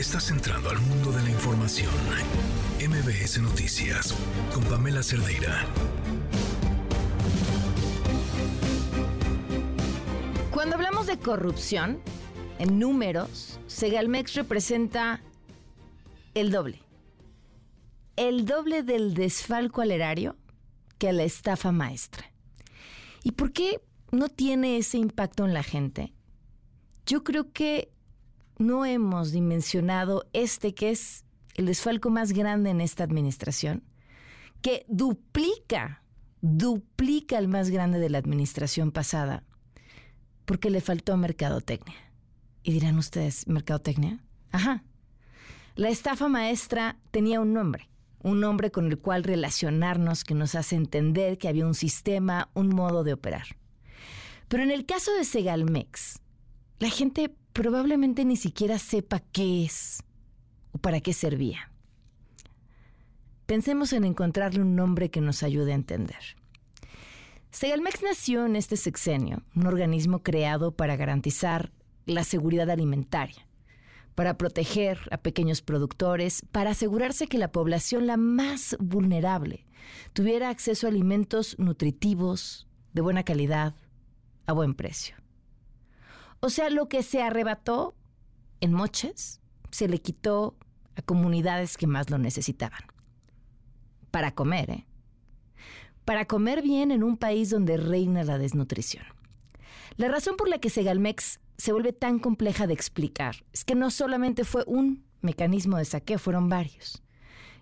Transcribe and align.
Estás 0.00 0.30
entrando 0.30 0.70
al 0.70 0.80
mundo 0.80 1.12
de 1.12 1.22
la 1.22 1.28
información. 1.28 1.92
MBS 2.78 3.38
Noticias 3.42 4.14
con 4.50 4.64
Pamela 4.64 5.02
Cerdeira. 5.02 5.66
Cuando 10.50 10.76
hablamos 10.76 11.06
de 11.06 11.18
corrupción, 11.18 12.00
en 12.58 12.78
números, 12.78 13.60
Segalmex 13.66 14.32
representa 14.36 15.22
el 16.32 16.50
doble. 16.50 16.80
El 18.16 18.46
doble 18.46 18.82
del 18.82 19.12
desfalco 19.12 19.82
al 19.82 19.90
erario 19.90 20.38
que 20.96 21.12
la 21.12 21.24
estafa 21.24 21.72
maestra. 21.72 22.24
¿Y 23.22 23.32
por 23.32 23.52
qué 23.52 23.82
no 24.12 24.30
tiene 24.30 24.78
ese 24.78 24.96
impacto 24.96 25.44
en 25.44 25.52
la 25.52 25.62
gente? 25.62 26.14
Yo 27.04 27.22
creo 27.22 27.52
que 27.52 27.92
no 28.60 28.84
hemos 28.84 29.32
dimensionado 29.32 30.28
este 30.34 30.74
que 30.74 30.90
es 30.90 31.24
el 31.54 31.66
desfalco 31.66 32.10
más 32.10 32.32
grande 32.32 32.70
en 32.70 32.80
esta 32.80 33.02
administración, 33.02 33.82
que 34.60 34.84
duplica, 34.86 36.02
duplica 36.42 37.38
el 37.38 37.48
más 37.48 37.70
grande 37.70 37.98
de 37.98 38.10
la 38.10 38.18
administración 38.18 38.92
pasada, 38.92 39.44
porque 40.44 40.68
le 40.68 40.82
faltó 40.82 41.16
mercadotecnia. 41.16 41.96
Y 42.62 42.72
dirán 42.72 42.98
ustedes, 42.98 43.48
¿mercadotecnia? 43.48 44.22
Ajá. 44.52 44.84
La 45.74 45.88
estafa 45.88 46.28
maestra 46.28 46.98
tenía 47.10 47.40
un 47.40 47.54
nombre, 47.54 47.88
un 48.22 48.40
nombre 48.40 48.70
con 48.70 48.86
el 48.86 48.98
cual 48.98 49.24
relacionarnos 49.24 50.22
que 50.22 50.34
nos 50.34 50.54
hace 50.54 50.76
entender 50.76 51.38
que 51.38 51.48
había 51.48 51.66
un 51.66 51.74
sistema, 51.74 52.50
un 52.52 52.68
modo 52.68 53.04
de 53.04 53.14
operar. 53.14 53.56
Pero 54.48 54.62
en 54.62 54.70
el 54.70 54.84
caso 54.84 55.14
de 55.14 55.24
Segalmex, 55.24 56.20
la 56.78 56.90
gente 56.90 57.34
probablemente 57.52 58.24
ni 58.24 58.36
siquiera 58.36 58.78
sepa 58.78 59.20
qué 59.20 59.64
es 59.64 60.02
o 60.72 60.78
para 60.78 61.00
qué 61.00 61.12
servía. 61.12 61.70
Pensemos 63.46 63.92
en 63.92 64.04
encontrarle 64.04 64.62
un 64.62 64.76
nombre 64.76 65.10
que 65.10 65.20
nos 65.20 65.42
ayude 65.42 65.72
a 65.72 65.76
entender. 65.76 66.36
Segalmex 67.50 68.02
nació 68.02 68.46
en 68.46 68.54
este 68.54 68.76
sexenio, 68.76 69.42
un 69.56 69.66
organismo 69.66 70.22
creado 70.22 70.76
para 70.76 70.94
garantizar 70.96 71.72
la 72.06 72.22
seguridad 72.22 72.70
alimentaria, 72.70 73.46
para 74.14 74.38
proteger 74.38 75.00
a 75.10 75.16
pequeños 75.16 75.62
productores, 75.62 76.42
para 76.52 76.70
asegurarse 76.70 77.26
que 77.26 77.38
la 77.38 77.50
población 77.50 78.06
la 78.06 78.16
más 78.16 78.76
vulnerable 78.78 79.66
tuviera 80.12 80.48
acceso 80.48 80.86
a 80.86 80.90
alimentos 80.90 81.58
nutritivos, 81.58 82.68
de 82.92 83.00
buena 83.00 83.24
calidad, 83.24 83.74
a 84.46 84.52
buen 84.52 84.74
precio. 84.74 85.19
O 86.40 86.48
sea, 86.48 86.70
lo 86.70 86.88
que 86.88 87.02
se 87.02 87.22
arrebató 87.22 87.94
en 88.60 88.72
Moches 88.72 89.40
se 89.70 89.88
le 89.88 90.00
quitó 90.00 90.56
a 90.96 91.02
comunidades 91.02 91.76
que 91.76 91.86
más 91.86 92.08
lo 92.10 92.18
necesitaban. 92.18 92.80
Para 94.10 94.34
comer, 94.34 94.70
¿eh? 94.70 94.86
Para 96.04 96.24
comer 96.24 96.62
bien 96.62 96.90
en 96.90 97.04
un 97.04 97.18
país 97.18 97.50
donde 97.50 97.76
reina 97.76 98.24
la 98.24 98.38
desnutrición. 98.38 99.04
La 99.96 100.08
razón 100.08 100.36
por 100.36 100.48
la 100.48 100.58
que 100.58 100.70
Segalmex 100.70 101.40
se 101.58 101.72
vuelve 101.72 101.92
tan 101.92 102.18
compleja 102.18 102.66
de 102.66 102.72
explicar 102.72 103.36
es 103.52 103.64
que 103.64 103.74
no 103.74 103.90
solamente 103.90 104.44
fue 104.44 104.64
un 104.66 105.04
mecanismo 105.20 105.76
de 105.76 105.84
saqueo, 105.84 106.18
fueron 106.18 106.48
varios. 106.48 107.02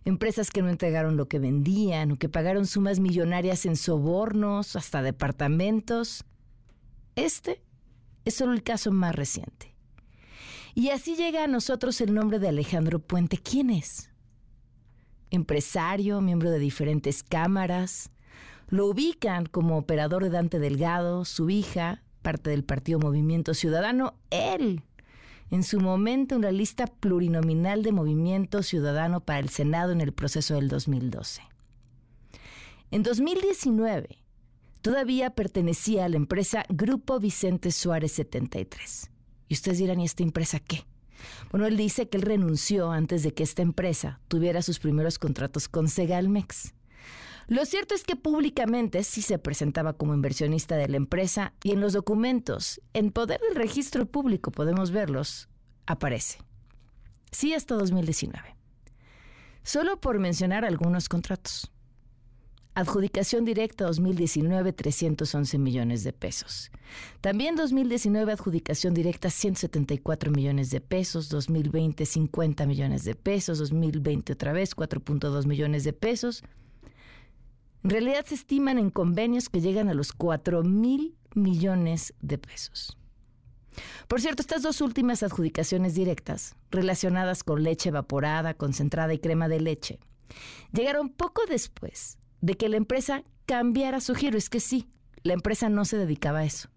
Empresas 0.04 0.50
que 0.50 0.62
no 0.62 0.68
entregaron 0.68 1.16
lo 1.16 1.26
que 1.28 1.40
vendían 1.40 2.12
o 2.12 2.16
que 2.16 2.28
pagaron 2.28 2.64
sumas 2.66 3.00
millonarias 3.00 3.66
en 3.66 3.76
sobornos, 3.76 4.76
hasta 4.76 5.02
departamentos. 5.02 6.24
Este 7.16 7.60
es 8.28 8.34
solo 8.34 8.52
el 8.52 8.62
caso 8.62 8.92
más 8.92 9.14
reciente. 9.14 9.74
Y 10.74 10.90
así 10.90 11.16
llega 11.16 11.44
a 11.44 11.48
nosotros 11.48 12.00
el 12.00 12.14
nombre 12.14 12.38
de 12.38 12.48
Alejandro 12.48 13.00
Puente. 13.00 13.38
¿Quién 13.38 13.70
es? 13.70 14.10
Empresario, 15.30 16.20
miembro 16.20 16.50
de 16.50 16.58
diferentes 16.58 17.22
cámaras. 17.22 18.10
Lo 18.68 18.86
ubican 18.86 19.46
como 19.46 19.76
operador 19.76 20.22
de 20.22 20.30
Dante 20.30 20.58
Delgado, 20.58 21.24
su 21.24 21.50
hija, 21.50 22.02
parte 22.22 22.50
del 22.50 22.64
partido 22.64 22.98
Movimiento 22.98 23.54
Ciudadano. 23.54 24.14
Él, 24.30 24.82
en 25.50 25.64
su 25.64 25.80
momento, 25.80 26.36
en 26.36 26.42
la 26.42 26.52
lista 26.52 26.86
plurinominal 26.86 27.82
de 27.82 27.92
Movimiento 27.92 28.62
Ciudadano 28.62 29.20
para 29.20 29.40
el 29.40 29.48
Senado 29.48 29.92
en 29.92 30.00
el 30.00 30.12
proceso 30.12 30.54
del 30.54 30.68
2012. 30.68 31.42
En 32.90 33.02
2019, 33.02 34.18
todavía 34.82 35.30
pertenecía 35.30 36.04
a 36.04 36.08
la 36.08 36.16
empresa 36.16 36.64
Grupo 36.68 37.18
Vicente 37.20 37.70
Suárez 37.70 38.12
73. 38.12 39.10
Y 39.48 39.54
ustedes 39.54 39.78
dirán, 39.78 40.00
¿y 40.00 40.04
esta 40.04 40.22
empresa 40.22 40.60
qué? 40.60 40.84
Bueno, 41.50 41.66
él 41.66 41.76
dice 41.76 42.08
que 42.08 42.16
él 42.18 42.22
renunció 42.22 42.90
antes 42.90 43.22
de 43.22 43.32
que 43.34 43.42
esta 43.42 43.62
empresa 43.62 44.20
tuviera 44.28 44.62
sus 44.62 44.78
primeros 44.78 45.18
contratos 45.18 45.68
con 45.68 45.88
Segalmex. 45.88 46.74
Lo 47.48 47.64
cierto 47.64 47.94
es 47.94 48.04
que 48.04 48.14
públicamente 48.14 49.02
sí 49.04 49.22
se 49.22 49.38
presentaba 49.38 49.94
como 49.94 50.14
inversionista 50.14 50.76
de 50.76 50.86
la 50.86 50.98
empresa 50.98 51.54
y 51.64 51.72
en 51.72 51.80
los 51.80 51.94
documentos, 51.94 52.80
en 52.92 53.10
poder 53.10 53.40
del 53.40 53.56
registro 53.56 54.04
público, 54.04 54.50
podemos 54.50 54.90
verlos, 54.90 55.48
aparece. 55.86 56.38
Sí, 57.32 57.54
hasta 57.54 57.74
2019. 57.74 58.54
Solo 59.62 59.98
por 59.98 60.18
mencionar 60.18 60.64
algunos 60.66 61.08
contratos. 61.08 61.70
Adjudicación 62.78 63.44
directa 63.44 63.86
2019, 63.86 64.72
311 64.72 65.58
millones 65.58 66.04
de 66.04 66.12
pesos. 66.12 66.70
También 67.20 67.56
2019, 67.56 68.30
adjudicación 68.30 68.94
directa 68.94 69.30
174 69.30 70.30
millones 70.30 70.70
de 70.70 70.80
pesos. 70.80 71.28
2020, 71.28 72.06
50 72.06 72.66
millones 72.66 73.02
de 73.02 73.16
pesos. 73.16 73.58
2020 73.58 74.32
otra 74.32 74.52
vez, 74.52 74.76
4.2 74.76 75.46
millones 75.46 75.82
de 75.82 75.92
pesos. 75.92 76.44
En 77.82 77.90
realidad 77.90 78.24
se 78.24 78.36
estiman 78.36 78.78
en 78.78 78.90
convenios 78.90 79.48
que 79.48 79.60
llegan 79.60 79.88
a 79.88 79.94
los 79.94 80.12
4 80.12 80.62
mil 80.62 81.16
millones 81.34 82.14
de 82.20 82.38
pesos. 82.38 82.96
Por 84.06 84.20
cierto, 84.20 84.42
estas 84.42 84.62
dos 84.62 84.80
últimas 84.82 85.24
adjudicaciones 85.24 85.96
directas, 85.96 86.54
relacionadas 86.70 87.42
con 87.42 87.64
leche 87.64 87.88
evaporada, 87.88 88.54
concentrada 88.54 89.12
y 89.12 89.18
crema 89.18 89.48
de 89.48 89.60
leche, 89.60 89.98
llegaron 90.72 91.08
poco 91.08 91.42
después 91.48 92.18
de 92.40 92.54
que 92.54 92.68
la 92.68 92.76
empresa 92.76 93.24
cambiara 93.46 94.00
su 94.00 94.14
giro. 94.14 94.38
Es 94.38 94.50
que 94.50 94.60
sí, 94.60 94.88
la 95.22 95.32
empresa 95.32 95.68
no 95.68 95.84
se 95.84 95.96
dedicaba 95.96 96.40
a 96.40 96.44
eso. 96.44 96.68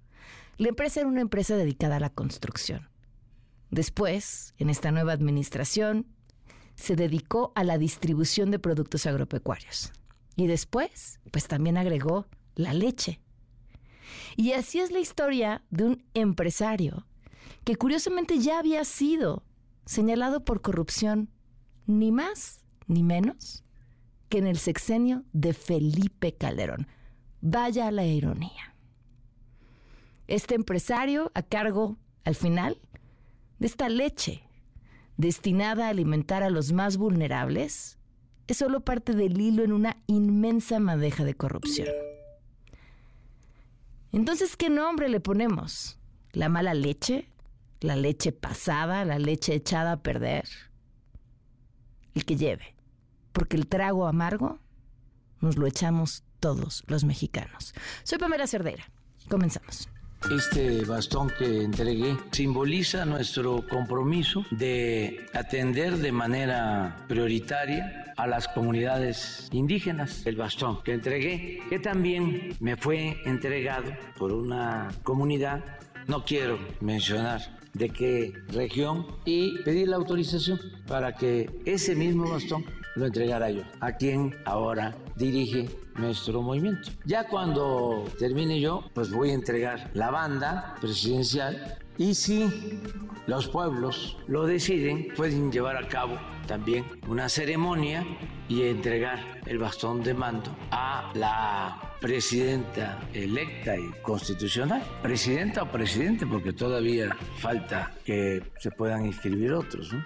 La 0.57 0.69
empresa 0.69 1.01
era 1.01 1.09
una 1.09 1.21
empresa 1.21 1.55
dedicada 1.55 1.97
a 1.97 1.99
la 1.99 2.09
construcción. 2.09 2.89
Después, 3.69 4.53
en 4.57 4.69
esta 4.69 4.91
nueva 4.91 5.13
administración, 5.13 6.05
se 6.75 6.95
dedicó 6.95 7.51
a 7.55 7.63
la 7.63 7.77
distribución 7.77 8.51
de 8.51 8.59
productos 8.59 9.05
agropecuarios. 9.05 9.91
Y 10.35 10.47
después, 10.47 11.19
pues 11.31 11.47
también 11.47 11.77
agregó 11.77 12.27
la 12.55 12.73
leche. 12.73 13.19
Y 14.35 14.53
así 14.53 14.79
es 14.79 14.91
la 14.91 14.99
historia 14.99 15.63
de 15.69 15.85
un 15.85 16.03
empresario 16.13 17.05
que 17.63 17.75
curiosamente 17.75 18.39
ya 18.39 18.59
había 18.59 18.83
sido 18.85 19.43
señalado 19.85 20.43
por 20.43 20.61
corrupción, 20.61 21.29
ni 21.85 22.11
más 22.11 22.63
ni 22.87 23.03
menos 23.03 23.63
que 24.31 24.37
en 24.37 24.47
el 24.47 24.57
sexenio 24.57 25.25
de 25.33 25.53
Felipe 25.53 26.33
Calderón. 26.33 26.87
Vaya 27.41 27.91
la 27.91 28.05
ironía. 28.05 28.73
Este 30.27 30.55
empresario 30.55 31.31
a 31.35 31.43
cargo, 31.43 31.97
al 32.23 32.35
final, 32.35 32.77
de 33.59 33.67
esta 33.67 33.89
leche 33.89 34.41
destinada 35.17 35.85
a 35.87 35.89
alimentar 35.89 36.43
a 36.43 36.49
los 36.49 36.71
más 36.71 36.95
vulnerables, 36.95 37.99
es 38.47 38.57
solo 38.57 38.79
parte 38.79 39.13
del 39.13 39.39
hilo 39.39 39.63
en 39.63 39.73
una 39.73 39.97
inmensa 40.07 40.79
madeja 40.79 41.25
de 41.25 41.35
corrupción. 41.35 41.89
Entonces, 44.13 44.55
¿qué 44.55 44.69
nombre 44.69 45.09
le 45.09 45.19
ponemos? 45.19 45.99
¿La 46.31 46.47
mala 46.47 46.73
leche? 46.73 47.27
¿La 47.81 47.97
leche 47.97 48.31
pasada? 48.31 49.03
¿La 49.03 49.19
leche 49.19 49.55
echada 49.55 49.91
a 49.91 50.01
perder? 50.01 50.45
El 52.15 52.23
que 52.23 52.37
lleve 52.37 52.80
porque 53.31 53.57
el 53.57 53.67
trago 53.67 54.07
amargo 54.07 54.59
nos 55.39 55.57
lo 55.57 55.67
echamos 55.67 56.23
todos 56.39 56.83
los 56.87 57.03
mexicanos. 57.03 57.73
Soy 58.03 58.17
Pamela 58.17 58.47
Cerdera. 58.47 58.83
Comenzamos. 59.29 59.89
Este 60.29 60.85
bastón 60.85 61.31
que 61.37 61.63
entregué 61.63 62.15
simboliza 62.31 63.05
nuestro 63.05 63.67
compromiso 63.67 64.45
de 64.51 65.25
atender 65.33 65.97
de 65.97 66.11
manera 66.11 67.05
prioritaria 67.07 68.13
a 68.17 68.27
las 68.27 68.47
comunidades 68.47 69.49
indígenas. 69.51 70.25
El 70.27 70.35
bastón 70.35 70.83
que 70.83 70.93
entregué, 70.93 71.59
que 71.69 71.79
también 71.79 72.55
me 72.59 72.77
fue 72.77 73.17
entregado 73.25 73.91
por 74.17 74.31
una 74.31 74.91
comunidad, 75.01 75.63
no 76.07 76.23
quiero 76.23 76.59
mencionar 76.81 77.41
de 77.73 77.89
qué 77.89 78.33
región, 78.49 79.07
y 79.25 79.57
pedir 79.63 79.87
la 79.87 79.95
autorización 79.95 80.59
para 80.87 81.15
que 81.15 81.49
ese 81.65 81.95
mismo 81.95 82.29
bastón 82.29 82.65
lo 82.95 83.05
entregara 83.05 83.49
yo, 83.49 83.63
a 83.79 83.93
quien 83.93 84.35
ahora 84.45 84.95
dirige 85.15 85.69
nuestro 85.95 86.41
movimiento. 86.41 86.91
Ya 87.05 87.27
cuando 87.27 88.05
termine 88.19 88.59
yo, 88.59 88.83
pues 88.93 89.11
voy 89.11 89.31
a 89.31 89.33
entregar 89.33 89.89
la 89.93 90.09
banda 90.09 90.75
presidencial 90.79 91.77
Y 91.97 92.15
si 92.15 92.49
los 93.27 93.47
pueblos 93.47 94.17
lo 94.27 94.47
deciden, 94.47 95.09
pueden 95.15 95.51
llevar 95.51 95.77
a 95.77 95.87
cabo 95.87 96.17
también 96.47 96.85
una 97.07 97.29
ceremonia 97.29 98.03
y 98.47 98.63
entregar 98.63 99.41
el 99.45 99.59
bastón 99.59 100.01
de 100.01 100.13
mando 100.13 100.55
a 100.71 101.11
la 101.13 101.95
presidenta 101.99 102.99
electa 103.13 103.77
y 103.77 103.91
constitucional. 104.01 104.81
Presidenta 105.03 105.63
o 105.63 105.71
presidente, 105.71 106.25
porque 106.25 106.53
todavía 106.53 107.15
falta 107.37 107.93
que 108.03 108.41
se 108.57 108.71
puedan 108.71 109.05
inscribir 109.05 109.53
otros. 109.53 109.93
¿no? 109.93 110.03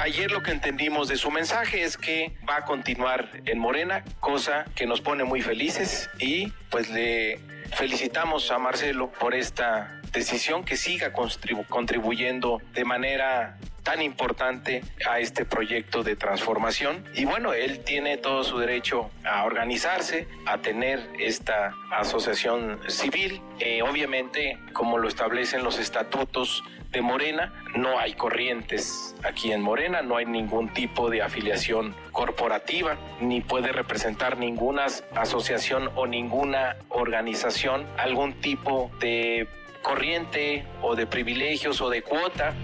Ayer 0.00 0.30
lo 0.30 0.44
que 0.44 0.52
entendimos 0.52 1.08
de 1.08 1.16
su 1.16 1.30
mensaje 1.32 1.82
es 1.82 1.96
que 1.96 2.36
va 2.48 2.58
a 2.58 2.64
continuar 2.64 3.28
en 3.46 3.58
Morena, 3.58 4.04
cosa 4.20 4.64
que 4.76 4.86
nos 4.86 5.00
pone 5.00 5.24
muy 5.24 5.42
felices 5.42 6.08
y 6.20 6.52
pues 6.70 6.88
le 6.88 7.40
felicitamos 7.74 8.50
a 8.52 8.58
Marcelo 8.58 9.10
por 9.10 9.34
esta 9.34 10.00
decisión 10.12 10.64
que 10.64 10.76
siga 10.76 11.12
contribuyendo 11.12 12.62
de 12.74 12.84
manera 12.84 13.58
tan 13.82 14.02
importante 14.02 14.82
a 15.08 15.18
este 15.18 15.44
proyecto 15.44 16.02
de 16.02 16.14
transformación. 16.14 17.04
Y 17.14 17.24
bueno, 17.24 17.54
él 17.54 17.80
tiene 17.84 18.18
todo 18.18 18.44
su 18.44 18.58
derecho 18.58 19.10
a 19.24 19.44
organizarse, 19.44 20.28
a 20.46 20.58
tener 20.58 21.08
esta 21.18 21.74
asociación 21.90 22.80
civil. 22.88 23.40
Eh, 23.58 23.82
obviamente, 23.82 24.58
como 24.74 24.98
lo 24.98 25.08
establecen 25.08 25.64
los 25.64 25.78
estatutos 25.78 26.62
de 26.90 27.02
Morena, 27.02 27.52
no 27.76 27.98
hay 27.98 28.14
corrientes 28.14 29.14
aquí 29.22 29.52
en 29.52 29.60
Morena, 29.62 30.00
no 30.02 30.16
hay 30.16 30.26
ningún 30.26 30.72
tipo 30.72 31.10
de 31.10 31.22
afiliación 31.22 31.94
corporativa, 32.12 32.96
ni 33.20 33.40
puede 33.40 33.72
representar 33.72 34.38
ninguna 34.38 34.86
asociación 35.14 35.90
o 35.96 36.06
ninguna 36.06 36.76
organización 36.88 37.86
algún 37.98 38.40
tipo 38.40 38.90
de 39.00 39.48
corriente 39.82 40.66
o 40.82 40.96
de 40.96 41.06
privilegios 41.06 41.80
o 41.80 41.90
de 41.90 42.02
cuota. 42.02 42.54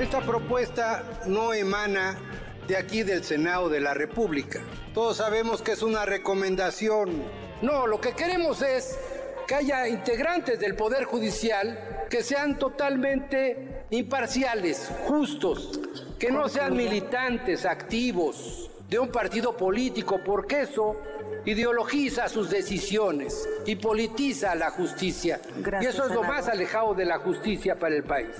Esta 0.00 0.20
propuesta 0.20 1.04
no 1.26 1.52
emana 1.52 2.18
de 2.68 2.76
aquí 2.76 3.02
del 3.02 3.24
Senado 3.24 3.68
de 3.68 3.80
la 3.80 3.94
República. 3.94 4.60
Todos 4.94 5.16
sabemos 5.18 5.62
que 5.62 5.72
es 5.72 5.82
una 5.82 6.04
recomendación. 6.04 7.22
No, 7.62 7.86
lo 7.86 8.00
que 8.00 8.12
queremos 8.12 8.62
es 8.62 8.98
que 9.46 9.54
haya 9.54 9.88
integrantes 9.88 10.58
del 10.58 10.74
Poder 10.74 11.04
Judicial 11.04 11.95
que 12.10 12.22
sean 12.22 12.58
totalmente 12.58 13.84
imparciales, 13.90 14.90
justos, 15.06 15.80
que 16.18 16.30
no 16.30 16.48
sean 16.48 16.76
militantes 16.76 17.64
activos 17.64 18.70
de 18.88 18.98
un 18.98 19.08
partido 19.08 19.56
político, 19.56 20.20
porque 20.24 20.62
eso 20.62 20.96
ideologiza 21.44 22.28
sus 22.28 22.50
decisiones 22.50 23.48
y 23.64 23.76
politiza 23.76 24.54
la 24.54 24.70
justicia. 24.70 25.40
y 25.80 25.86
eso 25.86 26.06
es 26.06 26.12
lo 26.12 26.22
más 26.22 26.48
alejado 26.48 26.94
de 26.94 27.04
la 27.04 27.18
justicia 27.18 27.78
para 27.78 27.94
el 27.94 28.04
país. 28.04 28.34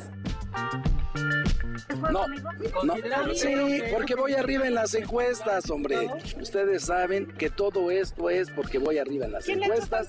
No, 2.12 2.26
no, 2.28 3.34
sí, 3.34 3.82
porque 3.92 4.14
voy 4.14 4.32
arriba 4.34 4.66
en 4.66 4.74
las 4.74 4.94
encuestas, 4.94 5.70
hombre. 5.70 6.08
Ustedes 6.40 6.84
saben 6.84 7.26
que 7.26 7.50
todo 7.50 7.90
esto 7.90 8.30
es 8.30 8.50
porque 8.50 8.78
voy 8.78 8.98
arriba 8.98 9.26
en 9.26 9.32
las 9.32 9.48
encuestas. 9.48 10.08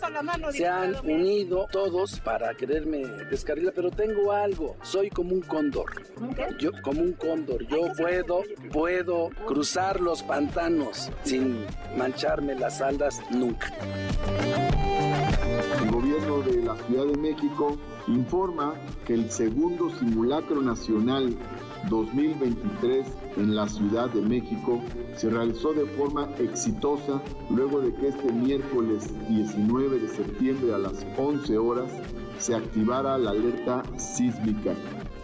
Se 0.52 0.68
han 0.68 0.96
unido 1.06 1.68
todos 1.72 2.20
para 2.20 2.54
quererme 2.56 3.06
descarrilar, 3.30 3.74
pero 3.74 3.92
tengo 3.92 4.32
algo. 4.32 4.76
Soy 4.82 5.10
como 5.10 5.34
un 5.34 5.42
cóndor. 5.42 5.92
Yo, 6.60 6.72
como 6.82 7.02
un 7.02 7.14
cóndor. 7.14 7.66
Yo 7.68 7.92
puedo, 7.98 8.44
puedo 8.72 9.30
cruzar 9.46 10.00
los 10.02 10.24
pantanos 10.24 11.12
sin 11.24 11.66
mancharme 11.98 12.56
las 12.56 12.82
alas 12.82 13.20
nunca. 13.32 13.74
El 15.82 15.92
gobierno 15.92 16.42
de 16.42 16.64
la 16.64 16.76
Ciudad 16.76 17.06
de 17.06 17.18
México 17.18 17.78
informa 18.08 18.74
que 19.06 19.14
el 19.14 19.30
segundo 19.32 19.90
simulacro 19.98 20.62
nacional 20.62 21.36
2023 21.90 23.08
en 23.38 23.56
la 23.56 23.68
Ciudad 23.68 24.10
de 24.10 24.22
México 24.22 24.82
se 25.16 25.30
realizó 25.30 25.74
de 25.74 25.86
forma 25.86 26.30
exitosa 26.40 27.22
luego 27.50 27.82
de 27.82 27.94
que 27.96 28.10
este 28.10 28.32
miércoles 28.32 29.12
19 29.28 30.00
de 30.00 30.08
septiembre 30.08 30.74
a 30.74 30.78
las 30.78 31.06
11 31.18 31.58
horas 31.58 31.92
se 32.40 32.56
activara 32.56 33.18
la 33.18 33.32
alerta 33.32 33.84
sísmica. 33.98 34.76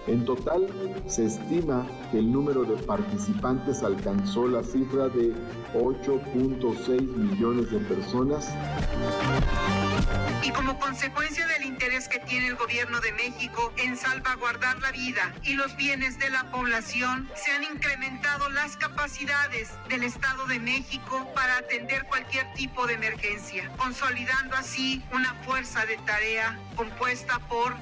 En 0.06 0.26
total, 0.26 0.68
se 1.08 1.26
estima 1.26 1.88
que 2.12 2.20
el 2.20 2.30
número 2.30 2.66
de 2.66 2.76
participantes 2.84 3.84
alcanzó 3.84 4.48
la 4.48 4.62
cifra 4.62 5.08
de 5.08 5.34
8.6 5.74 7.02
millones 7.02 7.72
de 7.72 7.80
personas. 7.80 8.50
Y 10.44 10.52
como 10.52 10.78
consecuencia 10.78 11.48
del 11.48 11.64
interés 11.64 12.10
que 12.10 12.20
tiene 12.20 12.48
el 12.48 12.56
gobierno 12.56 13.00
de 13.00 13.14
México 13.14 13.72
en 13.78 13.96
salvaguardar 13.96 14.78
la 14.82 14.92
vida 14.92 15.34
y 15.44 15.54
los 15.54 15.74
bienes 15.78 16.20
de 16.20 16.30
la 16.30 16.52
población, 16.52 17.30
se 17.34 17.52
han 17.52 17.64
incrementado 17.64 18.50
las 18.50 18.76
capacidades 18.76 19.72
del 19.88 20.04
Estado 20.04 20.46
de 20.48 20.60
México 20.60 21.32
para 21.34 21.60
atender 21.60 22.04
cualquier 22.08 22.52
tipo 22.56 22.86
de 22.88 22.96
emergencia, 22.96 23.72
consolidando 23.78 24.58
así 24.58 25.02
una 25.14 25.34
fuerza 25.46 25.86
de 25.86 25.96
tarea 26.00 26.60
compuesta 26.76 27.40
por 27.48 27.74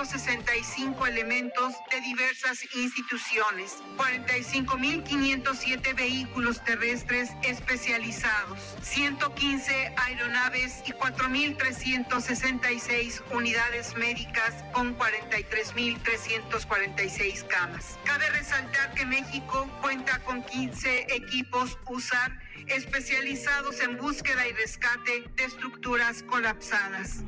670.165 0.00 1.06
elementos 1.08 1.74
de 1.90 2.00
diversas 2.00 2.64
instituciones, 2.74 3.82
45.507 3.98 5.94
vehículos 5.94 6.64
terrestres 6.64 7.28
especializados, 7.42 8.58
115 8.80 9.92
aeronaves 9.96 10.82
y 10.86 10.92
4.366 10.92 13.20
unidades 13.30 13.94
médicas 13.96 14.64
con 14.72 14.96
43.346 14.96 17.46
camas. 17.46 17.98
Cabe 18.04 18.30
resaltar 18.30 18.94
que 18.94 19.04
México 19.04 19.68
cuenta 19.82 20.18
con 20.20 20.42
15 20.42 21.14
equipos 21.14 21.76
USAR 21.86 22.38
especializados 22.68 23.80
en 23.80 23.98
búsqueda 23.98 24.48
y 24.48 24.52
rescate 24.52 25.24
de 25.36 25.44
estructuras 25.44 26.22
colapsadas. 26.22 27.22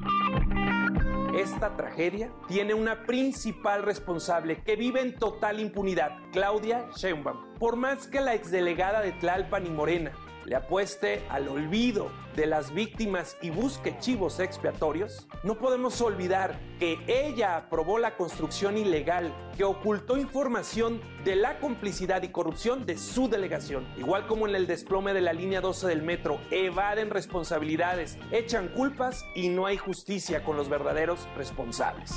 Esta 1.34 1.74
tragedia 1.78 2.30
tiene 2.46 2.74
una 2.74 3.04
principal 3.04 3.82
responsable 3.84 4.62
que 4.62 4.76
vive 4.76 5.00
en 5.00 5.14
total 5.14 5.60
impunidad, 5.60 6.18
Claudia 6.30 6.90
Sheinbaum. 6.94 7.54
Por 7.58 7.76
más 7.76 8.06
que 8.06 8.20
la 8.20 8.34
exdelegada 8.34 9.00
de 9.00 9.12
Tlalpan 9.12 9.66
y 9.66 9.70
Morena 9.70 10.12
le 10.44 10.56
apueste 10.56 11.22
al 11.28 11.48
olvido 11.48 12.10
de 12.36 12.46
las 12.46 12.72
víctimas 12.72 13.36
y 13.42 13.50
busque 13.50 13.96
chivos 13.98 14.40
expiatorios, 14.40 15.26
no 15.42 15.58
podemos 15.58 16.00
olvidar 16.00 16.58
que 16.78 16.98
ella 17.06 17.56
aprobó 17.56 17.98
la 17.98 18.16
construcción 18.16 18.78
ilegal 18.78 19.32
que 19.56 19.64
ocultó 19.64 20.16
información 20.16 21.00
de 21.24 21.36
la 21.36 21.58
complicidad 21.60 22.22
y 22.22 22.28
corrupción 22.28 22.86
de 22.86 22.96
su 22.96 23.28
delegación. 23.28 23.86
Igual 23.98 24.26
como 24.26 24.48
en 24.48 24.54
el 24.54 24.66
desplome 24.66 25.12
de 25.12 25.20
la 25.20 25.32
línea 25.32 25.60
12 25.60 25.86
del 25.88 26.02
metro, 26.02 26.40
evaden 26.50 27.10
responsabilidades, 27.10 28.18
echan 28.30 28.68
culpas 28.68 29.24
y 29.34 29.48
no 29.48 29.66
hay 29.66 29.76
justicia 29.76 30.42
con 30.42 30.56
los 30.56 30.68
verdaderos 30.68 31.28
responsables. 31.36 32.12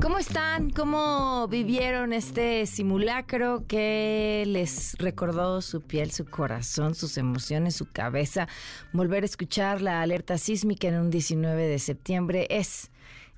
¿Cómo 0.00 0.18
están? 0.18 0.70
¿Cómo 0.70 1.48
vivieron 1.48 2.12
este 2.12 2.66
simulacro? 2.66 3.64
¿Qué 3.66 4.44
les 4.46 4.96
recordó 4.98 5.60
su 5.62 5.82
piel, 5.82 6.10
su 6.10 6.24
corazón, 6.24 6.94
sus 6.94 7.18
emociones, 7.18 7.63
su 7.70 7.90
cabeza? 7.90 8.48
Volver 8.92 9.22
a 9.22 9.26
escuchar 9.26 9.82
la 9.82 10.02
alerta 10.02 10.38
sísmica 10.38 10.88
en 10.88 10.98
un 10.98 11.10
19 11.10 11.66
de 11.66 11.78
septiembre 11.78 12.46
es 12.50 12.90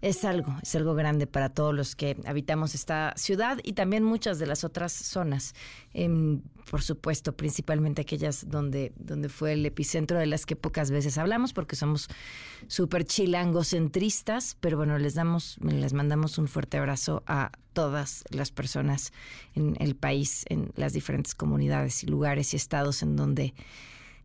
es 0.02 0.24
algo, 0.24 0.54
es 0.62 0.74
algo 0.74 0.94
grande 0.94 1.26
para 1.26 1.48
todos 1.48 1.74
los 1.74 1.96
que 1.96 2.16
habitamos 2.26 2.74
esta 2.74 3.14
ciudad 3.16 3.58
y 3.62 3.72
también 3.72 4.04
muchas 4.04 4.38
de 4.38 4.46
las 4.46 4.62
otras 4.62 4.92
zonas. 4.92 5.54
Em, 5.94 6.42
por 6.70 6.82
supuesto, 6.82 7.34
principalmente 7.34 8.02
aquellas 8.02 8.48
donde, 8.48 8.92
donde 8.96 9.28
fue 9.28 9.54
el 9.54 9.64
epicentro 9.64 10.18
de 10.18 10.26
las 10.26 10.44
que 10.44 10.54
pocas 10.54 10.90
veces 10.90 11.16
hablamos, 11.16 11.52
porque 11.52 11.76
somos 11.76 12.08
súper 12.66 13.04
chilangocentristas, 13.04 14.56
pero 14.60 14.76
bueno, 14.76 14.98
les 14.98 15.14
damos, 15.14 15.56
les 15.60 15.92
mandamos 15.92 16.38
un 16.38 16.48
fuerte 16.48 16.76
abrazo 16.76 17.22
a 17.26 17.52
todas 17.72 18.24
las 18.30 18.50
personas 18.50 19.12
en 19.54 19.76
el 19.80 19.96
país, 19.96 20.44
en 20.48 20.72
las 20.76 20.92
diferentes 20.92 21.34
comunidades 21.34 22.02
y 22.02 22.06
lugares 22.06 22.52
y 22.52 22.56
estados 22.56 23.02
en 23.02 23.16
donde 23.16 23.54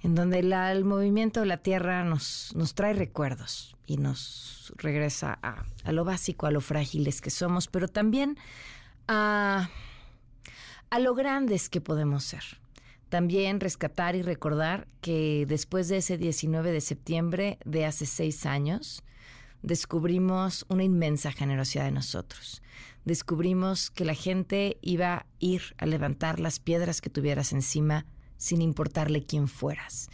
en 0.03 0.15
donde 0.15 0.39
el 0.39 0.83
movimiento 0.83 1.41
de 1.41 1.45
la 1.45 1.57
tierra 1.57 2.03
nos, 2.03 2.51
nos 2.55 2.73
trae 2.73 2.93
recuerdos 2.93 3.75
y 3.85 3.97
nos 3.97 4.73
regresa 4.77 5.37
a, 5.43 5.65
a, 5.83 5.91
lo 5.91 6.03
básico, 6.05 6.47
a 6.47 6.51
lo 6.51 6.61
frágiles 6.61 7.21
que 7.21 7.29
somos, 7.29 7.67
pero 7.67 7.87
también 7.87 8.37
a, 9.07 9.69
a 10.89 10.99
lo 10.99 11.13
grandes 11.13 11.69
que 11.69 11.81
podemos 11.81 12.23
ser. 12.23 12.43
También 13.09 13.59
rescatar 13.59 14.15
y 14.15 14.21
recordar 14.21 14.87
que 15.01 15.45
después 15.47 15.87
de 15.89 15.97
ese 15.97 16.17
19 16.17 16.71
de 16.71 16.81
septiembre 16.81 17.59
de 17.65 17.85
hace 17.85 18.05
seis 18.05 18.45
años, 18.45 19.03
descubrimos 19.61 20.65
una 20.69 20.83
inmensa 20.83 21.31
generosidad 21.31 21.85
de 21.85 21.91
nosotros. 21.91 22.63
Descubrimos 23.05 23.91
que 23.91 24.05
la 24.05 24.13
gente 24.13 24.77
iba 24.81 25.13
a 25.13 25.25
ir 25.39 25.75
a 25.77 25.85
levantar 25.85 26.39
las 26.39 26.59
piedras 26.59 27.01
que 27.01 27.09
tuvieras 27.09 27.51
encima 27.51 28.05
sin 28.41 28.63
importarle 28.63 29.23
quién 29.23 29.47
fueras 29.47 30.09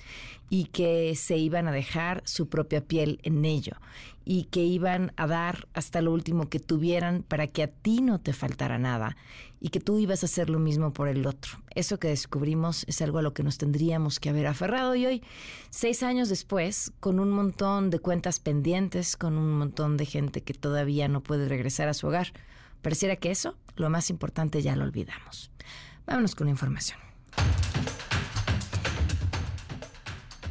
y 0.49 0.65
que 0.65 1.15
se 1.15 1.37
iban 1.37 1.67
a 1.67 1.71
dejar 1.71 2.21
su 2.25 2.49
propia 2.49 2.81
piel 2.81 3.19
en 3.23 3.45
ello 3.45 3.77
y 4.25 4.43
que 4.45 4.63
iban 4.65 5.13
a 5.15 5.27
dar 5.27 5.69
hasta 5.73 6.01
lo 6.01 6.11
último 6.11 6.49
que 6.49 6.59
tuvieran 6.59 7.23
para 7.23 7.47
que 7.47 7.63
a 7.63 7.67
ti 7.67 8.01
no 8.01 8.19
te 8.19 8.33
faltara 8.33 8.77
nada 8.77 9.15
y 9.61 9.69
que 9.69 9.79
tú 9.79 9.97
ibas 9.97 10.23
a 10.23 10.25
hacer 10.25 10.49
lo 10.49 10.59
mismo 10.59 10.91
por 10.91 11.07
el 11.07 11.25
otro. 11.25 11.59
Eso 11.73 11.99
que 11.99 12.09
descubrimos 12.09 12.83
es 12.89 13.01
algo 13.01 13.19
a 13.19 13.21
lo 13.21 13.33
que 13.33 13.43
nos 13.43 13.57
tendríamos 13.57 14.19
que 14.19 14.29
haber 14.29 14.47
aferrado 14.47 14.93
y 14.95 15.05
hoy, 15.05 15.23
seis 15.69 16.03
años 16.03 16.27
después, 16.27 16.91
con 16.99 17.21
un 17.21 17.31
montón 17.31 17.89
de 17.89 17.99
cuentas 17.99 18.39
pendientes, 18.39 19.15
con 19.15 19.37
un 19.37 19.57
montón 19.57 19.95
de 19.95 20.05
gente 20.05 20.41
que 20.41 20.53
todavía 20.53 21.07
no 21.07 21.23
puede 21.23 21.47
regresar 21.47 21.87
a 21.87 21.93
su 21.93 22.07
hogar, 22.07 22.33
pareciera 22.81 23.15
que 23.15 23.31
eso, 23.31 23.55
lo 23.77 23.89
más 23.89 24.09
importante, 24.09 24.61
ya 24.61 24.75
lo 24.75 24.83
olvidamos. 24.83 25.49
Vámonos 26.05 26.35
con 26.35 26.47
la 26.47 26.51
información. 26.51 26.99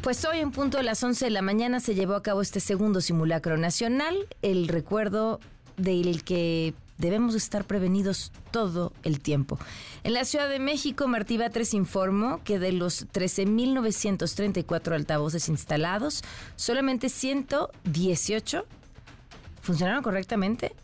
Pues 0.06 0.24
hoy 0.24 0.38
en 0.38 0.52
punto 0.52 0.76
de 0.76 0.84
las 0.84 1.02
11 1.02 1.24
de 1.24 1.30
la 1.32 1.42
mañana 1.42 1.80
se 1.80 1.96
llevó 1.96 2.14
a 2.14 2.22
cabo 2.22 2.40
este 2.40 2.60
segundo 2.60 3.00
simulacro 3.00 3.56
nacional, 3.56 4.14
el 4.40 4.68
recuerdo 4.68 5.40
del 5.76 6.22
que 6.22 6.74
debemos 6.96 7.34
estar 7.34 7.64
prevenidos 7.64 8.30
todo 8.52 8.92
el 9.02 9.18
tiempo. 9.18 9.58
En 10.04 10.14
la 10.14 10.24
Ciudad 10.24 10.48
de 10.48 10.60
México, 10.60 11.08
Martí 11.08 11.38
Batres 11.38 11.74
informó 11.74 12.40
que 12.44 12.60
de 12.60 12.70
los 12.70 13.08
13.934 13.08 14.94
altavoces 14.94 15.48
instalados, 15.48 16.22
solamente 16.54 17.08
118 17.08 18.64
funcionaron 19.60 20.04
correctamente 20.04 20.76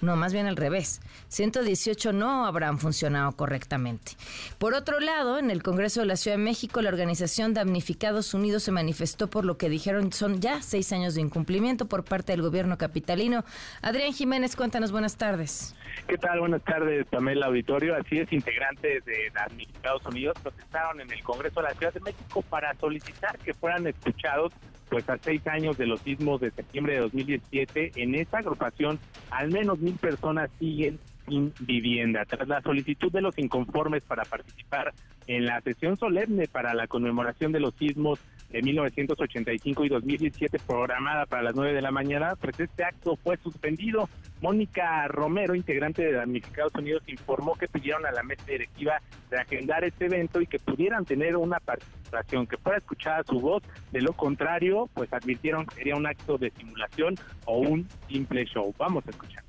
no, 0.00 0.16
más 0.16 0.32
bien 0.32 0.46
al 0.46 0.56
revés. 0.56 1.00
118 1.28 2.12
no 2.12 2.46
habrán 2.46 2.78
funcionado 2.78 3.32
correctamente. 3.32 4.12
Por 4.58 4.74
otro 4.74 5.00
lado, 5.00 5.38
en 5.38 5.50
el 5.50 5.62
Congreso 5.62 6.00
de 6.00 6.06
la 6.06 6.16
Ciudad 6.16 6.36
de 6.36 6.42
México, 6.42 6.82
la 6.82 6.90
Organización 6.90 7.54
Damnificados 7.54 8.34
Unidos 8.34 8.64
se 8.64 8.72
manifestó 8.72 9.28
por 9.28 9.44
lo 9.44 9.56
que 9.56 9.68
dijeron 9.68 10.12
son 10.12 10.40
ya 10.40 10.60
seis 10.62 10.92
años 10.92 11.14
de 11.14 11.22
incumplimiento 11.22 11.86
por 11.86 12.04
parte 12.04 12.32
del 12.32 12.42
gobierno 12.42 12.76
capitalino. 12.76 13.44
Adrián 13.82 14.12
Jiménez, 14.12 14.54
cuéntanos, 14.56 14.92
buenas 14.92 15.16
tardes. 15.16 15.74
¿Qué 16.06 16.18
tal? 16.18 16.40
Buenas 16.40 16.62
tardes, 16.62 17.06
Pamela 17.06 17.46
Auditorio. 17.46 17.96
Así 17.96 18.18
es, 18.18 18.32
integrantes 18.32 19.04
de 19.04 19.30
Damnificados 19.34 20.04
Unidos 20.06 20.36
protestaron 20.42 21.00
en 21.00 21.10
el 21.10 21.22
Congreso 21.22 21.60
de 21.60 21.68
la 21.68 21.74
Ciudad 21.74 21.92
de 21.94 22.00
México 22.00 22.42
para 22.42 22.74
solicitar 22.74 23.38
que 23.38 23.54
fueran 23.54 23.86
escuchados 23.86 24.52
pues 24.88 25.08
a 25.08 25.18
seis 25.18 25.46
años 25.46 25.76
de 25.78 25.86
los 25.86 26.00
sismos 26.00 26.40
de 26.40 26.50
septiembre 26.50 26.94
de 26.94 27.00
2017, 27.00 27.92
en 27.96 28.14
esta 28.14 28.38
agrupación 28.38 28.98
al 29.30 29.50
menos 29.50 29.78
mil 29.78 29.94
personas 29.94 30.50
siguen 30.58 30.98
sin 31.26 31.52
vivienda. 31.60 32.24
Tras 32.24 32.46
la 32.48 32.60
solicitud 32.62 33.10
de 33.10 33.20
los 33.20 33.36
inconformes 33.38 34.02
para 34.04 34.24
participar 34.24 34.92
en 35.26 35.46
la 35.46 35.60
sesión 35.60 35.96
solemne 35.96 36.46
para 36.46 36.74
la 36.74 36.86
conmemoración 36.86 37.52
de 37.52 37.60
los 37.60 37.74
sismos 37.74 38.20
de 38.50 38.62
1985 38.62 39.84
y 39.84 39.88
2017 39.88 40.58
programada 40.66 41.26
para 41.26 41.42
las 41.42 41.54
9 41.54 41.74
de 41.74 41.82
la 41.82 41.90
mañana, 41.90 42.34
pues 42.40 42.58
este 42.60 42.84
acto 42.84 43.16
fue 43.16 43.36
suspendido. 43.38 44.08
Mónica 44.40 45.08
Romero, 45.08 45.54
integrante 45.54 46.04
de 46.04 46.12
Damnificados 46.12 46.74
Unidos, 46.74 47.02
informó 47.06 47.54
que 47.54 47.68
pidieron 47.68 48.06
a 48.06 48.12
la 48.12 48.22
mesa 48.22 48.44
directiva 48.46 49.00
de 49.30 49.38
agendar 49.38 49.82
este 49.84 50.06
evento 50.06 50.40
y 50.40 50.46
que 50.46 50.58
pudieran 50.58 51.04
tener 51.04 51.36
una 51.36 51.58
participación, 51.58 52.46
que 52.46 52.58
fuera 52.58 52.78
escuchada 52.78 53.22
su 53.24 53.40
voz. 53.40 53.62
De 53.92 54.00
lo 54.00 54.12
contrario, 54.12 54.88
pues 54.94 55.12
advirtieron 55.12 55.66
que 55.66 55.76
sería 55.76 55.96
un 55.96 56.06
acto 56.06 56.38
de 56.38 56.50
simulación 56.50 57.16
o 57.46 57.58
un 57.58 57.88
simple 58.08 58.44
show. 58.44 58.74
Vamos 58.78 59.06
a 59.06 59.10
escuchar. 59.10 59.45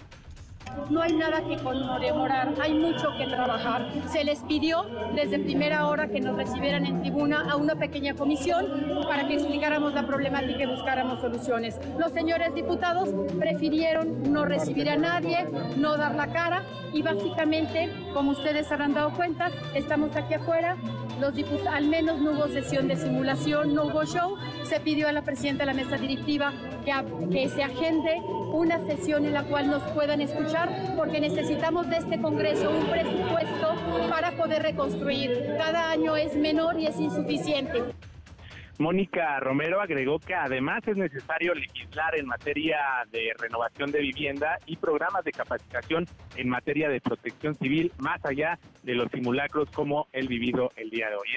No 0.89 1.01
hay 1.01 1.13
nada 1.13 1.41
que 1.41 1.57
conmemorar, 1.57 2.53
hay 2.61 2.73
mucho 2.73 3.09
que 3.17 3.25
trabajar. 3.25 3.87
Se 4.07 4.23
les 4.23 4.39
pidió 4.43 4.85
desde 5.15 5.39
primera 5.39 5.87
hora 5.87 6.07
que 6.07 6.21
nos 6.21 6.35
recibieran 6.35 6.85
en 6.85 7.01
tribuna 7.01 7.45
a 7.49 7.55
una 7.55 7.75
pequeña 7.75 8.13
comisión 8.15 8.65
para 9.07 9.27
que 9.27 9.35
explicáramos 9.35 9.93
la 9.93 10.05
problemática 10.05 10.63
y 10.63 10.65
buscáramos 10.65 11.19
soluciones. 11.19 11.79
Los 11.97 12.11
señores 12.11 12.53
diputados 12.53 13.09
prefirieron 13.37 14.31
no 14.31 14.45
recibir 14.45 14.89
a 14.89 14.97
nadie, 14.97 15.47
no 15.77 15.97
dar 15.97 16.15
la 16.15 16.27
cara 16.27 16.63
y 16.93 17.01
básicamente, 17.01 17.91
como 18.13 18.31
ustedes 18.31 18.71
habrán 18.71 18.93
dado 18.93 19.11
cuenta, 19.11 19.51
estamos 19.73 20.15
aquí 20.15 20.33
afuera. 20.33 20.77
Los 21.19 21.33
al 21.69 21.87
menos 21.87 22.19
no 22.19 22.31
hubo 22.31 22.47
sesión 22.47 22.87
de 22.87 22.95
simulación, 22.95 23.73
no 23.73 23.85
hubo 23.85 24.05
show. 24.05 24.37
Se 24.67 24.81
pidió 24.81 25.07
a 25.07 25.13
la 25.13 25.21
presidenta 25.21 25.63
de 25.63 25.67
la 25.67 25.73
mesa 25.73 25.95
directiva 25.97 26.51
que, 26.83 26.91
que 27.31 27.47
se 27.47 27.63
agende 27.63 28.19
una 28.51 28.85
sesión 28.85 29.25
en 29.25 29.33
la 29.33 29.43
cual 29.43 29.67
nos 29.67 29.81
puedan 29.93 30.19
escuchar, 30.19 30.69
porque 30.97 31.21
necesitamos 31.21 31.89
de 31.89 31.97
este 31.97 32.19
Congreso 32.19 32.69
un 32.69 32.85
presupuesto 32.85 33.75
para 34.09 34.31
poder 34.31 34.63
reconstruir. 34.63 35.55
Cada 35.57 35.91
año 35.91 36.17
es 36.17 36.35
menor 36.35 36.77
y 36.77 36.87
es 36.87 36.99
insuficiente. 36.99 37.81
Mónica 38.77 39.39
Romero 39.39 39.79
agregó 39.79 40.19
que 40.19 40.35
además 40.35 40.85
es 40.85 40.97
necesario 40.97 41.55
legislar 41.55 42.15
en 42.17 42.27
materia 42.27 42.77
de 43.09 43.31
renovación 43.39 43.91
de 43.91 44.01
vivienda 44.01 44.59
y 44.65 44.75
programas 44.75 45.23
de 45.23 45.31
capacitación 45.31 46.05
en 46.35 46.49
materia 46.49 46.89
de 46.89 46.99
protección 46.99 47.55
civil, 47.55 47.93
más 47.99 48.23
allá 48.25 48.59
de 48.83 48.95
los 48.95 49.09
simulacros 49.11 49.69
como 49.71 50.07
el 50.11 50.27
vivido 50.27 50.71
el 50.75 50.89
día 50.89 51.09
de 51.09 51.15
hoy. 51.15 51.29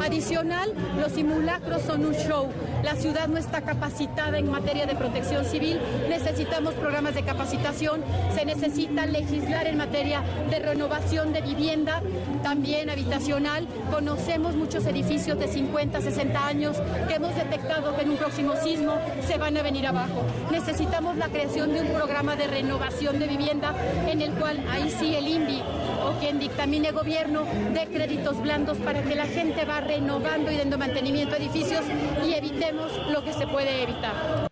Adicional, 0.00 0.72
los 1.00 1.12
simulacros 1.12 1.82
son 1.82 2.04
un 2.04 2.14
show. 2.14 2.48
La 2.84 2.94
ciudad 2.94 3.28
no 3.28 3.38
está 3.38 3.62
capacitada 3.62 4.38
en 4.38 4.50
materia 4.50 4.86
de 4.86 4.94
protección 4.94 5.44
civil. 5.44 5.80
Necesitamos 6.08 6.74
programas 6.74 7.14
de 7.14 7.24
capacitación. 7.24 8.02
Se 8.34 8.44
necesita 8.44 9.06
legislar 9.06 9.66
en 9.66 9.76
materia 9.76 10.22
de 10.50 10.58
renovación 10.60 11.32
de 11.32 11.40
vivienda, 11.42 12.00
también 12.42 12.90
habitacional. 12.90 13.66
Conocemos 13.90 14.54
muchos 14.54 14.86
edificios 14.86 15.38
de 15.38 15.48
50, 15.48 16.00
60 16.00 16.46
años 16.46 16.76
que 17.08 17.14
hemos 17.14 17.34
detectado 17.34 17.96
que 17.96 18.02
en 18.02 18.10
un 18.10 18.16
próximo 18.16 18.54
sismo 18.62 18.94
se 19.26 19.38
van 19.38 19.56
a 19.56 19.62
venir 19.62 19.86
abajo. 19.86 20.22
Necesitamos 20.50 21.16
la 21.16 21.28
creación 21.28 21.72
de 21.72 21.80
un 21.80 21.88
programa 21.88 22.36
de 22.36 22.46
renovación 22.46 23.18
de 23.18 23.26
vivienda 23.26 23.74
en 24.08 24.20
el 24.20 24.32
cual 24.32 24.64
ahí 24.70 24.94
sí 24.98 25.14
el 25.14 25.26
INVI 25.26 25.62
o 26.04 26.18
quien 26.20 26.38
dictamine 26.38 26.90
gobierno 26.90 27.44
dé 27.72 27.86
créditos 27.86 28.40
blandos 28.42 28.78
para 28.78 29.02
que 29.02 29.14
la 29.14 29.26
gente 29.26 29.64
va 29.72 29.80
renovando 29.80 30.52
y 30.52 30.56
dando 30.58 30.76
mantenimiento 30.76 31.34
a 31.34 31.38
edificios 31.38 31.82
y 32.26 32.34
evitemos 32.34 32.92
lo 33.10 33.24
que 33.24 33.32
se 33.32 33.46
puede 33.46 33.82
evitar. 33.84 34.48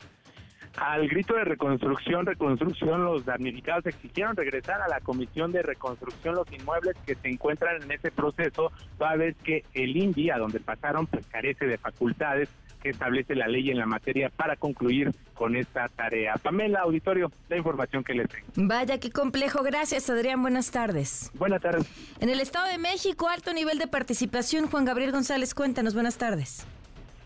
Al 0.76 1.08
grito 1.08 1.34
de 1.34 1.44
reconstrucción, 1.44 2.24
reconstrucción, 2.24 3.04
los 3.04 3.26
damnificados 3.26 3.84
exigieron 3.84 4.34
regresar 4.34 4.80
a 4.80 4.88
la 4.88 5.00
Comisión 5.00 5.52
de 5.52 5.62
Reconstrucción 5.62 6.36
los 6.36 6.50
inmuebles 6.52 6.96
que 7.04 7.16
se 7.16 7.28
encuentran 7.28 7.82
en 7.82 7.90
ese 7.90 8.10
proceso, 8.10 8.72
toda 8.96 9.16
vez 9.16 9.36
que 9.44 9.62
el 9.74 9.94
INDI, 9.94 10.30
a 10.30 10.38
donde 10.38 10.58
pasaron, 10.58 11.06
pues 11.06 11.26
carece 11.26 11.66
de 11.66 11.76
facultades 11.76 12.48
que 12.80 12.90
establece 12.90 13.34
la 13.34 13.46
ley 13.46 13.70
en 13.70 13.78
la 13.78 13.86
materia 13.86 14.30
para 14.30 14.56
concluir 14.56 15.12
con 15.34 15.56
esta 15.56 15.88
tarea. 15.88 16.34
Pamela, 16.34 16.80
auditorio, 16.80 17.30
la 17.48 17.56
información 17.56 18.02
que 18.02 18.14
les 18.14 18.28
tengo. 18.28 18.46
Vaya, 18.56 18.98
qué 18.98 19.10
complejo. 19.10 19.62
Gracias, 19.62 20.08
Adrián. 20.10 20.42
Buenas 20.42 20.70
tardes. 20.70 21.30
Buenas 21.34 21.60
tardes. 21.62 21.86
En 22.20 22.28
el 22.28 22.40
Estado 22.40 22.68
de 22.68 22.78
México, 22.78 23.28
alto 23.28 23.52
nivel 23.52 23.78
de 23.78 23.86
participación. 23.86 24.66
Juan 24.66 24.84
Gabriel 24.84 25.12
González, 25.12 25.54
cuéntanos. 25.54 25.94
Buenas 25.94 26.18
tardes. 26.18 26.66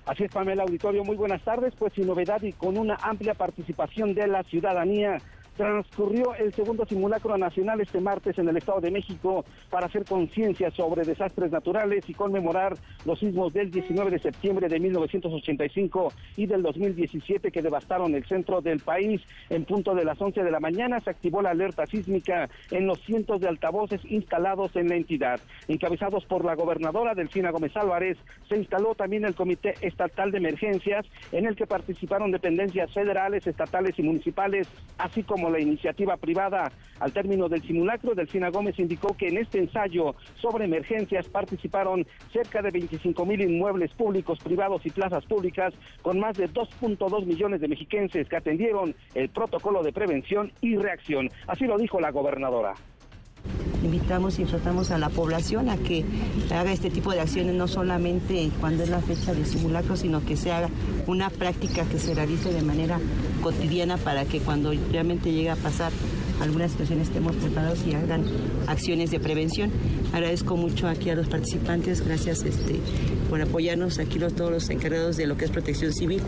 Así 0.06 0.24
es, 0.24 0.30
Pamela 0.30 0.64
Auditorio, 0.64 1.02
muy 1.02 1.16
buenas 1.16 1.42
tardes. 1.42 1.72
Pues 1.78 1.92
sin 1.94 2.06
novedad 2.06 2.42
y 2.42 2.52
con 2.52 2.76
una 2.76 2.96
amplia 2.96 3.34
participación 3.34 4.14
de 4.14 4.26
la 4.26 4.42
ciudadanía, 4.42 5.18
transcurrió 5.56 6.34
el 6.34 6.52
segundo 6.52 6.84
simulacro 6.86 7.36
nacional 7.38 7.80
este 7.80 8.00
martes 8.00 8.38
en 8.38 8.48
el 8.48 8.56
Estado 8.56 8.80
de 8.80 8.90
México 8.90 9.44
para 9.70 9.86
hacer 9.86 10.04
conciencia 10.04 10.70
sobre 10.70 11.04
desastres 11.04 11.50
naturales 11.50 12.08
y 12.08 12.14
conmemorar 12.14 12.76
los 13.04 13.18
sismos 13.18 13.52
del 13.52 13.70
19 13.70 14.10
de 14.10 14.18
septiembre 14.18 14.68
de 14.68 14.80
1985 14.80 16.12
y 16.36 16.46
del 16.46 16.62
2017 16.62 17.50
que 17.50 17.62
devastaron 17.62 18.14
el 18.14 18.24
centro 18.26 18.60
del 18.60 18.80
país. 18.80 19.20
En 19.50 19.64
punto 19.64 19.94
de 19.94 20.04
las 20.04 20.20
11 20.20 20.42
de 20.42 20.50
la 20.50 20.60
mañana 20.60 21.00
se 21.00 21.10
activó 21.10 21.42
la 21.42 21.50
alerta 21.50 21.86
sísmica 21.86 22.48
en 22.70 22.86
los 22.86 23.00
cientos 23.00 23.40
de 23.40 23.48
altavoces 23.48 24.00
instalados 24.04 24.74
en 24.76 24.88
la 24.88 24.96
entidad. 24.96 25.40
Encabezados 25.68 26.24
por 26.26 26.44
la 26.44 26.54
gobernadora 26.54 27.14
Delfina 27.14 27.50
Gómez 27.50 27.76
Álvarez, 27.76 28.18
se 28.48 28.56
instaló 28.56 28.94
también 28.94 29.24
el 29.24 29.34
Comité 29.34 29.74
Estatal 29.80 30.30
de 30.30 30.38
Emergencias 30.38 31.06
en 31.32 31.46
el 31.46 31.56
que 31.56 31.66
participaron 31.66 32.30
dependencias 32.30 32.92
federales, 32.92 33.46
estatales 33.46 33.98
y 33.98 34.02
municipales, 34.02 34.68
así 34.98 35.22
como 35.22 35.43
la 35.50 35.60
iniciativa 35.60 36.16
privada. 36.16 36.70
Al 37.00 37.12
término 37.12 37.48
del 37.48 37.62
simulacro, 37.62 38.14
Delfina 38.14 38.50
Gómez 38.50 38.78
indicó 38.78 39.16
que 39.16 39.28
en 39.28 39.38
este 39.38 39.58
ensayo 39.58 40.14
sobre 40.40 40.64
emergencias 40.64 41.28
participaron 41.28 42.06
cerca 42.32 42.62
de 42.62 42.70
25 42.70 43.26
mil 43.26 43.40
inmuebles 43.40 43.92
públicos, 43.92 44.38
privados 44.38 44.84
y 44.86 44.90
plazas 44.90 45.24
públicas 45.26 45.74
con 46.02 46.20
más 46.20 46.36
de 46.36 46.48
2.2 46.48 47.26
millones 47.26 47.60
de 47.60 47.68
mexiquenses 47.68 48.28
que 48.28 48.36
atendieron 48.36 48.94
el 49.14 49.28
protocolo 49.28 49.82
de 49.82 49.92
prevención 49.92 50.52
y 50.60 50.76
reacción. 50.76 51.30
Así 51.46 51.64
lo 51.64 51.78
dijo 51.78 52.00
la 52.00 52.10
gobernadora. 52.10 52.74
Invitamos 53.84 54.38
y 54.38 54.42
exhortamos 54.42 54.90
a 54.90 54.98
la 54.98 55.10
población 55.10 55.68
a 55.68 55.76
que 55.76 56.04
haga 56.50 56.72
este 56.72 56.88
tipo 56.88 57.12
de 57.12 57.20
acciones 57.20 57.54
no 57.54 57.68
solamente 57.68 58.50
cuando 58.58 58.82
es 58.82 58.88
la 58.88 59.00
fecha 59.00 59.34
de 59.34 59.44
simulacro, 59.44 59.96
sino 59.96 60.24
que 60.24 60.38
sea 60.38 60.70
una 61.06 61.28
práctica 61.28 61.84
que 61.84 61.98
se 61.98 62.14
realice 62.14 62.50
de 62.50 62.62
manera 62.62 62.98
cotidiana 63.42 63.98
para 63.98 64.24
que 64.24 64.40
cuando 64.40 64.72
realmente 64.90 65.32
llegue 65.32 65.50
a 65.50 65.56
pasar 65.56 65.92
alguna 66.40 66.68
situación 66.68 67.00
estemos 67.00 67.36
preparados 67.36 67.86
y 67.86 67.94
hagan 67.94 68.24
acciones 68.66 69.10
de 69.10 69.20
prevención. 69.20 69.70
Agradezco 70.14 70.56
mucho 70.56 70.88
aquí 70.88 71.10
a 71.10 71.14
los 71.14 71.28
participantes, 71.28 72.00
gracias 72.00 72.42
este, 72.42 72.80
por 73.28 73.42
apoyarnos 73.42 73.98
aquí 73.98 74.18
los, 74.18 74.34
todos 74.34 74.50
los 74.50 74.70
encargados 74.70 75.18
de 75.18 75.26
lo 75.26 75.36
que 75.36 75.44
es 75.44 75.50
protección 75.50 75.92
civil. 75.92 76.22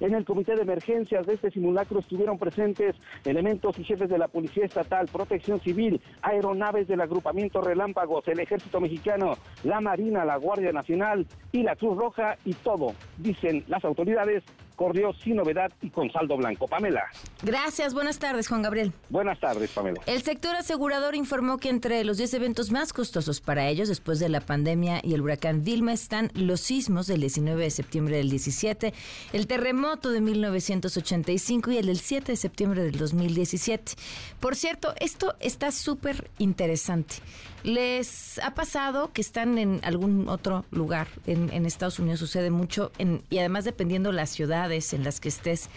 En 0.00 0.14
el 0.14 0.24
comité 0.24 0.54
de 0.54 0.62
emergencias 0.62 1.26
de 1.26 1.34
este 1.34 1.50
simulacro 1.50 1.98
estuvieron 1.98 2.38
presentes 2.38 2.94
elementos 3.24 3.78
y 3.78 3.84
jefes 3.84 4.08
de 4.08 4.18
la 4.18 4.28
Policía 4.28 4.64
Estatal, 4.64 5.08
Protección 5.08 5.60
Civil, 5.60 6.00
aeronaves 6.22 6.86
del 6.86 7.00
agrupamiento 7.00 7.60
Relámpagos, 7.60 8.26
el 8.28 8.38
Ejército 8.38 8.80
Mexicano, 8.80 9.32
la 9.64 9.80
Marina, 9.80 10.24
la 10.24 10.36
Guardia 10.36 10.72
Nacional 10.72 11.26
y 11.50 11.62
la 11.62 11.74
Cruz 11.74 11.96
Roja 11.96 12.36
y 12.44 12.54
todo, 12.54 12.94
dicen 13.16 13.64
las 13.66 13.84
autoridades, 13.84 14.44
corrió 14.78 15.12
sin 15.12 15.34
novedad 15.34 15.72
y 15.82 15.90
con 15.90 16.08
saldo 16.12 16.36
blanco. 16.36 16.68
Pamela. 16.68 17.04
Gracias, 17.42 17.94
buenas 17.94 18.20
tardes, 18.20 18.46
Juan 18.46 18.62
Gabriel. 18.62 18.92
Buenas 19.10 19.40
tardes, 19.40 19.72
Pamela. 19.72 20.00
El 20.06 20.22
sector 20.22 20.54
asegurador 20.54 21.16
informó 21.16 21.58
que 21.58 21.68
entre 21.68 22.04
los 22.04 22.16
10 22.16 22.34
eventos 22.34 22.70
más 22.70 22.92
costosos 22.92 23.40
para 23.40 23.68
ellos 23.68 23.88
después 23.88 24.20
de 24.20 24.28
la 24.28 24.40
pandemia 24.40 25.00
y 25.02 25.14
el 25.14 25.20
huracán 25.22 25.64
Vilma 25.64 25.92
están 25.92 26.30
los 26.34 26.60
sismos 26.60 27.08
del 27.08 27.20
19 27.22 27.60
de 27.60 27.70
septiembre 27.70 28.16
del 28.18 28.30
17, 28.30 28.94
el 29.32 29.46
terremoto 29.48 30.10
de 30.10 30.20
1985 30.20 31.72
y 31.72 31.78
el 31.78 31.86
del 31.86 31.98
7 31.98 32.32
de 32.32 32.36
septiembre 32.36 32.84
del 32.84 32.96
2017. 32.98 33.94
Por 34.38 34.54
cierto, 34.54 34.94
esto 35.00 35.34
está 35.40 35.72
súper 35.72 36.30
interesante. 36.38 37.16
¿Les 37.64 38.38
ha 38.38 38.54
pasado 38.54 39.12
que 39.12 39.20
están 39.20 39.58
en 39.58 39.80
algún 39.82 40.28
otro 40.28 40.64
lugar? 40.70 41.08
En, 41.26 41.66
Estados 41.66 41.98
Unidos 41.98 42.20
sucede 42.20 42.50
mucho 42.50 42.92
y 43.30 43.38
además 43.38 43.64
dependiendo 43.64 44.12
las 44.12 44.30
ciudades 44.30 44.92
en 44.92 45.04
las 45.04 45.20
que 45.20 45.28
estés 45.28 45.68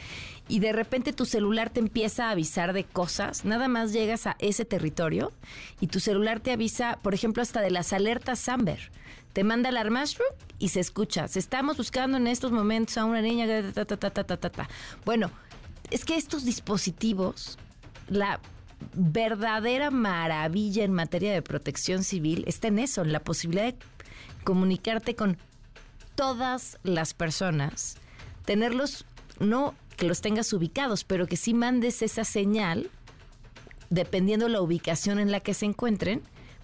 y 0.48 0.60
de 0.60 0.74
repente 0.74 1.12
tu 1.12 1.26
celular 1.26 1.70
te 1.70 1.80
empieza 1.80 2.28
a 2.28 2.32
avisar 2.32 2.74
de 2.74 2.84
cosas, 2.84 3.46
nada 3.46 3.68
más 3.68 3.94
llegas 3.94 4.28
a 4.28 4.36
ese 4.40 4.64
territorio 4.64 5.32
y 5.80 5.88
tu 5.88 6.00
celular 6.00 6.40
te 6.40 6.52
avisa, 6.52 7.00
por 7.02 7.14
ejemplo, 7.14 7.42
hasta 7.42 7.62
de 7.62 7.72
las 7.72 7.94
alertas 7.94 8.48
Amber. 8.48 8.92
Te 9.34 9.44
manda 9.44 9.70
alarmas 9.70 10.18
y 10.60 10.70
se 10.70 10.82
escucha. 10.82 11.26
Estamos 11.34 11.78
buscando 11.78 12.18
en 12.18 12.28
estos 12.28 12.52
momentos 12.52 12.98
a 12.98 13.06
una 13.06 13.22
niña. 13.22 13.48
bueno, 15.06 15.32
es 15.90 16.04
que 16.04 16.18
estos 16.18 16.44
dispositivos, 16.44 17.58
la 18.10 18.42
verdadera 18.94 19.92
maravilla 19.92 20.84
en 20.84 20.94
materia 20.94 21.34
de 21.34 21.42
protección 21.42 22.04
civil 22.04 22.44
está 22.48 22.68
en 22.68 22.80
eso, 22.80 23.02
en 23.02 23.12
la 23.12 23.20
posibilidad 23.20 23.66
de 23.66 23.76
comunicarte 24.44 25.16
con 25.16 25.38
todas 26.16 26.78
las 26.84 27.14
personas, 27.14 27.98
tenerlos, 28.46 29.06
no 29.40 29.76
que 29.98 30.08
los 30.08 30.22
tengas 30.22 30.52
ubicados, 30.54 31.04
pero 31.04 31.28
que 31.28 31.38
sí 31.38 31.54
mandes 31.54 32.02
esa 32.02 32.24
señal, 32.24 32.90
dependiendo 33.90 34.48
la 34.50 34.62
ubicación 34.62 35.20
en 35.20 35.32
la 35.32 35.40
que 35.40 35.54
se 35.54 35.66
encuentren, 35.66 36.22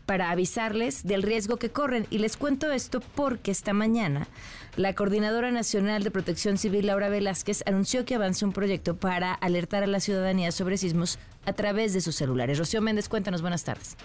para 0.07 0.31
avisarles 0.31 1.05
del 1.05 1.21
riesgo 1.21 1.57
que 1.57 1.69
corren. 1.69 2.07
Y 2.09 2.17
les 2.17 2.37
cuento 2.37 2.71
esto 2.71 3.01
porque 3.13 3.51
esta 3.51 3.73
mañana 3.73 4.25
la 4.77 4.93
Coordinadora 4.93 5.51
Nacional 5.51 6.03
de 6.03 6.11
Protección 6.11 6.57
Civil, 6.57 6.87
Laura 6.87 7.09
Velázquez, 7.09 7.63
anunció 7.67 8.05
que 8.05 8.15
avanza 8.15 8.45
un 8.45 8.53
proyecto 8.53 8.95
para 8.95 9.33
alertar 9.33 9.83
a 9.83 9.87
la 9.87 9.99
ciudadanía 9.99 10.51
sobre 10.51 10.77
sismos 10.77 11.19
a 11.45 11.53
través 11.53 11.93
de 11.93 12.01
sus 12.01 12.15
celulares. 12.15 12.57
Rocío 12.57 12.81
Méndez, 12.81 13.09
cuéntanos, 13.09 13.41
buenas 13.41 13.63
tardes. 13.63 13.97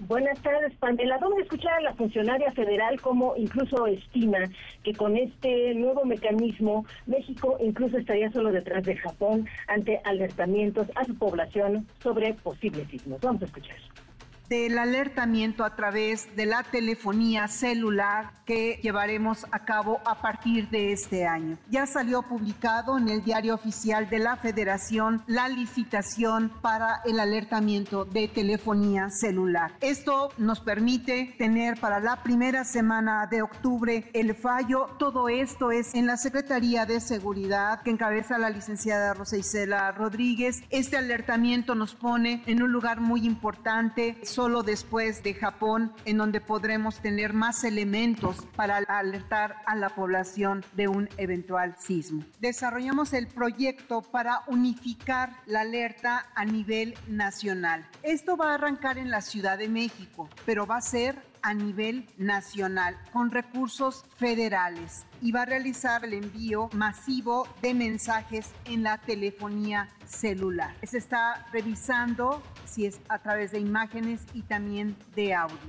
Buenas 0.00 0.38
tardes, 0.40 0.74
Pamela. 0.78 1.18
Vamos 1.18 1.38
a 1.38 1.42
escuchar 1.42 1.72
a 1.74 1.80
la 1.80 1.94
funcionaria 1.94 2.50
federal 2.52 3.00
como 3.00 3.34
incluso 3.36 3.86
estima 3.86 4.38
que 4.82 4.94
con 4.94 5.16
este 5.16 5.74
nuevo 5.74 6.04
mecanismo 6.04 6.84
México 7.06 7.56
incluso 7.60 7.96
estaría 7.96 8.30
solo 8.32 8.52
detrás 8.52 8.84
de 8.84 8.96
Japón 8.96 9.46
ante 9.68 10.00
alertamientos 10.04 10.88
a 10.96 11.04
su 11.04 11.14
población 11.16 11.86
sobre 12.02 12.34
posibles 12.34 12.88
sismos. 12.88 13.20
Vamos 13.20 13.42
a 13.42 13.46
escuchar 13.46 13.76
del 14.48 14.78
alertamiento 14.78 15.64
a 15.64 15.74
través 15.74 16.34
de 16.36 16.46
la 16.46 16.62
telefonía 16.62 17.48
celular 17.48 18.30
que 18.44 18.78
llevaremos 18.82 19.44
a 19.50 19.64
cabo 19.64 20.00
a 20.04 20.20
partir 20.20 20.68
de 20.70 20.92
este 20.92 21.26
año. 21.26 21.58
Ya 21.68 21.86
salió 21.86 22.22
publicado 22.22 22.96
en 22.96 23.08
el 23.08 23.24
diario 23.24 23.54
oficial 23.54 24.08
de 24.08 24.20
la 24.20 24.36
Federación 24.36 25.22
la 25.26 25.48
licitación 25.48 26.50
para 26.62 27.00
el 27.04 27.18
alertamiento 27.18 28.04
de 28.04 28.28
telefonía 28.28 29.10
celular. 29.10 29.72
Esto 29.80 30.30
nos 30.38 30.60
permite 30.60 31.34
tener 31.38 31.80
para 31.80 31.98
la 31.98 32.22
primera 32.22 32.64
semana 32.64 33.26
de 33.26 33.42
octubre 33.42 34.10
el 34.12 34.34
fallo. 34.34 34.86
Todo 34.98 35.28
esto 35.28 35.72
es 35.72 35.94
en 35.94 36.06
la 36.06 36.16
Secretaría 36.16 36.86
de 36.86 37.00
Seguridad 37.00 37.82
que 37.82 37.90
encabeza 37.90 38.38
la 38.38 38.50
licenciada 38.50 39.14
Rosa 39.14 39.36
Isela 39.36 39.90
Rodríguez. 39.92 40.62
Este 40.70 40.96
alertamiento 40.96 41.74
nos 41.74 41.94
pone 41.94 42.42
en 42.46 42.62
un 42.62 42.70
lugar 42.70 43.00
muy 43.00 43.26
importante 43.26 44.18
solo 44.36 44.62
después 44.62 45.22
de 45.22 45.32
Japón, 45.32 45.94
en 46.04 46.18
donde 46.18 46.42
podremos 46.42 47.00
tener 47.00 47.32
más 47.32 47.64
elementos 47.64 48.36
para 48.54 48.76
alertar 48.76 49.56
a 49.64 49.74
la 49.74 49.88
población 49.88 50.62
de 50.74 50.88
un 50.88 51.08
eventual 51.16 51.74
sismo. 51.78 52.22
Desarrollamos 52.38 53.14
el 53.14 53.28
proyecto 53.28 54.02
para 54.02 54.42
unificar 54.46 55.30
la 55.46 55.62
alerta 55.62 56.26
a 56.34 56.44
nivel 56.44 56.94
nacional. 57.08 57.88
Esto 58.02 58.36
va 58.36 58.50
a 58.50 58.54
arrancar 58.56 58.98
en 58.98 59.10
la 59.10 59.22
Ciudad 59.22 59.56
de 59.56 59.70
México, 59.70 60.28
pero 60.44 60.66
va 60.66 60.76
a 60.76 60.82
ser 60.82 61.16
a 61.46 61.54
nivel 61.54 62.04
nacional 62.18 62.96
con 63.12 63.30
recursos 63.30 64.04
federales 64.16 65.06
y 65.22 65.30
va 65.30 65.42
a 65.42 65.46
realizar 65.46 66.04
el 66.04 66.14
envío 66.14 66.68
masivo 66.72 67.46
de 67.62 67.72
mensajes 67.72 68.52
en 68.64 68.82
la 68.82 68.98
telefonía 68.98 69.88
celular. 70.06 70.74
Se 70.82 70.98
está 70.98 71.46
revisando 71.52 72.42
si 72.64 72.86
es 72.86 73.00
a 73.08 73.20
través 73.20 73.52
de 73.52 73.60
imágenes 73.60 74.26
y 74.34 74.42
también 74.42 74.96
de 75.14 75.34
audios. 75.34 75.60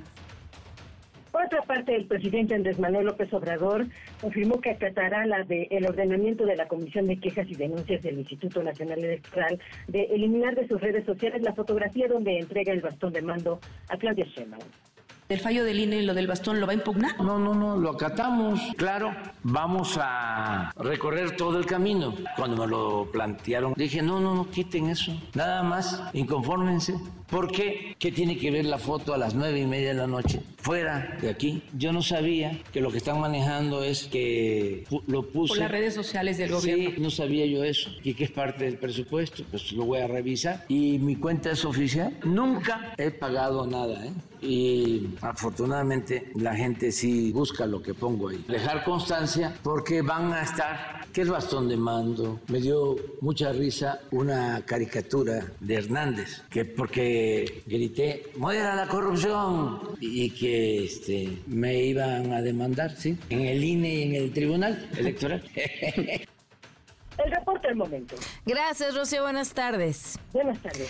Por 1.31 1.45
otra 1.45 1.61
parte, 1.61 1.95
el 1.95 2.07
presidente 2.07 2.55
Andrés 2.55 2.79
Manuel 2.79 3.05
López 3.05 3.31
Obrador 3.31 3.85
confirmó 4.19 4.59
que 4.59 4.71
acatará 4.71 5.25
el 5.25 5.85
ordenamiento 5.85 6.43
de 6.47 6.55
la 6.55 6.67
Comisión 6.67 7.05
de 7.05 7.19
Quejas 7.19 7.47
y 7.47 7.53
Denuncias 7.53 8.01
del 8.01 8.17
Instituto 8.17 8.63
Nacional 8.63 9.03
Electoral 9.03 9.59
de 9.87 10.05
eliminar 10.05 10.55
de 10.55 10.67
sus 10.67 10.81
redes 10.81 11.05
sociales 11.05 11.43
la 11.43 11.53
fotografía 11.53 12.07
donde 12.07 12.39
entrega 12.39 12.73
el 12.73 12.81
bastón 12.81 13.13
de 13.13 13.21
mando 13.21 13.59
a 13.89 13.97
Claudia 13.97 14.25
Sheinbaum. 14.25 14.63
¿El 15.29 15.41
fallo 15.41 15.65
del 15.65 15.81
INE, 15.81 16.03
lo 16.03 16.13
del 16.13 16.25
bastón, 16.25 16.61
lo 16.61 16.67
va 16.67 16.71
a 16.71 16.75
impugnar? 16.75 17.19
No, 17.21 17.37
no, 17.37 17.53
no, 17.53 17.75
lo 17.75 17.89
acatamos. 17.89 18.61
Claro, 18.77 19.13
vamos 19.43 19.99
a 20.01 20.71
recorrer 20.77 21.35
todo 21.35 21.59
el 21.59 21.65
camino. 21.65 22.13
Cuando 22.37 22.55
me 22.55 22.67
lo 22.67 23.09
plantearon, 23.11 23.73
dije, 23.75 24.01
no, 24.01 24.21
no, 24.21 24.33
no, 24.33 24.49
quiten 24.49 24.87
eso. 24.87 25.11
Nada 25.33 25.63
más, 25.63 26.01
inconfórmense. 26.13 26.97
¿Por 27.29 27.51
qué? 27.51 27.95
¿Qué 27.99 28.11
tiene 28.11 28.37
que 28.37 28.51
ver 28.51 28.65
la 28.65 28.77
foto 28.77 29.13
a 29.13 29.17
las 29.17 29.35
nueve 29.35 29.59
y 29.59 29.65
media 29.65 29.89
de 29.89 29.95
la 29.95 30.07
noche? 30.07 30.41
Fuera 30.57 31.17
de 31.21 31.29
aquí. 31.29 31.61
Yo 31.77 31.91
no 31.91 32.01
sabía 32.01 32.59
que 32.71 32.79
lo 32.79 32.91
que 32.91 32.97
están 32.97 33.19
manejando 33.19 33.83
es 33.83 34.05
que 34.05 34.85
lo 35.07 35.29
puse. 35.29 35.53
Por 35.53 35.57
las 35.59 35.71
redes 35.71 35.93
sociales 35.93 36.37
del 36.37 36.51
gobierno. 36.51 36.91
Sí, 36.95 37.01
no 37.01 37.09
sabía 37.09 37.45
yo 37.45 37.63
eso. 37.63 37.89
Y 38.03 38.13
que 38.13 38.23
es 38.23 38.31
parte 38.31 38.65
del 38.65 38.77
presupuesto. 38.77 39.43
Pues 39.49 39.71
lo 39.73 39.85
voy 39.85 39.99
a 39.99 40.07
revisar. 40.07 40.65
Y 40.69 40.99
mi 40.99 41.15
cuenta 41.17 41.51
es 41.51 41.65
oficial. 41.65 42.17
Nunca 42.23 42.93
he 42.97 43.11
pagado 43.11 43.67
nada, 43.67 44.05
¿eh? 44.05 44.11
y 44.41 45.07
afortunadamente 45.21 46.31
la 46.35 46.55
gente 46.55 46.91
sí 46.91 47.31
busca 47.31 47.65
lo 47.65 47.81
que 47.81 47.93
pongo 47.93 48.29
ahí. 48.29 48.43
Dejar 48.47 48.83
constancia 48.83 49.55
porque 49.63 50.01
van 50.01 50.31
a 50.33 50.43
estar, 50.43 51.05
¿qué 51.11 51.21
es 51.21 51.29
bastón 51.29 51.67
de 51.67 51.77
mando? 51.77 52.39
Me 52.47 52.59
dio 52.59 52.95
mucha 53.21 53.51
risa 53.51 53.99
una 54.11 54.61
caricatura 54.65 55.51
de 55.59 55.75
Hernández, 55.75 56.41
que 56.49 56.65
porque 56.65 57.16
grité, 57.65 58.23
muera 58.35 58.75
la 58.75 58.87
corrupción 58.87 59.79
y 59.99 60.29
que 60.31 60.85
este, 60.85 61.37
me 61.47 61.83
iban 61.83 62.31
a 62.33 62.41
demandar, 62.41 62.95
¿sí? 62.95 63.17
En 63.29 63.41
el 63.41 63.63
INE 63.63 63.93
y 63.93 64.03
en 64.03 64.15
el 64.15 64.33
Tribunal 64.33 64.89
Electoral. 64.97 65.43
El 67.17 67.31
reporte 67.31 67.67
del 67.69 67.77
momento. 67.77 68.15
Gracias, 68.45 68.95
Rocío. 68.95 69.23
Buenas 69.23 69.53
tardes. 69.53 70.19
Buenas 70.33 70.61
tardes. 70.61 70.89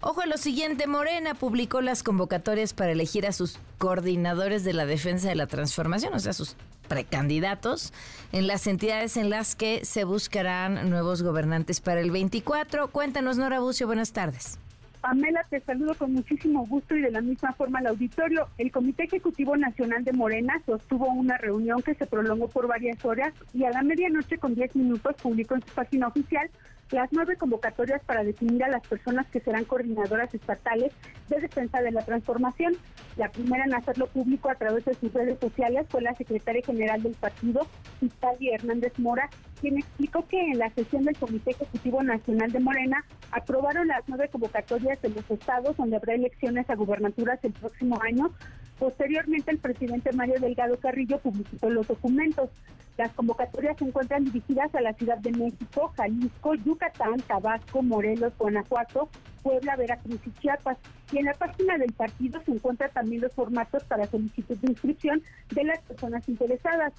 Ojo 0.00 0.20
a 0.20 0.26
lo 0.26 0.36
siguiente, 0.36 0.86
Morena 0.86 1.34
publicó 1.34 1.80
las 1.80 2.02
convocatorias 2.02 2.72
para 2.72 2.92
elegir 2.92 3.26
a 3.26 3.32
sus 3.32 3.58
coordinadores 3.78 4.62
de 4.62 4.72
la 4.72 4.86
defensa 4.86 5.28
de 5.28 5.34
la 5.34 5.48
transformación, 5.48 6.14
o 6.14 6.18
sea, 6.20 6.32
sus 6.32 6.56
precandidatos, 6.86 7.92
en 8.32 8.46
las 8.46 8.66
entidades 8.66 9.16
en 9.16 9.28
las 9.28 9.56
que 9.56 9.84
se 9.84 10.04
buscarán 10.04 10.88
nuevos 10.88 11.22
gobernantes 11.22 11.80
para 11.80 12.00
el 12.00 12.12
24. 12.12 12.88
Cuéntanos, 12.90 13.38
Nora 13.38 13.58
Bucio, 13.58 13.86
buenas 13.86 14.12
tardes. 14.12 14.58
Pamela, 15.00 15.44
te 15.48 15.60
saludo 15.60 15.94
con 15.94 16.12
muchísimo 16.12 16.66
gusto 16.66 16.96
y 16.96 17.02
de 17.02 17.10
la 17.10 17.20
misma 17.20 17.52
forma 17.52 17.78
al 17.78 17.86
auditorio. 17.86 18.48
El 18.58 18.72
Comité 18.72 19.04
Ejecutivo 19.04 19.56
Nacional 19.56 20.04
de 20.04 20.12
Morena 20.12 20.60
sostuvo 20.66 21.06
una 21.08 21.38
reunión 21.38 21.82
que 21.82 21.94
se 21.94 22.06
prolongó 22.06 22.48
por 22.48 22.66
varias 22.66 23.04
horas 23.04 23.32
y 23.54 23.64
a 23.64 23.70
la 23.70 23.82
medianoche 23.82 24.38
con 24.38 24.54
10 24.54 24.74
minutos 24.74 25.14
publicó 25.22 25.54
en 25.54 25.62
su 25.62 25.72
página 25.72 26.08
oficial 26.08 26.50
las 26.90 27.12
nueve 27.12 27.36
convocatorias 27.36 28.02
para 28.04 28.24
definir 28.24 28.64
a 28.64 28.68
las 28.70 28.86
personas 28.86 29.26
que 29.26 29.40
serán 29.40 29.64
coordinadoras 29.64 30.32
estatales 30.34 30.92
de 31.28 31.40
defensa 31.40 31.82
de 31.82 31.92
la 31.92 32.04
transformación. 32.04 32.74
La 33.16 33.30
primera 33.30 33.64
en 33.64 33.74
hacerlo 33.74 34.06
público 34.06 34.50
a 34.50 34.54
través 34.54 34.84
de 34.84 34.94
sus 34.94 35.12
redes 35.12 35.38
sociales 35.38 35.86
fue 35.90 36.00
la 36.00 36.14
secretaria 36.14 36.62
general 36.64 37.02
del 37.02 37.14
partido, 37.14 37.66
Italia 38.00 38.54
Hernández 38.54 38.98
Mora, 38.98 39.28
quien 39.60 39.78
explicó 39.78 40.26
que 40.26 40.40
en 40.40 40.58
la 40.58 40.70
sesión 40.70 41.04
del 41.04 41.16
Comité 41.16 41.50
Ejecutivo 41.50 42.02
Nacional 42.02 42.50
de 42.50 42.60
Morena 42.60 43.04
aprobaron 43.30 43.88
las 43.88 44.02
nueve 44.06 44.28
convocatorias 44.30 45.00
de 45.02 45.10
los 45.10 45.30
estados 45.30 45.76
donde 45.76 45.96
habrá 45.96 46.14
elecciones 46.14 46.68
a 46.70 46.74
gubernaturas 46.74 47.38
el 47.42 47.52
próximo 47.52 48.00
año. 48.02 48.30
Posteriormente, 48.78 49.50
el 49.50 49.58
presidente 49.58 50.12
Mario 50.12 50.40
Delgado 50.40 50.78
Carrillo 50.78 51.18
publicó 51.18 51.68
los 51.68 51.86
documentos. 51.86 52.50
Las 52.96 53.12
convocatorias 53.12 53.76
se 53.76 53.84
encuentran 53.84 54.24
dirigidas 54.24 54.74
a 54.74 54.80
la 54.80 54.92
Ciudad 54.94 55.18
de 55.18 55.32
México, 55.32 55.92
Jalisco, 55.96 56.54
Yucatán, 56.54 57.20
Tabasco, 57.26 57.82
Morelos, 57.82 58.32
Guanajuato, 58.38 59.08
Puebla, 59.42 59.76
Veracruz 59.76 60.20
y 60.26 60.32
Chiapas. 60.40 60.78
Y 61.12 61.18
en 61.18 61.26
la 61.26 61.34
página 61.34 61.78
del 61.78 61.92
partido 61.92 62.40
se 62.44 62.52
encuentran 62.52 62.90
también 62.92 63.22
los 63.22 63.32
formatos 63.32 63.84
para 63.84 64.06
solicitud 64.06 64.56
de 64.56 64.72
inscripción 64.72 65.22
de 65.50 65.64
las 65.64 65.80
personas 65.80 66.28
interesadas. 66.28 66.92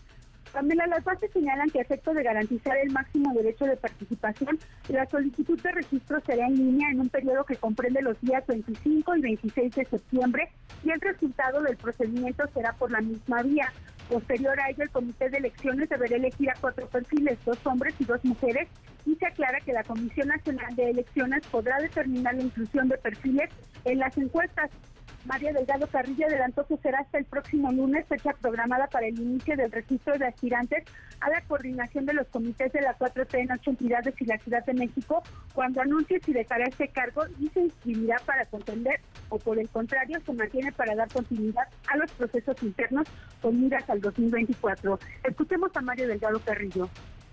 Pamela, 0.51 0.87
las 0.87 1.03
bases 1.03 1.31
señalan 1.31 1.69
que 1.69 1.79
a 1.79 1.83
efecto 1.83 2.13
de 2.13 2.23
garantizar 2.23 2.77
el 2.77 2.91
máximo 2.91 3.33
derecho 3.33 3.65
de 3.65 3.77
participación, 3.77 4.59
la 4.87 5.05
solicitud 5.07 5.59
de 5.61 5.71
registro 5.71 6.19
será 6.21 6.47
en 6.47 6.55
línea 6.55 6.89
en 6.89 7.01
un 7.01 7.09
periodo 7.09 7.43
que 7.43 7.55
comprende 7.55 8.01
los 8.01 8.19
días 8.21 8.45
25 8.47 9.15
y 9.15 9.21
26 9.21 9.75
de 9.75 9.85
septiembre 9.85 10.49
y 10.83 10.91
el 10.91 11.01
resultado 11.01 11.61
del 11.61 11.77
procedimiento 11.77 12.45
será 12.53 12.73
por 12.73 12.91
la 12.91 13.01
misma 13.01 13.43
vía. 13.43 13.71
Posterior 14.09 14.59
a 14.59 14.69
ello, 14.71 14.83
el 14.83 14.89
Comité 14.89 15.29
de 15.29 15.37
Elecciones 15.37 15.87
deberá 15.87 16.15
elegir 16.15 16.49
a 16.49 16.55
cuatro 16.59 16.87
perfiles, 16.87 17.37
dos 17.45 17.59
hombres 17.65 17.93
y 17.99 18.05
dos 18.05 18.23
mujeres, 18.25 18.67
y 19.05 19.15
se 19.15 19.27
aclara 19.27 19.59
que 19.61 19.71
la 19.71 19.83
Comisión 19.83 20.29
Nacional 20.29 20.75
de 20.75 20.89
Elecciones 20.89 21.45
podrá 21.47 21.77
determinar 21.77 22.33
la 22.33 22.41
inclusión 22.41 22.89
de 22.89 22.97
perfiles 22.97 23.49
en 23.85 23.99
las 23.99 24.17
encuestas. 24.17 24.71
María 25.25 25.53
Delgado 25.53 25.87
Carrillo 25.87 26.25
adelantó 26.27 26.65
que 26.65 26.77
será 26.77 26.99
hasta 26.99 27.17
el 27.17 27.25
próximo 27.25 27.71
lunes 27.71 28.07
fecha 28.07 28.31
programada 28.41 28.87
para 28.87 29.07
el 29.07 29.19
inicio 29.19 29.55
del 29.57 29.71
registro 29.71 30.17
de 30.17 30.27
aspirantes 30.27 30.83
a 31.19 31.29
la 31.29 31.41
coordinación 31.41 32.05
de 32.05 32.13
los 32.13 32.27
comités 32.27 32.71
de 32.71 32.81
la 32.81 32.97
4T 32.97 33.39
en 33.39 33.51
ocho 33.51 33.71
entidades 33.71 34.13
y 34.19 34.25
la 34.25 34.37
Ciudad 34.37 34.65
de 34.65 34.73
México, 34.73 35.21
cuando 35.53 35.81
anuncie 35.81 36.19
si 36.21 36.33
dejará 36.33 36.65
este 36.65 36.87
cargo 36.87 37.23
y 37.39 37.49
se 37.49 37.61
inscribirá 37.61 38.17
para 38.25 38.45
contender 38.45 39.01
o 39.29 39.37
por 39.37 39.59
el 39.59 39.69
contrario 39.69 40.19
se 40.25 40.33
mantiene 40.33 40.71
para 40.71 40.95
dar 40.95 41.11
continuidad 41.11 41.67
a 41.87 41.97
los 41.97 42.11
procesos 42.11 42.55
internos 42.63 43.07
con 43.41 43.59
miras 43.59 43.89
al 43.89 44.01
2024. 44.01 44.99
Escuchemos 45.23 45.71
a 45.75 45.81
Mario 45.81 46.07
Delgado 46.07 46.39
Carrillo. 46.39 46.89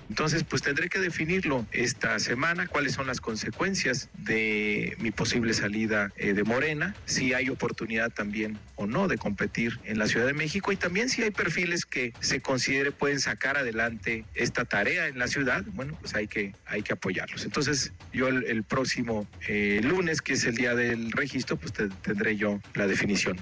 Entonces, 0.09 0.45
pues 0.45 0.62
tendré 0.62 0.88
que 0.88 0.99
definirlo 0.99 1.66
esta 1.73 2.19
semana, 2.19 2.66
cuáles 2.66 2.92
son 2.92 3.07
las 3.07 3.21
consecuencias 3.21 4.09
de 4.19 4.97
mi 5.01 5.11
posible 5.11 5.53
salida 5.53 6.12
eh, 6.16 6.33
de 6.33 6.45
Morena, 6.45 6.95
si 7.07 7.35
hay 7.35 7.49
oportunidad 7.49 8.11
también 8.11 8.59
o 8.77 8.87
no 8.87 9.09
de 9.09 9.19
competir 9.19 9.81
en 9.85 9.99
la 9.99 10.07
Ciudad 10.07 10.27
de 10.27 10.33
México 10.33 10.71
y 10.71 10.77
también 10.77 11.09
si 11.09 11.23
hay 11.23 11.31
perfiles 11.31 11.87
que 11.87 12.12
se 12.21 12.40
considere 12.40 12.92
pueden 12.92 13.21
sacar 13.21 13.57
adelante 13.57 14.25
esta 14.35 14.64
tarea 14.64 15.09
en 15.09 15.19
la 15.19 15.27
ciudad, 15.27 15.64
bueno, 15.73 15.97
pues 16.01 16.14
hay 16.14 16.29
que, 16.29 16.55
hay 16.66 16.83
que 16.83 16.92
apoyarlos. 16.92 17.45
Entonces, 17.45 17.92
yo 18.12 18.29
el, 18.29 18.64
próximo 18.64 19.27
eh, 19.49 19.81
lunes, 19.83 20.23
que 20.23 20.35
es 20.35 20.45
el 20.45 20.55
día 20.55 20.75
del 20.75 21.12
registro, 21.12 21.57
pues 21.57 21.73
tendré 21.73 22.37
yo 22.37 22.61
la 22.75 22.87
definición. 22.87 23.38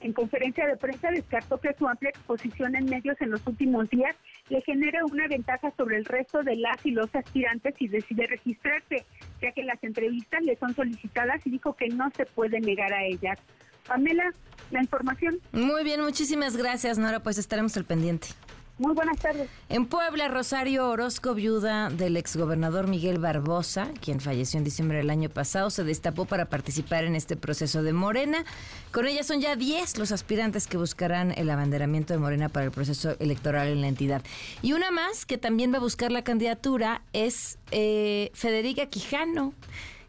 En 0.00 0.12
conferencia 0.12 0.66
de 0.66 0.76
prensa 0.76 1.10
descartó 1.10 1.58
que 1.60 1.74
su 1.78 1.88
amplia 1.88 2.10
exposición 2.10 2.76
en 2.76 2.84
medios 2.84 3.16
en 3.20 3.30
los 3.30 3.46
últimos 3.46 3.88
días 3.90 4.14
le 4.48 4.60
genera 4.62 5.04
una 5.04 5.26
ventaja 5.28 5.72
sobre 5.76 5.96
el 5.96 6.04
resto 6.04 6.42
de 6.42 6.56
las 6.56 6.84
y 6.84 6.92
los 6.92 7.14
aspirantes 7.14 7.74
y 7.78 7.88
decide 7.88 8.26
registrarse, 8.26 9.04
ya 9.42 9.52
que 9.52 9.64
las 9.64 9.82
entrevistas 9.82 10.42
le 10.42 10.56
son 10.56 10.74
solicitadas 10.74 11.44
y 11.46 11.50
dijo 11.50 11.74
que 11.74 11.88
no 11.88 12.10
se 12.16 12.26
puede 12.26 12.60
negar 12.60 12.92
a 12.92 13.04
ellas. 13.04 13.38
Pamela, 13.86 14.32
la 14.70 14.80
información. 14.80 15.38
Muy 15.52 15.84
bien, 15.84 16.00
muchísimas 16.00 16.56
gracias, 16.56 16.98
Nora, 16.98 17.20
pues 17.20 17.38
estaremos 17.38 17.76
al 17.76 17.84
pendiente. 17.84 18.28
Muy 18.78 18.92
buenas 18.92 19.18
tardes. 19.18 19.48
En 19.70 19.86
Puebla, 19.86 20.28
Rosario 20.28 20.90
Orozco, 20.90 21.34
viuda 21.34 21.88
del 21.88 22.18
exgobernador 22.18 22.88
Miguel 22.88 23.18
Barbosa, 23.18 23.88
quien 24.02 24.20
falleció 24.20 24.58
en 24.58 24.64
diciembre 24.64 24.98
del 24.98 25.08
año 25.08 25.30
pasado, 25.30 25.70
se 25.70 25.82
destapó 25.82 26.26
para 26.26 26.50
participar 26.50 27.04
en 27.04 27.16
este 27.16 27.36
proceso 27.36 27.82
de 27.82 27.94
Morena. 27.94 28.44
Con 28.92 29.06
ella 29.06 29.24
son 29.24 29.40
ya 29.40 29.56
10 29.56 29.96
los 29.96 30.12
aspirantes 30.12 30.66
que 30.66 30.76
buscarán 30.76 31.32
el 31.38 31.48
abanderamiento 31.48 32.12
de 32.12 32.18
Morena 32.18 32.50
para 32.50 32.66
el 32.66 32.70
proceso 32.70 33.16
electoral 33.18 33.68
en 33.68 33.80
la 33.80 33.88
entidad. 33.88 34.22
Y 34.60 34.74
una 34.74 34.90
más 34.90 35.24
que 35.24 35.38
también 35.38 35.72
va 35.72 35.78
a 35.78 35.80
buscar 35.80 36.12
la 36.12 36.22
candidatura 36.22 37.00
es 37.14 37.58
eh, 37.70 38.30
Federica 38.34 38.86
Quijano 38.86 39.54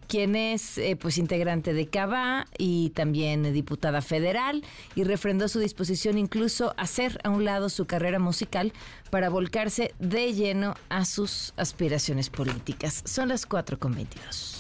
quien 0.08 0.36
es 0.36 0.78
eh, 0.78 0.96
pues 0.96 1.18
integrante 1.18 1.74
de 1.74 1.88
CABA 1.88 2.48
y 2.58 2.92
también 2.92 3.54
diputada 3.54 4.02
federal 4.02 4.64
y 4.96 5.04
refrendó 5.04 5.48
su 5.48 5.60
disposición 5.60 6.18
incluso 6.18 6.74
a 6.78 6.84
hacer 6.84 7.20
a 7.24 7.30
un 7.30 7.46
lado 7.46 7.70
su 7.70 7.86
carrera 7.86 8.20
musical 8.20 8.74
para 9.10 9.30
volcarse 9.30 9.94
de 10.00 10.34
lleno 10.34 10.76
a 10.90 11.06
sus 11.06 11.54
aspiraciones 11.58 12.30
políticas. 12.30 13.04
Son 13.06 13.30
las 13.30 13.48
4.22. 13.48 14.58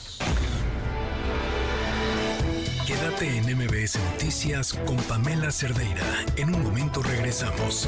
Quédate 2.85 3.37
en 3.37 3.57
MBS 3.57 3.99
Noticias 4.11 4.73
con 4.73 4.97
Pamela 4.97 5.51
Cerdeira. 5.51 6.25
En 6.37 6.53
un 6.55 6.63
momento 6.63 7.01
regresamos. 7.03 7.87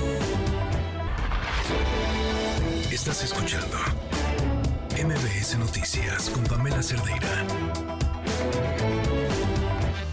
Estás 2.92 3.24
escuchando 3.24 3.78
MBS 5.06 5.58
Noticias 5.58 6.30
con 6.30 6.44
Pamela 6.44 6.84
Cerdeira. 6.84 7.48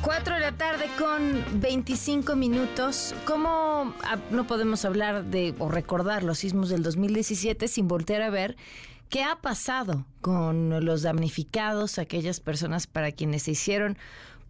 4 0.01 0.35
de 0.35 0.40
la 0.40 0.53
tarde 0.53 0.85
con 0.96 1.61
25 1.61 2.37
minutos. 2.37 3.12
¿Cómo 3.25 3.92
ah, 4.05 4.16
no 4.31 4.46
podemos 4.46 4.85
hablar 4.85 5.25
de 5.25 5.57
o 5.59 5.68
recordar 5.68 6.22
los 6.22 6.38
sismos 6.38 6.68
del 6.68 6.85
2017 6.85 7.66
sin 7.66 7.88
voltear 7.88 8.22
a 8.22 8.31
ver 8.31 8.57
qué 9.09 9.25
ha 9.25 9.35
pasado 9.40 10.07
con 10.20 10.85
los 10.85 11.03
damnificados, 11.03 11.99
aquellas 11.99 12.38
personas 12.38 12.87
para 12.87 13.11
quienes 13.11 13.42
se 13.42 13.53
hicieron 13.53 13.99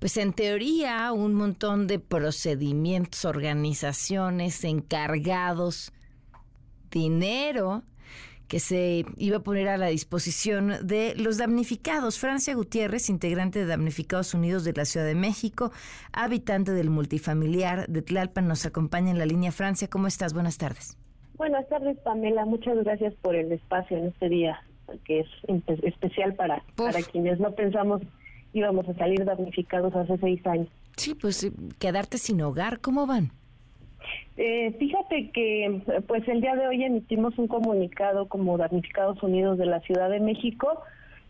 pues 0.01 0.19
en 0.19 0.35
teoría 0.35 1.13
un 1.13 1.33
montón 1.33 1.87
de 1.87 1.99
procedimientos, 1.99 3.25
organizaciones, 3.25 4.65
encargados, 4.65 5.95
dinero 6.91 7.85
que 8.49 8.61
se 8.61 9.05
iba 9.17 9.39
a 9.39 9.43
poner 9.43 9.69
a 9.69 9.77
la 9.77 9.89
disposición 9.89 10.75
de 10.83 11.15
los 11.17 11.39
damnificados. 11.39 12.19
Francia 12.19 12.55
Gutiérrez, 12.55 13.11
integrante 13.11 13.59
de 13.59 13.67
Damnificados 13.67 14.35
Unidos 14.35 14.65
de 14.65 14.73
la 14.73 14.85
Ciudad 14.85 15.07
de 15.07 15.15
México, 15.15 15.73
habitante 16.13 16.73
del 16.73 16.91
multifamiliar 16.91 17.87
de 17.89 18.03
Tlalpan, 18.03 18.47
nos 18.47 18.67
acompaña 18.67 19.11
en 19.11 19.19
la 19.19 19.27
línea 19.27 19.53
Francia. 19.53 19.89
¿Cómo 19.89 20.07
estás? 20.07 20.33
Buenas 20.33 20.59
tardes. 20.59 20.97
Buenas 21.37 21.69
tardes, 21.69 21.99
Pamela. 21.99 22.45
Muchas 22.45 22.83
gracias 22.85 23.15
por 23.21 23.35
el 23.35 23.53
espacio 23.53 23.99
en 23.99 24.07
este 24.07 24.29
día, 24.29 24.63
que 25.05 25.21
es 25.21 25.27
especial 25.83 26.35
para, 26.35 26.63
para 26.77 27.03
quienes 27.03 27.39
no 27.41 27.53
pensamos 27.53 28.03
íbamos 28.53 28.89
a 28.89 28.95
salir 28.95 29.25
damnificados 29.25 29.95
hace 29.95 30.17
seis 30.19 30.47
años. 30.47 30.69
Sí, 30.97 31.15
pues 31.15 31.45
eh, 31.45 31.53
quedarte 31.79 32.17
sin 32.17 32.41
hogar, 32.41 32.81
¿cómo 32.81 33.07
van? 33.07 33.33
Eh, 34.37 34.73
fíjate 34.79 35.31
que 35.31 35.81
pues 36.07 36.29
el 36.29 36.43
día 36.43 36.55
de 36.57 36.69
hoy 36.69 36.85
emitimos 36.85 37.39
un 37.39 37.49
comunicado 37.49 38.29
como 38.29 38.59
Damnificados 38.59 39.23
Unidos 39.23 39.57
de 39.57 39.65
la 39.65 39.81
Ciudad 39.81 40.11
de 40.11 40.21
México 40.21 40.83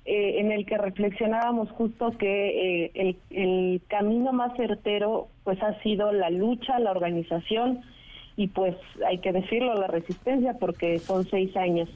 eh, 0.05 0.41
en 0.41 0.51
el 0.51 0.67
que 0.67 0.77
reflexionábamos 0.77 1.71
justo 1.71 2.19
que 2.19 2.87
eh, 2.87 2.91
el, 2.95 3.17
el, 3.31 3.81
camino 3.87 4.33
más 4.33 4.57
certero 4.57 5.29
pues 5.45 5.63
ha 5.63 5.81
sido 5.83 6.13
la 6.13 6.31
lucha, 6.31 6.81
la 6.81 6.91
organización 6.91 7.83
y 8.37 8.49
pues 8.49 8.75
hay 9.07 9.19
que 9.19 9.33
decirlo, 9.33 9.75
la 9.75 9.87
resistencia 9.87 10.55
porque 10.59 10.99
son 10.99 11.25
seis 11.27 11.57
años. 11.57 11.89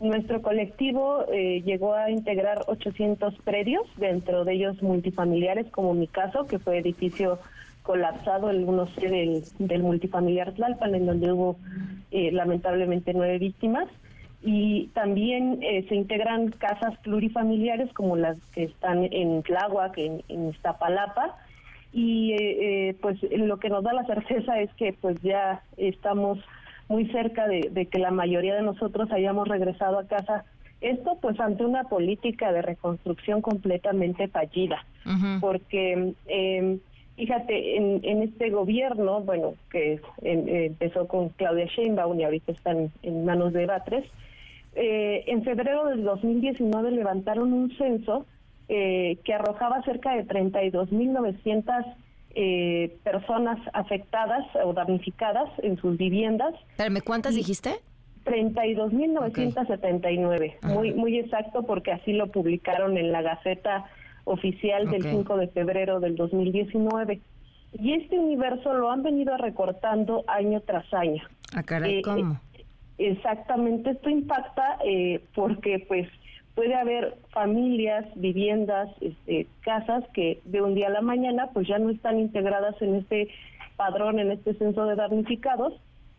Nuestro 0.00 0.42
colectivo 0.42 1.24
llegó 1.30 1.94
a 1.94 2.10
integrar 2.10 2.64
800 2.66 3.32
predios, 3.44 3.86
dentro 3.96 4.44
de 4.44 4.54
ellos 4.54 4.82
multifamiliares 4.82 5.70
como 5.70 5.94
mi 5.94 6.08
caso, 6.08 6.46
que 6.46 6.58
fue 6.58 6.78
edificio 6.78 7.38
colapsado 7.84 8.50
el 8.50 8.66
1C 8.66 9.44
del, 9.58 9.82
multifamiliar 9.82 10.52
Tlalpan, 10.54 10.94
en 10.94 11.06
donde 11.06 11.30
hubo 11.30 11.56
eh, 12.10 12.32
lamentablemente 12.32 13.12
nueve 13.14 13.38
víctimas. 13.38 13.88
Y 14.42 14.88
también 14.88 15.60
eh, 15.62 15.86
se 15.88 15.94
integran 15.94 16.48
casas 16.48 16.98
plurifamiliares 16.98 17.92
como 17.92 18.16
las 18.16 18.38
que 18.52 18.64
están 18.64 19.04
en 19.10 19.42
Tláhuac, 19.42 19.96
en, 19.98 20.22
en 20.28 20.48
Iztapalapa. 20.48 21.36
Y 21.92 22.32
eh, 22.32 22.96
pues 23.00 23.18
lo 23.22 23.58
que 23.58 23.68
nos 23.68 23.84
da 23.84 23.92
la 23.92 24.04
certeza 24.06 24.58
es 24.58 24.72
que 24.74 24.94
pues 24.94 25.20
ya 25.22 25.62
estamos 25.76 26.38
muy 26.88 27.06
cerca 27.08 27.46
de, 27.46 27.86
que 27.90 27.98
la 27.98 28.10
mayoría 28.10 28.54
de 28.54 28.62
nosotros 28.62 29.10
hayamos 29.12 29.46
regresado 29.46 29.98
a 29.98 30.06
casa 30.06 30.44
esto 30.80 31.18
pues 31.20 31.40
ante 31.40 31.64
una 31.64 31.84
política 31.84 32.52
de 32.52 32.60
reconstrucción 32.60 33.40
completamente 33.40 34.28
fallida, 34.28 34.84
porque 35.40 36.12
eh, 36.26 36.78
Fíjate, 37.16 37.76
en, 37.76 38.22
este 38.22 38.50
gobierno, 38.50 39.20
bueno, 39.20 39.54
que 39.70 40.00
empezó 40.22 41.06
con 41.06 41.28
Claudia 41.30 41.66
Sheinbaum 41.66 42.18
y 42.18 42.24
ahorita 42.24 42.52
están 42.52 42.90
en 43.02 43.24
manos 43.24 43.52
de 43.52 43.66
Batres, 43.66 44.04
eh, 44.74 45.22
en 45.28 45.44
febrero 45.44 45.86
del 45.86 46.02
2019 46.02 46.90
levantaron 46.90 47.52
un 47.52 47.70
censo 47.76 48.26
eh, 48.68 49.18
que 49.24 49.34
arrojaba 49.34 49.82
cerca 49.82 50.16
de 50.16 50.26
32.900 50.26 51.94
eh, 52.34 52.96
personas 53.04 53.60
afectadas 53.72 54.44
o 54.64 54.72
damnificadas 54.72 55.48
en 55.58 55.76
sus 55.76 55.96
viviendas. 55.96 56.52
Espérame, 56.70 57.00
¿cuántas 57.04 57.36
dijiste? 57.36 57.76
32.979, 58.24 60.54
muy 60.62 60.92
muy 60.94 61.18
exacto 61.18 61.64
porque 61.64 61.92
así 61.92 62.14
lo 62.14 62.28
publicaron 62.28 62.96
en 62.96 63.12
la 63.12 63.20
Gaceta 63.22 63.84
Oficial 64.24 64.90
del 64.90 65.02
Ok. 65.02 65.10
5 65.10 65.36
de 65.36 65.48
febrero 65.48 66.00
del 66.00 66.16
2019. 66.16 67.20
Y 67.78 67.92
este 67.92 68.18
universo 68.18 68.72
lo 68.74 68.90
han 68.90 69.02
venido 69.02 69.36
recortando 69.36 70.24
año 70.28 70.60
tras 70.60 70.92
año. 70.94 71.22
Ah, 71.54 71.62
caray, 71.62 71.98
Eh, 71.98 72.02
¿cómo? 72.02 72.40
Exactamente, 72.98 73.90
esto 73.90 74.08
impacta 74.08 74.78
eh, 74.84 75.20
porque 75.34 75.84
pues 75.88 76.08
puede 76.54 76.74
haber 76.76 77.16
familias, 77.30 78.06
viviendas, 78.14 78.88
este, 79.00 79.48
casas 79.62 80.04
que 80.14 80.40
de 80.44 80.62
un 80.62 80.76
día 80.76 80.86
a 80.86 80.90
la 80.90 81.00
mañana 81.00 81.50
pues 81.52 81.66
ya 81.66 81.78
no 81.80 81.90
están 81.90 82.20
integradas 82.20 82.80
en 82.80 82.94
este 82.94 83.28
padrón, 83.76 84.20
en 84.20 84.30
este 84.30 84.54
censo 84.54 84.86
de 84.86 84.94
damnificados 84.94 85.74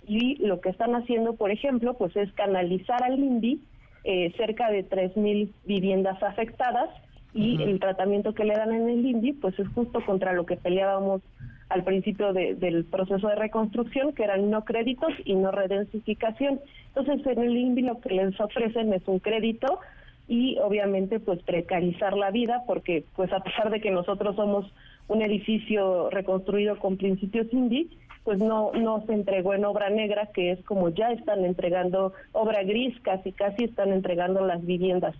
y 0.05 0.35
lo 0.45 0.59
que 0.59 0.69
están 0.69 0.93
haciendo, 0.95 1.35
por 1.35 1.51
ejemplo, 1.51 1.93
pues 1.93 2.13
es 2.17 2.31
canalizar 2.33 3.01
al 3.03 3.17
INDI 3.17 3.61
eh, 4.03 4.33
cerca 4.35 4.69
de 4.69 4.87
3.000 4.87 5.49
viviendas 5.65 6.21
afectadas 6.21 6.89
y 7.35 7.61
el 7.61 7.79
tratamiento 7.79 8.33
que 8.33 8.45
le 8.45 8.55
dan 8.55 8.71
en 8.73 8.89
el 8.89 9.05
INDI 9.05 9.33
pues 9.33 9.59
es 9.59 9.67
justo 9.69 9.99
contra 10.05 10.31
lo 10.33 10.45
que 10.45 10.55
peleábamos 10.55 11.21
al 11.69 11.83
principio 11.83 12.31
de- 12.31 12.55
del 12.55 12.85
proceso 12.85 13.27
de 13.27 13.35
reconstrucción, 13.35 14.13
que 14.13 14.23
eran 14.23 14.49
no 14.49 14.63
créditos 14.63 15.11
y 15.25 15.35
no 15.35 15.51
redensificación. 15.51 16.61
Entonces, 16.95 17.25
en 17.27 17.43
el 17.43 17.57
INVI 17.57 17.81
lo 17.81 17.99
que 17.99 18.13
les 18.13 18.39
ofrecen 18.39 18.93
es 18.93 19.01
un 19.07 19.19
crédito 19.19 19.79
y 20.27 20.57
obviamente 20.59 21.19
pues 21.19 21.41
precarizar 21.43 22.15
la 22.15 22.31
vida 22.31 22.63
porque 22.65 23.03
pues 23.15 23.31
a 23.33 23.41
pesar 23.41 23.69
de 23.69 23.81
que 23.81 23.91
nosotros 23.91 24.35
somos 24.35 24.71
un 25.07 25.21
edificio 25.21 26.09
reconstruido 26.09 26.79
con 26.79 26.97
principios 26.97 27.51
INDI, 27.51 27.89
pues 28.23 28.39
no 28.39 28.71
no 28.73 29.03
se 29.05 29.13
entregó 29.13 29.53
en 29.53 29.65
obra 29.65 29.89
negra, 29.89 30.29
que 30.33 30.51
es 30.51 30.63
como 30.65 30.89
ya 30.89 31.11
están 31.11 31.45
entregando 31.45 32.13
obra 32.31 32.63
gris, 32.63 32.97
casi 33.01 33.31
casi 33.33 33.65
están 33.65 33.91
entregando 33.91 34.45
las 34.45 34.65
viviendas. 34.65 35.15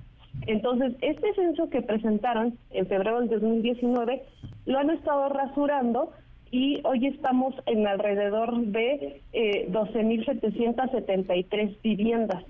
Entonces, 0.48 0.94
este 1.02 1.34
censo 1.34 1.70
que 1.70 1.82
presentaron 1.82 2.58
en 2.72 2.88
febrero 2.88 3.20
del 3.20 3.30
2019 3.30 4.24
lo 4.66 4.80
han 4.80 4.90
estado 4.90 5.30
rasurando 5.30 6.12
y 6.52 6.82
hoy 6.84 7.08
estamos 7.08 7.56
en 7.66 7.88
alrededor 7.88 8.58
de 8.68 9.22
eh, 9.34 9.68
12.773 9.72 11.82
viviendas. 11.82 12.44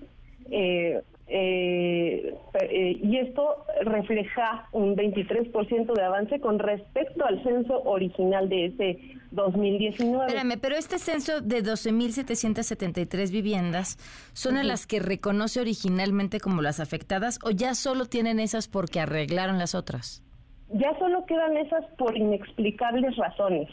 Eh, 0.51 1.01
eh, 1.27 2.35
eh, 2.61 2.99
y 3.01 3.17
esto 3.17 3.65
refleja 3.83 4.67
un 4.71 4.95
23% 4.95 5.93
de 5.93 6.03
avance 6.03 6.39
con 6.39 6.59
respecto 6.59 7.25
al 7.25 7.41
censo 7.43 7.81
original 7.83 8.47
de 8.47 8.65
ese 8.65 8.99
2019. 9.31 10.27
Espérame, 10.27 10.59
pero 10.61 10.75
este 10.75 10.99
censo 10.99 11.41
de 11.41 11.63
12.773 11.63 13.31
viviendas, 13.31 13.97
¿son 14.33 14.57
a 14.57 14.59
Ujú. 14.59 14.67
las 14.67 14.85
que 14.85 14.99
reconoce 14.99 15.59
originalmente 15.61 16.39
como 16.39 16.61
las 16.61 16.79
afectadas 16.79 17.39
o 17.43 17.49
ya 17.49 17.73
solo 17.73 18.05
tienen 18.05 18.39
esas 18.39 18.67
porque 18.67 18.99
arreglaron 18.99 19.57
las 19.57 19.73
otras? 19.73 20.21
Ya 20.69 20.97
solo 20.99 21.25
quedan 21.25 21.57
esas 21.57 21.85
por 21.97 22.17
inexplicables 22.17 23.15
razones. 23.17 23.69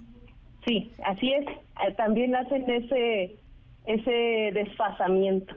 Sí, 0.66 0.92
así 1.04 1.32
es. 1.32 1.46
Eh, 1.48 1.92
También 1.96 2.34
hacen 2.36 2.68
ese 2.70 3.36
ese 3.86 4.50
desfasamiento. 4.52 5.54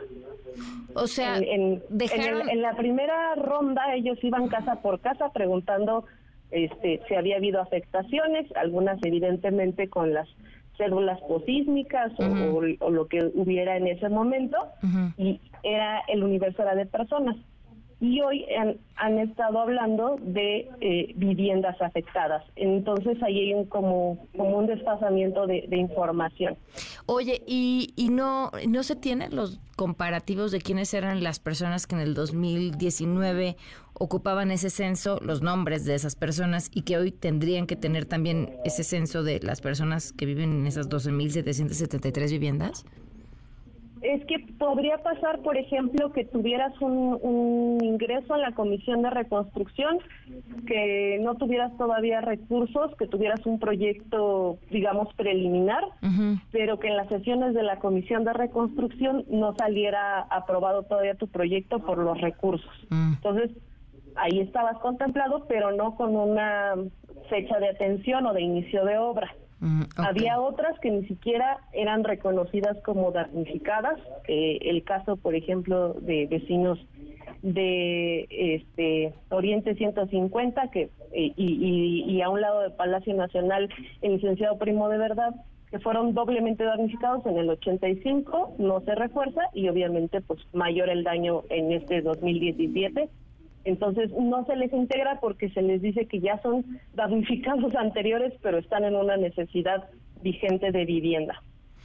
O 0.95 1.07
sea, 1.07 1.37
en, 1.37 1.43
en- 1.43 1.83
dejaron- 1.89 2.41
en 2.41 2.41
el- 2.41 2.49
en 2.49 2.61
la 2.61 2.75
primera 2.75 3.35
ronda 3.35 3.93
ellos 3.95 4.17
iban 4.23 4.47
casa 4.47 4.81
por 4.81 4.99
casa 5.01 5.31
preguntando 5.33 6.05
este, 6.53 7.01
si 7.07 7.15
había 7.15 7.37
habido 7.37 7.61
afectaciones, 7.61 8.45
algunas 8.55 8.99
evidentemente 9.03 9.89
con 9.89 10.13
las 10.13 10.29
células 10.77 11.19
posísmicas 11.21 12.11
o 12.19 12.89
lo 12.89 13.07
que 13.07 13.31
hubiera 13.35 13.77
en 13.77 13.87
ese 13.87 14.09
momento, 14.09 14.57
y 15.17 15.39
era 15.63 16.01
el 16.07 16.23
universo 16.23 16.61
era 16.61 16.75
de 16.75 16.85
personas. 16.85 17.35
Y 18.03 18.19
hoy 18.19 18.45
han, 18.97 19.17
estado 19.17 19.61
hablando 19.61 20.17
de 20.19 20.69
eh, 20.81 21.13
viviendas 21.15 21.81
afectadas. 21.81 22.43
Entonces 22.57 23.17
ahí 23.23 23.39
hay 23.39 23.53
un, 23.53 23.65
como, 23.65 24.27
como 24.35 24.57
un 24.57 24.67
desfasamiento 24.67 25.47
de, 25.47 25.63
de 25.69 25.77
información. 25.77 26.57
Oye, 27.05 27.41
¿y, 27.47 27.93
y 27.95 28.09
no, 28.09 28.51
no 28.67 28.83
se 28.83 28.97
tienen 28.97 29.33
los 29.33 29.61
comparativos 29.77 30.51
de 30.51 30.59
quiénes 30.59 30.93
eran 30.93 31.23
las 31.23 31.39
personas 31.39 31.87
que 31.87 31.95
en 31.95 32.01
el 32.01 32.13
2019 32.13 33.55
ocupaban 33.93 34.51
ese 34.51 34.69
censo, 34.69 35.19
los 35.21 35.41
nombres 35.41 35.85
de 35.85 35.95
esas 35.95 36.17
personas 36.17 36.69
y 36.73 36.81
que 36.81 36.97
hoy 36.97 37.11
tendrían 37.11 37.67
que 37.67 37.77
tener 37.77 38.03
también 38.03 38.57
ese 38.65 38.83
censo 38.83 39.23
de 39.23 39.39
las 39.39 39.61
personas 39.61 40.11
que 40.11 40.25
viven 40.25 40.51
en 40.51 40.67
esas 40.67 40.89
12.773 40.89 42.31
viviendas? 42.31 42.85
Es 44.03 44.25
que 44.25 44.37
podría 44.59 44.97
pasar, 44.97 45.39
por 45.39 45.57
ejemplo, 45.57 46.11
que 46.11 46.25
tuvieras 46.25 46.73
un, 46.81 47.17
un 47.21 47.83
ingreso 47.83 48.35
en 48.35 48.41
la 48.41 48.51
Comisión 48.51 49.01
de 49.01 49.09
Reconstrucción, 49.09 49.99
que 50.67 51.19
no 51.21 51.35
tuvieras 51.35 51.75
todavía 51.77 52.19
recursos, 52.19 52.93
que 52.97 53.07
tuvieras 53.07 53.45
un 53.45 53.59
proyecto, 53.59 54.57
digamos, 54.69 55.13
preliminar, 55.13 55.85
pero 56.51 56.79
que 56.79 56.89
en 56.89 56.97
las 56.97 57.07
sesiones 57.07 57.53
de 57.53 57.63
la 57.63 57.79
Comisión 57.79 58.25
de 58.25 58.33
Reconstrucción 58.33 59.23
no 59.29 59.55
saliera 59.55 60.21
aprobado 60.23 60.83
todavía 60.83 61.15
tu 61.15 61.29
proyecto 61.29 61.79
por 61.79 61.97
los 61.97 62.19
recursos. 62.19 62.73
Entonces, 62.91 63.51
ahí 64.15 64.41
estabas 64.41 64.77
contemplado, 64.79 65.45
pero 65.47 65.71
no 65.71 65.95
con 65.95 66.15
una 66.15 66.75
fecha 67.29 67.57
de 67.59 67.69
atención 67.69 68.25
o 68.25 68.33
de 68.33 68.41
inicio 68.41 68.83
de 68.83 68.97
obra. 68.97 69.33
Había 69.97 70.41
otras 70.41 70.77
que 70.79 70.91
ni 70.91 71.05
siquiera 71.07 71.59
eran 71.71 72.03
reconocidas 72.03 72.77
como 72.83 73.11
damnificadas. 73.11 73.99
eh, 74.27 74.59
el 74.61 74.83
caso, 74.83 75.15
por 75.17 75.35
ejemplo, 75.35 75.93
de 75.93 76.27
vecinos 76.27 76.79
de 77.43 78.25
este 78.29 79.13
Oriente 79.29 79.75
150 79.75 80.71
que 80.71 80.89
eh, 81.11 81.33
y, 81.35 82.21
a 82.21 82.29
un 82.29 82.41
lado 82.41 82.61
del 82.61 82.71
Palacio 82.71 83.13
Nacional 83.13 83.69
el 84.01 84.13
licenciado 84.13 84.57
Primo 84.57 84.87
de 84.87 84.97
Verdad 84.97 85.35
que 85.69 85.79
fueron 85.79 86.13
doblemente 86.13 86.63
damnificados 86.63 87.25
en 87.25 87.37
el 87.37 87.49
85 87.49 88.55
no 88.59 88.79
se 88.81 88.95
refuerza 88.95 89.41
y 89.53 89.67
obviamente 89.67 90.21
pues 90.21 90.39
mayor 90.53 90.89
el 90.89 91.03
daño 91.03 91.43
en 91.49 91.73
este 91.73 92.01
2017 92.01 93.09
entonces 93.65 94.11
no 94.11 94.45
se 94.45 94.55
les 94.55 94.73
integra 94.73 95.19
porque 95.19 95.49
se 95.49 95.61
les 95.61 95.81
dice 95.81 96.05
que 96.07 96.19
ya 96.19 96.41
son 96.41 96.65
damnificados 96.93 97.75
anteriores, 97.77 98.33
pero 98.41 98.57
están 98.57 98.83
en 98.83 98.95
una 98.95 99.17
necesidad 99.17 99.89
vigente 100.21 100.71
de 100.71 100.85
vivienda. 100.85 101.41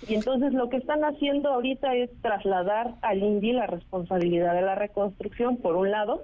Y 0.06 0.14
entonces 0.14 0.52
lo 0.52 0.68
que 0.68 0.76
están 0.76 1.02
haciendo 1.02 1.50
ahorita 1.50 1.94
es 1.96 2.10
trasladar 2.22 2.94
al 3.02 3.18
INDI 3.18 3.52
la 3.52 3.66
responsabilidad 3.66 4.54
de 4.54 4.62
la 4.62 4.76
reconstrucción, 4.76 5.56
por 5.56 5.74
un 5.74 5.90
lado, 5.90 6.22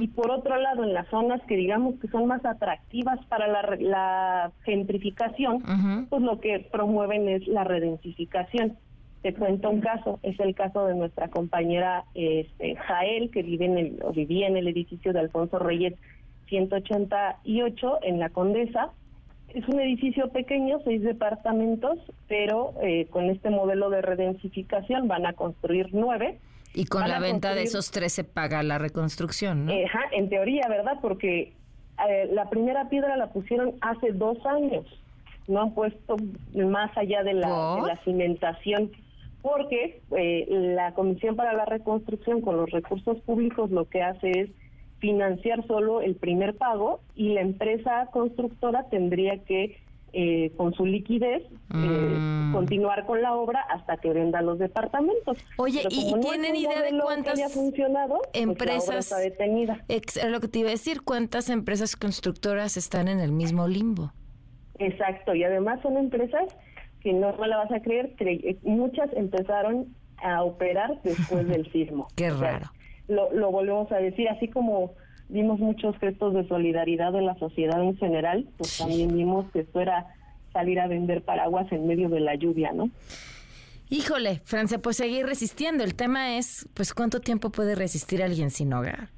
y 0.00 0.08
por 0.08 0.32
otro 0.32 0.56
lado, 0.56 0.82
en 0.82 0.92
las 0.92 1.06
zonas 1.10 1.40
que 1.46 1.54
digamos 1.54 1.94
que 2.00 2.08
son 2.08 2.26
más 2.26 2.44
atractivas 2.44 3.24
para 3.26 3.46
la, 3.46 3.76
la 3.78 4.52
gentrificación, 4.64 6.06
pues 6.08 6.22
lo 6.22 6.40
que 6.40 6.66
promueven 6.72 7.28
es 7.28 7.46
la 7.46 7.62
redensificación. 7.62 8.76
Te 9.22 9.34
cuento 9.34 9.68
un 9.68 9.80
caso, 9.80 10.18
es 10.22 10.40
el 10.40 10.54
caso 10.54 10.86
de 10.86 10.94
nuestra 10.94 11.28
compañera 11.28 12.04
este, 12.14 12.76
Jael, 12.76 13.30
que 13.30 13.42
vive 13.42 13.66
en 13.66 13.78
el, 13.78 13.98
o 14.02 14.12
vivía 14.12 14.46
en 14.46 14.56
el 14.56 14.66
edificio 14.66 15.12
de 15.12 15.20
Alfonso 15.20 15.58
Reyes 15.58 15.94
188 16.48 17.98
en 18.02 18.18
la 18.18 18.30
Condesa. 18.30 18.90
Es 19.50 19.68
un 19.68 19.78
edificio 19.80 20.30
pequeño, 20.30 20.78
seis 20.84 21.02
departamentos, 21.02 21.98
pero 22.28 22.72
eh, 22.82 23.08
con 23.10 23.28
este 23.28 23.50
modelo 23.50 23.90
de 23.90 24.00
redensificación 24.00 25.06
van 25.06 25.26
a 25.26 25.34
construir 25.34 25.88
nueve. 25.92 26.38
Y 26.72 26.86
con 26.86 27.06
la 27.06 27.18
venta 27.18 27.54
de 27.54 27.64
esos 27.64 27.90
tres 27.90 28.14
se 28.14 28.24
paga 28.24 28.62
la 28.62 28.78
reconstrucción, 28.78 29.66
¿no? 29.66 29.72
Ajá, 29.72 30.04
en 30.12 30.30
teoría, 30.30 30.66
¿verdad? 30.68 30.98
Porque 31.02 31.52
eh, 32.08 32.30
la 32.32 32.48
primera 32.48 32.88
piedra 32.88 33.16
la 33.16 33.32
pusieron 33.32 33.74
hace 33.82 34.12
dos 34.12 34.38
años. 34.46 34.86
No 35.48 35.60
han 35.62 35.74
puesto 35.74 36.16
más 36.54 36.96
allá 36.96 37.22
de 37.24 37.34
la, 37.34 37.74
de 37.76 37.82
la 37.82 38.00
cimentación 38.04 38.92
porque 39.42 40.00
eh, 40.16 40.46
la 40.48 40.92
Comisión 40.94 41.36
para 41.36 41.52
la 41.52 41.64
Reconstrucción 41.64 42.40
con 42.40 42.56
los 42.56 42.70
recursos 42.70 43.18
públicos 43.22 43.70
lo 43.70 43.86
que 43.88 44.02
hace 44.02 44.30
es 44.30 44.50
financiar 44.98 45.66
solo 45.66 46.02
el 46.02 46.14
primer 46.16 46.56
pago 46.56 47.00
y 47.14 47.30
la 47.30 47.40
empresa 47.40 48.08
constructora 48.12 48.84
tendría 48.90 49.38
que 49.44 49.78
eh, 50.12 50.50
con 50.56 50.74
su 50.74 50.84
liquidez 50.86 51.42
eh, 51.72 52.16
Mm. 52.50 52.52
continuar 52.52 53.06
con 53.06 53.22
la 53.22 53.32
obra 53.34 53.60
hasta 53.70 53.96
que 53.98 54.12
venda 54.12 54.42
los 54.42 54.58
departamentos. 54.58 55.38
Oye, 55.56 55.82
¿y, 55.88 56.12
no 56.12 56.18
tienen 56.18 56.56
idea 56.56 56.82
de 56.82 56.98
cuántas 57.00 57.34
haya 57.38 57.48
funcionado, 57.48 58.18
pues 58.32 58.42
empresas 58.42 58.96
está 58.96 59.18
detenida. 59.18 59.84
Ex- 59.88 60.16
era 60.16 60.30
lo 60.30 60.40
que 60.40 60.48
te 60.48 60.58
iba 60.58 60.68
a 60.68 60.72
decir, 60.72 61.02
cuántas 61.02 61.48
empresas 61.48 61.94
constructoras 61.94 62.76
están 62.76 63.06
en 63.06 63.20
el 63.20 63.30
mismo 63.30 63.68
limbo? 63.68 64.12
Exacto, 64.80 65.32
y 65.34 65.44
además 65.44 65.80
son 65.82 65.96
empresas 65.96 66.42
que 67.00 67.12
no 67.12 67.34
me 67.36 67.48
la 67.48 67.56
vas 67.58 67.72
a 67.72 67.80
creer, 67.80 68.14
cre- 68.16 68.40
eh, 68.44 68.56
muchas 68.62 69.10
empezaron 69.14 69.86
a 70.22 70.42
operar 70.44 71.00
después 71.02 71.46
del 71.48 71.70
sismo. 71.72 72.08
Qué 72.16 72.30
O 72.30 72.38
sea, 72.38 72.52
raro. 72.52 72.66
Lo, 73.08 73.32
lo 73.32 73.50
volvemos 73.50 73.90
a 73.92 73.96
decir, 73.96 74.28
así 74.28 74.48
como 74.48 74.92
vimos 75.28 75.58
muchos 75.60 75.96
gestos 75.98 76.34
de 76.34 76.46
solidaridad 76.48 77.12
de 77.12 77.22
la 77.22 77.34
sociedad 77.38 77.82
en 77.82 77.96
general, 77.96 78.46
pues 78.56 78.78
también 78.78 79.14
vimos 79.16 79.50
que 79.52 79.60
esto 79.60 79.80
era 79.80 80.06
salir 80.52 80.80
a 80.80 80.88
vender 80.88 81.22
paraguas 81.22 81.70
en 81.72 81.86
medio 81.86 82.08
de 82.08 82.20
la 82.20 82.34
lluvia, 82.34 82.72
¿no? 82.72 82.90
Híjole, 83.88 84.40
Francia, 84.44 84.78
pues 84.78 84.96
seguir 84.96 85.26
resistiendo. 85.26 85.82
El 85.82 85.94
tema 85.96 86.36
es, 86.36 86.68
pues, 86.74 86.94
¿cuánto 86.94 87.20
tiempo 87.20 87.50
puede 87.50 87.74
resistir 87.74 88.22
alguien 88.22 88.50
sin 88.50 88.72
hogar? 88.72 89.08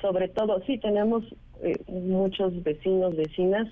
Sobre 0.00 0.28
todo, 0.28 0.60
sí, 0.66 0.78
tenemos 0.78 1.22
eh, 1.62 1.74
muchos 1.86 2.60
vecinos, 2.64 3.16
vecinas 3.16 3.68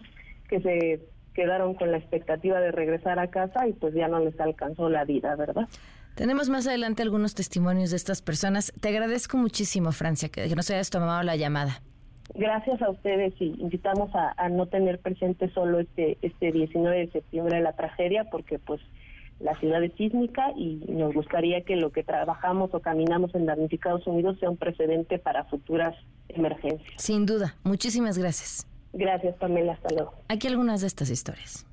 que 0.48 0.61
se 0.61 1.00
quedaron 1.35 1.75
con 1.75 1.90
la 1.90 1.99
expectativa 1.99 2.61
de 2.61 2.73
regresar 2.73 3.19
a 3.19 3.29
casa 3.29 3.66
y 3.69 3.73
pues 3.73 3.95
ya 3.95 4.09
no 4.09 4.21
les 4.21 4.38
alcanzó 4.40 4.88
la 4.88 5.05
vida, 5.05 5.35
¿verdad? 5.37 5.69
Tenemos 6.14 6.49
más 6.49 6.66
adelante 6.66 7.03
algunos 7.03 7.35
testimonios 7.35 7.90
de 7.90 7.97
estas 7.97 8.21
personas. 8.21 8.73
Te 8.81 8.88
agradezco 8.88 9.37
muchísimo, 9.37 9.93
Francia, 9.93 10.29
que, 10.29 10.55
nos 10.55 10.71
hayas 10.71 10.90
tomado 10.90 11.23
la 11.23 11.37
llamada. 11.37 11.83
Gracias 12.35 12.81
a 12.83 12.90
ustedes 12.90 13.33
y 13.40 13.57
invitamos 13.59 14.14
a, 14.14 14.35
a 14.37 14.49
no 14.49 14.66
tener 14.66 15.01
presente 15.01 15.51
solo 15.53 15.81
este 15.81 16.16
este 16.23 16.53
19 16.53 16.97
de 16.97 17.11
septiembre 17.11 17.57
de 17.57 17.62
la 17.62 17.73
tragedia 17.73 18.25
porque 18.31 18.59
pues 18.61 18.81
la 19.40 19.59
ciudad 19.59 19.83
es 19.83 19.93
sísmica 19.95 20.53
y 20.57 20.85
nos 20.88 21.14
gustaría 21.14 21.62
que 21.62 21.75
lo 21.75 21.90
que 21.90 22.05
trabajamos 22.05 22.73
o 22.75 22.81
caminamos 22.81 23.35
en 23.35 23.47
Damnificados 23.47 24.07
Unidos 24.07 24.38
sea 24.38 24.51
un 24.51 24.59
precedente 24.59 25.19
para 25.19 25.45
futuras 25.45 25.97
emergencias. 26.29 26.93
Sin 26.97 27.27
duda. 27.27 27.57
Muchísimas 27.64 28.19
gracias. 28.19 28.69
Gracias, 28.92 29.37
Pamela. 29.37 29.72
Hasta 29.74 29.90
luego. 29.94 30.14
Aquí 30.29 30.48
algunas 30.48 30.81
de 30.81 30.87
estas 30.87 31.11
historias. 31.11 31.66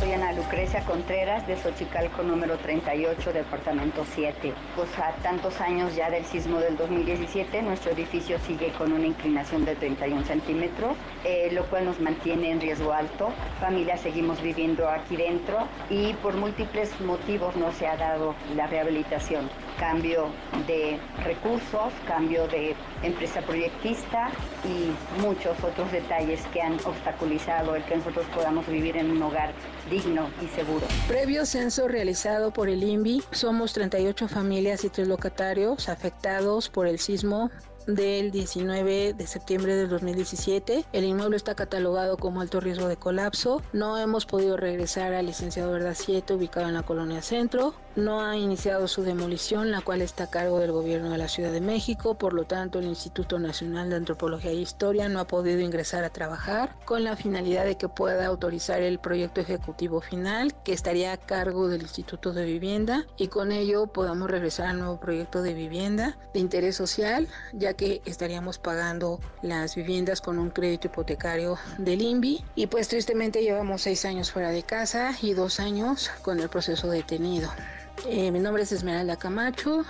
Soy 0.00 0.12
Ana 0.12 0.32
Lucrecia 0.32 0.84
Contreras 0.84 1.46
de 1.46 1.56
Xochicalco 1.56 2.22
número 2.24 2.58
38, 2.58 3.32
departamento 3.32 4.04
7. 4.14 4.52
Pues 4.74 4.90
a 4.98 5.12
tantos 5.22 5.60
años 5.60 5.94
ya 5.94 6.10
del 6.10 6.24
sismo 6.24 6.58
del 6.58 6.76
2017, 6.76 7.62
nuestro 7.62 7.92
edificio 7.92 8.38
sigue 8.40 8.72
con 8.72 8.92
una 8.92 9.06
inclinación 9.06 9.64
de 9.64 9.76
31 9.76 10.24
centímetros, 10.24 10.96
eh, 11.24 11.48
lo 11.52 11.64
cual 11.66 11.86
nos 11.86 12.00
mantiene 12.00 12.50
en 12.50 12.60
riesgo 12.60 12.92
alto. 12.92 13.28
Familia 13.60 13.96
seguimos 13.96 14.42
viviendo 14.42 14.88
aquí 14.88 15.16
dentro 15.16 15.68
y 15.88 16.12
por 16.14 16.34
múltiples 16.36 17.00
motivos 17.00 17.54
no 17.56 17.70
se 17.72 17.86
ha 17.86 17.96
dado 17.96 18.34
la 18.56 18.66
rehabilitación. 18.66 19.48
Cambio 19.78 20.28
de 20.66 20.98
recursos, 21.24 21.92
cambio 22.06 22.46
de 22.48 22.74
empresa 23.02 23.40
proyectista 23.42 24.30
y 24.64 25.20
muchos 25.20 25.56
otros 25.62 25.90
detalles 25.90 26.40
que 26.52 26.62
han 26.62 26.74
obstaculizado 26.84 27.74
el 27.74 27.84
que 27.84 27.96
nosotros 27.96 28.26
podamos 28.34 28.66
vivir 28.66 28.96
en 28.96 29.10
un 29.10 29.22
hogar 29.22 29.52
digno 29.90 30.28
y 30.42 30.46
seguro. 30.48 30.86
Previo 31.08 31.44
censo 31.44 31.88
realizado 31.88 32.52
por 32.52 32.68
el 32.68 32.82
INVI, 32.82 33.22
somos 33.32 33.72
38 33.72 34.28
familias 34.28 34.84
y 34.84 34.88
tres 34.88 35.08
locatarios 35.08 35.88
afectados 35.88 36.68
por 36.68 36.86
el 36.86 36.98
sismo 36.98 37.50
del 37.86 38.30
19 38.30 39.14
de 39.14 39.26
septiembre 39.26 39.76
del 39.76 39.88
2017. 39.88 40.84
El 40.92 41.04
inmueble 41.04 41.36
está 41.36 41.54
catalogado 41.54 42.16
como 42.16 42.40
alto 42.40 42.60
riesgo 42.60 42.88
de 42.88 42.96
colapso. 42.96 43.62
No 43.72 43.98
hemos 43.98 44.26
podido 44.26 44.56
regresar 44.56 45.12
al 45.14 45.26
licenciado 45.26 45.72
Verdad 45.72 45.96
7 45.98 46.34
ubicado 46.34 46.68
en 46.68 46.74
la 46.74 46.82
colonia 46.82 47.22
Centro. 47.22 47.74
No 47.96 48.20
ha 48.20 48.36
iniciado 48.36 48.88
su 48.88 49.04
demolición, 49.04 49.70
la 49.70 49.80
cual 49.80 50.02
está 50.02 50.24
a 50.24 50.30
cargo 50.30 50.58
del 50.58 50.72
gobierno 50.72 51.10
de 51.10 51.18
la 51.18 51.28
Ciudad 51.28 51.52
de 51.52 51.60
México. 51.60 52.14
Por 52.14 52.32
lo 52.32 52.42
tanto, 52.42 52.80
el 52.80 52.86
Instituto 52.86 53.38
Nacional 53.38 53.88
de 53.88 53.94
Antropología 53.94 54.50
e 54.50 54.54
Historia 54.54 55.08
no 55.08 55.20
ha 55.20 55.28
podido 55.28 55.60
ingresar 55.60 56.02
a 56.02 56.10
trabajar 56.10 56.74
con 56.86 57.04
la 57.04 57.14
finalidad 57.14 57.64
de 57.64 57.76
que 57.76 57.88
pueda 57.88 58.26
autorizar 58.26 58.82
el 58.82 58.98
proyecto 58.98 59.40
ejecutivo 59.40 60.00
final 60.00 60.52
que 60.64 60.72
estaría 60.72 61.12
a 61.12 61.18
cargo 61.18 61.68
del 61.68 61.82
Instituto 61.82 62.32
de 62.32 62.44
Vivienda 62.44 63.06
y 63.16 63.28
con 63.28 63.52
ello 63.52 63.86
podamos 63.86 64.28
regresar 64.28 64.66
al 64.66 64.80
nuevo 64.80 64.98
proyecto 64.98 65.40
de 65.42 65.54
vivienda 65.54 66.18
de 66.32 66.40
interés 66.40 66.74
social, 66.74 67.28
ya 67.52 67.74
que 67.74 68.02
estaríamos 68.06 68.58
pagando 68.58 69.20
las 69.40 69.76
viviendas 69.76 70.20
con 70.20 70.40
un 70.40 70.50
crédito 70.50 70.88
hipotecario 70.88 71.58
del 71.78 72.02
INVI 72.02 72.44
y 72.56 72.66
pues 72.66 72.88
tristemente 72.88 73.42
llevamos 73.42 73.82
seis 73.82 74.04
años 74.04 74.32
fuera 74.32 74.50
de 74.50 74.64
casa 74.64 75.12
y 75.22 75.34
dos 75.34 75.60
años 75.60 76.10
con 76.22 76.40
el 76.40 76.48
proceso 76.48 76.88
detenido. 76.88 77.50
Eh, 78.06 78.30
mi 78.30 78.38
nombre 78.38 78.64
es 78.64 78.72
Esmeralda 78.72 79.16
Camacho, 79.16 79.84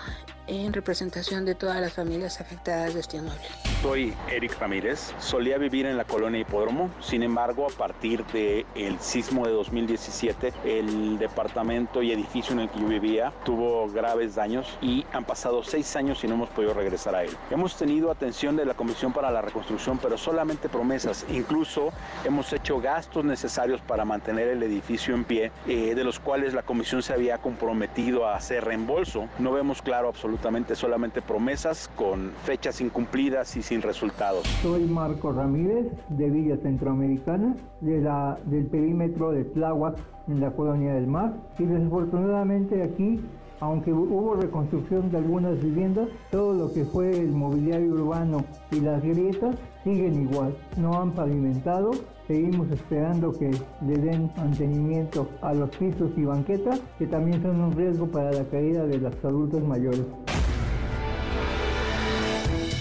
en 0.47 0.73
representación 0.73 1.45
de 1.45 1.55
todas 1.55 1.81
las 1.81 1.93
familias 1.93 2.41
afectadas 2.41 2.95
de 2.95 3.01
este 3.01 3.17
inmueble. 3.17 3.41
Soy 3.83 4.15
Eric 4.31 4.59
Ramírez, 4.59 5.13
solía 5.19 5.59
vivir 5.59 5.87
en 5.87 5.97
la 5.97 6.05
colonia 6.05 6.41
Hipódromo, 6.41 6.91
sin 7.01 7.23
embargo 7.23 7.67
a 7.67 7.77
partir 7.77 8.25
del 8.27 8.99
sismo 9.01 9.47
de 9.47 9.53
2017 9.53 10.53
el 10.65 11.19
departamento 11.19 12.03
y 12.03 12.13
edificio 12.13 12.53
en 12.53 12.61
el 12.61 12.71
que 12.71 12.81
yo 12.81 12.87
vivía 12.87 13.33
tuvo 13.45 13.89
graves 13.91 14.35
daños 14.35 14.79
y 14.81 15.05
han 15.13 15.25
pasado 15.25 15.63
seis 15.63 15.97
años 15.97 16.23
y 16.25 16.29
no 16.29 16.35
hemos 16.35 16.51
podido 16.51 16.75
regresar 16.75 17.15
a 17.15 17.25
él. 17.25 17.31
Hemos 17.51 17.77
tenido 17.77 18.11
atención 18.11 18.57
de 18.57 18.65
la 18.65 18.75
Comisión 18.75 19.13
para 19.13 19.31
la 19.31 19.43
Reconstrucción, 19.43 19.99
pero 19.99 20.19
solamente 20.19 20.69
promesas, 20.69 21.25
incluso 21.31 21.93
hemos 22.25 22.53
hecho 22.53 22.81
gastos 22.81 23.25
necesarios 23.25 23.81
para 23.81 24.05
mantener 24.05 24.49
el 24.49 24.63
edificio 24.63 25.15
en 25.15 25.25
pie, 25.25 25.53
eh, 25.67 25.95
de 25.95 26.05
los 26.05 26.19
cuales 26.21 26.55
la 26.55 26.63
Comisión 26.63 27.03
se 27.03 27.13
había 27.13 27.39
comprometido 27.39 28.27
a 28.27 28.37
hacer 28.37 28.65
reembolso. 28.65 29.29
No 29.39 29.53
vemos 29.53 29.83
claro 29.83 30.09
absolutamente 30.09 30.34
solamente 30.75 31.23
promesas 31.23 31.91
con 31.97 32.31
fechas 32.45 32.81
incumplidas 32.81 33.57
y 33.57 33.63
sin 33.63 33.83
resultados. 33.83 34.47
Soy 34.63 34.85
Marco 34.85 35.33
Ramírez 35.33 35.87
de 36.09 36.31
Villa 36.31 36.57
Centroamericana, 36.57 37.57
de 37.81 38.01
la, 38.01 38.39
del 38.45 38.67
perímetro 38.67 39.33
de 39.33 39.45
Tláhuac 39.45 39.97
en 40.29 40.41
la 40.41 40.51
colonia 40.51 40.95
del 40.95 41.07
Mar. 41.07 41.35
Y 41.59 41.65
desafortunadamente 41.65 42.83
aquí, 42.83 43.21
aunque 43.61 43.93
hubo 43.93 44.35
reconstrucción 44.35 45.11
de 45.11 45.19
algunas 45.19 45.61
viviendas, 45.63 46.09
todo 46.31 46.55
lo 46.55 46.73
que 46.73 46.85
fue 46.85 47.11
el 47.11 47.33
mobiliario 47.33 47.93
urbano 47.93 48.45
y 48.71 48.81
las 48.81 49.03
grietas 49.03 49.57
siguen 49.85 50.23
igual. 50.23 50.57
No 50.77 51.01
han 51.01 51.13
pavimentado. 51.13 51.93
Seguimos 52.27 52.71
esperando 52.71 53.39
que 53.39 53.51
le 53.87 53.99
den 53.99 54.31
mantenimiento 54.37 55.29
a 55.43 55.53
los 55.53 55.69
pisos 55.77 56.11
y 56.17 56.25
banquetas, 56.25 56.81
que 56.99 57.07
también 57.07 57.43
son 57.43 57.61
un 57.61 57.77
riesgo 57.77 58.07
para 58.07 58.33
la 58.33 58.45
caída 58.45 58.87
de 58.87 58.99
los 58.99 59.13
adultos 59.23 59.63
mayores. 59.63 60.07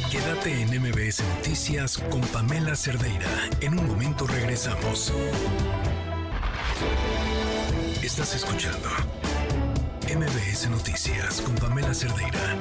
Quédate 0.10 0.62
en 0.62 0.70
MBS 0.80 1.24
Noticias 1.38 1.98
con 1.98 2.22
Pamela 2.22 2.76
Cerdeira. 2.76 3.28
En 3.60 3.78
un 3.78 3.88
momento 3.88 4.26
regresamos. 4.28 5.14
Estás 8.02 8.36
escuchando 8.36 8.88
MBS 10.08 10.70
Noticias 10.70 11.42
con 11.42 11.56
Pamela 11.56 11.94
Cerdeira. 11.94 12.58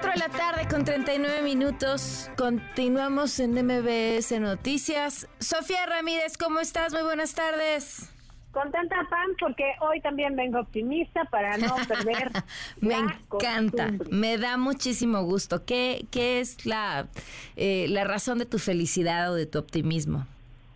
4 0.00 0.12
de 0.12 0.18
la 0.18 0.28
tarde 0.38 0.66
con 0.70 0.84
39 0.84 1.42
minutos. 1.42 2.30
Continuamos 2.36 3.38
en 3.38 3.52
MBS 3.52 4.40
Noticias. 4.40 5.28
Sofía 5.38 5.84
Ramírez, 5.84 6.38
¿cómo 6.38 6.60
estás? 6.60 6.94
Muy 6.94 7.02
buenas 7.02 7.34
tardes. 7.34 8.10
Contenta, 8.50 8.96
Pam, 9.10 9.30
porque 9.38 9.64
hoy 9.80 10.00
también 10.00 10.36
vengo 10.36 10.60
optimista 10.60 11.24
para 11.26 11.58
no 11.58 11.76
perder. 11.88 12.30
Me 12.80 12.94
la 12.94 12.98
encanta, 12.98 13.88
costumbre. 13.88 14.08
me 14.10 14.38
da 14.38 14.56
muchísimo 14.56 15.22
gusto. 15.22 15.66
¿Qué, 15.66 16.06
qué 16.10 16.40
es 16.40 16.64
la, 16.64 17.08
eh, 17.56 17.86
la 17.90 18.04
razón 18.04 18.38
de 18.38 18.46
tu 18.46 18.58
felicidad 18.58 19.30
o 19.30 19.34
de 19.34 19.44
tu 19.44 19.58
optimismo? 19.58 20.26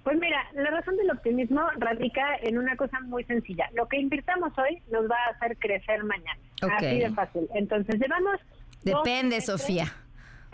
Pues 0.03 0.18
mira, 0.18 0.44
la 0.53 0.70
razón 0.70 0.99
del 0.99 1.11
optimismo 1.11 1.62
radica 1.78 2.36
en 2.42 2.59
una 2.59 2.76
cosa 2.76 3.01
muy 3.01 3.24
sencilla. 3.24 3.70
Lo 3.72 3.88
que 3.88 3.96
invirtamos 3.99 4.53
hoy 4.59 4.82
nos 4.92 5.11
va 5.11 5.16
a 5.28 5.30
hacer 5.30 5.57
crecer 5.57 6.05
mañana. 6.05 6.38
Ok. 6.62 6.72
Así 6.72 6.99
de 6.99 7.11
fácil. 7.11 7.49
Entonces 7.55 7.99
llevamos... 7.99 8.38
Depende, 8.85 9.41
Sofía. 9.41 9.93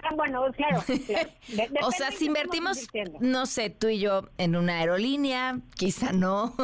Ah, 0.03 0.15
bueno, 0.15 0.45
claro. 0.57 0.79
o 1.83 1.91
sea, 1.93 2.11
si 2.11 2.27
invertimos, 2.27 2.89
no 3.21 3.47
sé, 3.47 3.71
tú 3.71 3.89
y 3.89 4.01
yo 4.01 4.29
en 4.39 4.57
una 4.57 4.79
aerolínea, 4.79 5.59
quizá 5.75 6.13
no. 6.13 6.55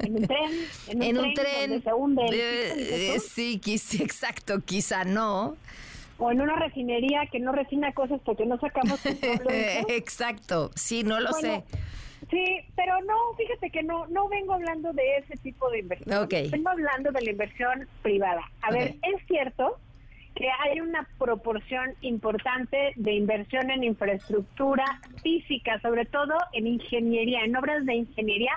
En 0.00 0.16
un 0.16 0.26
tren. 0.26 0.52
En 0.88 1.18
un, 1.18 1.34
tren. 1.34 1.82
Eh, 2.32 3.18
sí, 3.20 3.58
quizá, 3.58 4.02
exacto, 4.02 4.60
quizá 4.64 5.04
no. 5.04 5.56
O 6.18 6.30
en 6.30 6.40
una 6.40 6.56
refinería 6.56 7.26
que 7.30 7.40
no 7.40 7.52
refina 7.52 7.92
cosas 7.92 8.20
porque 8.24 8.44
no 8.44 8.58
sacamos 8.58 9.00
Exacto, 9.88 10.70
sí, 10.74 11.02
no 11.02 11.20
lo 11.20 11.32
sé. 11.32 11.64
Sí, 12.30 12.44
pero 12.76 13.00
no, 13.02 13.14
fíjate 13.38 13.70
que 13.70 13.82
no 13.82 14.06
no 14.08 14.28
vengo 14.28 14.52
hablando 14.52 14.92
de 14.92 15.16
ese 15.18 15.36
tipo 15.38 15.70
de 15.70 15.78
inversión. 15.78 16.28
Vengo 16.28 16.68
hablando 16.68 17.10
de 17.12 17.22
la 17.22 17.30
inversión 17.30 17.88
privada. 18.02 18.42
A 18.60 18.70
ver, 18.70 18.96
es 19.02 19.26
cierto 19.26 19.78
que 20.40 20.48
hay 20.48 20.80
una 20.80 21.06
proporción 21.18 21.90
importante 22.00 22.94
de 22.96 23.12
inversión 23.12 23.70
en 23.70 23.84
infraestructura 23.84 24.86
física, 25.22 25.78
sobre 25.80 26.06
todo 26.06 26.32
en 26.54 26.66
ingeniería, 26.66 27.44
en 27.44 27.54
obras 27.54 27.84
de 27.84 27.96
ingeniería, 27.96 28.52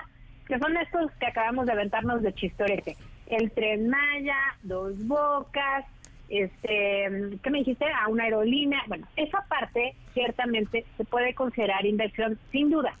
que 0.48 0.58
son 0.58 0.74
estos 0.78 1.12
que 1.20 1.26
acabamos 1.26 1.66
de 1.66 1.72
aventarnos 1.72 2.22
de 2.22 2.32
chistorete. 2.32 2.96
El 3.26 3.50
Tren 3.50 3.90
Maya, 3.90 4.38
Dos 4.62 5.06
Bocas, 5.06 5.84
este, 6.30 7.36
¿qué 7.42 7.50
me 7.50 7.58
dijiste? 7.58 7.84
A 7.84 8.08
una 8.08 8.24
aerolínea. 8.24 8.80
Bueno, 8.86 9.06
esa 9.16 9.44
parte 9.46 9.94
ciertamente 10.14 10.86
se 10.96 11.04
puede 11.04 11.34
considerar 11.34 11.84
inversión 11.84 12.38
sin 12.50 12.70
duda. 12.70 12.96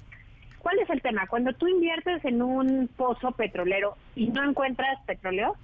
¿Cuál 0.58 0.78
es 0.80 0.90
el 0.90 1.00
tema? 1.00 1.26
Cuando 1.26 1.54
tú 1.54 1.68
inviertes 1.68 2.22
en 2.26 2.42
un 2.42 2.90
pozo 2.94 3.32
petrolero 3.32 3.96
y 4.14 4.26
no 4.26 4.44
encuentras 4.44 5.02
petróleo, 5.06 5.56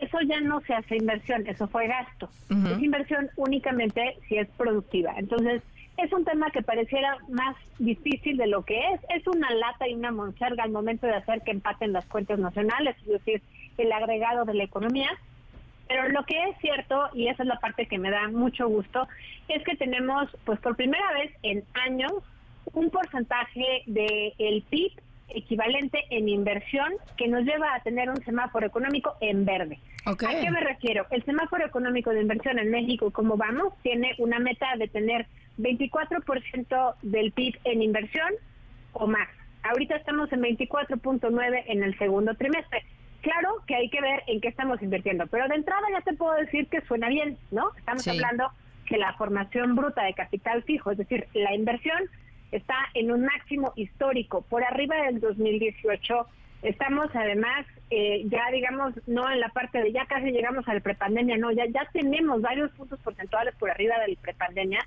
eso 0.00 0.18
ya 0.22 0.40
no 0.40 0.60
se 0.62 0.74
hace 0.74 0.96
inversión, 0.96 1.46
eso 1.46 1.68
fue 1.68 1.86
gasto. 1.86 2.28
Es 2.48 2.82
inversión 2.82 3.28
únicamente 3.36 4.16
si 4.28 4.36
es 4.36 4.48
productiva. 4.56 5.14
Entonces, 5.16 5.62
es 5.98 6.12
un 6.12 6.24
tema 6.24 6.50
que 6.50 6.62
pareciera 6.62 7.18
más 7.28 7.56
difícil 7.78 8.36
de 8.36 8.46
lo 8.46 8.64
que 8.64 8.78
es. 8.78 9.00
Es 9.14 9.26
una 9.26 9.50
lata 9.50 9.88
y 9.88 9.94
una 9.94 10.10
monserga 10.10 10.64
al 10.64 10.70
momento 10.70 11.06
de 11.06 11.14
hacer 11.14 11.42
que 11.42 11.50
empaten 11.50 11.92
las 11.92 12.06
cuentas 12.06 12.38
nacionales, 12.38 12.96
es 13.02 13.08
decir, 13.08 13.42
el 13.76 13.92
agregado 13.92 14.44
de 14.44 14.54
la 14.54 14.64
economía. 14.64 15.10
Pero 15.88 16.08
lo 16.08 16.24
que 16.24 16.42
es 16.44 16.56
cierto, 16.60 17.08
y 17.12 17.28
esa 17.28 17.42
es 17.42 17.48
la 17.48 17.58
parte 17.58 17.86
que 17.86 17.98
me 17.98 18.10
da 18.10 18.28
mucho 18.28 18.68
gusto, 18.68 19.06
es 19.48 19.62
que 19.64 19.76
tenemos, 19.76 20.28
pues 20.44 20.58
por 20.60 20.76
primera 20.76 21.12
vez 21.12 21.32
en 21.42 21.64
años, 21.74 22.12
un 22.72 22.90
porcentaje 22.90 23.82
del 23.86 24.32
el 24.38 24.62
PIB 24.62 24.92
equivalente 25.34 26.04
en 26.10 26.28
inversión 26.28 26.92
que 27.16 27.28
nos 27.28 27.44
lleva 27.44 27.74
a 27.74 27.80
tener 27.82 28.10
un 28.10 28.22
semáforo 28.24 28.66
económico 28.66 29.14
en 29.20 29.44
verde. 29.44 29.78
¿A 30.04 30.16
qué 30.16 30.50
me 30.50 30.60
refiero? 30.60 31.06
El 31.10 31.24
semáforo 31.24 31.64
económico 31.64 32.10
de 32.10 32.22
inversión 32.22 32.58
en 32.58 32.70
México, 32.70 33.10
como 33.10 33.36
vamos, 33.36 33.72
tiene 33.82 34.14
una 34.18 34.38
meta 34.38 34.66
de 34.78 34.88
tener 34.88 35.26
24% 35.58 36.94
del 37.02 37.32
PIB 37.32 37.58
en 37.64 37.82
inversión 37.82 38.28
o 38.92 39.06
más. 39.06 39.28
Ahorita 39.62 39.96
estamos 39.96 40.32
en 40.32 40.40
24.9 40.40 41.64
en 41.66 41.82
el 41.82 41.98
segundo 41.98 42.34
trimestre. 42.34 42.84
Claro 43.20 43.56
que 43.66 43.74
hay 43.74 43.90
que 43.90 44.00
ver 44.00 44.22
en 44.26 44.40
qué 44.40 44.48
estamos 44.48 44.80
invirtiendo, 44.80 45.26
pero 45.26 45.46
de 45.48 45.56
entrada 45.56 45.82
ya 45.92 46.00
te 46.00 46.14
puedo 46.14 46.34
decir 46.34 46.66
que 46.68 46.80
suena 46.82 47.08
bien, 47.08 47.36
¿no? 47.50 47.70
Estamos 47.76 48.06
hablando 48.08 48.50
que 48.86 48.96
la 48.96 49.12
formación 49.14 49.76
bruta 49.76 50.02
de 50.04 50.14
capital 50.14 50.62
fijo, 50.62 50.90
es 50.90 50.98
decir, 50.98 51.26
la 51.34 51.54
inversión 51.54 51.98
está 52.52 52.74
en 52.94 53.12
un 53.12 53.22
máximo 53.24 53.72
histórico, 53.76 54.42
por 54.42 54.64
arriba 54.64 54.96
del 55.04 55.20
2018. 55.20 56.26
Estamos 56.62 57.08
además, 57.14 57.66
eh, 57.90 58.22
ya 58.26 58.50
digamos, 58.52 58.94
no 59.06 59.30
en 59.30 59.40
la 59.40 59.48
parte 59.48 59.82
de 59.82 59.92
ya 59.92 60.04
casi 60.06 60.30
llegamos 60.30 60.68
al 60.68 60.82
prepandemia, 60.82 61.38
no, 61.38 61.50
ya, 61.52 61.66
ya 61.66 61.88
tenemos 61.92 62.42
varios 62.42 62.70
puntos 62.72 63.00
porcentuales 63.00 63.54
por 63.56 63.70
arriba 63.70 63.98
del 64.00 64.16
prepandemia. 64.16 64.80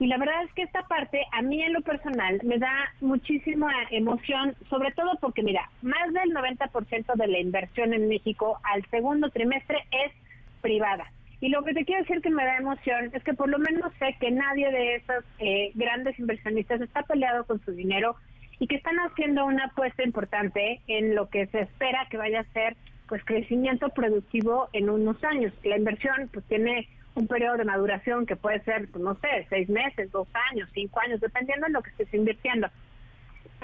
Y 0.00 0.08
la 0.08 0.18
verdad 0.18 0.42
es 0.42 0.52
que 0.54 0.62
esta 0.62 0.82
parte, 0.82 1.24
a 1.30 1.40
mí 1.40 1.62
en 1.62 1.72
lo 1.72 1.80
personal, 1.82 2.40
me 2.42 2.58
da 2.58 2.92
muchísima 3.00 3.72
emoción, 3.90 4.56
sobre 4.68 4.90
todo 4.90 5.12
porque, 5.20 5.42
mira, 5.42 5.70
más 5.82 6.12
del 6.12 6.30
90% 6.30 7.14
de 7.14 7.26
la 7.28 7.38
inversión 7.38 7.94
en 7.94 8.08
México 8.08 8.58
al 8.64 8.84
segundo 8.90 9.30
trimestre 9.30 9.78
es 9.92 10.12
privada. 10.60 11.06
Y 11.40 11.48
lo 11.48 11.62
que 11.62 11.74
te 11.74 11.84
quiero 11.84 12.02
decir 12.02 12.22
que 12.22 12.30
me 12.30 12.44
da 12.44 12.56
emoción 12.56 13.10
es 13.12 13.22
que 13.22 13.34
por 13.34 13.48
lo 13.48 13.58
menos 13.58 13.92
sé 13.98 14.16
que 14.20 14.30
nadie 14.30 14.70
de 14.70 14.96
esos 14.96 15.24
eh, 15.38 15.72
grandes 15.74 16.18
inversionistas 16.18 16.80
está 16.80 17.02
peleado 17.02 17.44
con 17.44 17.62
su 17.64 17.72
dinero 17.72 18.16
y 18.58 18.66
que 18.66 18.76
están 18.76 18.96
haciendo 18.98 19.44
una 19.44 19.66
apuesta 19.66 20.02
importante 20.04 20.80
en 20.86 21.14
lo 21.14 21.28
que 21.28 21.46
se 21.48 21.60
espera 21.60 22.06
que 22.10 22.16
vaya 22.16 22.40
a 22.40 22.52
ser 22.52 22.76
pues 23.08 23.22
crecimiento 23.24 23.88
productivo 23.90 24.68
en 24.72 24.88
unos 24.88 25.22
años. 25.24 25.52
La 25.64 25.76
inversión 25.76 26.30
pues 26.32 26.44
tiene 26.46 26.88
un 27.14 27.26
periodo 27.26 27.56
de 27.58 27.64
maduración 27.64 28.26
que 28.26 28.36
puede 28.36 28.60
ser, 28.64 28.88
pues, 28.90 29.02
no 29.02 29.14
sé, 29.16 29.46
seis 29.48 29.68
meses, 29.68 30.10
dos 30.10 30.28
años, 30.50 30.68
cinco 30.72 31.00
años, 31.00 31.20
dependiendo 31.20 31.66
de 31.66 31.72
lo 31.72 31.82
que 31.82 31.90
estés 31.90 32.12
invirtiendo. 32.12 32.68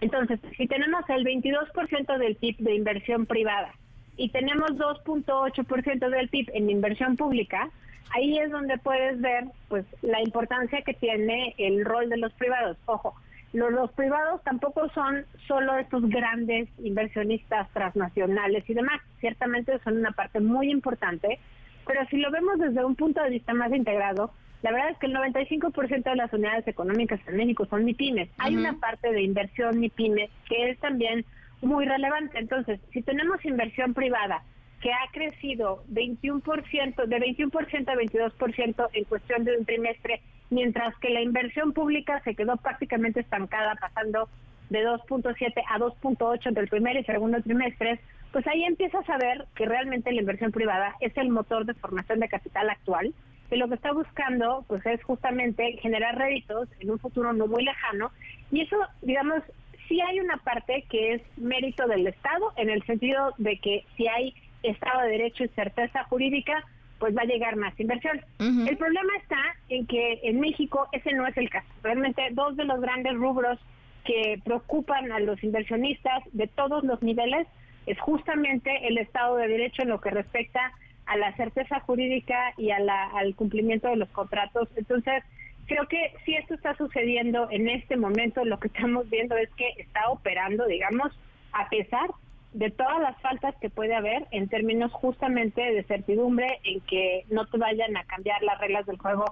Entonces, 0.00 0.38
si 0.56 0.66
tenemos 0.66 1.02
el 1.08 1.24
22% 1.24 2.18
del 2.18 2.36
PIB 2.36 2.58
de 2.58 2.74
inversión 2.74 3.26
privada 3.26 3.74
y 4.20 4.28
tenemos 4.28 4.72
2.8% 4.72 6.10
del 6.10 6.28
PIB 6.28 6.50
en 6.52 6.68
inversión 6.68 7.16
pública, 7.16 7.70
ahí 8.10 8.38
es 8.38 8.50
donde 8.50 8.76
puedes 8.76 9.18
ver 9.18 9.44
pues 9.68 9.86
la 10.02 10.20
importancia 10.20 10.82
que 10.82 10.92
tiene 10.92 11.54
el 11.56 11.86
rol 11.86 12.10
de 12.10 12.18
los 12.18 12.30
privados. 12.34 12.76
Ojo, 12.84 13.14
los, 13.54 13.72
los 13.72 13.90
privados 13.92 14.42
tampoco 14.44 14.90
son 14.90 15.24
solo 15.48 15.78
estos 15.78 16.06
grandes 16.10 16.68
inversionistas 16.80 17.70
transnacionales 17.70 18.68
y 18.68 18.74
demás, 18.74 19.00
ciertamente 19.20 19.78
son 19.84 19.96
una 19.96 20.10
parte 20.10 20.38
muy 20.38 20.70
importante, 20.70 21.38
pero 21.86 22.04
si 22.10 22.18
lo 22.18 22.30
vemos 22.30 22.58
desde 22.58 22.84
un 22.84 22.96
punto 22.96 23.22
de 23.22 23.30
vista 23.30 23.54
más 23.54 23.72
integrado, 23.72 24.32
la 24.60 24.70
verdad 24.70 24.90
es 24.90 24.98
que 24.98 25.06
el 25.06 25.14
95% 25.14 26.02
de 26.02 26.16
las 26.16 26.30
unidades 26.34 26.68
económicas 26.68 27.20
en 27.26 27.38
México 27.38 27.64
son 27.70 27.86
MIPIMES. 27.86 28.28
Hay 28.36 28.54
una 28.54 28.74
parte 28.74 29.10
de 29.10 29.22
inversión 29.22 29.80
MIPIMES 29.80 30.28
que 30.46 30.68
es 30.68 30.78
también 30.80 31.24
muy 31.62 31.84
relevante. 31.86 32.38
Entonces, 32.38 32.80
si 32.92 33.02
tenemos 33.02 33.44
inversión 33.44 33.94
privada 33.94 34.42
que 34.80 34.92
ha 34.92 35.10
crecido 35.12 35.84
21%, 35.92 37.06
de 37.06 37.18
21% 37.18 37.88
a 37.88 37.94
22% 37.94 38.88
en 38.92 39.04
cuestión 39.04 39.44
de 39.44 39.58
un 39.58 39.64
trimestre, 39.66 40.22
mientras 40.48 40.96
que 40.98 41.10
la 41.10 41.20
inversión 41.20 41.72
pública 41.72 42.20
se 42.24 42.34
quedó 42.34 42.56
prácticamente 42.56 43.20
estancada, 43.20 43.74
pasando 43.80 44.28
de 44.70 44.86
2.7 44.86 45.62
a 45.68 45.78
2.8 45.78 46.46
entre 46.46 46.62
el 46.62 46.68
primer 46.68 46.96
y 46.96 47.04
segundo 47.04 47.42
trimestre, 47.42 48.00
pues 48.32 48.46
ahí 48.46 48.64
empiezas 48.64 49.08
a 49.10 49.18
ver 49.18 49.46
que 49.54 49.66
realmente 49.66 50.12
la 50.12 50.20
inversión 50.20 50.52
privada 50.52 50.94
es 51.00 51.16
el 51.16 51.28
motor 51.28 51.66
de 51.66 51.74
formación 51.74 52.20
de 52.20 52.28
capital 52.28 52.70
actual, 52.70 53.12
que 53.48 53.56
lo 53.56 53.68
que 53.68 53.74
está 53.74 53.92
buscando 53.92 54.64
pues 54.68 54.86
es 54.86 55.02
justamente 55.02 55.76
generar 55.82 56.16
réditos 56.16 56.68
en 56.78 56.90
un 56.90 57.00
futuro 57.00 57.32
no 57.32 57.48
muy 57.48 57.64
lejano, 57.64 58.12
y 58.52 58.62
eso, 58.62 58.76
digamos, 59.02 59.42
sí 59.90 60.00
hay 60.00 60.20
una 60.20 60.36
parte 60.38 60.84
que 60.88 61.14
es 61.14 61.22
mérito 61.36 61.86
del 61.88 62.06
Estado, 62.06 62.52
en 62.56 62.70
el 62.70 62.82
sentido 62.86 63.34
de 63.38 63.58
que 63.58 63.84
si 63.96 64.06
hay 64.06 64.32
Estado 64.62 65.02
de 65.02 65.10
Derecho 65.10 65.44
y 65.44 65.48
certeza 65.48 66.04
jurídica, 66.04 66.64
pues 67.00 67.16
va 67.16 67.22
a 67.22 67.24
llegar 67.24 67.56
más 67.56 67.78
inversión. 67.80 68.20
El 68.38 68.76
problema 68.76 69.12
está 69.20 69.42
en 69.68 69.86
que 69.86 70.20
en 70.22 70.38
México 70.38 70.86
ese 70.92 71.12
no 71.12 71.26
es 71.26 71.36
el 71.36 71.50
caso. 71.50 71.66
Realmente 71.82 72.22
dos 72.32 72.56
de 72.56 72.64
los 72.64 72.80
grandes 72.80 73.14
rubros 73.14 73.58
que 74.04 74.40
preocupan 74.44 75.10
a 75.10 75.18
los 75.18 75.42
inversionistas 75.42 76.22
de 76.32 76.46
todos 76.46 76.84
los 76.84 77.02
niveles 77.02 77.48
es 77.86 77.98
justamente 77.98 78.86
el 78.86 78.98
Estado 78.98 79.36
de 79.36 79.48
Derecho 79.48 79.82
en 79.82 79.88
lo 79.88 80.00
que 80.00 80.10
respecta 80.10 80.72
a 81.06 81.16
la 81.16 81.34
certeza 81.36 81.80
jurídica 81.80 82.52
y 82.56 82.70
a 82.70 82.78
la, 82.78 83.06
al 83.16 83.34
cumplimiento 83.34 83.88
de 83.88 83.96
los 83.96 84.08
contratos. 84.10 84.68
Entonces, 84.76 85.24
creo 85.70 85.86
que 85.86 86.12
si 86.24 86.34
esto 86.34 86.54
está 86.54 86.74
sucediendo 86.74 87.46
en 87.48 87.68
este 87.68 87.96
momento, 87.96 88.44
lo 88.44 88.58
que 88.58 88.66
estamos 88.66 89.08
viendo 89.08 89.36
es 89.36 89.48
que 89.50 89.68
está 89.76 90.10
operando, 90.10 90.66
digamos, 90.66 91.16
a 91.52 91.68
pesar 91.68 92.10
de 92.52 92.72
todas 92.72 93.00
las 93.00 93.16
faltas 93.20 93.54
que 93.60 93.70
puede 93.70 93.94
haber 93.94 94.26
en 94.32 94.48
términos 94.48 94.92
justamente 94.92 95.60
de 95.60 95.84
certidumbre 95.84 96.58
en 96.64 96.80
que 96.80 97.24
no 97.30 97.46
te 97.46 97.56
vayan 97.56 97.96
a 97.96 98.02
cambiar 98.02 98.42
las 98.42 98.58
reglas 98.58 98.84
del 98.86 98.98
juego 98.98 99.24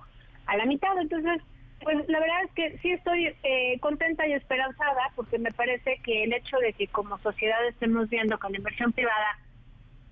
a 0.47 0.57
la 0.57 0.64
mitad. 0.64 0.97
Entonces, 1.01 1.43
pues 1.82 2.09
la 2.09 2.20
verdad 2.20 2.45
es 2.45 2.53
que 2.53 2.78
sí 2.78 2.93
estoy 2.93 3.34
eh, 3.43 3.80
contenta 3.80 4.28
y 4.28 4.32
esperanzada 4.34 5.11
porque 5.16 5.41
me 5.41 5.51
parece 5.51 5.99
que 6.05 6.22
el 6.22 6.32
hecho 6.32 6.57
de 6.59 6.72
que 6.72 6.86
como 6.86 7.18
sociedad 7.18 7.66
estemos 7.66 8.09
viendo 8.11 8.39
que 8.39 8.51
la 8.51 8.59
inversión 8.59 8.93
privada 8.93 9.41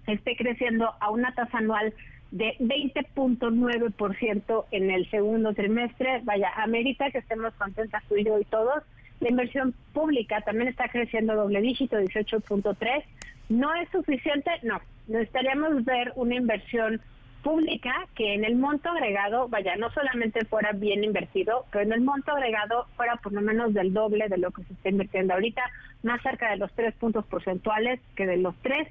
esté 0.09 0.35
creciendo 0.35 0.93
a 0.99 1.11
una 1.11 1.33
tasa 1.37 1.59
anual 1.59 1.95
de 2.31 2.57
20.9% 2.59 4.65
en 4.71 4.91
el 4.91 5.11
segundo 5.11 5.55
trimestre. 5.55 6.21
Vaya, 6.25 6.51
amerita 6.57 7.11
que 7.11 7.19
estemos 7.19 7.53
contentas 7.55 8.03
tú 8.09 8.17
y 8.17 8.25
yo 8.25 8.39
y 8.39 8.45
todos. 8.45 8.83
La 9.21 9.31
inversión 9.31 9.75
pública 9.93 10.41
también 10.43 10.69
está 10.69 10.89
creciendo 10.89 11.35
doble 11.35 11.61
dígito, 11.61 11.97
18.3. 11.97 13.05
¿No 13.49 13.75
es 13.75 13.89
suficiente? 13.91 14.51
No. 14.63 14.81
Necesitaríamos 15.07 15.85
ver 15.85 16.13
una 16.17 16.35
inversión 16.35 17.01
pública 17.43 17.95
que 18.17 18.35
en 18.35 18.45
el 18.45 18.57
monto 18.57 18.91
agregado, 18.91 19.49
vaya, 19.49 19.77
no 19.77 19.91
solamente 19.93 20.45
fuera 20.47 20.73
bien 20.73 21.05
invertido, 21.05 21.65
pero 21.71 21.85
en 21.85 21.93
el 21.93 22.01
monto 22.01 22.33
agregado 22.33 22.89
fuera 22.97 23.17
por 23.17 23.33
lo 23.33 23.41
menos 23.41 23.73
del 23.73 23.93
doble 23.93 24.29
de 24.29 24.37
lo 24.37 24.51
que 24.51 24.65
se 24.65 24.73
está 24.73 24.89
invirtiendo 24.89 25.33
ahorita, 25.33 25.63
más 26.03 26.21
cerca 26.23 26.51
de 26.51 26.57
los 26.57 26.73
tres 26.73 26.93
puntos 26.97 27.25
porcentuales 27.27 28.01
que 28.17 28.27
de 28.27 28.39
los 28.39 28.57
tres 28.63 28.89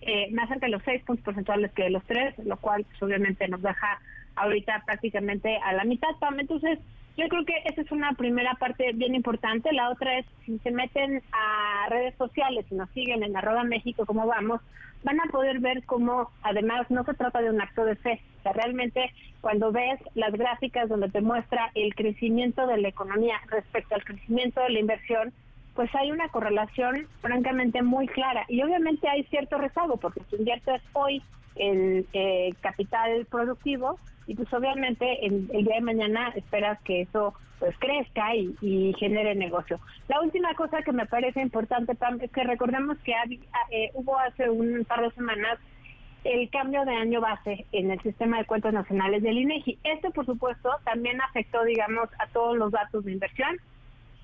eh, 0.00 0.30
más 0.32 0.48
cerca 0.48 0.66
de 0.66 0.72
los 0.72 0.82
seis 0.84 1.02
puntos 1.04 1.24
porcentuales 1.24 1.72
que 1.72 1.84
de 1.84 1.90
los 1.90 2.04
tres, 2.04 2.36
lo 2.38 2.56
cual 2.56 2.84
pues, 2.84 3.02
obviamente 3.02 3.48
nos 3.48 3.62
deja 3.62 4.00
ahorita 4.36 4.82
prácticamente 4.86 5.56
a 5.58 5.72
la 5.72 5.84
mitad. 5.84 6.10
Entonces, 6.38 6.78
Yo 7.16 7.26
creo 7.28 7.44
que 7.44 7.54
esa 7.64 7.80
es 7.80 7.90
una 7.90 8.12
primera 8.12 8.54
parte 8.54 8.92
bien 8.94 9.16
importante. 9.16 9.72
La 9.72 9.90
otra 9.90 10.18
es, 10.18 10.26
si 10.46 10.56
se 10.60 10.70
meten 10.70 11.20
a 11.32 11.88
redes 11.88 12.14
sociales 12.16 12.64
y 12.70 12.76
nos 12.76 12.88
siguen 12.90 13.24
en 13.24 13.36
arroba 13.36 13.64
México 13.64 14.06
como 14.06 14.24
vamos, 14.24 14.60
van 15.02 15.18
a 15.20 15.30
poder 15.32 15.58
ver 15.58 15.82
cómo 15.84 16.30
además 16.42 16.88
no 16.90 17.02
se 17.02 17.14
trata 17.14 17.40
de 17.40 17.50
un 17.50 17.60
acto 17.60 17.84
de 17.84 17.96
fe. 17.96 18.20
O 18.38 18.42
sea, 18.44 18.52
realmente 18.52 19.12
cuando 19.40 19.72
ves 19.72 19.98
las 20.14 20.32
gráficas 20.32 20.88
donde 20.88 21.08
te 21.08 21.20
muestra 21.20 21.72
el 21.74 21.92
crecimiento 21.96 22.68
de 22.68 22.78
la 22.78 22.88
economía 22.88 23.40
respecto 23.48 23.96
al 23.96 24.04
crecimiento 24.04 24.60
de 24.60 24.70
la 24.70 24.78
inversión, 24.78 25.32
pues 25.78 25.94
hay 25.94 26.10
una 26.10 26.28
correlación 26.30 27.06
francamente 27.20 27.82
muy 27.82 28.08
clara. 28.08 28.44
Y 28.48 28.60
obviamente 28.64 29.08
hay 29.08 29.22
cierto 29.30 29.58
rezago, 29.58 29.96
porque 29.96 30.20
si 30.28 30.34
inviertes 30.34 30.82
hoy 30.92 31.22
en 31.54 32.04
eh, 32.12 32.52
capital 32.60 33.24
productivo, 33.30 33.96
y 34.26 34.34
pues 34.34 34.52
obviamente 34.52 35.24
el, 35.24 35.48
el, 35.52 35.64
día 35.64 35.76
de 35.76 35.82
mañana 35.82 36.30
esperas 36.34 36.82
que 36.82 37.02
eso 37.02 37.32
pues 37.60 37.76
crezca 37.78 38.34
y, 38.34 38.92
genere 38.98 39.36
negocio. 39.36 39.78
La 40.08 40.20
última 40.20 40.52
cosa 40.54 40.82
que 40.82 40.90
me 40.90 41.06
parece 41.06 41.42
importante, 41.42 41.94
Pam, 41.94 42.18
es 42.22 42.32
que 42.32 42.42
recordemos 42.42 42.98
que 43.04 43.12
eh, 43.70 43.92
hubo 43.94 44.18
hace 44.18 44.50
un 44.50 44.84
par 44.84 45.02
de 45.02 45.12
semanas 45.12 45.60
el 46.24 46.50
cambio 46.50 46.84
de 46.86 46.96
año 46.96 47.20
base 47.20 47.66
en 47.70 47.92
el 47.92 48.02
sistema 48.02 48.38
de 48.38 48.46
cuentas 48.46 48.74
nacionales 48.74 49.22
del 49.22 49.38
INEGI. 49.38 49.78
Esto, 49.84 50.10
por 50.10 50.26
supuesto, 50.26 50.70
también 50.84 51.20
afectó, 51.20 51.62
digamos, 51.62 52.08
a 52.18 52.26
todos 52.32 52.58
los 52.58 52.72
datos 52.72 53.04
de 53.04 53.12
inversión. 53.12 53.60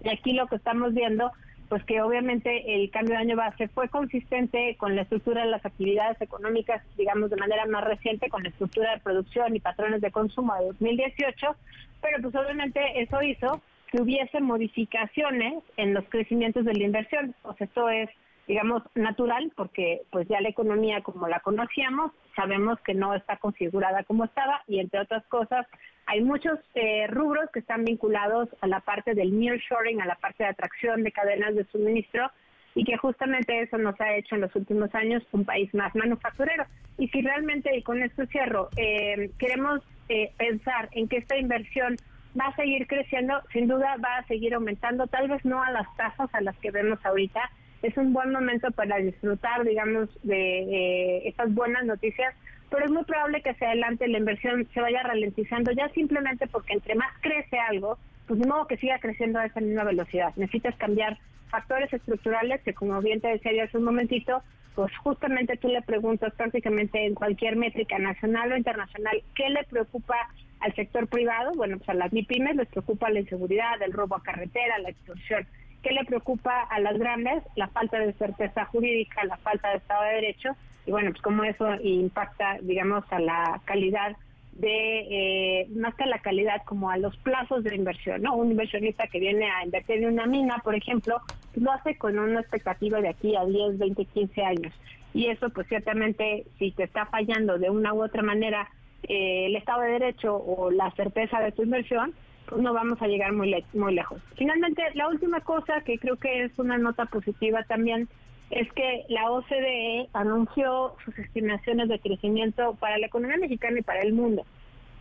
Y 0.04 0.08
aquí 0.10 0.32
lo 0.32 0.46
que 0.46 0.56
estamos 0.56 0.94
viendo 0.94 1.32
pues 1.68 1.82
que 1.84 2.02
obviamente 2.02 2.74
el 2.74 2.90
cambio 2.90 3.14
de 3.14 3.22
año 3.22 3.36
base 3.36 3.68
fue 3.68 3.88
consistente 3.88 4.76
con 4.76 4.94
la 4.94 5.02
estructura 5.02 5.44
de 5.44 5.50
las 5.50 5.64
actividades 5.64 6.20
económicas, 6.20 6.82
digamos 6.96 7.30
de 7.30 7.36
manera 7.36 7.64
más 7.66 7.82
reciente, 7.84 8.28
con 8.28 8.42
la 8.42 8.50
estructura 8.50 8.92
de 8.92 9.00
producción 9.00 9.56
y 9.56 9.60
patrones 9.60 10.00
de 10.00 10.10
consumo 10.10 10.54
de 10.56 10.66
2018, 10.66 11.56
pero 12.02 12.22
pues 12.22 12.34
obviamente 12.34 12.80
eso 13.00 13.22
hizo 13.22 13.62
que 13.90 14.02
hubiese 14.02 14.40
modificaciones 14.40 15.64
en 15.76 15.94
los 15.94 16.04
crecimientos 16.04 16.64
de 16.64 16.74
la 16.74 16.84
inversión. 16.84 17.34
Pues 17.42 17.60
esto 17.60 17.88
es 17.88 18.10
digamos, 18.46 18.82
natural, 18.94 19.52
porque 19.56 20.02
pues 20.10 20.28
ya 20.28 20.40
la 20.40 20.48
economía 20.48 21.00
como 21.02 21.28
la 21.28 21.40
conocíamos, 21.40 22.12
sabemos 22.34 22.80
que 22.80 22.94
no 22.94 23.14
está 23.14 23.36
configurada 23.36 24.04
como 24.04 24.24
estaba 24.24 24.62
y 24.66 24.80
entre 24.80 25.00
otras 25.00 25.24
cosas 25.26 25.66
hay 26.06 26.20
muchos 26.20 26.58
eh, 26.74 27.06
rubros 27.08 27.50
que 27.52 27.60
están 27.60 27.84
vinculados 27.84 28.48
a 28.60 28.66
la 28.66 28.80
parte 28.80 29.14
del 29.14 29.38
nearshoring, 29.38 30.02
a 30.02 30.06
la 30.06 30.16
parte 30.16 30.44
de 30.44 30.50
atracción 30.50 31.02
de 31.02 31.12
cadenas 31.12 31.54
de 31.54 31.64
suministro 31.64 32.30
y 32.74 32.84
que 32.84 32.96
justamente 32.96 33.62
eso 33.62 33.78
nos 33.78 33.98
ha 34.00 34.14
hecho 34.14 34.34
en 34.34 34.42
los 34.42 34.54
últimos 34.54 34.94
años 34.94 35.22
un 35.32 35.44
país 35.44 35.72
más 35.74 35.94
manufacturero. 35.94 36.64
Y 36.98 37.08
si 37.08 37.22
realmente, 37.22 37.76
y 37.76 37.82
con 37.82 38.02
esto 38.02 38.26
cierro, 38.26 38.68
eh, 38.76 39.30
queremos 39.38 39.80
eh, 40.08 40.32
pensar 40.36 40.88
en 40.92 41.08
que 41.08 41.18
esta 41.18 41.36
inversión 41.36 41.96
va 42.38 42.46
a 42.46 42.56
seguir 42.56 42.86
creciendo, 42.86 43.40
sin 43.52 43.68
duda 43.68 43.96
va 44.04 44.18
a 44.18 44.26
seguir 44.26 44.54
aumentando, 44.54 45.06
tal 45.06 45.28
vez 45.28 45.44
no 45.44 45.62
a 45.62 45.70
las 45.70 45.86
tasas 45.96 46.28
a 46.34 46.40
las 46.40 46.56
que 46.58 46.72
vemos 46.72 46.98
ahorita, 47.04 47.50
es 47.84 47.96
un 47.98 48.14
buen 48.14 48.32
momento 48.32 48.70
para 48.70 48.96
disfrutar, 48.96 49.62
digamos, 49.62 50.08
de 50.22 50.58
eh, 50.58 51.28
estas 51.28 51.52
buenas 51.52 51.84
noticias, 51.84 52.34
pero 52.70 52.86
es 52.86 52.90
muy 52.90 53.04
probable 53.04 53.42
que 53.42 53.50
hacia 53.50 53.68
adelante 53.68 54.08
la 54.08 54.18
inversión 54.18 54.66
se 54.72 54.80
vaya 54.80 55.02
ralentizando 55.02 55.70
ya 55.72 55.88
simplemente 55.90 56.46
porque 56.46 56.72
entre 56.72 56.94
más 56.94 57.12
crece 57.20 57.58
algo, 57.58 57.98
pues 58.26 58.40
de 58.40 58.46
modo 58.46 58.66
que 58.66 58.78
siga 58.78 58.98
creciendo 59.00 59.38
a 59.38 59.44
esa 59.44 59.60
misma 59.60 59.84
velocidad. 59.84 60.32
Necesitas 60.36 60.74
cambiar 60.76 61.18
factores 61.50 61.92
estructurales 61.92 62.62
que, 62.62 62.72
como 62.72 63.00
bien 63.02 63.20
te 63.20 63.28
decía 63.28 63.52
yo 63.52 63.64
hace 63.64 63.76
un 63.76 63.84
momentito, 63.84 64.42
pues 64.74 64.90
justamente 65.02 65.58
tú 65.58 65.68
le 65.68 65.82
preguntas 65.82 66.32
prácticamente 66.34 67.04
en 67.04 67.14
cualquier 67.14 67.54
métrica 67.56 67.98
nacional 67.98 68.50
o 68.50 68.56
internacional 68.56 69.22
qué 69.34 69.50
le 69.50 69.62
preocupa 69.64 70.16
al 70.60 70.74
sector 70.74 71.06
privado. 71.06 71.52
Bueno, 71.54 71.76
pues 71.76 71.90
a 71.90 71.94
las 71.94 72.12
MIPIMES 72.14 72.56
les 72.56 72.68
preocupa 72.68 73.10
la 73.10 73.20
inseguridad, 73.20 73.80
el 73.82 73.92
robo 73.92 74.16
a 74.16 74.22
carretera, 74.22 74.78
la 74.78 74.88
extorsión. 74.88 75.46
¿Qué 75.84 75.92
le 75.92 76.04
preocupa 76.06 76.62
a 76.62 76.80
las 76.80 76.98
grandes? 76.98 77.42
La 77.56 77.68
falta 77.68 77.98
de 77.98 78.14
certeza 78.14 78.64
jurídica, 78.64 79.22
la 79.24 79.36
falta 79.36 79.68
de 79.68 79.76
Estado 79.76 80.02
de 80.04 80.14
Derecho 80.14 80.56
y 80.86 80.90
bueno, 80.90 81.10
pues 81.10 81.20
cómo 81.20 81.44
eso 81.44 81.74
impacta, 81.82 82.56
digamos, 82.62 83.04
a 83.10 83.18
la 83.18 83.60
calidad 83.66 84.16
de, 84.52 85.60
eh, 85.60 85.66
más 85.76 85.94
que 85.94 86.04
a 86.04 86.06
la 86.06 86.20
calidad, 86.20 86.62
como 86.64 86.88
a 86.88 86.96
los 86.96 87.14
plazos 87.18 87.64
de 87.64 87.74
inversión, 87.74 88.22
¿no? 88.22 88.34
Un 88.34 88.52
inversionista 88.52 89.06
que 89.08 89.20
viene 89.20 89.44
a 89.50 89.62
invertir 89.62 89.96
en 89.96 90.12
una 90.12 90.26
mina, 90.26 90.58
por 90.64 90.74
ejemplo, 90.74 91.20
lo 91.54 91.70
hace 91.70 91.98
con 91.98 92.18
una 92.18 92.40
expectativa 92.40 93.02
de 93.02 93.08
aquí 93.08 93.36
a 93.36 93.44
10, 93.44 93.78
20, 93.78 94.06
15 94.06 94.42
años. 94.42 94.72
Y 95.12 95.26
eso, 95.26 95.50
pues 95.50 95.66
ciertamente, 95.68 96.46
si 96.58 96.70
te 96.72 96.84
está 96.84 97.04
fallando 97.06 97.58
de 97.58 97.68
una 97.68 97.92
u 97.92 98.02
otra 98.02 98.22
manera 98.22 98.70
eh, 99.02 99.46
el 99.46 99.56
Estado 99.56 99.82
de 99.82 99.92
Derecho 99.92 100.34
o 100.34 100.70
la 100.70 100.90
certeza 100.92 101.40
de 101.40 101.52
tu 101.52 101.62
inversión, 101.62 102.12
pues 102.12 102.23
no 102.56 102.72
vamos 102.72 103.00
a 103.00 103.06
llegar 103.06 103.32
muy, 103.32 103.64
muy 103.72 103.94
lejos. 103.94 104.20
Finalmente, 104.36 104.82
la 104.94 105.08
última 105.08 105.40
cosa 105.40 105.80
que 105.82 105.98
creo 105.98 106.16
que 106.16 106.44
es 106.44 106.58
una 106.58 106.78
nota 106.78 107.06
positiva 107.06 107.62
también 107.64 108.08
es 108.50 108.70
que 108.72 109.04
la 109.08 109.30
OCDE 109.30 110.08
anunció 110.12 110.94
sus 111.04 111.18
estimaciones 111.18 111.88
de 111.88 111.98
crecimiento 111.98 112.74
para 112.74 112.98
la 112.98 113.06
economía 113.06 113.36
mexicana 113.38 113.78
y 113.78 113.82
para 113.82 114.00
el 114.00 114.12
mundo. 114.12 114.44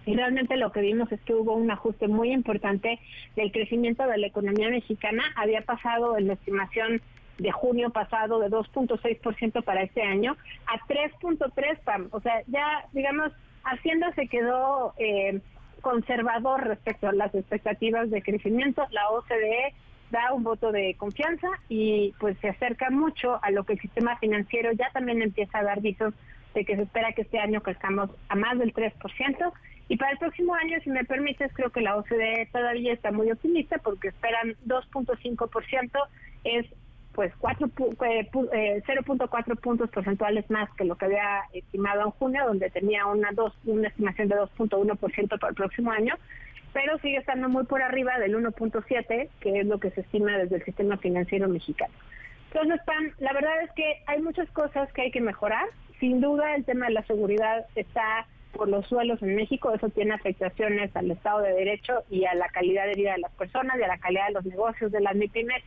Y 0.06 0.16
realmente 0.16 0.58
lo 0.58 0.72
que 0.72 0.82
vimos 0.82 1.12
es 1.12 1.22
que 1.22 1.34
hubo 1.34 1.54
un 1.54 1.72
ajuste 1.72 2.08
muy 2.08 2.32
importante 2.32 3.00
del 3.36 3.52
crecimiento 3.52 4.06
de 4.08 4.18
la 4.18 4.28
economía 4.28 4.70
mexicana. 4.70 5.24
Había 5.36 5.62
pasado 5.62 6.18
en 6.18 6.28
la 6.28 6.34
estimación 6.34 7.02
de 7.38 7.52
junio 7.52 7.90
pasado 7.90 8.40
de 8.40 8.50
2.6% 8.50 9.64
para 9.64 9.84
este 9.84 10.04
año 10.04 10.36
a 10.68 10.78
3.3, 10.88 12.08
o 12.12 12.20
sea, 12.22 12.44
ya 12.48 12.86
digamos, 12.92 13.32
Hacienda 13.64 14.14
se 14.14 14.28
quedó 14.28 14.94
eh, 14.98 15.40
conservador 15.84 16.66
respecto 16.66 17.10
a 17.10 17.14
las 17.14 17.36
expectativas 17.36 18.10
de 18.10 18.24
crecimiento. 18.24 18.88
La 18.90 19.10
OCDE 19.10 19.76
da 20.10 20.34
un 20.34 20.44
voto 20.44 20.72
de 20.72 20.96
confianza 20.96 21.48
y 21.70 22.14
pues 22.20 22.38
se 22.40 22.50
acerca 22.50 22.90
mucho 22.90 23.40
a 23.44 23.52
lo 23.52 23.66
que 23.66 23.74
el 23.74 23.82
sistema 23.82 24.18
financiero 24.18 24.72
ya 24.72 24.90
también 24.94 25.22
empieza 25.22 25.60
a 25.60 25.64
dar 25.64 25.82
visos 25.82 26.14
de 26.54 26.66
que 26.66 26.76
se 26.76 26.84
espera 26.84 27.12
que 27.12 27.24
este 27.24 27.40
año 27.40 27.62
crezcamos 27.62 28.10
a 28.30 28.36
más 28.36 28.58
del 28.58 28.74
3%. 28.74 29.54
Y 29.90 29.98
para 29.98 30.12
el 30.12 30.18
próximo 30.18 30.56
año, 30.56 30.78
si 30.84 30.90
me 30.90 31.04
permites, 31.04 31.52
creo 31.54 31.70
que 31.72 31.82
la 31.82 31.98
OCDE 31.98 32.48
todavía 32.54 32.94
está 32.94 33.12
muy 33.12 33.30
optimista 33.30 33.78
porque 33.80 34.08
esperan 34.08 34.56
2.5%, 34.66 35.92
es 36.46 36.66
pues 37.14 37.32
0.4 37.42 37.98
eh, 38.54 38.82
eh, 38.84 39.56
puntos 39.62 39.90
porcentuales 39.90 40.50
más 40.50 40.70
que 40.76 40.86
lo 40.86 40.96
que 40.96 41.06
había 41.06 41.42
estimado 41.54 42.02
en 42.02 42.12
junio, 42.12 42.46
donde 42.46 42.70
tenía 42.70 43.06
una 43.06 43.32
dos, 43.32 43.54
una 43.66 43.88
estimación 43.88 44.30
de 44.30 44.36
2.1% 44.36 45.40
para 45.40 45.50
el 45.50 45.56
próximo 45.56 45.92
año, 45.92 46.16
pero 46.74 46.98
sigue 47.00 47.18
estando 47.18 47.50
muy 47.50 47.66
por 47.66 47.82
arriba 47.82 48.18
del 48.18 48.36
1.7, 48.36 49.30
que 49.40 49.60
es 49.60 49.66
lo 49.66 49.80
que 49.80 49.92
se 49.92 50.02
estima 50.02 50.38
desde 50.38 50.58
el 50.58 50.66
sistema 50.66 50.98
financiero 50.98 51.48
mexicano. 51.48 51.94
Entonces, 52.52 52.82
Pan, 52.86 53.14
la 53.20 53.34
verdad 53.34 53.62
es 53.64 53.72
que 53.72 54.04
hay 54.08 54.22
muchas 54.22 54.50
cosas 54.52 54.92
que 54.94 55.04
hay 55.04 55.12
que 55.12 55.22
mejorar. 55.22 55.66
Sin 56.00 56.20
duda, 56.20 56.56
el 56.56 56.66
tema 56.66 56.88
de 56.88 56.94
la 56.94 57.04
seguridad 57.04 57.66
está 57.76 58.28
por 58.52 58.70
los 58.70 58.86
suelos 58.88 59.22
en 59.24 59.36
México, 59.36 59.74
eso 59.74 59.90
tiene 59.90 60.14
afectaciones 60.14 60.96
al 60.96 61.10
Estado 61.10 61.42
de 61.42 61.54
Derecho 61.54 62.04
y 62.10 62.26
a 62.26 62.36
la 62.36 62.48
calidad 62.50 62.86
de 62.86 62.94
vida 62.94 63.14
de 63.14 63.20
las 63.20 63.32
personas 63.32 63.80
y 63.80 63.84
a 63.84 63.88
la 63.88 63.98
calidad 63.98 64.28
de 64.28 64.34
los 64.34 64.46
negocios 64.46 64.92
de 64.92 65.02
las 65.02 65.16
MIPIMES 65.16 65.64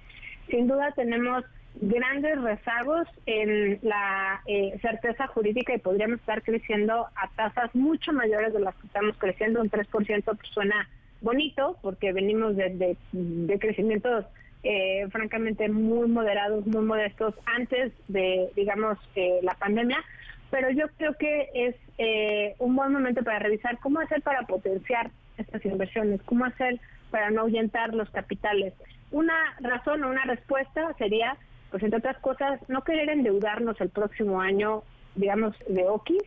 sin 0.48 0.68
duda 0.68 0.92
tenemos 0.92 1.44
grandes 1.80 2.40
rezagos 2.40 3.06
en 3.26 3.78
la 3.82 4.40
eh, 4.46 4.78
certeza 4.80 5.26
jurídica 5.26 5.74
y 5.74 5.78
podríamos 5.78 6.20
estar 6.20 6.42
creciendo 6.42 7.06
a 7.14 7.28
tasas 7.36 7.74
mucho 7.74 8.12
mayores 8.12 8.52
de 8.52 8.60
las 8.60 8.74
que 8.76 8.86
estamos 8.86 9.16
creciendo. 9.18 9.60
Un 9.60 9.70
3% 9.70 10.24
pues 10.24 10.38
suena 10.52 10.88
bonito 11.20 11.76
porque 11.82 12.12
venimos 12.12 12.56
de, 12.56 12.96
de, 13.12 13.58
crecimientos 13.58 14.24
eh, 14.62 15.06
francamente 15.10 15.68
muy 15.68 16.08
moderados, 16.08 16.66
muy 16.66 16.84
modestos 16.84 17.34
antes 17.44 17.92
de, 18.08 18.50
digamos, 18.56 18.98
eh, 19.14 19.40
la 19.42 19.54
pandemia. 19.54 19.98
Pero 20.50 20.70
yo 20.70 20.86
creo 20.96 21.14
que 21.14 21.48
es 21.54 21.74
un 22.58 22.76
buen 22.76 22.92
momento 22.92 23.24
para 23.24 23.40
revisar 23.40 23.78
cómo 23.78 24.00
hacer 24.00 24.22
para 24.22 24.42
potenciar 24.42 25.10
estas 25.38 25.64
inversiones, 25.64 26.22
cómo 26.22 26.44
hacer 26.44 26.78
para 27.16 27.30
no 27.30 27.40
ahuyentar 27.40 27.94
los 27.94 28.10
capitales. 28.10 28.74
Una 29.10 29.32
razón 29.60 30.04
o 30.04 30.10
una 30.10 30.24
respuesta 30.24 30.92
sería, 30.98 31.38
pues 31.70 31.82
entre 31.82 32.00
otras 32.00 32.18
cosas, 32.18 32.60
no 32.68 32.84
querer 32.84 33.08
endeudarnos 33.08 33.80
el 33.80 33.88
próximo 33.88 34.42
año, 34.42 34.82
digamos, 35.14 35.56
de 35.66 35.88
OKIS 35.88 36.24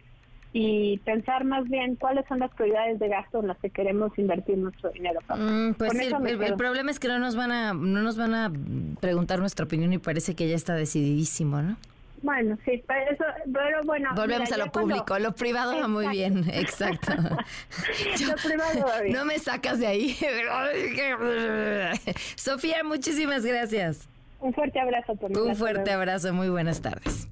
y 0.52 0.98
pensar 1.06 1.46
más 1.46 1.70
bien 1.70 1.96
cuáles 1.96 2.26
son 2.26 2.40
las 2.40 2.52
prioridades 2.56 2.98
de 2.98 3.08
gasto 3.08 3.40
en 3.42 3.50
las 3.50 3.60
que 3.60 3.70
queremos 3.70 4.18
invertir 4.18 4.58
nuestro 4.58 4.90
dinero. 4.90 5.20
Mm, 5.30 5.74
pues 5.74 5.92
sí, 5.92 6.08
el, 6.08 6.56
problema 6.56 6.90
es 6.90 7.00
que 7.00 7.08
no 7.08 7.20
nos 7.20 7.36
van 7.36 7.52
a 7.52 7.74
no 7.76 8.02
nos 8.02 8.18
van 8.18 8.34
a 8.34 8.52
preguntar 9.00 9.38
nuestra 9.38 9.66
opinión 9.66 9.94
y 9.94 10.00
parece 10.00 10.36
que 10.36 10.50
ya 10.50 10.56
está 10.56 10.74
decididísimo, 10.74 11.62
¿no? 11.62 11.78
Bueno, 12.22 12.58
sí, 12.66 12.84
pero, 12.88 13.12
eso, 13.12 13.24
pero 13.54 13.84
bueno. 13.86 14.10
Volvemos 14.16 14.52
a 14.52 14.58
lo 14.58 14.72
público, 14.72 15.18
lo 15.20 15.34
privado 15.34 15.78
va 15.80 15.88
muy 15.88 16.08
bien, 16.10 16.46
exacto. 16.54 17.14
lo 17.14 18.36
privado 18.36 18.86
va 18.86 19.02
bien. 19.02 19.16
No 19.16 19.26
me 19.26 19.40
sacas 19.40 19.80
de 19.80 19.88
ahí. 19.88 20.18
Sofía, 22.36 22.84
muchísimas 22.84 23.46
gracias. 23.46 24.08
Un 24.42 24.54
fuerte 24.54 24.80
abrazo. 24.80 25.16
Por 25.16 25.38
Un 25.38 25.56
fuerte 25.56 25.92
abrazo, 25.92 26.34
muy 26.34 26.50
buenas 26.50 26.82
tardes. 26.82 27.28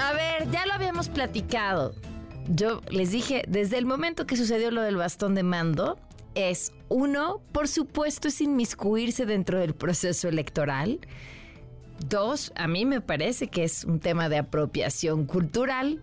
A 0.00 0.12
ver, 0.12 0.50
ya 0.50 0.66
lo 0.66 0.72
habíamos 0.72 1.08
platicado. 1.08 1.94
yo 2.48 2.80
les 2.90 3.10
dije, 3.10 3.42
desde 3.48 3.78
el 3.78 3.86
momento 3.86 4.26
que 4.26 4.36
sucedió 4.36 4.70
lo 4.70 4.82
del 4.82 4.96
bastón 4.96 5.34
de 5.34 5.42
mando, 5.42 5.98
es 6.34 6.72
uno, 6.88 7.40
por 7.52 7.68
supuesto, 7.68 8.28
es 8.28 8.40
inmiscuirse 8.40 9.26
dentro 9.26 9.58
del 9.58 9.74
proceso 9.74 10.28
electoral. 10.28 11.00
Dos, 12.06 12.52
a 12.54 12.68
mí 12.68 12.84
me 12.84 13.00
parece 13.00 13.48
que 13.48 13.64
es 13.64 13.84
un 13.84 14.00
tema 14.00 14.28
de 14.28 14.38
apropiación 14.38 15.26
cultural, 15.26 16.00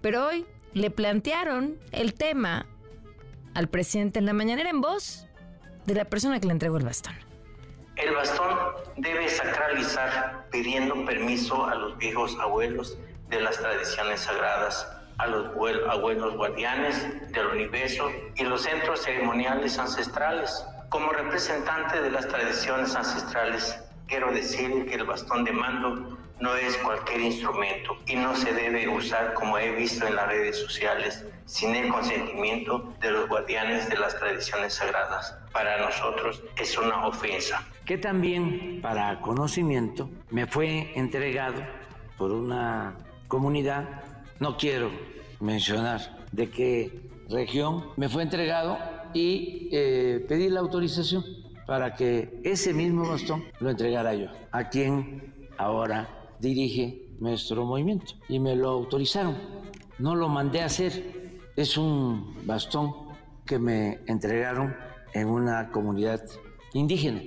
pero 0.00 0.26
hoy 0.26 0.46
le 0.72 0.90
plantearon 0.90 1.76
el 1.90 2.14
tema 2.14 2.66
al 3.54 3.68
presidente 3.68 4.18
en 4.18 4.26
la 4.26 4.32
mañanera 4.32 4.70
en 4.70 4.80
voz 4.80 5.26
de 5.86 5.94
la 5.94 6.04
persona 6.04 6.40
que 6.40 6.46
le 6.46 6.52
entregó 6.52 6.78
el 6.78 6.84
bastón. 6.84 7.14
El 7.96 8.14
bastón 8.14 8.56
debe 8.96 9.28
sacralizar 9.28 10.46
pidiendo 10.50 11.04
permiso 11.04 11.66
a 11.66 11.74
los 11.74 11.98
viejos 11.98 12.38
abuelos 12.40 12.96
de 13.28 13.40
las 13.40 13.58
tradiciones 13.58 14.20
sagradas, 14.20 14.88
a 15.18 15.26
los 15.26 15.48
abuelos 15.90 16.36
guardianes 16.36 17.30
del 17.32 17.46
universo 17.48 18.10
y 18.36 18.44
los 18.44 18.62
centros 18.62 19.02
ceremoniales 19.02 19.78
ancestrales. 19.78 20.64
Como 20.88 21.12
representante 21.12 22.00
de 22.00 22.10
las 22.10 22.28
tradiciones 22.28 22.94
ancestrales, 22.94 23.78
quiero 24.12 24.30
decir 24.30 24.84
que 24.84 24.96
el 24.96 25.04
bastón 25.04 25.42
de 25.42 25.52
mando 25.52 26.18
no 26.38 26.54
es 26.54 26.76
cualquier 26.76 27.22
instrumento 27.22 27.96
y 28.06 28.14
no 28.14 28.36
se 28.36 28.52
debe 28.52 28.86
usar 28.86 29.32
como 29.32 29.56
he 29.56 29.74
visto 29.74 30.06
en 30.06 30.16
las 30.16 30.28
redes 30.28 30.58
sociales 30.58 31.24
sin 31.46 31.74
el 31.74 31.88
consentimiento 31.88 32.92
de 33.00 33.10
los 33.10 33.26
guardianes 33.26 33.88
de 33.88 33.96
las 33.96 34.14
tradiciones 34.18 34.74
sagradas. 34.74 35.34
Para 35.50 35.78
nosotros 35.78 36.42
es 36.60 36.76
una 36.76 37.06
ofensa. 37.06 37.66
Que 37.86 37.96
también 37.96 38.82
para 38.82 39.18
conocimiento 39.22 40.10
me 40.28 40.46
fue 40.46 40.92
entregado 40.94 41.62
por 42.18 42.32
una 42.32 42.98
comunidad, 43.28 44.02
no 44.40 44.58
quiero 44.58 44.90
mencionar 45.40 46.18
de 46.32 46.50
qué 46.50 47.00
región, 47.30 47.86
me 47.96 48.10
fue 48.10 48.24
entregado 48.24 48.76
y 49.14 49.70
eh, 49.72 50.22
pedí 50.28 50.50
la 50.50 50.60
autorización 50.60 51.24
para 51.66 51.94
que 51.94 52.40
ese 52.44 52.72
mismo 52.72 53.08
bastón 53.08 53.44
lo 53.60 53.70
entregara 53.70 54.14
yo, 54.14 54.28
a 54.50 54.68
quien 54.68 55.48
ahora 55.58 56.08
dirige 56.40 57.08
nuestro 57.20 57.64
movimiento. 57.64 58.14
Y 58.28 58.38
me 58.38 58.56
lo 58.56 58.70
autorizaron. 58.70 59.36
No 59.98 60.14
lo 60.16 60.28
mandé 60.28 60.62
a 60.62 60.66
hacer. 60.66 61.40
Es 61.56 61.76
un 61.76 62.36
bastón 62.46 62.92
que 63.46 63.58
me 63.58 64.00
entregaron 64.06 64.74
en 65.14 65.28
una 65.28 65.70
comunidad 65.70 66.22
indígena, 66.72 67.22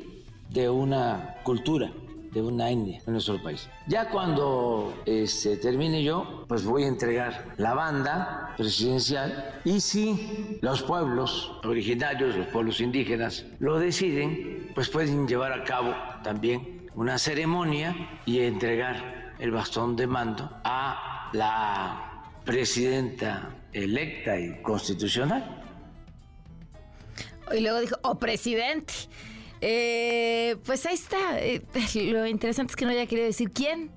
de 0.50 0.70
una 0.70 1.36
cultura, 1.44 1.92
de 2.36 2.42
una 2.42 2.70
etnia 2.70 3.02
en 3.08 3.14
nuestro 3.14 3.42
país. 3.42 3.70
Ya 3.88 4.10
cuando 4.10 4.94
este, 5.06 5.56
termine 5.56 6.04
yo, 6.04 6.44
pues 6.50 6.66
voy 6.66 6.84
a 6.84 6.88
entregar 6.88 7.56
la 7.58 7.74
banda 7.74 8.54
presidencial 8.58 9.62
y 9.64 9.80
si 9.80 10.60
los 10.62 10.84
pueblos 10.84 11.54
originarios, 11.64 12.36
los 12.36 12.48
pueblos 12.48 12.82
indígenas, 12.82 13.46
lo 13.60 13.80
deciden, 13.80 14.70
pues 14.76 14.90
pueden 14.90 15.28
llevar 15.28 15.54
a 15.54 15.64
cabo 15.64 15.96
también 16.24 16.90
una 16.94 17.18
ceremonia 17.18 18.20
y 18.26 18.42
entregar 18.42 19.34
el 19.40 19.52
bastón 19.52 19.96
de 19.96 20.06
mando 20.06 20.50
a 20.66 21.30
la 21.32 22.24
presidenta 22.44 23.56
electa 23.72 24.38
y 24.38 24.62
constitucional. 24.62 25.64
Y 27.56 27.62
luego 27.62 27.80
dijo, 27.80 27.96
oh 28.02 28.16
presidente. 28.16 28.94
Eh, 29.68 30.57
pues 30.63 30.86
ahí 30.86 30.93
está. 30.93 31.39
Eh, 31.39 31.63
lo 32.11 32.28
interesante 32.28 32.72
es 32.72 32.76
que 32.76 32.86
no 32.86 32.91
haya 32.91 33.07
querido 33.07 33.26
decir 33.26 33.49
quién 33.49 33.89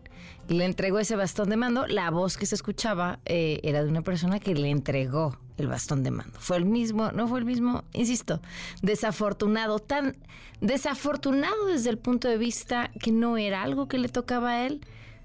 le 0.48 0.64
entregó 0.64 0.98
ese 0.98 1.14
bastón 1.14 1.50
de 1.50 1.58
mando. 1.58 1.86
La 1.86 2.10
voz 2.10 2.38
que 2.38 2.46
se 2.46 2.54
escuchaba 2.54 3.20
eh, 3.26 3.60
era 3.62 3.82
de 3.82 3.90
una 3.90 4.00
persona 4.00 4.40
que 4.40 4.54
le 4.54 4.70
entregó 4.70 5.38
el 5.58 5.68
bastón 5.68 6.02
de 6.02 6.10
mando. 6.10 6.40
Fue 6.40 6.56
el 6.56 6.64
mismo, 6.64 7.12
no 7.12 7.28
fue 7.28 7.40
el 7.40 7.44
mismo, 7.44 7.84
insisto, 7.92 8.40
desafortunado, 8.80 9.78
tan 9.78 10.16
desafortunado 10.62 11.66
desde 11.66 11.90
el 11.90 11.98
punto 11.98 12.28
de 12.28 12.38
vista 12.38 12.90
que 12.98 13.12
no 13.12 13.36
era 13.36 13.62
algo 13.62 13.88
que 13.88 13.98
le 13.98 14.08
tocaba 14.08 14.52
a 14.52 14.66
él, 14.66 14.80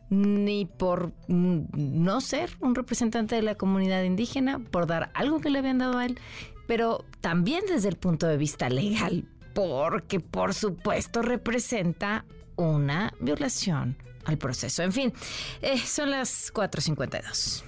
ni 0.09 0.65
por 0.65 1.13
mm, 1.29 1.67
no 1.71 2.19
ser 2.19 2.49
un 2.59 2.75
representante 2.75 3.35
de 3.35 3.43
la 3.43 3.55
comunidad 3.55 4.03
indígena, 4.03 4.59
por 4.59 4.87
dar 4.87 5.09
algo 5.13 5.39
que 5.39 5.49
le 5.49 5.59
habían 5.59 5.77
dado 5.77 5.99
a 5.99 6.05
él, 6.05 6.19
pero 6.67 7.05
también 7.21 7.63
desde 7.67 7.87
el 7.87 7.95
punto 7.95 8.27
de 8.27 8.35
vista 8.35 8.69
legal, 8.69 9.25
porque 9.53 10.19
por 10.19 10.53
supuesto 10.53 11.21
representa 11.21 12.25
una 12.55 13.13
violación 13.19 13.97
al 14.25 14.37
proceso. 14.37 14.83
En 14.83 14.93
fin, 14.93 15.13
eh, 15.61 15.77
son 15.77 16.11
las 16.11 16.53
4.52. 16.53 17.63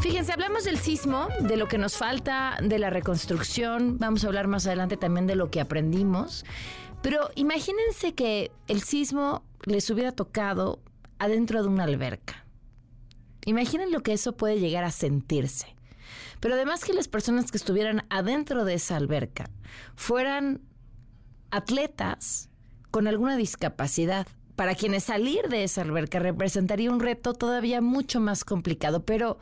Fíjense, 0.00 0.32
hablamos 0.32 0.64
del 0.64 0.78
sismo, 0.78 1.28
de 1.40 1.56
lo 1.56 1.66
que 1.66 1.78
nos 1.78 1.96
falta, 1.96 2.58
de 2.62 2.78
la 2.78 2.90
reconstrucción, 2.90 3.98
vamos 3.98 4.22
a 4.22 4.28
hablar 4.28 4.46
más 4.46 4.66
adelante 4.66 4.96
también 4.96 5.26
de 5.26 5.34
lo 5.34 5.50
que 5.50 5.60
aprendimos, 5.60 6.44
pero 7.02 7.30
imagínense 7.34 8.14
que 8.14 8.52
el 8.68 8.82
sismo 8.82 9.42
les 9.64 9.90
hubiera 9.90 10.12
tocado 10.12 10.80
adentro 11.18 11.62
de 11.62 11.68
una 11.68 11.84
alberca. 11.84 12.44
Imaginen 13.46 13.90
lo 13.90 14.02
que 14.02 14.12
eso 14.12 14.36
puede 14.36 14.60
llegar 14.60 14.84
a 14.84 14.90
sentirse. 14.90 15.75
Pero 16.40 16.54
además 16.54 16.84
que 16.84 16.92
las 16.92 17.08
personas 17.08 17.50
que 17.50 17.56
estuvieran 17.56 18.06
adentro 18.10 18.64
de 18.64 18.74
esa 18.74 18.96
alberca 18.96 19.50
fueran 19.94 20.60
atletas 21.50 22.50
con 22.90 23.06
alguna 23.06 23.36
discapacidad, 23.36 24.26
para 24.56 24.74
quienes 24.74 25.04
salir 25.04 25.48
de 25.48 25.64
esa 25.64 25.82
alberca 25.82 26.18
representaría 26.18 26.90
un 26.90 27.00
reto 27.00 27.34
todavía 27.34 27.82
mucho 27.82 28.20
más 28.20 28.42
complicado, 28.42 29.04
pero 29.04 29.38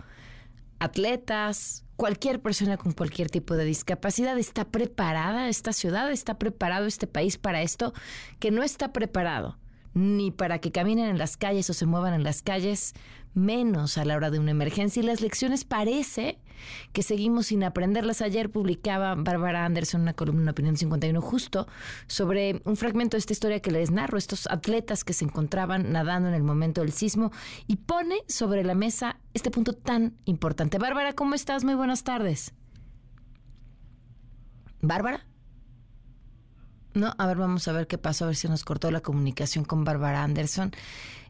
atletas, 0.81 1.85
cualquier 1.97 2.43
persona 2.43 2.77
con 2.77 2.93
cualquier 2.93 3.31
tipo 3.31 3.55
de 3.55 3.65
discapacidad. 3.65 4.37
¿Está 4.39 4.65
preparada 4.65 5.49
esta 5.49 5.73
ciudad? 5.73 6.11
¿Está 6.11 6.39
preparado 6.39 6.87
este 6.87 7.07
país 7.07 7.39
para 7.39 7.63
esto? 7.63 7.95
Que 8.41 8.51
no 8.51 8.63
está 8.63 8.93
preparado 8.93 9.59
ni 9.95 10.33
para 10.33 10.59
que 10.59 10.73
caminen 10.73 11.09
en 11.09 11.19
las 11.19 11.37
calles 11.37 11.71
o 11.71 11.75
se 11.75 11.87
muevan 11.87 12.15
en 12.15 12.25
las 12.25 12.43
calles, 12.43 12.95
menos 13.33 13.97
a 13.97 14.05
la 14.05 14.17
hora 14.17 14.31
de 14.31 14.41
una 14.41 14.51
emergencia. 14.51 15.01
Y 15.01 15.07
las 15.07 15.21
lecciones 15.21 15.65
parece 15.65 16.39
que 16.93 17.03
seguimos 17.03 17.47
sin 17.47 17.65
aprenderlas. 17.65 18.23
Ayer 18.23 18.51
publicaba 18.51 19.15
Bárbara 19.15 19.65
Anderson 19.65 20.03
una 20.03 20.15
columna 20.15 20.43
en 20.43 20.49
Opinión 20.49 20.77
51 20.77 21.21
justo 21.21 21.67
sobre 22.07 22.61
un 22.65 22.77
fragmento 22.77 23.17
de 23.17 23.21
esta 23.21 23.33
historia 23.33 23.61
que 23.61 23.71
les 23.71 23.91
narro, 23.91 24.19
estos 24.19 24.47
atletas 24.51 25.05
que 25.05 25.13
se 25.13 25.25
encontraban 25.25 25.93
nadando 25.93 26.29
en 26.29 26.35
el 26.35 26.43
momento 26.43 26.81
del 26.81 26.93
sismo 26.93 27.33
y 27.67 27.77
pone 27.77 28.17
sobre 28.29 28.65
la 28.65 28.75
mesa 28.75 29.19
este 29.35 29.51
punto 29.51 29.73
tan 29.73 30.17
importante. 30.25 30.79
Bárbara, 30.79 31.13
¿cómo 31.15 31.35
estás? 31.35 31.65
Muy 31.65 31.75
buenas 31.75 32.05
tardes. 32.05 32.53
Bárbara. 34.81 35.27
No, 36.95 37.13
a 37.19 37.27
ver, 37.27 37.37
vamos 37.37 37.67
a 37.67 37.73
ver 37.73 37.87
qué 37.89 37.99
pasó, 37.99 38.25
a 38.25 38.29
ver 38.29 38.37
si 38.37 38.49
nos 38.49 38.65
cortó 38.65 38.91
la 38.91 39.01
comunicación 39.01 39.65
con 39.65 39.85
Bárbara 39.85 40.23
Anderson. 40.23 40.73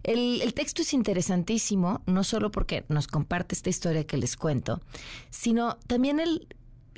El, 0.03 0.53
texto 0.53 0.83
es 0.83 0.93
interesantísimo, 0.93 2.03
no 2.07 2.23
solo 2.25 2.51
porque 2.51 2.85
nos 2.89 3.07
comparte 3.07 3.55
esta 3.55 3.71
historia 3.71 4.07
que 4.07 4.19
les 4.19 4.37
cuento, 4.37 4.83
sino 5.31 5.79
también 5.87 6.21
el, 6.21 6.47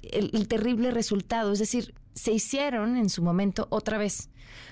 el 0.03 0.49
terrible 0.49 0.91
resultado, 0.91 1.53
es 1.53 1.61
decir, 1.61 1.95
se 2.15 2.33
hicieron 2.33 2.97
en 2.97 3.09
su 3.09 3.23
momento 3.23 3.69
otra 3.71 3.99
vez 3.99 4.31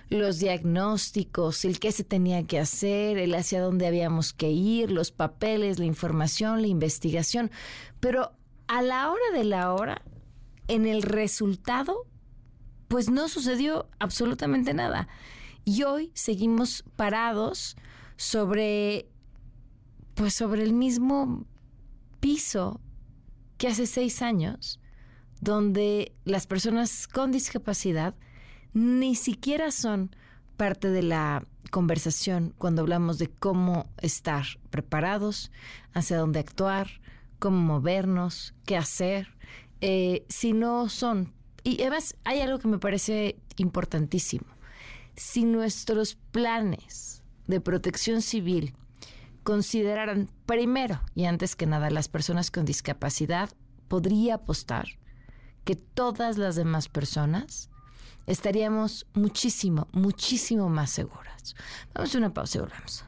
los 0.09 0.39
diagnósticos, 0.39 1.65
el 1.65 1.79
qué 1.79 1.93
se 1.93 2.03
tenía 2.03 2.45
que 2.45 2.59
hacer, 2.59 3.19
el 3.19 3.35
hacia 3.35 3.61
dónde 3.61 3.87
habíamos 3.87 4.33
que 4.33 4.51
ir, 4.51 4.91
los 4.91 5.13
papeles, 5.13 5.79
la 5.79 5.85
información, 5.85 6.63
la 6.63 6.69
investigación, 6.69 7.51
pero 8.01 8.33
a 8.67 8.83
la 8.83 9.11
hora 9.11 9.31
de 9.33 9.45
la 9.45 9.73
hora, 9.73 10.03
en 10.69 10.87
el 10.87 11.03
resultado 11.03 12.07
pues 12.95 13.11
no 13.11 13.29
sucedió 13.29 13.89
absolutamente 13.99 14.73
nada. 14.73 15.09
Y 15.65 15.83
hoy 15.83 16.13
seguimos 16.15 16.85
parados 16.95 17.75
sobre, 18.17 19.09
pues 20.15 20.33
sobre 20.33 20.63
el 20.63 20.73
mismo 20.73 21.45
piso 22.21 22.81
que 23.59 23.67
hace 23.67 23.89
seis 23.89 24.23
años, 24.23 24.79
donde 25.41 26.15
las 26.25 26.47
personas 26.47 27.09
con 27.09 27.33
discapacidad 27.33 28.15
ni 28.75 29.17
siquiera 29.17 29.73
son 29.73 30.15
parte 30.57 30.89
de 30.89 31.03
la 31.03 31.45
conversación 31.73 32.55
cuando 32.59 32.83
hablamos 32.83 33.19
de 33.19 33.27
cómo 33.29 33.91
estar 34.03 34.45
preparados, 34.71 35.51
hacia 35.95 36.19
dónde 36.19 36.39
actuar, 36.39 37.01
cómo 37.41 37.61
movernos, 37.61 38.55
qué 38.65 38.77
hacer, 38.77 39.35
eh, 39.81 40.25
si 40.29 40.53
no 40.53 40.89
son 40.89 41.33
y 41.65 41.81
además 41.81 42.15
hay 42.25 42.41
algo 42.41 42.59
que 42.59 42.69
me 42.69 42.79
parece 42.79 43.37
importantísimo. 43.57 44.47
Si 45.17 45.45
nuestros 45.45 46.15
planes 46.15 47.23
de 47.47 47.61
protección 47.61 48.23
civil 48.23 48.75
consideraran 49.43 50.31
primero 50.47 51.01
y 51.15 51.25
antes 51.25 51.57
que 51.57 51.67
nada 51.67 51.91
las 51.91 52.09
personas 52.09 52.51
con 52.51 52.65
discapacidad, 52.65 53.51
podría 53.89 54.35
apostar 54.37 54.87
que 55.65 55.75
todas 55.75 56.37
las 56.37 56.57
demás 56.57 56.89
personas 56.89 57.71
estaríamos 58.27 59.07
muchísimo, 59.15 59.89
muchísimo 59.93 60.69
más 60.69 60.91
seguras. 60.91 61.55
Vamos 61.95 62.15
a 62.15 62.19
una 62.19 62.35
pausa 62.35 62.59
y 62.59 62.61
volvemos. 62.61 63.05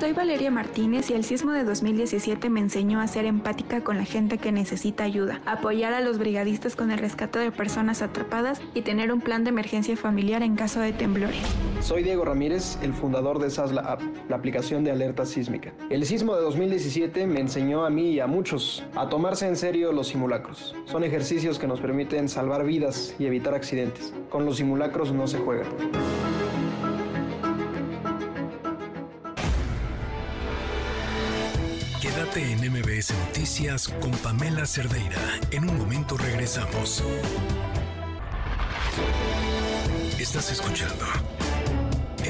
Soy 0.00 0.12
Valeria 0.12 0.52
Martínez 0.52 1.10
y 1.10 1.14
el 1.14 1.24
sismo 1.24 1.50
de 1.50 1.64
2017 1.64 2.48
me 2.50 2.60
enseñó 2.60 3.00
a 3.00 3.08
ser 3.08 3.24
empática 3.24 3.82
con 3.82 3.96
la 3.96 4.04
gente 4.04 4.38
que 4.38 4.52
necesita 4.52 5.02
ayuda, 5.02 5.42
apoyar 5.44 5.92
a 5.92 6.00
los 6.00 6.18
brigadistas 6.18 6.76
con 6.76 6.92
el 6.92 6.98
rescate 6.98 7.40
de 7.40 7.50
personas 7.50 8.00
atrapadas 8.00 8.60
y 8.74 8.82
tener 8.82 9.12
un 9.12 9.20
plan 9.20 9.42
de 9.42 9.50
emergencia 9.50 9.96
familiar 9.96 10.44
en 10.44 10.54
caso 10.54 10.78
de 10.78 10.92
temblores. 10.92 11.42
Soy 11.80 12.04
Diego 12.04 12.24
Ramírez, 12.24 12.78
el 12.80 12.92
fundador 12.92 13.40
de 13.40 13.50
SASLA 13.50 13.80
App, 13.80 14.00
la 14.28 14.36
aplicación 14.36 14.84
de 14.84 14.92
alerta 14.92 15.26
sísmica. 15.26 15.72
El 15.90 16.06
sismo 16.06 16.36
de 16.36 16.42
2017 16.42 17.26
me 17.26 17.40
enseñó 17.40 17.84
a 17.84 17.90
mí 17.90 18.12
y 18.12 18.20
a 18.20 18.28
muchos 18.28 18.84
a 18.94 19.08
tomarse 19.08 19.48
en 19.48 19.56
serio 19.56 19.90
los 19.92 20.06
simulacros. 20.06 20.76
Son 20.84 21.02
ejercicios 21.02 21.58
que 21.58 21.66
nos 21.66 21.80
permiten 21.80 22.28
salvar 22.28 22.64
vidas 22.64 23.16
y 23.18 23.26
evitar 23.26 23.52
accidentes. 23.52 24.14
Con 24.30 24.44
los 24.44 24.58
simulacros 24.58 25.12
no 25.12 25.26
se 25.26 25.38
juega. 25.38 25.64
Quédate 32.34 32.52
en 32.52 32.72
MBS 32.72 33.14
Noticias 33.26 33.88
con 33.88 34.10
Pamela 34.10 34.66
Cerdeira. 34.66 35.20
En 35.50 35.68
un 35.68 35.78
momento 35.78 36.16
regresamos. 36.16 37.02
Estás 40.18 40.50
escuchando 40.50 41.04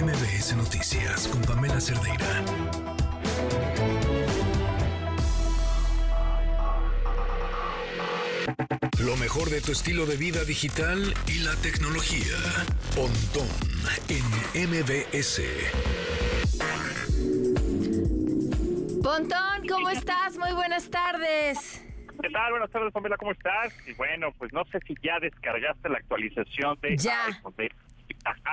MBS 0.01 0.57
Noticias 0.57 1.28
con 1.28 1.40
Pamela 1.42 1.80
Cerdeira. 1.80 2.44
Lo 9.01 9.16
mejor 9.16 9.51
de 9.51 9.61
tu 9.61 9.72
estilo 9.72 10.07
de 10.07 10.16
vida 10.16 10.44
digital 10.44 11.14
y 11.26 11.40
la 11.40 11.55
tecnología. 11.57 12.36
Pontón 12.94 13.49
en 14.09 14.70
MBS. 14.70 15.40
Pontón, 19.18 19.66
¿cómo 19.68 19.90
estás? 19.90 20.38
Muy 20.38 20.52
buenas 20.52 20.88
tardes. 20.90 21.84
¿Qué 22.22 22.30
tal? 22.30 22.52
Buenas 22.52 22.70
tardes, 22.70 22.92
Pamela, 22.92 23.16
¿cómo 23.16 23.32
estás? 23.32 23.74
Y 23.88 23.92
bueno, 23.94 24.32
pues 24.38 24.52
no 24.52 24.64
sé 24.66 24.78
si 24.86 24.94
ya 25.02 25.18
descargaste 25.18 25.88
la 25.88 25.98
actualización 25.98 26.78
de 26.80 26.96
ya. 26.96 27.26
de 27.56 27.68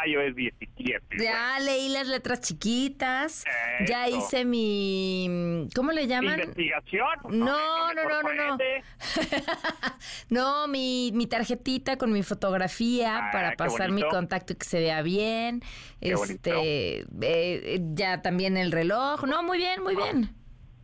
iOS 0.08 0.36
17. 0.36 1.18
Ya 1.20 1.60
leí 1.60 1.90
las 1.90 2.08
letras 2.08 2.42
chiquitas, 2.42 3.44
ya 3.86 4.10
hice 4.10 4.44
mi... 4.44 5.68
¿Cómo 5.76 5.92
le 5.92 6.08
llaman? 6.08 6.40
¿Investigación? 6.40 7.10
No, 7.30 7.94
no, 7.94 8.04
no, 8.10 8.24
no, 8.24 8.34
no. 8.34 8.58
no, 10.30 10.68
mi, 10.68 11.12
mi 11.14 11.28
tarjetita 11.28 12.00
con 12.00 12.12
mi 12.12 12.24
fotografía 12.24 13.28
Ah, 13.28 13.30
para 13.32 13.56
pasar 13.56 13.92
mi 13.92 14.02
contacto 14.02 14.54
y 14.54 14.56
que 14.56 14.66
se 14.66 14.80
vea 14.80 15.04
bien. 15.04 15.62
Qué 16.02 16.14
este, 16.14 17.06
eh, 17.22 17.80
ya 17.94 18.24
también 18.24 18.58
el 18.58 18.72
reloj. 18.72 19.26
No, 19.26 19.44
muy 19.44 19.60
bien, 19.60 19.84
muy 19.84 19.96
bien. 19.96 20.34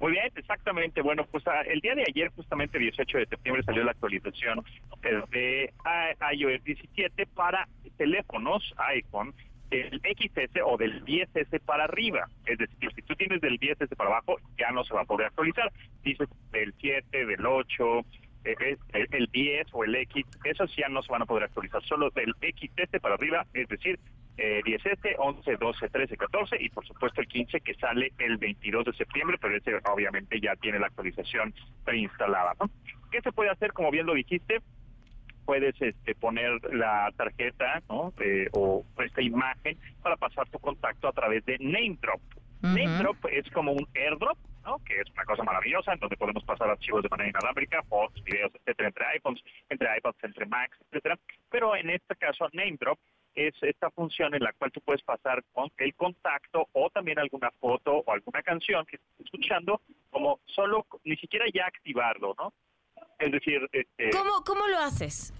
Muy 0.02 0.14
bien, 0.14 0.32
exactamente. 0.36 1.02
Bueno, 1.02 1.26
pues 1.32 1.46
ah, 1.48 1.62
el 1.62 1.80
día 1.80 1.94
de 1.94 2.04
ayer, 2.08 2.32
justamente 2.36 2.80
18 2.80 3.20
de 3.20 3.26
septiembre, 3.28 3.62
salió 3.64 3.84
la 3.84 3.92
actualización 3.92 4.64
eh, 5.04 5.22
de 5.30 5.74
iOS 6.34 6.64
17 6.64 7.28
para 7.28 7.68
teléfonos 7.98 8.74
iPhone 8.78 9.32
del 9.70 10.02
XS 10.02 10.60
o 10.66 10.76
del 10.76 11.06
10S 11.06 11.60
para 11.64 11.84
arriba. 11.84 12.28
Es 12.48 12.58
decir, 12.58 12.90
si 12.96 13.02
tú 13.04 13.16
tienes 13.16 13.42
del 13.42 13.60
10S 13.60 13.96
para 13.96 14.10
abajo, 14.10 14.38
ya 14.58 14.72
no 14.72 14.84
se 14.84 14.96
va 14.96 15.02
a 15.02 15.06
poder 15.06 15.28
actualizar. 15.28 15.72
Dices 16.04 16.28
del 16.52 16.74
7, 16.80 17.26
del 17.28 17.46
8, 17.46 18.00
eh, 18.00 18.04
es- 18.04 18.21
el, 18.44 19.08
el 19.12 19.28
10 19.28 19.68
o 19.72 19.84
el 19.84 19.96
X, 19.96 20.26
esos 20.44 20.76
ya 20.76 20.90
no 20.90 21.02
se 21.04 21.12
van 21.12 21.22
a 21.22 21.26
poder 21.26 21.44
actualizar. 21.46 21.84
Solo 21.84 22.10
del 22.10 22.34
XS 22.42 23.00
para 23.00 23.16
arriba, 23.16 23.46
es 23.54 23.68
decir, 23.68 24.00
eh, 24.38 24.62
10S, 24.66 25.16
11, 25.18 25.58
12, 25.58 25.90
13, 25.90 26.18
14 26.18 26.58
y 26.60 26.70
por 26.70 26.86
supuesto 26.88 27.22
el 27.22 27.28
15 27.28 27.62
que 27.62 27.76
sale 27.76 28.12
el 28.18 28.38
22 28.38 28.86
de 28.86 28.94
septiembre, 28.94 29.38
pero 29.40 29.56
ese 29.56 29.76
obviamente 29.92 30.40
ya 30.40 30.56
tiene 30.56 30.80
la 30.80 30.88
actualización 30.88 31.54
preinstalada. 31.84 32.54
¿no? 32.60 32.70
¿Qué 33.12 33.22
se 33.22 33.32
puede 33.32 33.50
hacer? 33.50 33.74
Como 33.74 33.92
bien 33.92 34.06
lo 34.06 34.14
dijiste, 34.14 34.62
puedes 35.46 35.80
este, 35.82 36.16
poner 36.16 36.52
la 36.74 37.12
tarjeta 37.18 37.84
¿no? 37.90 38.14
Eh, 38.20 38.48
o 38.54 38.86
esta 39.04 39.22
imagen 39.22 39.78
para 40.02 40.16
pasar 40.16 40.50
tu 40.50 40.60
contacto 40.60 41.08
a 41.08 41.12
través 41.12 41.46
de 41.46 41.58
NameDrop. 41.60 42.22
NameDrop 42.62 43.18
es 43.32 43.50
como 43.52 43.74
un 43.74 43.88
airdrop, 43.96 44.38
¿no? 44.64 44.78
que 44.86 45.00
es 45.00 45.10
una 45.12 45.26
cosa 45.26 45.44
maravillosa, 45.44 45.94
en 45.94 46.00
donde 46.00 46.18
podemos 46.18 46.44
pasar 46.44 46.70
archivos 46.70 47.04
de 47.04 47.10
manera 47.10 47.30
inalámbrica, 47.30 47.84
fotos, 47.84 48.24
videos, 48.24 48.52
etcétera, 48.56 48.88
entre 48.90 49.06
iPhones, 49.08 49.44
entre 49.70 49.98
iPads, 49.98 50.24
entre 50.24 50.46
Macs, 50.46 50.78
etcétera. 50.90 51.20
Pero 51.50 51.76
en 51.76 51.90
este 51.90 52.16
caso, 52.16 52.48
NameDrop 52.54 53.00
es 53.34 53.54
esta 53.62 53.90
función 53.92 54.36
en 54.36 54.44
la 54.44 54.54
cual 54.54 54.72
tú 54.72 54.82
puedes 54.82 55.02
pasar 55.04 55.44
con 55.54 55.72
el 55.78 55.96
contacto 55.96 56.68
o 56.74 56.90
también 56.90 57.20
alguna 57.20 57.50
foto 57.60 58.04
o 58.06 58.12
alguna 58.12 58.42
canción 58.44 58.86
que 58.86 58.98
estés 58.98 59.26
escuchando, 59.26 59.82
como 60.10 60.40
solo, 60.46 60.86
ni 61.04 61.16
siquiera 61.18 61.46
ya 61.54 61.66
activarlo, 61.66 62.36
¿no? 62.38 62.54
Es 63.20 63.32
decir, 63.32 63.70
este, 63.72 64.10
¿Cómo, 64.10 64.44
¿Cómo 64.46 64.68
lo 64.68 64.80
haces? 64.80 65.34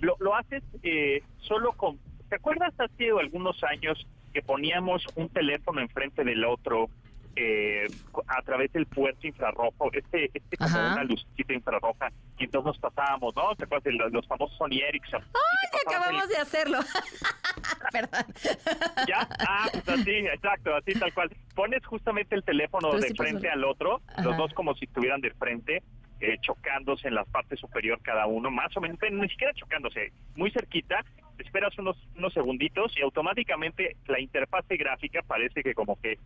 lo, 0.00 0.16
lo 0.20 0.34
haces 0.34 0.62
eh, 0.82 1.22
solo 1.38 1.72
con... 1.72 1.98
¿Te 2.28 2.36
acuerdas 2.36 2.74
hace 2.78 3.10
algunos 3.10 3.62
años 3.64 4.06
que 4.32 4.42
poníamos 4.42 5.04
un 5.14 5.28
teléfono 5.28 5.80
enfrente 5.80 6.24
del 6.24 6.44
otro 6.44 6.88
eh, 7.36 7.86
a 8.26 8.42
través 8.42 8.72
del 8.72 8.86
puerto 8.86 9.26
infrarrojo? 9.26 9.90
Este, 9.92 10.30
este 10.34 10.56
como 10.56 10.70
Ajá. 10.70 10.92
una 10.94 11.04
lucecita 11.04 11.52
infrarroja 11.52 12.10
y 12.38 12.44
entonces 12.44 12.66
nos 12.66 12.78
pasábamos, 12.78 13.34
¿no? 13.36 13.54
¿Te 13.54 13.64
acuerdas 13.64 13.84
de 13.84 13.92
los, 13.92 14.12
los 14.12 14.26
famosos 14.26 14.56
Sony 14.58 14.80
Ericsson? 14.88 15.22
¡Ay, 15.22 15.80
acabamos 15.86 16.28
de 16.28 16.36
hacerlo! 16.36 16.78
Perdón. 17.92 18.34
¿Ya? 19.06 19.28
Ah, 19.40 19.68
pues 19.72 19.88
así, 19.88 20.10
exacto, 20.10 20.74
así 20.74 20.92
tal 20.98 21.12
cual. 21.14 21.30
Pones 21.54 21.84
justamente 21.86 22.34
el 22.34 22.44
teléfono 22.44 22.92
de 22.92 23.02
sí 23.02 23.14
pasó. 23.14 23.22
frente 23.22 23.48
al 23.48 23.64
otro, 23.64 24.02
Ajá. 24.08 24.22
los 24.22 24.36
dos 24.36 24.52
como 24.54 24.74
si 24.74 24.84
estuvieran 24.86 25.20
de 25.20 25.30
frente, 25.32 25.82
eh, 26.20 26.36
chocándose 26.40 27.08
en 27.08 27.14
la 27.14 27.24
parte 27.24 27.56
superior 27.56 28.00
cada 28.02 28.26
uno, 28.26 28.50
más 28.50 28.74
o 28.76 28.80
menos, 28.80 28.98
pero 28.98 29.14
ni 29.16 29.28
siquiera 29.28 29.52
chocándose, 29.54 30.12
muy 30.34 30.50
cerquita, 30.50 31.04
esperas 31.38 31.76
unos, 31.78 31.96
unos 32.16 32.32
segunditos 32.32 32.96
y 32.96 33.02
automáticamente 33.02 33.96
la 34.06 34.20
interfase 34.20 34.76
gráfica 34.76 35.20
parece 35.22 35.62
que 35.62 35.74
como 35.74 36.00
que 36.00 36.18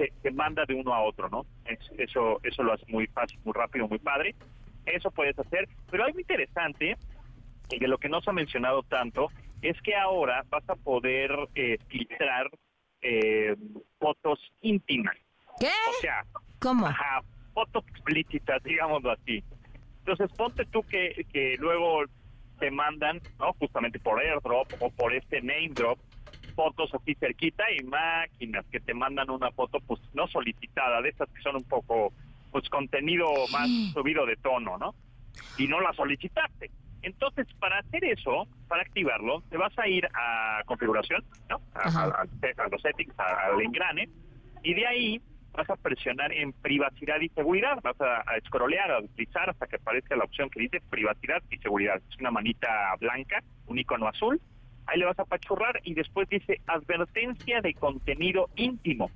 se, 0.00 0.12
se 0.22 0.30
manda 0.30 0.64
de 0.64 0.74
uno 0.74 0.94
a 0.94 1.02
otro, 1.02 1.28
¿no? 1.28 1.44
Es- 1.66 1.90
eso, 1.98 2.40
eso 2.42 2.62
lo 2.62 2.72
hace 2.72 2.86
muy 2.88 3.06
fácil, 3.08 3.38
muy 3.44 3.52
rápido, 3.52 3.86
muy 3.86 3.98
padre. 3.98 4.34
Eso 4.86 5.10
puedes 5.10 5.38
hacer, 5.38 5.68
pero 5.90 6.04
algo 6.04 6.18
interesante 6.18 6.96
y 7.70 7.78
de 7.78 7.86
lo 7.88 7.98
que 7.98 8.08
no 8.08 8.20
se 8.22 8.30
ha 8.30 8.32
mencionado 8.32 8.82
tanto 8.84 9.28
es 9.62 9.80
que 9.82 9.94
ahora 9.94 10.42
vas 10.48 10.66
a 10.70 10.74
poder 10.76 11.30
eh, 11.54 11.76
filtrar 11.88 12.50
eh, 13.02 13.54
fotos 13.98 14.38
íntimas. 14.62 15.16
¿Qué? 15.58 15.66
O 15.66 16.00
sea, 16.00 16.24
¿Cómo? 16.60 16.86
ajá, 16.86 17.20
fotos 17.52 17.84
explícitas, 17.88 18.62
digámoslo 18.62 19.12
así. 19.12 19.44
Entonces, 19.98 20.30
ponte 20.36 20.64
tú 20.66 20.82
que, 20.82 21.26
que 21.32 21.56
luego 21.58 22.04
te 22.58 22.70
mandan, 22.70 23.20
¿no? 23.38 23.52
Justamente 23.54 23.98
por 23.98 24.18
airdrop 24.18 24.66
o 24.80 24.90
por 24.90 25.14
este 25.14 25.40
name 25.42 25.68
drop, 25.74 25.98
fotos 26.60 26.92
así 26.94 27.14
cerquita 27.14 27.64
y 27.72 27.82
máquinas 27.84 28.66
que 28.70 28.80
te 28.80 28.92
mandan 28.92 29.30
una 29.30 29.50
foto, 29.52 29.80
pues 29.86 29.98
no 30.12 30.26
solicitada, 30.28 31.00
de 31.00 31.08
estas 31.08 31.30
que 31.30 31.40
son 31.40 31.56
un 31.56 31.64
poco, 31.64 32.12
pues 32.50 32.68
contenido 32.68 33.26
más 33.50 33.68
subido 33.94 34.26
de 34.26 34.36
tono, 34.36 34.76
¿no? 34.76 34.94
Y 35.56 35.66
no 35.68 35.80
la 35.80 35.92
solicitaste. 35.94 36.70
Entonces, 37.00 37.46
para 37.58 37.78
hacer 37.78 38.04
eso, 38.04 38.46
para 38.68 38.82
activarlo, 38.82 39.42
te 39.48 39.56
vas 39.56 39.72
a 39.78 39.88
ir 39.88 40.06
a 40.12 40.60
configuración, 40.66 41.24
¿no? 41.48 41.62
A, 41.74 41.88
a- 42.02 42.04
a- 42.22 42.64
a 42.64 42.68
los 42.68 42.82
settings, 42.82 43.18
a- 43.18 43.46
al 43.46 43.60
engrane, 43.62 44.08
y 44.62 44.74
de 44.74 44.86
ahí 44.86 45.22
vas 45.54 45.68
a 45.70 45.76
presionar 45.76 46.30
en 46.32 46.52
privacidad 46.52 47.18
y 47.22 47.30
seguridad, 47.30 47.78
vas 47.82 47.98
a, 48.02 48.20
a 48.20 48.38
scrollear, 48.46 48.90
a 48.90 49.00
deslizar 49.00 49.48
hasta 49.48 49.66
que 49.66 49.76
aparezca 49.76 50.14
la 50.14 50.24
opción 50.24 50.50
que 50.50 50.60
dice 50.60 50.82
privacidad 50.90 51.42
y 51.48 51.56
seguridad. 51.56 52.02
Es 52.10 52.18
una 52.20 52.30
manita 52.30 52.94
blanca, 53.00 53.42
un 53.66 53.78
icono 53.78 54.06
azul, 54.08 54.38
ahí 54.90 54.98
le 54.98 55.06
vas 55.06 55.18
a 55.18 55.22
apachurrar 55.22 55.80
y 55.84 55.94
después 55.94 56.28
dice 56.28 56.60
advertencia 56.66 57.60
de 57.60 57.74
contenido 57.74 58.48
íntimo. 58.56 59.10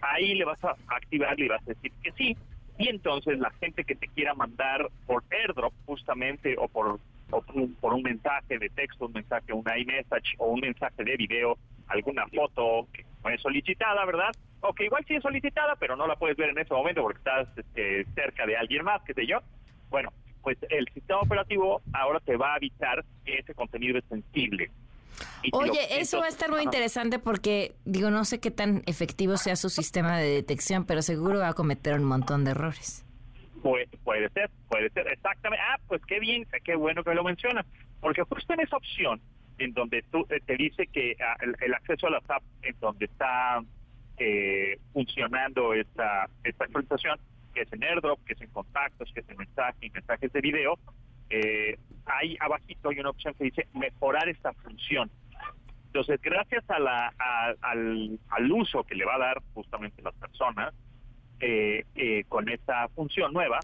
Ahí 0.00 0.34
le 0.34 0.44
vas 0.44 0.62
a 0.64 0.76
activar 0.88 1.38
y 1.38 1.48
vas 1.48 1.62
a 1.62 1.70
decir 1.70 1.92
que 2.02 2.12
sí. 2.12 2.36
Y 2.78 2.88
entonces 2.88 3.38
la 3.38 3.50
gente 3.52 3.84
que 3.84 3.94
te 3.94 4.08
quiera 4.08 4.34
mandar 4.34 4.88
por 5.06 5.22
airdrop 5.30 5.72
justamente 5.86 6.56
o 6.58 6.68
por, 6.68 6.98
o 7.30 7.42
por, 7.80 7.94
un, 7.94 8.02
mensaje 8.02 8.58
de 8.58 8.68
texto, 8.70 9.06
un 9.06 9.12
mensaje, 9.12 9.52
un 9.52 9.64
iMessage 9.64 10.34
o 10.38 10.48
un 10.48 10.60
mensaje 10.60 11.04
de 11.04 11.16
video, 11.16 11.56
alguna 11.86 12.26
foto 12.28 12.88
que 12.92 13.04
no 13.22 13.30
es 13.30 13.40
solicitada, 13.40 14.04
¿verdad? 14.04 14.32
O 14.60 14.72
que 14.74 14.86
igual 14.86 15.04
sí 15.06 15.14
es 15.14 15.22
solicitada, 15.22 15.76
pero 15.76 15.96
no 15.96 16.06
la 16.06 16.16
puedes 16.16 16.36
ver 16.36 16.50
en 16.50 16.58
ese 16.58 16.74
momento 16.74 17.02
porque 17.02 17.18
estás 17.18 17.48
este, 17.56 18.04
cerca 18.14 18.44
de 18.46 18.56
alguien 18.56 18.84
más, 18.84 19.02
qué 19.02 19.14
sé 19.14 19.26
yo. 19.26 19.38
Bueno, 19.88 20.12
pues 20.42 20.58
el 20.68 20.86
sistema 20.92 21.20
operativo 21.20 21.80
ahora 21.92 22.20
te 22.20 22.36
va 22.36 22.52
a 22.52 22.56
avisar 22.56 23.04
que 23.24 23.38
ese 23.38 23.54
contenido 23.54 23.98
es 23.98 24.04
sensible. 24.06 24.70
Lo- 25.52 25.58
Oye, 25.58 26.00
eso 26.00 26.18
va 26.20 26.26
a 26.26 26.28
estar 26.28 26.50
muy 26.50 26.62
interesante 26.62 27.18
porque, 27.18 27.74
digo, 27.84 28.10
no 28.10 28.24
sé 28.24 28.40
qué 28.40 28.50
tan 28.50 28.82
efectivo 28.86 29.36
sea 29.36 29.56
su 29.56 29.68
sistema 29.70 30.18
de 30.18 30.28
detección, 30.28 30.84
pero 30.84 31.02
seguro 31.02 31.38
va 31.40 31.48
a 31.48 31.54
cometer 31.54 31.94
un 31.94 32.04
montón 32.04 32.44
de 32.44 32.52
errores. 32.52 33.04
Puede, 33.62 33.86
puede 34.04 34.28
ser, 34.30 34.50
puede 34.68 34.90
ser, 34.90 35.06
exactamente. 35.08 35.64
Ah, 35.68 35.78
pues 35.88 36.02
qué 36.06 36.18
bien, 36.20 36.46
qué 36.64 36.74
bueno 36.76 37.02
que 37.02 37.14
lo 37.14 37.24
mencionas. 37.24 37.64
Porque 38.00 38.22
justo 38.22 38.52
en 38.52 38.60
esa 38.60 38.76
opción, 38.76 39.20
en 39.58 39.72
donde 39.72 40.02
tú 40.10 40.26
eh, 40.28 40.40
te 40.44 40.56
dice 40.56 40.86
que 40.88 41.16
ah, 41.20 41.36
el, 41.42 41.54
el 41.60 41.72
acceso 41.74 42.06
a 42.08 42.10
las 42.10 42.28
apps, 42.28 42.44
en 42.62 42.76
donde 42.80 43.06
está 43.06 43.62
eh, 44.18 44.78
funcionando 44.92 45.72
esta, 45.74 46.28
esta 46.44 46.64
actualización, 46.64 47.18
que 47.54 47.62
es 47.62 47.72
en 47.72 47.84
AirDrop, 47.84 48.22
que 48.26 48.34
es 48.34 48.40
en 48.42 48.50
contactos, 48.50 49.10
que 49.14 49.20
es 49.20 49.28
en 49.30 49.36
mensajes, 49.38 49.92
mensajes 49.92 50.32
de 50.32 50.40
video, 50.40 50.78
eh, 51.34 51.78
ahí 52.06 52.36
abajito 52.38 52.90
hay 52.90 53.00
una 53.00 53.10
opción 53.10 53.34
que 53.34 53.44
dice 53.44 53.66
mejorar 53.74 54.28
esta 54.28 54.52
función. 54.52 55.10
Entonces, 55.86 56.20
gracias 56.22 56.68
a 56.70 56.78
la, 56.78 57.12
al, 57.60 58.18
al, 58.28 58.52
uso 58.52 58.84
que 58.84 58.94
le 58.94 59.04
va 59.04 59.16
a 59.16 59.18
dar 59.18 59.42
justamente 59.52 60.00
las 60.02 60.14
personas 60.14 60.72
eh, 61.40 61.84
eh, 61.96 62.24
con 62.28 62.48
esta 62.48 62.88
función 62.88 63.32
nueva, 63.32 63.58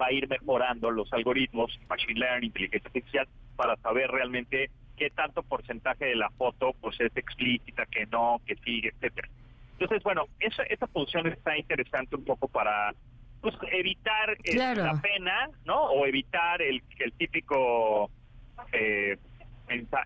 va 0.00 0.06
a 0.06 0.12
ir 0.12 0.28
mejorando 0.28 0.90
los 0.90 1.10
algoritmos, 1.12 1.78
machine 1.88 2.20
learning, 2.20 2.48
inteligencia 2.48 2.88
artificial, 2.88 3.28
para 3.56 3.76
saber 3.76 4.10
realmente 4.10 4.70
qué 4.96 5.08
tanto 5.10 5.42
porcentaje 5.42 6.04
de 6.04 6.16
la 6.16 6.28
foto 6.30 6.74
pues 6.80 7.00
es 7.00 7.16
explícita, 7.16 7.86
que 7.86 8.06
no, 8.06 8.40
que 8.46 8.56
sigue, 8.56 8.88
etcétera. 8.88 9.28
Entonces, 9.72 10.02
bueno, 10.02 10.26
esa, 10.38 10.62
esa 10.64 10.86
función 10.88 11.26
está 11.28 11.56
interesante 11.56 12.14
un 12.16 12.24
poco 12.24 12.48
para 12.48 12.94
pues, 13.44 13.72
evitar 13.72 14.30
eh, 14.42 14.56
la 14.56 15.00
pena, 15.00 15.50
¿no? 15.66 15.84
O 15.84 16.06
evitar 16.06 16.62
el, 16.62 16.82
el 16.98 17.12
típico 17.12 18.10
eh, 18.72 19.18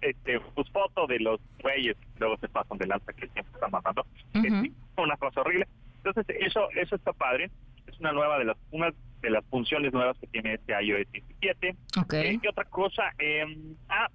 este, 0.02 0.40
pues, 0.54 0.68
foto 0.70 1.06
de 1.06 1.20
los 1.20 1.40
güeyes 1.62 1.96
luego 2.18 2.36
se 2.38 2.48
pasan 2.48 2.78
de 2.78 2.86
lanza 2.88 3.12
que 3.12 3.28
siempre 3.28 3.52
están 3.54 3.70
matando. 3.70 4.04
una 4.96 5.16
cosa 5.16 5.40
horrible. 5.40 5.68
Entonces, 5.98 6.26
eso 6.40 6.68
eso 6.72 6.96
está 6.96 7.12
padre. 7.12 7.50
Es 7.86 7.98
una 8.00 8.12
nueva 8.12 8.38
de 8.38 8.46
las 8.46 8.56
una 8.72 8.92
de 9.20 9.30
las 9.30 9.44
funciones 9.46 9.92
nuevas 9.92 10.18
que 10.18 10.26
tiene 10.26 10.54
este 10.54 10.72
iOS 10.72 11.10
17. 11.12 11.76
Okay. 12.02 12.34
Eh, 12.34 12.38
¿Qué 12.42 12.48
otra 12.48 12.64
cosa? 12.64 13.12
Eh, 13.18 13.44
ah, 13.88 14.08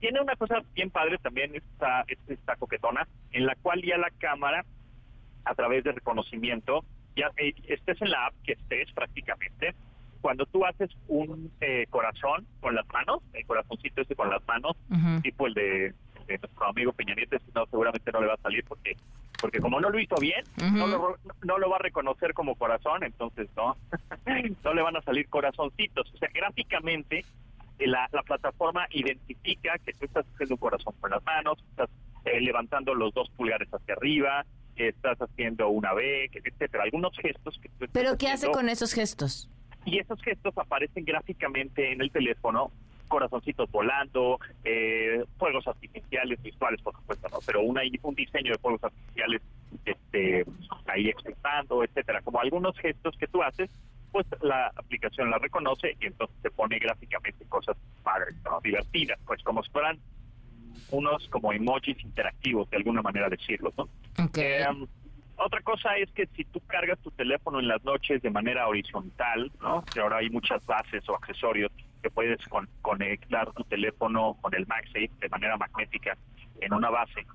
tiene 0.00 0.20
una 0.20 0.34
cosa 0.36 0.60
bien 0.74 0.90
padre 0.90 1.18
también, 1.18 1.54
esta, 1.54 2.04
esta 2.26 2.56
coquetona, 2.56 3.06
en 3.32 3.46
la 3.46 3.54
cual 3.56 3.80
ya 3.82 3.96
la 3.96 4.10
cámara, 4.18 4.64
a 5.44 5.54
través 5.54 5.84
de 5.84 5.92
reconocimiento, 5.92 6.84
ya 7.16 7.30
eh, 7.36 7.54
estés 7.68 8.00
en 8.02 8.10
la 8.10 8.26
app 8.26 8.34
que 8.44 8.52
estés 8.52 8.92
prácticamente, 8.92 9.74
cuando 10.20 10.46
tú 10.46 10.64
haces 10.64 10.90
un 11.08 11.50
eh, 11.60 11.86
corazón 11.90 12.46
con 12.60 12.74
las 12.74 12.86
manos, 12.88 13.20
el 13.34 13.44
corazoncito 13.46 14.00
ese 14.00 14.16
con 14.16 14.30
las 14.30 14.46
manos, 14.46 14.76
tipo 15.22 15.46
el 15.46 15.54
de, 15.54 15.94
nuestro 16.26 16.66
amigo 16.66 16.92
Peña 16.92 17.14
Nieto, 17.14 17.36
no, 17.54 17.66
seguramente 17.66 18.10
no 18.10 18.20
le 18.20 18.28
va 18.28 18.34
a 18.34 18.38
salir 18.38 18.64
porque 18.66 18.96
porque 19.40 19.60
como 19.60 19.78
no 19.78 19.90
lo 19.90 19.98
hizo 19.98 20.14
bien, 20.18 20.42
no, 20.72 20.86
lo, 20.86 21.18
no 21.42 21.58
lo 21.58 21.68
va 21.68 21.76
a 21.76 21.80
reconocer 21.80 22.32
como 22.32 22.54
corazón, 22.54 23.04
entonces 23.04 23.50
no, 23.54 23.76
no 24.64 24.72
le 24.72 24.80
van 24.80 24.96
a 24.96 25.02
salir 25.02 25.28
corazoncitos. 25.28 26.10
O 26.14 26.16
sea, 26.16 26.30
gráficamente 26.32 27.26
la, 27.78 28.08
la 28.12 28.22
plataforma 28.22 28.86
identifica 28.90 29.76
que 29.84 29.92
tú 29.92 30.06
estás 30.06 30.24
haciendo 30.32 30.54
un 30.54 30.60
corazón 30.60 30.94
con 31.00 31.10
las 31.10 31.22
manos, 31.24 31.58
estás 31.70 31.90
eh, 32.24 32.40
levantando 32.40 32.94
los 32.94 33.12
dos 33.12 33.28
pulgares 33.30 33.68
hacia 33.68 33.94
arriba, 33.94 34.46
que 34.74 34.88
estás 34.88 35.18
haciendo 35.20 35.68
una 35.68 35.92
B, 35.92 36.30
etcétera, 36.32 36.84
algunos 36.84 37.16
gestos 37.18 37.58
que 37.58 37.68
tú 37.68 37.86
¿Pero 37.92 38.18
qué 38.18 38.28
hace 38.28 38.50
con 38.50 38.68
esos 38.68 38.92
gestos? 38.92 39.48
Y 39.84 39.98
esos 39.98 40.20
gestos 40.22 40.56
aparecen 40.56 41.04
gráficamente 41.04 41.92
en 41.92 42.00
el 42.00 42.10
teléfono, 42.10 42.70
corazoncitos 43.08 43.70
volando, 43.70 44.38
eh, 44.64 45.24
fuegos 45.38 45.66
artificiales 45.68 46.42
visuales, 46.42 46.80
por 46.82 46.94
supuesto, 46.94 47.28
¿no? 47.28 47.38
Pero 47.46 47.62
una, 47.62 47.82
un 48.02 48.14
diseño 48.14 48.52
de 48.52 48.58
fuegos 48.58 48.82
artificiales 48.82 49.42
este, 49.84 50.44
ahí 50.86 51.08
explotando, 51.08 51.84
etcétera, 51.84 52.22
como 52.22 52.40
algunos 52.40 52.76
gestos 52.78 53.16
que 53.18 53.26
tú 53.26 53.42
haces 53.42 53.70
pues 54.14 54.26
la 54.42 54.68
aplicación 54.76 55.28
la 55.28 55.38
reconoce 55.38 55.96
y 56.00 56.06
entonces 56.06 56.36
te 56.40 56.48
pone 56.52 56.78
gráficamente 56.78 57.44
cosas 57.46 57.76
padres, 58.04 58.36
divertidas, 58.62 59.18
pues 59.26 59.42
como 59.42 59.60
si 59.64 59.70
fueran 59.72 59.98
unos 60.90 61.28
como 61.28 61.52
emojis 61.52 62.02
interactivos, 62.02 62.68
de 62.70 62.76
alguna 62.76 63.02
manera 63.02 63.28
decirlo, 63.28 63.72
¿no? 63.76 63.88
Em, 64.34 64.86
otra 65.36 65.60
cosa 65.62 65.96
es 65.96 66.10
que 66.12 66.26
si 66.36 66.44
tú 66.44 66.60
cargas 66.66 66.98
tu 67.00 67.10
teléfono 67.10 67.60
en 67.60 67.68
las 67.68 67.82
noches 67.84 68.22
de 68.22 68.30
manera 68.30 68.68
horizontal, 68.68 69.50
¿no? 69.60 69.84
Que 69.84 70.00
ahora 70.00 70.18
hay 70.18 70.30
muchas 70.30 70.64
bases 70.66 71.08
o 71.08 71.14
accesorios 71.14 71.72
que 72.02 72.10
puedes 72.10 72.38
conectar 72.82 73.50
tu 73.52 73.64
teléfono 73.64 74.36
con 74.40 74.54
el 74.54 74.66
MagSafe 74.66 75.10
de 75.20 75.28
manera 75.28 75.56
magnética 75.56 76.16
en 76.60 76.72
una 76.72 76.90
base 76.90 77.26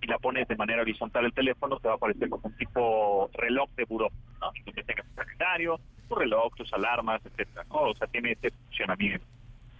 y 0.00 0.06
la 0.06 0.18
pones 0.18 0.46
de 0.46 0.56
manera 0.56 0.82
horizontal 0.82 1.24
el 1.24 1.32
teléfono, 1.32 1.78
te 1.78 1.88
va 1.88 1.94
a 1.94 1.96
aparecer 1.96 2.28
como 2.28 2.42
un 2.44 2.56
tipo 2.56 3.30
reloj 3.32 3.70
de 3.76 3.84
buró, 3.84 4.10
¿no? 4.40 4.52
Donde 4.64 4.84
tengas 4.84 5.06
tu 5.06 5.14
calendario, 5.14 5.80
tu 6.08 6.14
reloj, 6.14 6.54
tus 6.54 6.72
alarmas, 6.74 7.22
etcétera, 7.24 7.64
O 7.70 7.94
sea, 7.94 8.06
tiene 8.08 8.32
este 8.32 8.50
funcionamiento. 8.50 9.24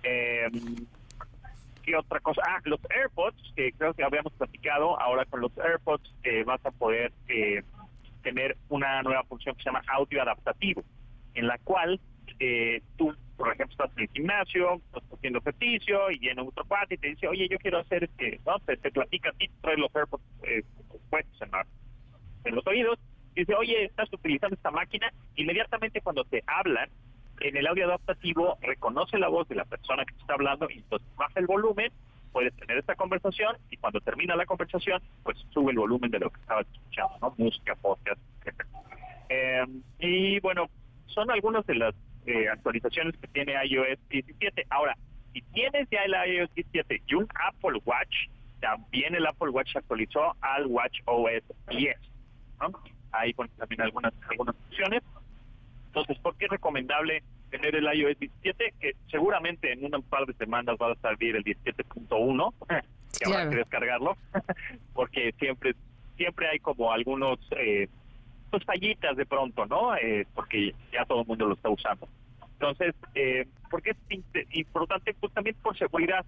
Eh, 0.02 0.48
¿Qué 1.84 1.96
otra 1.96 2.20
cosa? 2.20 2.42
Ah, 2.46 2.60
los 2.64 2.80
AirPods, 2.90 3.52
que 3.54 3.72
creo 3.72 3.92
que 3.94 4.04
habíamos 4.04 4.32
platicado, 4.34 4.98
ahora 5.00 5.24
con 5.26 5.40
los 5.40 5.56
AirPods 5.58 6.14
eh, 6.24 6.44
vas 6.44 6.64
a 6.64 6.70
poder 6.70 7.12
eh, 7.28 7.62
tener 8.22 8.56
una 8.68 9.02
nueva 9.02 9.22
función 9.24 9.54
que 9.54 9.62
se 9.62 9.68
llama 9.68 9.82
audio 9.88 10.22
adaptativo, 10.22 10.82
en 11.34 11.46
la 11.46 11.58
cual 11.58 12.00
eh, 12.38 12.82
tú, 12.96 13.14
por 13.36 13.48
ejemplo, 13.52 13.72
estás 13.72 13.90
en 13.96 14.04
el 14.04 14.08
gimnasio, 14.10 14.74
estás 14.76 15.02
haciendo 15.12 15.40
ejercicio 15.40 16.10
y 16.10 16.18
viene 16.18 16.42
otro 16.42 16.64
cuate 16.64 16.94
y 16.94 16.98
te 16.98 17.08
dice, 17.08 17.28
oye, 17.28 17.48
yo 17.48 17.58
quiero 17.58 17.78
hacer, 17.78 18.04
este, 18.04 18.40
¿no? 18.46 18.58
Te, 18.60 18.76
platica 18.90 19.28
a 19.28 19.32
ti, 19.32 19.50
trae 19.60 19.76
los 19.76 19.94
AirPods 19.94 20.24
puestos 21.10 21.42
en, 21.42 21.50
en 22.44 22.54
los 22.54 22.66
oídos 22.66 22.98
dice, 23.34 23.54
oye, 23.54 23.84
estás 23.84 24.12
utilizando 24.12 24.54
esta 24.54 24.70
máquina, 24.70 25.12
inmediatamente 25.36 26.00
cuando 26.00 26.24
te 26.24 26.42
hablan, 26.46 26.88
en 27.40 27.56
el 27.56 27.66
audio 27.66 27.86
adaptativo 27.86 28.58
reconoce 28.60 29.18
la 29.18 29.28
voz 29.28 29.48
de 29.48 29.56
la 29.56 29.64
persona 29.64 30.04
que 30.04 30.14
está 30.16 30.34
hablando 30.34 30.68
y 30.70 30.78
entonces 30.78 31.08
baja 31.16 31.40
el 31.40 31.46
volumen, 31.46 31.92
puedes 32.32 32.54
tener 32.56 32.78
esta 32.78 32.94
conversación 32.94 33.56
y 33.70 33.76
cuando 33.76 34.00
termina 34.00 34.36
la 34.36 34.46
conversación, 34.46 35.02
pues 35.22 35.38
sube 35.50 35.72
el 35.72 35.78
volumen 35.78 36.10
de 36.10 36.18
lo 36.18 36.30
que 36.30 36.40
estabas 36.40 36.66
escuchando, 36.72 37.18
¿no? 37.20 37.34
Música, 37.36 37.74
podcast, 37.76 38.20
etc. 38.44 38.66
Eh, 39.28 39.64
y 40.00 40.40
bueno, 40.40 40.68
son 41.06 41.30
algunas 41.30 41.64
de 41.66 41.74
las 41.76 41.94
eh, 42.26 42.48
actualizaciones 42.48 43.16
que 43.18 43.28
tiene 43.28 43.54
iOS 43.64 43.98
17. 44.08 44.66
Ahora, 44.70 44.96
si 45.32 45.42
tienes 45.52 45.88
ya 45.90 46.02
el 46.04 46.14
iOS 46.30 46.54
17 46.54 47.02
y 47.06 47.14
un 47.14 47.28
Apple 47.48 47.80
Watch, 47.84 48.28
también 48.60 49.14
el 49.14 49.26
Apple 49.26 49.50
Watch 49.50 49.76
actualizó 49.76 50.34
al 50.40 50.66
Watch 50.66 51.00
OS 51.06 51.42
10. 51.68 51.96
¿no? 52.60 52.72
ahí 53.14 53.32
con 53.32 53.48
también 53.50 53.80
algunas 53.82 54.12
algunas 54.28 54.56
funciones. 54.56 55.02
Entonces, 55.94 56.18
¿por 56.18 56.36
qué 56.36 56.46
es 56.46 56.50
recomendable 56.50 57.22
tener 57.50 57.76
el 57.76 57.84
iOS 57.84 58.18
17? 58.18 58.74
Que 58.80 58.96
seguramente 59.08 59.72
en 59.72 59.84
un 59.84 60.02
par 60.02 60.26
de 60.26 60.34
semanas 60.34 60.76
va 60.82 60.90
a 60.90 60.96
salir 60.96 61.36
el 61.36 61.44
17.1, 61.44 62.52
que 63.16 63.24
habrá 63.24 63.48
que 63.48 63.56
descargarlo, 63.56 64.16
porque 64.92 65.32
siempre 65.38 65.76
siempre 66.16 66.48
hay 66.48 66.58
como 66.58 66.92
algunos 66.92 67.38
eh, 67.56 67.88
pues 68.50 68.64
fallitas 68.64 69.16
de 69.16 69.24
pronto, 69.24 69.66
¿no? 69.66 69.94
Eh, 69.96 70.26
porque 70.34 70.74
ya 70.92 71.04
todo 71.04 71.20
el 71.20 71.28
mundo 71.28 71.46
lo 71.46 71.54
está 71.54 71.70
usando. 71.70 72.08
Entonces, 72.54 72.94
eh, 73.14 73.46
¿por 73.70 73.80
qué 73.80 73.90
es 73.90 74.46
importante? 74.50 75.14
Pues 75.14 75.32
también 75.32 75.54
por 75.62 75.78
seguridad. 75.78 76.24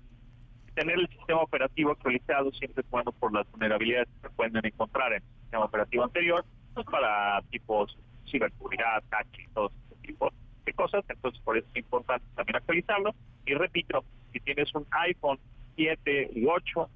Tener 0.74 0.98
el 0.98 1.08
sistema 1.08 1.40
operativo 1.40 1.90
actualizado 1.90 2.52
siempre 2.52 2.82
es 2.84 2.90
bueno 2.90 3.10
por 3.10 3.32
las 3.32 3.50
vulnerabilidades 3.50 4.08
que 4.08 4.28
se 4.28 4.34
pueden 4.34 4.64
encontrar 4.64 5.12
en 5.12 5.22
el 5.22 5.40
sistema 5.40 5.64
operativo 5.64 6.04
anterior 6.04 6.44
para 6.84 7.40
tipos 7.50 7.96
ciberseguridad, 8.26 9.02
hacking, 9.10 9.48
todo 9.54 9.70
ese 9.90 10.00
tipo 10.02 10.32
de 10.64 10.72
cosas. 10.72 11.04
Entonces, 11.08 11.40
por 11.42 11.56
eso 11.56 11.66
es 11.70 11.76
importante 11.76 12.26
también 12.34 12.56
actualizarlo. 12.56 13.14
Y 13.46 13.54
repito, 13.54 14.04
si 14.32 14.40
tienes 14.40 14.74
un 14.74 14.86
iPhone 14.90 15.38
7 15.76 16.30
y 16.34 16.46
8 16.46 16.88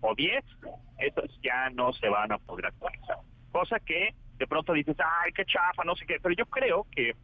o 0.00 0.14
10, 0.14 0.44
esos 0.98 1.40
ya 1.42 1.70
no 1.70 1.92
se 1.92 2.08
van 2.08 2.32
a 2.32 2.38
poder 2.38 2.66
actualizar. 2.66 3.18
Cosa 3.52 3.78
que 3.80 4.14
de 4.38 4.46
pronto 4.46 4.72
dices, 4.72 4.96
ay, 4.98 5.32
qué 5.32 5.44
chafa, 5.44 5.84
no 5.84 5.96
sé 5.96 6.06
qué. 6.06 6.18
Pero 6.22 6.34
yo 6.34 6.46
creo 6.46 6.86
que 6.92 7.14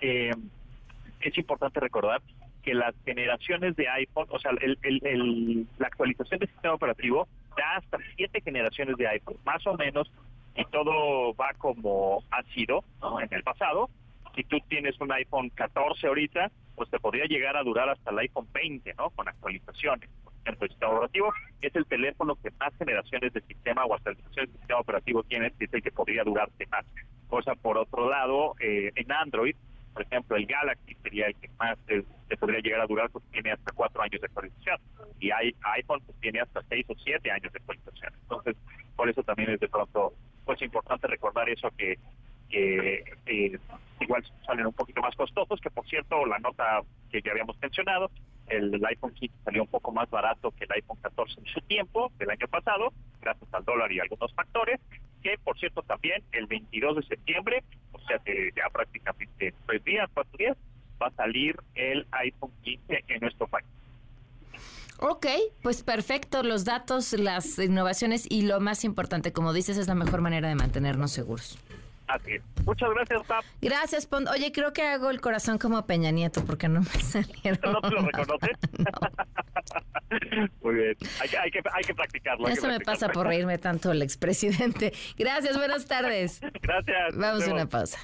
es 0.00 1.38
importante 1.38 1.80
recordar 1.80 2.20
que 2.62 2.74
las 2.74 2.94
generaciones 3.04 3.76
de 3.76 3.88
iPhone, 3.88 4.26
o 4.30 4.38
sea, 4.38 4.50
el, 4.60 4.78
el, 4.82 5.66
la 5.78 5.86
actualización 5.86 6.40
del 6.40 6.48
sistema 6.48 6.74
operativo 6.74 7.26
da 7.56 7.76
hasta 7.76 7.98
siete 8.16 8.40
generaciones 8.40 8.96
de 8.96 9.08
iPhone, 9.08 9.36
más 9.44 9.66
o 9.66 9.74
menos 9.74 10.10
y 10.58 10.64
todo 10.66 11.34
va 11.34 11.52
como 11.56 12.24
ha 12.32 12.42
sido 12.54 12.84
en 13.22 13.28
el 13.30 13.42
pasado, 13.44 13.88
si 14.34 14.42
tú 14.44 14.58
tienes 14.68 15.00
un 15.00 15.12
iPhone 15.12 15.50
14 15.50 16.06
ahorita, 16.08 16.50
pues 16.74 16.90
te 16.90 16.98
podría 16.98 17.26
llegar 17.26 17.56
a 17.56 17.62
durar 17.62 17.88
hasta 17.88 18.10
el 18.10 18.18
iPhone 18.18 18.48
20, 18.52 18.94
¿no? 18.94 19.10
Con 19.10 19.28
actualizaciones. 19.28 20.10
El 20.44 20.58
sistema 20.58 20.92
operativo 20.92 21.32
es 21.60 21.74
el 21.76 21.86
teléfono 21.86 22.36
que 22.36 22.50
más 22.58 22.74
generaciones 22.76 23.32
de 23.32 23.40
sistema 23.42 23.84
o 23.84 23.94
actualizaciones 23.94 24.52
de 24.52 24.58
sistema 24.58 24.80
operativo 24.80 25.22
tiene, 25.24 25.52
es 25.58 25.72
el 25.72 25.82
que 25.82 25.92
podría 25.92 26.24
durarte 26.24 26.66
más. 26.66 26.84
Cosa 27.28 27.54
por 27.54 27.78
otro 27.78 28.08
lado, 28.10 28.54
eh, 28.60 28.90
en 28.96 29.12
Android, 29.12 29.54
por 29.92 30.02
ejemplo, 30.02 30.36
el 30.36 30.46
Galaxy 30.46 30.94
sería 31.02 31.26
el 31.26 31.34
que 31.36 31.50
más 31.58 31.78
te, 31.86 32.04
podría 32.36 32.60
llegar 32.60 32.80
a 32.80 32.86
durar 32.86 33.10
porque 33.10 33.28
tiene 33.32 33.52
hasta 33.52 33.72
cuatro 33.72 34.02
años 34.02 34.20
de 34.20 34.26
actualización. 34.26 34.78
Y 35.20 35.30
hay 35.30 35.54
iPhone 35.76 36.00
pues, 36.06 36.18
tiene 36.20 36.40
hasta 36.40 36.62
seis 36.68 36.86
o 36.88 36.94
siete 36.94 37.30
años 37.30 37.52
de 37.52 37.58
actualización. 37.58 38.12
Entonces, 38.22 38.56
por 38.94 39.08
eso 39.08 39.22
también 39.22 39.50
es 39.50 39.60
de 39.60 39.68
pronto 39.68 40.14
pues 40.58 40.66
importante 40.66 41.06
recordar 41.06 41.48
eso 41.48 41.70
que, 41.76 41.98
eh, 42.50 43.04
igual 44.00 44.24
salen 44.46 44.66
un 44.66 44.72
poquito 44.72 45.00
más 45.00 45.14
costosos, 45.14 45.60
que 45.60 45.70
por 45.70 45.86
cierto 45.86 46.24
la 46.26 46.38
nota 46.38 46.80
que 47.10 47.20
ya 47.22 47.32
habíamos 47.32 47.58
mencionado, 47.60 48.10
el, 48.46 48.82
iPhone 48.86 49.12
15 49.12 49.34
salió 49.44 49.62
un 49.62 49.68
poco 49.68 49.92
más 49.92 50.08
barato 50.10 50.50
que 50.52 50.64
el 50.64 50.72
iPhone 50.72 50.98
14 51.02 51.40
en 51.40 51.46
su 51.46 51.60
tiempo, 51.62 52.10
del 52.18 52.30
año 52.30 52.48
pasado, 52.48 52.92
gracias 53.20 53.52
al 53.52 53.64
dólar 53.64 53.92
y 53.92 54.00
algunos 54.00 54.32
factores, 54.34 54.80
por 55.44 55.58
cierto, 55.58 55.82
también 55.82 56.22
el 56.32 56.46
22 56.46 56.96
de 56.96 57.02
septiembre, 57.02 57.62
o 57.92 58.00
sea 58.00 58.18
que 58.18 58.50
ya 58.56 58.70
prácticamente 58.72 59.52
tres 59.66 59.84
días, 59.84 60.08
cuatro 60.14 60.36
días, 60.38 60.56
va 61.02 61.08
a 61.08 61.12
salir 61.12 61.56
el 61.74 62.06
iPhone 62.12 62.52
15 62.62 63.04
en 63.08 63.20
nuestro 63.20 63.46
país. 63.46 63.66
Ok, 65.00 65.26
pues 65.62 65.82
perfecto, 65.82 66.42
los 66.42 66.64
datos, 66.64 67.12
las 67.12 67.58
innovaciones 67.58 68.26
y 68.28 68.42
lo 68.42 68.58
más 68.60 68.84
importante, 68.84 69.32
como 69.32 69.52
dices, 69.52 69.76
es 69.78 69.86
la 69.86 69.94
mejor 69.94 70.20
manera 70.20 70.48
de 70.48 70.56
mantenernos 70.56 71.12
seguros. 71.12 71.58
Así 72.08 72.32
es. 72.32 72.42
Muchas 72.64 72.90
gracias, 72.90 73.26
Pap. 73.26 73.44
Gracias, 73.60 74.06
Pond. 74.06 74.28
Oye, 74.28 74.50
creo 74.50 74.72
que 74.72 74.82
hago 74.82 75.10
el 75.10 75.20
corazón 75.20 75.58
como 75.58 75.86
Peña 75.86 76.10
Nieto 76.10 76.42
porque 76.44 76.66
no 76.68 76.80
me 76.80 76.86
salieron. 77.02 77.72
¿No 77.72 77.80
te 77.82 77.90
lo 77.90 78.02
reconoces? 78.02 78.56
Muy 80.62 80.74
bien. 80.74 80.96
Hay, 81.20 81.28
hay, 81.42 81.50
que, 81.50 81.62
hay 81.70 81.84
que 81.84 81.94
practicarlo. 81.94 82.48
Eso 82.48 82.66
me 82.66 82.80
pasa 82.80 83.08
por 83.10 83.26
reírme 83.26 83.58
tanto 83.58 83.92
el 83.92 84.00
expresidente. 84.02 84.92
Gracias, 85.18 85.56
buenas 85.56 85.84
tardes. 85.86 86.40
Gracias. 86.62 87.14
Vamos 87.14 87.46
a 87.46 87.52
una 87.52 87.66
pausa. 87.68 87.98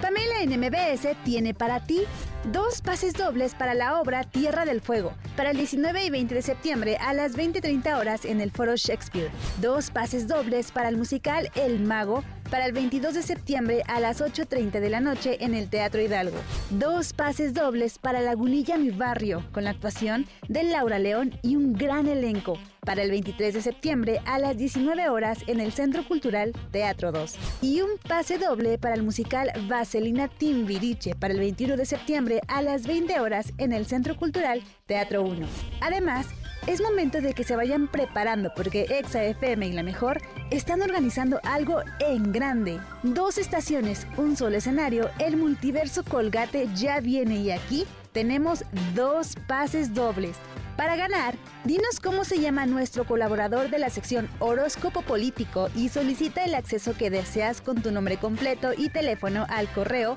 Pamela 0.00 0.42
en 0.42 0.60
MBS 0.60 1.16
tiene 1.24 1.54
para 1.54 1.84
ti 1.84 2.04
dos 2.52 2.80
pases 2.80 3.14
dobles 3.14 3.54
para 3.54 3.74
la 3.74 4.00
obra 4.00 4.24
Tierra 4.24 4.64
del 4.64 4.80
Fuego, 4.80 5.12
para 5.36 5.50
el 5.50 5.56
19 5.56 6.04
y 6.04 6.10
20 6.10 6.34
de 6.34 6.42
septiembre 6.42 6.96
a 7.00 7.12
las 7.12 7.36
20.30 7.36 7.98
horas 7.98 8.24
en 8.24 8.40
el 8.40 8.50
Foro 8.50 8.76
Shakespeare. 8.76 9.30
Dos 9.60 9.90
pases 9.90 10.28
dobles 10.28 10.70
para 10.70 10.88
el 10.88 10.96
musical 10.96 11.50
El 11.54 11.80
Mago, 11.80 12.22
para 12.50 12.66
el 12.66 12.72
22 12.72 13.14
de 13.14 13.22
septiembre 13.22 13.82
a 13.88 14.00
las 14.00 14.20
8.30 14.20 14.80
de 14.80 14.90
la 14.90 15.00
noche 15.00 15.44
en 15.44 15.54
el 15.54 15.68
Teatro 15.68 16.00
Hidalgo. 16.00 16.36
Dos 16.70 17.12
pases 17.12 17.54
dobles 17.54 17.98
para 17.98 18.20
Lagunilla 18.20 18.78
Mi 18.78 18.90
Barrio, 18.90 19.44
con 19.52 19.64
la 19.64 19.70
actuación 19.70 20.26
de 20.48 20.62
Laura 20.62 20.98
León 20.98 21.38
y 21.42 21.56
un 21.56 21.72
gran 21.72 22.06
elenco, 22.06 22.58
para 22.86 23.02
el 23.02 23.10
23 23.10 23.52
de 23.52 23.60
septiembre 23.60 24.20
a 24.24 24.38
las 24.38 24.56
19 24.56 25.08
horas 25.08 25.40
en 25.48 25.60
el 25.60 25.72
Centro 25.72 26.06
Cultural 26.06 26.52
Teatro 26.70 27.10
2. 27.10 27.34
Y 27.60 27.80
un 27.80 27.90
pase 28.08 28.38
doble 28.38 28.78
para 28.78 28.94
el 28.94 29.02
musical 29.02 29.50
Vaselina 29.68 30.28
Timbiriche 30.28 31.14
para 31.16 31.34
el 31.34 31.40
21 31.40 31.76
de 31.76 31.84
septiembre 31.84 32.35
a 32.48 32.62
las 32.62 32.86
20 32.86 33.20
horas 33.20 33.52
en 33.58 33.72
el 33.72 33.86
Centro 33.86 34.16
Cultural 34.16 34.62
Teatro 34.86 35.22
1. 35.22 35.46
Además, 35.80 36.26
es 36.66 36.80
momento 36.80 37.20
de 37.20 37.32
que 37.32 37.44
se 37.44 37.54
vayan 37.54 37.86
preparando 37.86 38.50
porque 38.56 38.86
Exa 38.98 39.22
FM 39.22 39.68
y 39.68 39.72
La 39.72 39.82
Mejor 39.82 40.20
están 40.50 40.82
organizando 40.82 41.38
algo 41.44 41.80
en 42.00 42.32
grande. 42.32 42.80
Dos 43.04 43.38
estaciones, 43.38 44.06
un 44.16 44.36
solo 44.36 44.56
escenario, 44.56 45.08
el 45.20 45.36
multiverso 45.36 46.02
Colgate 46.04 46.68
ya 46.74 47.00
viene 47.00 47.36
y 47.36 47.52
aquí 47.52 47.86
tenemos 48.12 48.64
dos 48.94 49.36
pases 49.46 49.94
dobles. 49.94 50.36
Para 50.76 50.96
ganar, 50.96 51.36
dinos 51.64 52.00
cómo 52.02 52.24
se 52.24 52.40
llama 52.40 52.66
nuestro 52.66 53.04
colaborador 53.06 53.70
de 53.70 53.78
la 53.78 53.88
sección 53.88 54.28
Horóscopo 54.40 55.02
Político 55.02 55.68
y 55.74 55.88
solicita 55.88 56.44
el 56.44 56.54
acceso 56.54 56.94
que 56.96 57.10
deseas 57.10 57.60
con 57.60 57.80
tu 57.80 57.92
nombre 57.92 58.18
completo 58.18 58.72
y 58.76 58.90
teléfono 58.90 59.46
al 59.48 59.68
correo 59.68 60.16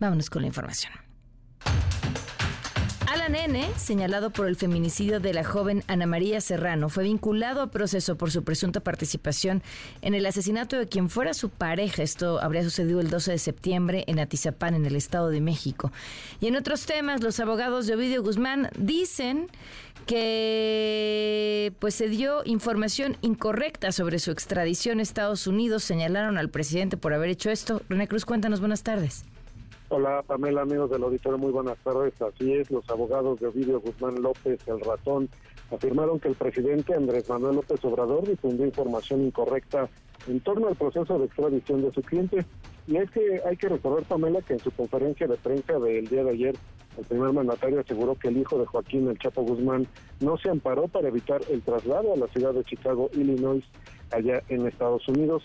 Vámonos 0.00 0.28
con 0.28 0.42
la 0.42 0.48
información. 0.48 0.92
Alan 3.16 3.34
N., 3.34 3.66
señalado 3.78 4.28
por 4.28 4.46
el 4.46 4.56
feminicidio 4.56 5.20
de 5.20 5.32
la 5.32 5.42
joven 5.42 5.82
Ana 5.86 6.06
María 6.06 6.42
Serrano, 6.42 6.90
fue 6.90 7.04
vinculado 7.04 7.62
a 7.62 7.70
proceso 7.70 8.16
por 8.16 8.30
su 8.30 8.44
presunta 8.44 8.80
participación 8.80 9.62
en 10.02 10.12
el 10.12 10.26
asesinato 10.26 10.76
de 10.76 10.86
quien 10.86 11.08
fuera 11.08 11.32
su 11.32 11.48
pareja. 11.48 12.02
Esto 12.02 12.42
habría 12.42 12.62
sucedido 12.62 13.00
el 13.00 13.08
12 13.08 13.32
de 13.32 13.38
septiembre 13.38 14.04
en 14.06 14.18
Atizapán, 14.18 14.74
en 14.74 14.84
el 14.84 14.96
Estado 14.96 15.30
de 15.30 15.40
México. 15.40 15.92
Y 16.40 16.48
en 16.48 16.56
otros 16.56 16.84
temas, 16.84 17.22
los 17.22 17.40
abogados 17.40 17.86
de 17.86 17.94
Ovidio 17.94 18.22
Guzmán 18.22 18.68
dicen 18.76 19.48
que 20.04 21.72
pues 21.78 21.94
se 21.94 22.08
dio 22.08 22.42
información 22.44 23.16
incorrecta 23.22 23.92
sobre 23.92 24.18
su 24.18 24.30
extradición 24.30 24.98
a 24.98 25.02
Estados 25.02 25.46
Unidos. 25.46 25.84
Señalaron 25.84 26.36
al 26.36 26.50
presidente 26.50 26.98
por 26.98 27.14
haber 27.14 27.30
hecho 27.30 27.48
esto. 27.48 27.80
René 27.88 28.08
Cruz, 28.08 28.26
cuéntanos, 28.26 28.60
buenas 28.60 28.82
tardes. 28.82 29.24
Hola 29.88 30.24
Pamela, 30.26 30.62
amigos 30.62 30.90
del 30.90 31.04
auditorio, 31.04 31.38
muy 31.38 31.52
buenas 31.52 31.78
tardes. 31.78 32.20
Así 32.20 32.52
es, 32.54 32.72
los 32.72 32.90
abogados 32.90 33.38
de 33.38 33.46
Ovidio 33.46 33.80
Guzmán 33.80 34.20
López, 34.20 34.58
el 34.66 34.80
ratón, 34.80 35.28
afirmaron 35.72 36.18
que 36.18 36.26
el 36.26 36.34
presidente 36.34 36.92
Andrés 36.92 37.28
Manuel 37.28 37.54
López 37.54 37.84
Obrador 37.84 38.26
difundió 38.26 38.66
información 38.66 39.24
incorrecta 39.24 39.88
en 40.26 40.40
torno 40.40 40.66
al 40.66 40.74
proceso 40.74 41.20
de 41.20 41.26
extradición 41.26 41.82
de 41.82 41.92
su 41.92 42.02
cliente. 42.02 42.44
Y 42.88 42.96
es 42.96 43.08
que 43.12 43.40
hay 43.46 43.56
que 43.56 43.68
recordar, 43.68 44.02
Pamela, 44.02 44.42
que 44.42 44.54
en 44.54 44.58
su 44.58 44.72
conferencia 44.72 45.28
de 45.28 45.36
prensa 45.36 45.78
del 45.78 46.08
día 46.08 46.24
de 46.24 46.30
ayer, 46.30 46.56
el 46.98 47.04
primer 47.04 47.32
mandatario 47.32 47.78
aseguró 47.78 48.16
que 48.16 48.26
el 48.26 48.38
hijo 48.38 48.58
de 48.58 48.66
Joaquín 48.66 49.06
El 49.08 49.20
Chapo 49.20 49.42
Guzmán 49.42 49.86
no 50.18 50.36
se 50.36 50.50
amparó 50.50 50.88
para 50.88 51.06
evitar 51.06 51.42
el 51.48 51.62
traslado 51.62 52.12
a 52.12 52.16
la 52.16 52.26
ciudad 52.26 52.54
de 52.54 52.64
Chicago, 52.64 53.08
Illinois, 53.12 53.62
allá 54.10 54.42
en 54.48 54.66
Estados 54.66 55.06
Unidos. 55.06 55.44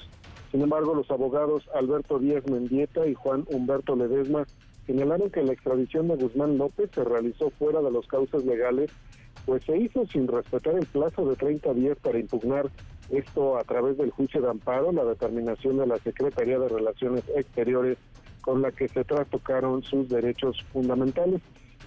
Sin 0.52 0.62
embargo, 0.62 0.94
los 0.94 1.10
abogados 1.10 1.64
Alberto 1.74 2.20
Díaz 2.20 2.46
Mendieta 2.50 3.08
y 3.08 3.14
Juan 3.14 3.46
Humberto 3.50 3.96
Ledesma 3.96 4.46
señalaron 4.86 5.30
que 5.30 5.44
la 5.44 5.54
extradición 5.54 6.10
de 6.10 6.18
Guzmán 6.18 6.58
López 6.58 6.90
se 6.94 7.06
realizó 7.06 7.50
fuera 7.52 7.82
de 7.82 7.92
los 7.92 8.06
cauces 8.08 8.44
legales, 8.44 8.92
pues 9.46 9.64
se 9.64 9.78
hizo 9.78 10.06
sin 10.08 10.28
respetar 10.28 10.76
el 10.76 10.86
plazo 10.86 11.26
de 11.26 11.36
30 11.38 11.74
días 11.74 11.98
para 12.02 12.20
impugnar 12.20 12.70
esto 13.10 13.58
a 13.58 13.64
través 13.64 13.98
del 13.98 14.12
juicio 14.12 14.42
de 14.42 14.50
amparo, 14.50 14.92
la 14.92 15.06
determinación 15.06 15.78
de 15.78 15.88
la 15.88 15.98
Secretaría 16.00 16.60
de 16.60 16.68
Relaciones 16.68 17.24
Exteriores 17.36 17.98
con 18.42 18.62
la 18.62 18.72
que 18.72 18.88
se 18.90 19.04
trastocaron 19.04 19.84
sus 19.84 20.10
derechos 20.10 20.62
fundamentales. 20.74 21.42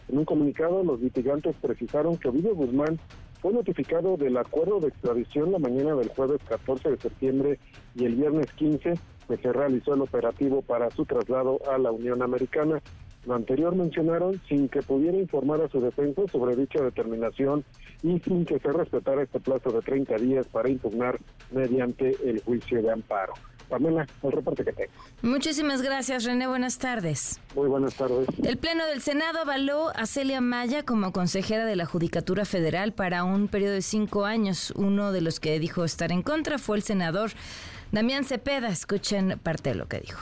En 0.08 0.18
un 0.18 0.24
comunicado, 0.24 0.82
los 0.84 1.00
litigantes 1.00 1.56
precisaron 1.60 2.16
que 2.16 2.28
Ovidio 2.28 2.54
Guzmán 2.54 2.98
fue 3.44 3.52
notificado 3.52 4.16
del 4.16 4.38
acuerdo 4.38 4.80
de 4.80 4.88
extradición 4.88 5.52
la 5.52 5.58
mañana 5.58 5.94
del 5.96 6.08
jueves 6.08 6.40
14 6.48 6.92
de 6.92 6.96
septiembre 6.96 7.58
y 7.94 8.06
el 8.06 8.14
viernes 8.14 8.50
15 8.54 8.94
que 9.28 9.36
se 9.36 9.52
realizó 9.52 9.92
el 9.92 10.00
operativo 10.00 10.62
para 10.62 10.90
su 10.90 11.04
traslado 11.04 11.60
a 11.70 11.76
la 11.76 11.92
Unión 11.92 12.22
Americana. 12.22 12.80
Lo 13.26 13.34
anterior 13.34 13.76
mencionaron 13.76 14.40
sin 14.48 14.70
que 14.70 14.80
pudiera 14.80 15.18
informar 15.18 15.60
a 15.60 15.68
su 15.68 15.78
defensa 15.78 16.22
sobre 16.32 16.56
dicha 16.56 16.82
determinación 16.82 17.66
y 18.02 18.18
sin 18.20 18.46
que 18.46 18.58
se 18.58 18.72
respetara 18.72 19.24
este 19.24 19.40
plazo 19.40 19.72
de 19.72 19.82
30 19.82 20.16
días 20.16 20.46
para 20.46 20.70
impugnar 20.70 21.18
mediante 21.52 22.16
el 22.24 22.40
juicio 22.42 22.80
de 22.80 22.92
amparo. 22.92 23.34
Pamela, 23.68 24.06
el 24.22 24.32
reporte 24.32 24.64
que 24.64 24.72
tengo. 24.72 24.92
Muchísimas 25.22 25.82
gracias, 25.82 26.24
René. 26.24 26.46
Buenas 26.46 26.78
tardes. 26.78 27.40
Muy 27.54 27.68
buenas 27.68 27.94
tardes. 27.94 28.28
El 28.42 28.56
Pleno 28.58 28.86
del 28.86 29.00
Senado 29.00 29.40
avaló 29.40 29.90
a 29.94 30.06
Celia 30.06 30.40
Maya 30.40 30.84
como 30.84 31.12
consejera 31.12 31.64
de 31.64 31.76
la 31.76 31.86
Judicatura 31.86 32.44
Federal 32.44 32.92
para 32.92 33.24
un 33.24 33.48
periodo 33.48 33.72
de 33.74 33.82
cinco 33.82 34.24
años. 34.24 34.72
Uno 34.76 35.12
de 35.12 35.20
los 35.20 35.40
que 35.40 35.58
dijo 35.58 35.84
estar 35.84 36.12
en 36.12 36.22
contra 36.22 36.58
fue 36.58 36.76
el 36.76 36.82
senador 36.82 37.30
Damián 37.92 38.24
Cepeda. 38.24 38.68
Escuchen 38.68 39.38
parte 39.42 39.70
de 39.70 39.76
lo 39.76 39.88
que 39.88 40.00
dijo. 40.00 40.20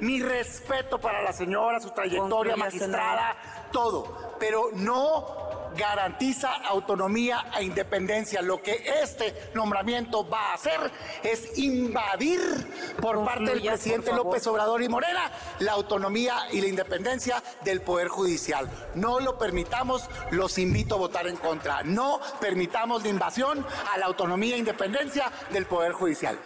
Mi 0.00 0.22
respeto 0.22 0.98
para 0.98 1.22
la 1.22 1.32
señora, 1.32 1.80
su 1.80 1.90
trayectoria 1.90 2.56
magistrada, 2.56 3.36
todo, 3.72 4.36
pero 4.38 4.70
no 4.74 5.48
garantiza 5.76 6.52
autonomía 6.54 7.46
e 7.56 7.64
independencia. 7.64 8.42
Lo 8.42 8.62
que 8.62 8.84
este 9.02 9.50
nombramiento 9.54 10.28
va 10.28 10.50
a 10.50 10.54
hacer 10.54 10.90
es 11.22 11.58
invadir 11.58 12.40
por 13.00 13.24
parte 13.24 13.50
del 13.50 13.62
presidente 13.62 14.12
López 14.12 14.46
Obrador 14.46 14.82
y 14.82 14.88
Morena 14.88 15.30
la 15.60 15.72
autonomía 15.72 16.36
y 16.52 16.60
la 16.60 16.68
independencia 16.68 17.42
del 17.62 17.80
Poder 17.80 18.08
Judicial. 18.08 18.68
No 18.94 19.20
lo 19.20 19.38
permitamos, 19.38 20.08
los 20.30 20.58
invito 20.58 20.96
a 20.96 20.98
votar 20.98 21.26
en 21.26 21.36
contra. 21.36 21.82
No 21.82 22.20
permitamos 22.40 23.02
la 23.02 23.08
invasión 23.08 23.64
a 23.92 23.98
la 23.98 24.06
autonomía 24.06 24.56
e 24.56 24.58
independencia 24.58 25.30
del 25.50 25.66
Poder 25.66 25.92
Judicial. 25.92 26.38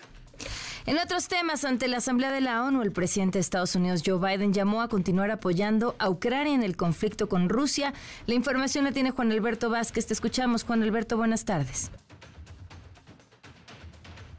En 0.84 0.98
otros 0.98 1.28
temas, 1.28 1.64
ante 1.64 1.86
la 1.86 1.98
Asamblea 1.98 2.32
de 2.32 2.40
la 2.40 2.64
ONU, 2.64 2.82
el 2.82 2.90
presidente 2.90 3.38
de 3.38 3.40
Estados 3.40 3.76
Unidos, 3.76 4.02
Joe 4.04 4.18
Biden, 4.18 4.52
llamó 4.52 4.82
a 4.82 4.88
continuar 4.88 5.30
apoyando 5.30 5.94
a 6.00 6.10
Ucrania 6.10 6.54
en 6.54 6.64
el 6.64 6.76
conflicto 6.76 7.28
con 7.28 7.48
Rusia. 7.48 7.92
La 8.26 8.34
información 8.34 8.84
la 8.84 8.90
tiene 8.90 9.12
Juan 9.12 9.30
Alberto 9.30 9.70
Vázquez. 9.70 10.08
Te 10.08 10.12
escuchamos, 10.12 10.64
Juan 10.64 10.82
Alberto. 10.82 11.16
Buenas 11.16 11.44
tardes. 11.44 11.92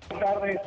tardes. 0.09 0.59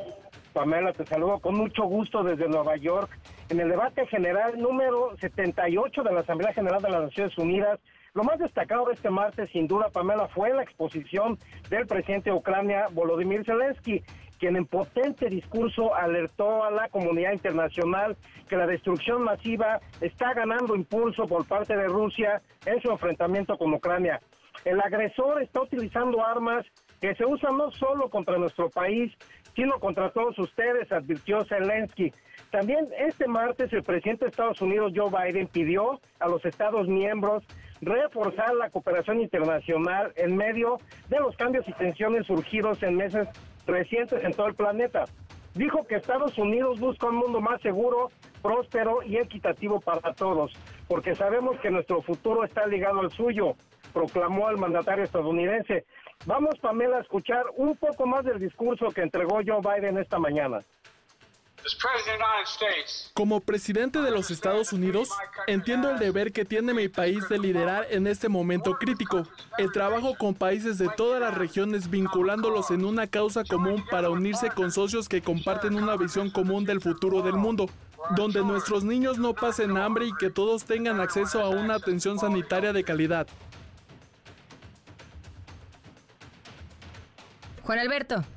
Pamela, 0.55 0.95
te 0.95 1.05
saludo 1.05 1.39
con 1.41 1.55
mucho 1.55 1.85
gusto 1.85 2.23
desde 2.25 2.49
Nueva 2.49 2.77
York. 2.77 3.11
En 3.51 3.61
el 3.61 3.69
debate 3.69 4.07
general 4.07 4.59
número 4.59 5.15
78 5.21 6.03
de 6.03 6.13
la 6.13 6.21
Asamblea 6.21 6.55
General 6.55 6.81
de 6.81 6.89
las 6.89 7.03
Naciones 7.03 7.37
Unidas, 7.37 7.79
lo 8.15 8.25
más 8.25 8.39
destacado 8.39 8.87
de 8.87 8.95
este 8.95 9.11
martes, 9.11 9.51
sin 9.53 9.67
duda, 9.67 9.91
Pamela, 9.91 10.27
fue 10.29 10.49
la 10.55 10.63
exposición 10.63 11.39
del 11.69 11.87
presidente 11.87 12.31
de 12.31 12.37
Ucrania, 12.37 12.87
Volodymyr 12.91 13.45
Zelensky, 13.45 14.03
quien 14.39 14.57
en 14.57 14.67
potente 14.67 15.29
discurso 15.29 15.95
alertó 15.95 16.65
a 16.65 16.71
la 16.71 16.89
comunidad 16.89 17.33
internacional 17.33 18.17
que 18.49 18.57
la 18.57 18.67
destrucción 18.67 19.23
masiva 19.23 19.81
está 20.01 20.35
ganando 20.35 20.75
impulso 20.75 21.27
por 21.27 21.47
parte 21.47 21.77
de 21.77 21.87
Rusia 21.87 22.43
en 22.65 22.81
su 22.81 22.91
enfrentamiento 22.91 23.57
con 23.57 23.73
Ucrania. 23.73 24.21
El 24.65 24.81
agresor 24.81 25.43
está 25.43 25.63
utilizando 25.63 26.25
armas 26.25 26.65
que 27.01 27.15
se 27.15 27.25
usan 27.25 27.57
no 27.57 27.71
solo 27.73 28.09
contra 28.09 28.39
nuestro 28.39 28.71
país, 28.71 29.13
sino 29.55 29.79
contra 29.79 30.11
todos 30.11 30.39
ustedes, 30.39 30.91
advirtió 30.93 31.45
Zelensky. 31.45 32.13
También 32.51 32.89
este 32.99 33.27
martes 33.27 33.73
el 33.73 33.83
presidente 33.83 34.25
de 34.25 34.31
Estados 34.31 34.61
Unidos, 34.61 34.93
Joe 34.95 35.11
Biden, 35.11 35.49
pidió 35.49 36.01
a 36.21 36.29
los 36.29 36.45
Estados 36.45 36.89
miembros 36.89 37.45
reforzar 37.81 38.55
la 38.55 38.71
cooperación 38.71 39.21
internacional 39.21 40.13
en 40.17 40.37
medio 40.37 40.79
de 41.09 41.21
los 41.21 41.37
cambios 41.37 41.67
y 41.69 41.73
tensiones 41.73 42.27
surgidos 42.27 42.83
en 42.83 42.97
meses 42.97 43.29
recientes 43.67 44.23
en 44.25 44.33
todo 44.33 44.47
el 44.47 44.55
planeta. 44.55 45.05
Dijo 45.55 45.87
que 45.87 45.97
Estados 45.97 46.37
Unidos 46.37 46.79
busca 46.81 47.07
un 47.09 47.17
mundo 47.17 47.41
más 47.41 47.61
seguro, 47.63 48.11
próspero 48.43 49.03
y 49.03 49.17
equitativo 49.17 49.81
para 49.81 50.13
todos, 50.13 50.53
porque 50.87 51.15
sabemos 51.15 51.59
que 51.61 51.71
nuestro 51.71 52.03
futuro 52.03 52.45
está 52.45 52.67
ligado 52.67 53.01
al 53.01 53.11
suyo, 53.11 53.55
proclamó 53.95 54.51
el 54.51 54.59
mandatario 54.59 55.05
estadounidense. 55.05 55.87
Vamos, 56.27 56.59
Pamela, 56.61 56.99
a 56.99 57.01
escuchar 57.01 57.47
un 57.57 57.75
poco 57.77 58.07
más 58.07 58.25
del 58.25 58.39
discurso 58.39 58.91
que 58.91 59.01
entregó 59.01 59.41
Joe 59.47 59.61
Biden 59.63 59.97
esta 59.97 60.19
mañana. 60.19 60.61
Como 63.15 63.41
presidente 63.41 64.01
de 64.01 64.11
los 64.11 64.31
Estados 64.31 64.73
Unidos, 64.73 65.09
entiendo 65.47 65.91
el 65.91 65.99
deber 65.99 66.33
que 66.33 66.45
tiene 66.45 66.75
mi 66.75 66.89
país 66.89 67.29
de 67.29 67.39
liderar 67.39 67.87
en 67.91 68.07
este 68.07 68.29
momento 68.29 68.75
crítico. 68.75 69.23
El 69.59 69.73
trabajo 69.73 70.15
con 70.17 70.35
países 70.35 70.79
de 70.79 70.89
todas 70.97 71.21
las 71.21 71.35
regiones 71.35 71.91
vinculándolos 71.91 72.71
en 72.71 72.85
una 72.85 73.07
causa 73.07 73.45
común 73.45 73.85
para 73.91 74.11
unirse 74.11 74.51
con 74.51 74.73
socios 74.73 75.09
que 75.09 75.23
comparten 75.23 75.75
una 75.75 75.97
visión 75.97 76.31
común 76.31 76.65
del 76.65 76.81
futuro 76.81 77.23
del 77.23 77.35
mundo, 77.35 77.69
donde 78.17 78.43
nuestros 78.43 78.85
niños 78.85 79.19
no 79.19 79.35
pasen 79.35 79.77
hambre 79.77 80.07
y 80.07 80.17
que 80.19 80.31
todos 80.31 80.65
tengan 80.65 81.01
acceso 81.01 81.41
a 81.41 81.49
una 81.49 81.75
atención 81.75 82.19
sanitaria 82.19 82.73
de 82.73 82.85
calidad. 82.85 83.27
Juan 87.63 87.79
Alberto. 87.81 88.36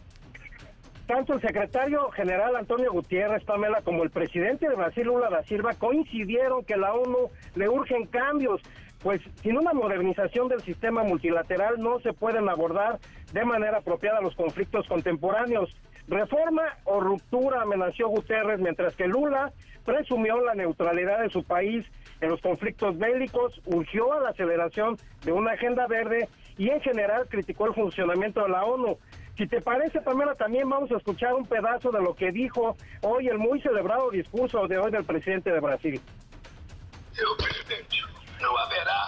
Tanto 1.09 1.33
el 1.33 1.41
secretario 1.41 2.11
general 2.11 2.55
Antonio 2.55 2.91
Gutiérrez 2.91 3.43
Pamela 3.43 3.81
como 3.81 4.03
el 4.03 4.11
presidente 4.11 4.69
de 4.69 4.75
Brasil 4.75 5.07
Lula 5.07 5.31
da 5.31 5.41
Silva 5.41 5.73
coincidieron 5.73 6.63
que 6.63 6.77
la 6.77 6.93
ONU 6.93 7.31
le 7.55 7.67
urgen 7.67 8.05
cambios, 8.05 8.61
pues 9.01 9.19
sin 9.41 9.57
una 9.57 9.73
modernización 9.73 10.49
del 10.49 10.61
sistema 10.61 11.01
multilateral 11.01 11.79
no 11.79 11.99
se 12.01 12.13
pueden 12.13 12.47
abordar 12.47 12.99
de 13.33 13.43
manera 13.43 13.79
apropiada 13.79 14.21
los 14.21 14.35
conflictos 14.35 14.87
contemporáneos. 14.87 15.75
Reforma 16.07 16.77
o 16.83 16.99
ruptura 16.99 17.63
amenazó 17.63 18.07
Guterres, 18.07 18.59
mientras 18.59 18.95
que 18.95 19.07
Lula 19.07 19.51
presumió 19.85 20.39
la 20.45 20.53
neutralidad 20.53 21.23
de 21.23 21.31
su 21.31 21.43
país 21.43 21.87
en 22.21 22.29
los 22.29 22.41
conflictos 22.41 22.99
bélicos, 22.99 23.59
urgió 23.65 24.13
a 24.13 24.19
la 24.19 24.29
aceleración 24.29 24.95
de 25.25 25.31
una 25.31 25.53
agenda 25.53 25.87
verde 25.87 26.29
y 26.59 26.69
en 26.69 26.81
general 26.81 27.25
criticó 27.29 27.65
el 27.65 27.73
funcionamiento 27.73 28.43
de 28.43 28.49
la 28.49 28.63
ONU. 28.63 28.99
Si 29.39 29.47
te 29.47 29.61
parece, 29.61 30.01
Pamela, 30.01 30.35
también 30.35 30.67
vamos 30.67 30.91
a 30.91 30.97
escuchar 30.97 31.33
un 31.33 31.45
pedazo 31.45 31.91
de 31.91 32.01
lo 32.01 32.13
que 32.13 32.29
dijo 32.29 32.75
hoy 33.03 33.29
el 33.29 33.37
muy 33.37 33.61
celebrado 33.61 34.11
discurso 34.11 34.67
de 34.67 34.77
hoy 34.77 34.91
del 34.91 35.05
presidente 35.05 35.49
de 35.49 35.61
Brasil. 35.61 36.01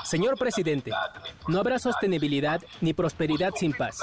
Señor 0.06 0.38
presidente, 0.38 0.92
no 1.50 1.60
habrá 1.60 1.80
sostenibilidad 1.80 2.62
ni 2.80 2.94
prosperidad 2.94 3.52
sin 3.56 3.74
paz. 3.74 4.00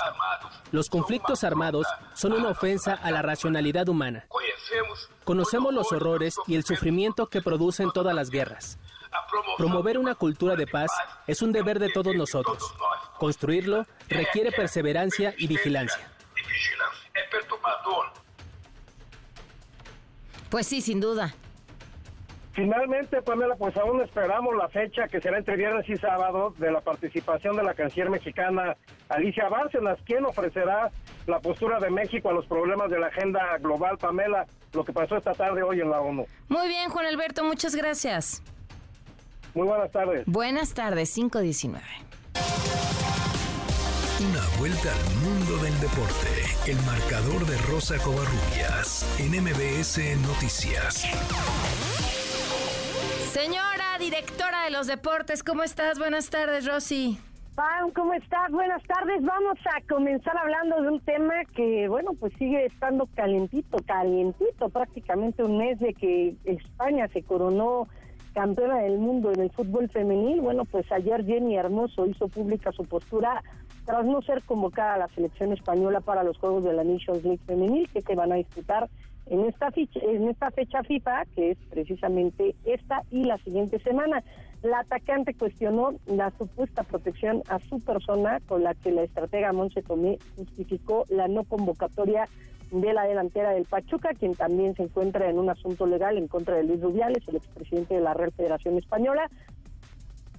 Los 0.71 0.91
conflictos 0.91 1.45
armados 1.45 1.87
son 2.13 2.35
una 2.35 2.51
ofensa 2.51 2.93
a 2.93 3.11
la 3.11 3.23
racionalidad 3.23 3.89
humana. 3.89 4.27
Conocemos 5.25 5.73
los 5.73 5.91
horrores 5.93 6.35
y 6.47 6.57
el 6.57 6.65
sufrimiento 6.65 7.29
que 7.29 7.41
producen 7.41 7.91
todas 7.91 8.15
las 8.15 8.29
guerras. 8.29 8.79
Promover 9.57 9.97
una 9.97 10.15
cultura 10.15 10.57
de 10.57 10.67
paz 10.67 10.91
es 11.27 11.41
un 11.41 11.53
deber 11.53 11.79
de 11.79 11.89
todos 11.89 12.15
nosotros. 12.15 12.75
Construirlo 13.19 13.87
requiere 14.11 14.53
perseverancia 14.53 15.35
y 15.39 15.47
vigilancia. 15.47 16.18
Pues 20.51 20.67
sí, 20.67 20.81
sin 20.81 21.01
duda. 21.01 21.35
Finalmente, 22.53 23.23
Pamela, 23.23 23.55
pues 23.55 23.77
aún 23.77 24.01
esperamos 24.01 24.57
la 24.57 24.69
fecha 24.69 25.07
que 25.07 25.21
será 25.21 25.39
entre 25.39 25.57
viernes 25.57 25.89
y 25.89 25.97
sábado 25.97 26.55
de 26.59 26.73
la 26.73 26.81
participación 26.81 27.57
de 27.57 27.63
la 27.63 27.73
canciller 27.75 28.11
mexicana 28.11 28.77
Alicia 29.09 29.49
Bárcenas, 29.49 29.97
quien 30.05 30.25
ofrecerá 30.25 30.91
la 31.27 31.39
postura 31.39 31.79
de 31.79 31.91
México 31.91 32.31
a 32.31 32.33
los 32.33 32.47
problemas 32.47 32.91
de 32.91 32.99
la 32.99 33.09
agenda 33.09 33.59
global, 33.59 33.97
Pamela, 33.99 34.47
lo 34.73 34.85
que 34.85 34.93
pasó 34.93 35.17
esta 35.17 35.35
tarde 35.35 35.63
hoy 35.63 35.81
en 35.81 35.91
la 35.91 36.01
ONU. 36.01 36.27
Muy 36.49 36.67
bien, 36.67 36.91
Juan 36.91 37.07
Alberto, 37.07 37.45
muchas 37.45 37.77
gracias. 37.77 38.43
Muy 39.55 39.69
buenas 39.69 39.93
tardes. 39.93 40.25
Buenas 40.27 40.75
tardes, 40.75 41.15
519. 41.15 41.85
Vuelta 44.59 44.91
al 44.93 45.15
mundo 45.23 45.63
del 45.63 45.79
deporte. 45.79 46.27
El 46.67 46.77
marcador 46.85 47.47
de 47.47 47.57
Rosa 47.71 47.97
Covarrubias 48.03 49.07
en 49.21 49.41
MBS 49.41 49.99
Noticias. 50.27 51.07
Señora 53.31 53.97
directora 54.01 54.65
de 54.65 54.71
los 54.71 54.89
deportes, 54.89 55.45
¿cómo 55.45 55.63
estás? 55.63 56.01
Buenas 56.01 56.29
tardes, 56.31 56.67
Rosy. 56.67 57.21
Pam, 57.55 57.93
¿cómo 57.93 58.15
estás? 58.15 58.51
Buenas 58.51 58.83
tardes. 58.83 59.23
Vamos 59.23 59.59
a 59.77 59.81
comenzar 59.89 60.37
hablando 60.37 60.83
de 60.83 60.89
un 60.89 61.01
tema 61.03 61.35
que, 61.55 61.87
bueno, 61.89 62.15
pues 62.19 62.33
sigue 62.37 62.67
estando 62.67 63.09
calentito, 63.15 63.79
calientito, 63.87 64.71
prácticamente 64.71 65.45
un 65.45 65.59
mes 65.59 65.79
de 65.79 65.95
que 65.95 66.35
España 66.45 67.07
se 67.13 67.23
coronó 67.23 67.87
campeona 68.35 68.79
del 68.79 68.99
mundo 68.99 69.33
en 69.33 69.41
el 69.41 69.51
fútbol 69.51 69.89
femenil. 69.89 70.41
Bueno, 70.41 70.65
pues 70.65 70.91
ayer 70.93 71.25
Jenny 71.25 71.57
Hermoso 71.57 72.07
hizo 72.07 72.29
pública 72.29 72.73
su 72.73 72.85
postura 72.85 73.43
tras 73.85 74.05
no 74.05 74.21
ser 74.23 74.43
convocada 74.43 74.95
a 74.95 74.99
la 74.99 75.09
selección 75.09 75.53
española 75.53 76.01
para 76.01 76.23
los 76.23 76.37
Juegos 76.39 76.65
de 76.65 76.75
la 76.75 76.85
Nations 76.85 77.25
League 77.25 77.41
femenil 77.47 77.89
que 77.89 78.03
se 78.03 78.15
van 78.15 78.33
a 78.33 78.37
disputar 78.37 78.89
en 79.27 79.45
esta 79.45 79.71
fecha, 79.71 80.01
en 80.01 80.29
esta 80.29 80.51
fecha 80.51 80.83
FIFA, 80.83 81.25
que 81.35 81.53
es 81.53 81.59
precisamente 81.71 82.55
esta 82.65 83.03
y 83.11 83.25
la 83.25 83.39
siguiente 83.39 83.79
semana. 83.79 84.23
La 84.63 84.81
atacante 84.81 85.35
cuestionó 85.35 85.95
la 86.07 86.33
supuesta 86.37 86.83
protección 86.83 87.43
a 87.49 87.61
su 87.61 87.81
persona 87.81 88.41
con 88.49 88.65
la 88.65 88.75
que 88.75 88.91
la 88.91 89.03
estratega 89.03 89.53
Monse 89.53 89.83
Tomé 89.83 90.19
justificó 90.37 91.05
la 91.11 91.29
no 91.29 91.45
convocatoria 91.45 92.29
de 92.73 92.93
la 92.93 93.05
delantera 93.05 93.51
del 93.51 93.67
Pachuca, 93.67 94.11
quien 94.19 94.35
también 94.35 94.75
se 94.75 94.83
encuentra 94.83 95.31
en 95.31 95.39
un 95.39 95.49
asunto 95.49 95.87
legal 95.87 96.19
en 96.19 96.27
contra 96.27 96.57
de 96.57 96.65
Luis 96.65 96.83
Rubiales, 96.83 97.23
el 97.29 97.37
expresidente 97.37 97.95
de 97.95 98.01
la 98.01 98.15
Real 98.15 98.33
Federación 98.33 98.77
Española. 98.77 99.31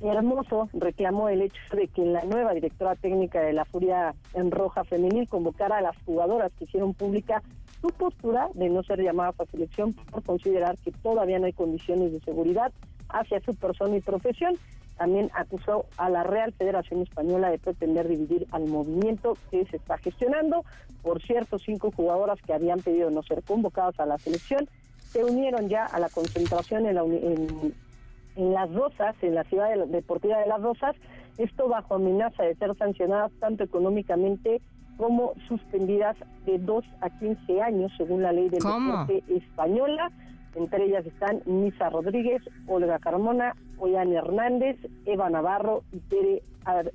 Hermoso 0.01 0.69
reclamó 0.73 1.29
el 1.29 1.41
hecho 1.41 1.61
de 1.73 1.87
que 1.87 2.05
la 2.05 2.23
nueva 2.23 2.53
directora 2.53 2.95
técnica 2.95 3.41
de 3.41 3.53
la 3.53 3.65
Furia 3.65 4.15
en 4.33 4.51
Roja 4.51 4.83
Femenil 4.83 5.27
convocara 5.29 5.77
a 5.77 5.81
las 5.81 5.97
jugadoras 6.05 6.51
que 6.57 6.65
hicieron 6.65 6.93
pública 6.93 7.41
su 7.81 7.87
postura 7.87 8.49
de 8.53 8.69
no 8.69 8.83
ser 8.83 9.01
llamadas 9.01 9.39
a 9.39 9.45
selección 9.45 9.93
por 9.93 10.23
considerar 10.23 10.77
que 10.77 10.91
todavía 10.91 11.39
no 11.39 11.45
hay 11.45 11.53
condiciones 11.53 12.11
de 12.11 12.19
seguridad 12.19 12.71
hacia 13.09 13.39
su 13.41 13.55
persona 13.55 13.97
y 13.97 14.01
profesión. 14.01 14.55
También 14.97 15.31
acusó 15.33 15.85
a 15.97 16.09
la 16.09 16.23
Real 16.23 16.51
Federación 16.53 17.01
Española 17.01 17.49
de 17.49 17.57
pretender 17.57 18.07
dividir 18.07 18.47
al 18.51 18.65
movimiento 18.65 19.37
que 19.49 19.65
se 19.65 19.77
está 19.77 19.97
gestionando. 19.97 20.65
Por 21.01 21.21
cierto, 21.21 21.57
cinco 21.57 21.91
jugadoras 21.95 22.41
que 22.41 22.53
habían 22.53 22.81
pedido 22.81 23.09
no 23.09 23.23
ser 23.23 23.43
convocadas 23.43 23.99
a 23.99 24.05
la 24.05 24.17
selección 24.17 24.67
se 24.99 25.23
unieron 25.23 25.69
ya 25.69 25.85
a 25.85 25.99
la 25.99 26.09
concentración 26.09 26.85
en, 26.85 26.95
la, 26.95 27.01
en 27.01 27.73
en 28.39 28.53
Las 28.53 28.71
Rosas, 28.73 29.15
en 29.21 29.35
la 29.35 29.43
ciudad 29.43 29.69
deportiva 29.87 30.37
de 30.37 30.47
Las 30.47 30.61
Rosas, 30.61 30.95
esto 31.37 31.67
bajo 31.67 31.95
amenaza 31.95 32.43
de 32.43 32.55
ser 32.55 32.75
sancionadas 32.77 33.31
tanto 33.39 33.63
económicamente 33.63 34.61
como 34.97 35.33
suspendidas 35.47 36.17
de 36.45 36.57
2 36.57 36.85
a 37.01 37.09
15 37.09 37.61
años, 37.61 37.91
según 37.97 38.21
la 38.21 38.31
ley 38.31 38.49
del 38.49 38.59
deporte 38.59 39.23
española. 39.29 40.11
Entre 40.59 40.87
ellas 40.87 41.05
están 41.05 41.41
Misa 41.45 41.89
Rodríguez, 41.89 42.41
Olga 42.67 42.99
Carmona, 42.99 43.55
Ollán 43.77 44.11
Hernández, 44.11 44.75
Eva 45.05 45.29
Navarro 45.29 45.83
y 45.93 45.99
Tere 45.99 46.43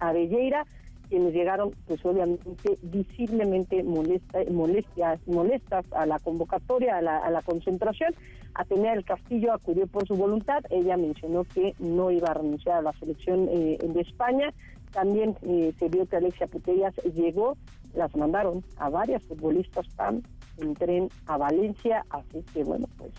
Avelleira, 0.01 0.66
quienes 1.09 1.32
llegaron, 1.32 1.70
pues 1.86 2.05
obviamente, 2.05 2.78
visiblemente 2.82 3.82
molesta, 3.82 4.41
molestias, 4.51 5.19
molestas 5.27 5.86
a 5.93 6.05
la 6.05 6.19
convocatoria, 6.19 6.99
a 6.99 7.03
la, 7.03 7.16
a 7.16 7.31
la 7.31 7.41
concentración. 7.41 8.15
Atenea 8.55 8.93
del 8.93 9.05
Castillo 9.07 9.55
acudió 9.55 9.86
por 9.86 10.07
su 10.07 10.15
voluntad. 10.15 10.62
Ella 10.69 10.99
mencionó 10.99 11.45
que 11.45 11.74
no 11.78 12.11
iba 12.11 12.28
a 12.28 12.35
renunciar 12.35 12.77
a 12.77 12.82
la 12.82 12.93
selección 12.93 13.49
eh, 13.51 13.78
de 13.82 14.01
España. 14.03 14.53
También 14.93 15.36
eh, 15.41 15.73
se 15.78 15.89
vio 15.89 16.05
que 16.07 16.16
Alexia 16.16 16.49
Putellas 16.49 16.95
llegó, 17.15 17.57
las 17.95 18.15
mandaron 18.15 18.62
a 18.77 18.91
varias 18.91 19.23
futbolistas 19.23 19.89
PAM 19.97 20.20
en 20.59 20.74
tren 20.74 21.09
a 21.27 21.39
Valencia, 21.39 22.05
así 22.11 22.45
que 22.53 22.62
bueno, 22.62 22.86
pues 22.99 23.11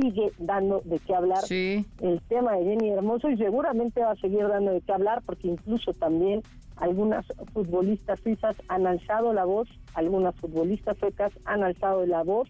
sigue 0.00 0.32
dando 0.38 0.80
de 0.84 0.98
qué 1.00 1.14
hablar 1.14 1.42
el 1.50 2.20
tema 2.28 2.52
de 2.52 2.64
Jenny 2.64 2.90
Hermoso 2.90 3.30
y 3.30 3.36
seguramente 3.36 4.00
va 4.00 4.12
a 4.12 4.16
seguir 4.16 4.46
dando 4.46 4.72
de 4.72 4.80
qué 4.80 4.92
hablar 4.92 5.22
porque 5.26 5.48
incluso 5.48 5.92
también 5.94 6.42
algunas 6.76 7.26
futbolistas 7.52 8.20
suizas 8.20 8.56
han 8.68 8.86
alzado 8.86 9.32
la 9.32 9.44
voz, 9.44 9.68
algunas 9.94 10.34
futbolistas 10.36 10.96
suecas 10.98 11.32
han 11.44 11.62
alzado 11.62 12.06
la 12.06 12.22
voz 12.22 12.48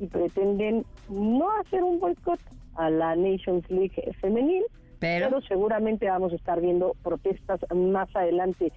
y 0.00 0.06
pretenden 0.06 0.84
no 1.08 1.50
hacer 1.60 1.82
un 1.82 2.00
boicot 2.00 2.40
a 2.74 2.90
la 2.90 3.16
Nations 3.16 3.68
League 3.70 4.02
femenil, 4.20 4.64
pero 4.98 5.40
seguramente 5.42 6.08
vamos 6.08 6.32
a 6.32 6.36
estar 6.36 6.60
viendo 6.60 6.94
protestas 7.02 7.60
más 7.74 8.08
adelante. 8.14 8.72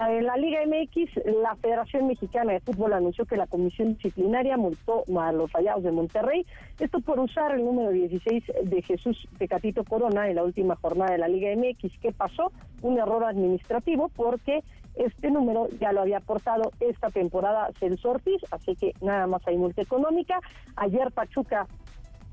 En 0.00 0.26
la 0.26 0.36
Liga 0.36 0.60
MX, 0.64 1.26
la 1.42 1.56
Federación 1.56 2.06
Mexicana 2.06 2.52
de 2.52 2.60
Fútbol 2.60 2.92
anunció 2.92 3.26
que 3.26 3.36
la 3.36 3.48
Comisión 3.48 3.94
Disciplinaria 3.94 4.56
multó 4.56 5.02
a 5.18 5.32
los 5.32 5.50
fallados 5.50 5.82
de 5.82 5.90
Monterrey, 5.90 6.46
esto 6.78 7.00
por 7.00 7.18
usar 7.18 7.52
el 7.56 7.64
número 7.64 7.90
16 7.90 8.44
de 8.62 8.82
Jesús 8.82 9.26
Pecatito 9.38 9.82
Corona 9.82 10.28
en 10.28 10.36
la 10.36 10.44
última 10.44 10.76
jornada 10.76 11.12
de 11.12 11.18
la 11.18 11.26
Liga 11.26 11.50
MX. 11.56 11.98
¿Qué 12.00 12.12
pasó? 12.12 12.52
Un 12.80 12.96
error 12.98 13.24
administrativo 13.24 14.08
porque 14.14 14.62
este 14.94 15.32
número 15.32 15.68
ya 15.80 15.92
lo 15.92 16.02
había 16.02 16.18
aportado 16.18 16.70
esta 16.78 17.10
temporada 17.10 17.70
Celso 17.80 18.14
así 18.52 18.76
que 18.76 18.92
nada 19.00 19.26
más 19.26 19.42
hay 19.48 19.56
multa 19.56 19.82
económica. 19.82 20.38
Ayer 20.76 21.10
Pachuca 21.10 21.66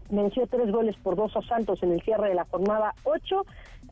venció 0.09 0.45
tres 0.47 0.71
goles 0.71 0.95
por 0.97 1.15
dos 1.15 1.35
a 1.35 1.41
Santos 1.41 1.81
en 1.81 1.93
el 1.93 2.01
cierre 2.01 2.29
de 2.29 2.35
la 2.35 2.45
jornada 2.45 2.93
8. 3.03 3.43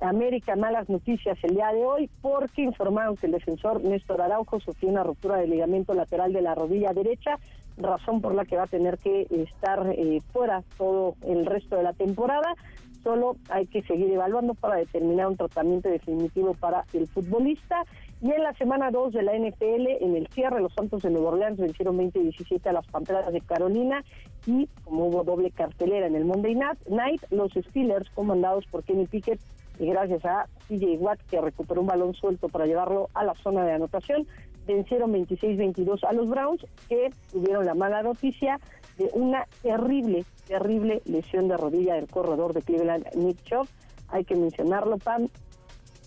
América, 0.10 0.56
malas 0.56 0.90
noticias 0.90 1.38
el 1.44 1.56
día 1.56 1.72
de 1.72 1.86
hoy 1.86 2.10
porque 2.22 2.62
informaron 2.62 3.16
que 3.18 3.28
el 3.28 3.32
defensor 3.32 3.84
Néstor 3.84 4.22
Araujo 4.22 4.60
sufrió 4.60 4.90
una 4.90 5.04
ruptura 5.04 5.38
del 5.38 5.52
ligamento 5.52 5.94
lateral 5.94 6.34
de 6.34 6.42
la 6.42 6.56
rodilla 6.56 6.94
derecha, 6.94 7.40
razón 7.78 8.22
por 8.22 8.36
la 8.36 8.46
que 8.46 8.58
va 8.58 8.64
a 8.64 8.68
tener 8.68 8.98
que 8.98 9.28
estar 9.30 9.88
eh, 9.92 10.22
fuera 10.32 10.64
todo 10.78 11.16
el 11.26 11.46
resto 11.46 11.78
de 11.78 11.84
la 11.84 11.94
temporada. 11.94 12.54
Solo 13.04 13.36
hay 13.50 13.68
que 13.68 13.82
seguir 13.82 14.10
evaluando 14.12 14.54
para 14.54 14.78
determinar 14.78 15.28
un 15.28 15.36
tratamiento 15.36 15.90
definitivo 15.90 16.54
para 16.54 16.86
el 16.94 17.08
futbolista. 17.08 17.84
Y 18.22 18.32
en 18.32 18.42
la 18.42 18.54
semana 18.54 18.90
2 18.92 19.12
de 19.12 19.24
la 19.24 19.34
NFL, 19.38 19.88
en 20.00 20.16
el 20.16 20.28
cierre, 20.28 20.62
los 20.62 20.74
Santos 20.74 21.04
de 21.04 21.10
Nueva 21.10 21.32
Orleans 21.32 21.60
vencieron 21.60 21.98
20-17 21.98 22.66
a 22.68 22.72
las 22.72 22.88
Panteras 22.88 23.34
de 23.34 23.42
Carolina 23.42 24.02
y 24.46 24.70
como 24.86 25.08
hubo 25.08 25.24
doble 25.26 25.52
cartelera 25.52 26.08
en 26.08 26.16
el 26.16 26.24
Monday 26.24 26.56
Night, 26.56 27.22
los 27.32 27.52
Steelers, 27.52 28.10
comandados 28.12 28.66
por 28.68 28.84
Kenny 28.86 29.08
Pickett, 29.08 29.42
y 29.80 29.88
gracias 29.88 30.24
a 30.26 30.48
TJ 30.68 30.98
Watt, 31.00 31.20
que 31.30 31.42
recuperó 31.42 31.82
un 31.82 31.88
balón 31.88 32.14
suelto 32.14 32.50
para 32.50 32.66
llevarlo 32.66 33.10
a 33.14 33.24
la 33.24 33.34
zona 33.36 33.66
de 33.66 33.74
anotación, 33.74 34.28
vencieron 34.66 35.14
26-22 35.14 36.04
a 36.08 36.14
los 36.14 36.30
Browns, 36.30 36.66
que 36.88 37.12
tuvieron 37.32 37.66
la 37.66 37.74
mala 37.74 38.04
noticia 38.04 38.60
de 38.98 39.10
una 39.14 39.46
terrible, 39.62 40.26
terrible 40.48 41.02
lesión 41.06 41.48
de 41.48 41.58
rodilla 41.58 41.96
del 41.96 42.08
corredor 42.08 42.54
de 42.54 42.62
Cleveland, 42.62 43.08
Nick 43.16 43.44
Chubb. 43.44 43.68
Hay 44.10 44.24
que 44.24 44.36
mencionarlo, 44.36 44.98
Pam, 45.00 45.28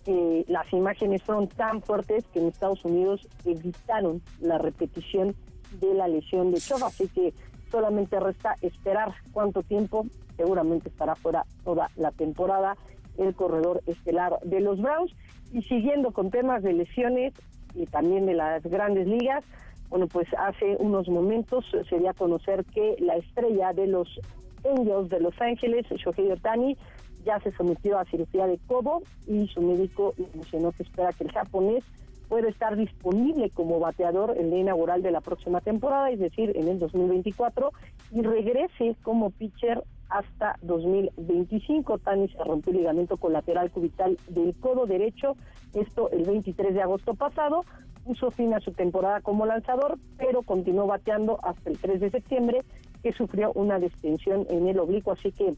eh, 0.06 0.44
las 0.46 0.72
imágenes 0.72 1.22
fueron 1.22 1.48
tan 1.48 1.82
fuertes 1.82 2.24
que 2.32 2.38
en 2.38 2.46
Estados 2.46 2.84
Unidos 2.84 3.26
evitaron 3.44 4.22
la 4.40 4.58
repetición 4.58 5.34
de 5.80 5.94
la 5.94 6.06
lesión 6.06 6.52
de 6.52 6.60
Chubb, 6.60 6.84
así 6.84 7.08
que 7.08 7.34
solamente 7.70 8.20
resta 8.20 8.54
esperar 8.62 9.14
cuánto 9.32 9.62
tiempo, 9.64 10.06
seguramente 10.36 10.90
estará 10.90 11.16
fuera 11.16 11.44
toda 11.64 11.90
la 11.96 12.12
temporada 12.12 12.76
el 13.18 13.34
corredor 13.34 13.82
estelar 13.86 14.38
de 14.44 14.60
los 14.60 14.80
Browns. 14.80 15.12
Y 15.52 15.62
siguiendo 15.62 16.10
con 16.12 16.30
temas 16.30 16.62
de 16.62 16.72
lesiones 16.72 17.32
y 17.74 17.86
también 17.86 18.26
de 18.26 18.34
las 18.34 18.62
grandes 18.64 19.06
ligas, 19.06 19.44
bueno, 19.88 20.08
pues 20.08 20.28
hace 20.38 20.76
unos 20.78 21.08
momentos 21.08 21.64
se 21.88 21.98
dio 21.98 22.10
a 22.10 22.14
conocer 22.14 22.64
que 22.64 22.96
la 22.98 23.16
estrella 23.16 23.72
de 23.72 23.86
los 23.86 24.20
Angels 24.64 25.08
de 25.10 25.20
Los 25.20 25.40
Ángeles, 25.40 25.86
Shohei 25.88 26.32
Otani, 26.32 26.76
ya 27.24 27.40
se 27.40 27.52
sometió 27.52 27.98
a 27.98 28.04
cirugía 28.04 28.46
de 28.46 28.58
codo 28.66 29.02
y 29.26 29.46
su 29.48 29.60
médico 29.60 30.14
mencionó 30.34 30.72
que 30.72 30.84
espera 30.84 31.12
que 31.12 31.24
el 31.24 31.32
japonés 31.32 31.84
pueda 32.28 32.48
estar 32.48 32.76
disponible 32.76 33.50
como 33.50 33.78
bateador 33.78 34.36
en 34.36 34.50
la 34.50 34.56
inaugural 34.56 35.02
de 35.02 35.10
la 35.10 35.20
próxima 35.20 35.60
temporada, 35.60 36.10
es 36.10 36.18
decir, 36.18 36.52
en 36.56 36.68
el 36.68 36.78
2024, 36.78 37.72
y 38.12 38.22
regrese 38.22 38.96
como 39.02 39.30
pitcher 39.30 39.82
hasta 40.08 40.58
2025. 40.62 41.98
Tani 41.98 42.28
se 42.28 42.42
rompió 42.44 42.72
el 42.72 42.78
ligamento 42.78 43.16
colateral 43.16 43.70
cubital 43.70 44.18
del 44.28 44.54
codo 44.60 44.86
derecho, 44.86 45.36
esto 45.74 46.10
el 46.10 46.24
23 46.24 46.74
de 46.74 46.82
agosto 46.82 47.14
pasado, 47.14 47.64
puso 48.04 48.30
fin 48.30 48.54
a 48.54 48.60
su 48.60 48.72
temporada 48.72 49.20
como 49.20 49.46
lanzador, 49.46 49.98
pero 50.16 50.42
continuó 50.42 50.86
bateando 50.86 51.38
hasta 51.42 51.70
el 51.70 51.78
3 51.78 52.00
de 52.00 52.10
septiembre, 52.10 52.62
que 53.02 53.12
sufrió 53.12 53.52
una 53.54 53.78
distensión 53.78 54.46
en 54.48 54.68
el 54.68 54.78
oblicuo, 54.78 55.12
así 55.12 55.32
que 55.32 55.54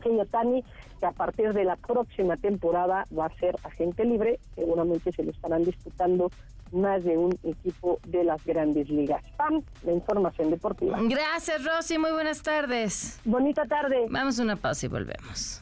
Shohei 0.00 0.20
Otani, 0.20 0.64
que 1.00 1.06
a 1.06 1.12
partir 1.12 1.52
de 1.52 1.64
la 1.64 1.76
próxima 1.76 2.36
temporada 2.36 3.06
va 3.16 3.26
a 3.26 3.34
ser 3.38 3.56
agente 3.64 4.04
libre, 4.04 4.38
seguramente 4.54 5.12
se 5.12 5.22
lo 5.22 5.30
estarán 5.30 5.64
disputando 5.64 6.30
más 6.72 7.04
de 7.04 7.16
un 7.16 7.38
equipo 7.44 8.00
de 8.06 8.24
las 8.24 8.44
grandes 8.44 8.88
ligas. 8.88 9.22
Pam, 9.36 9.62
la 9.84 9.92
información 9.92 10.50
deportiva. 10.50 10.98
Gracias, 11.02 11.64
Rosy. 11.64 11.98
Muy 11.98 12.12
buenas 12.12 12.42
tardes. 12.42 13.20
Bonita 13.24 13.64
tarde. 13.66 14.06
Vamos 14.10 14.38
a 14.38 14.42
una 14.42 14.56
pausa 14.56 14.86
y 14.86 14.88
volvemos. 14.88 15.60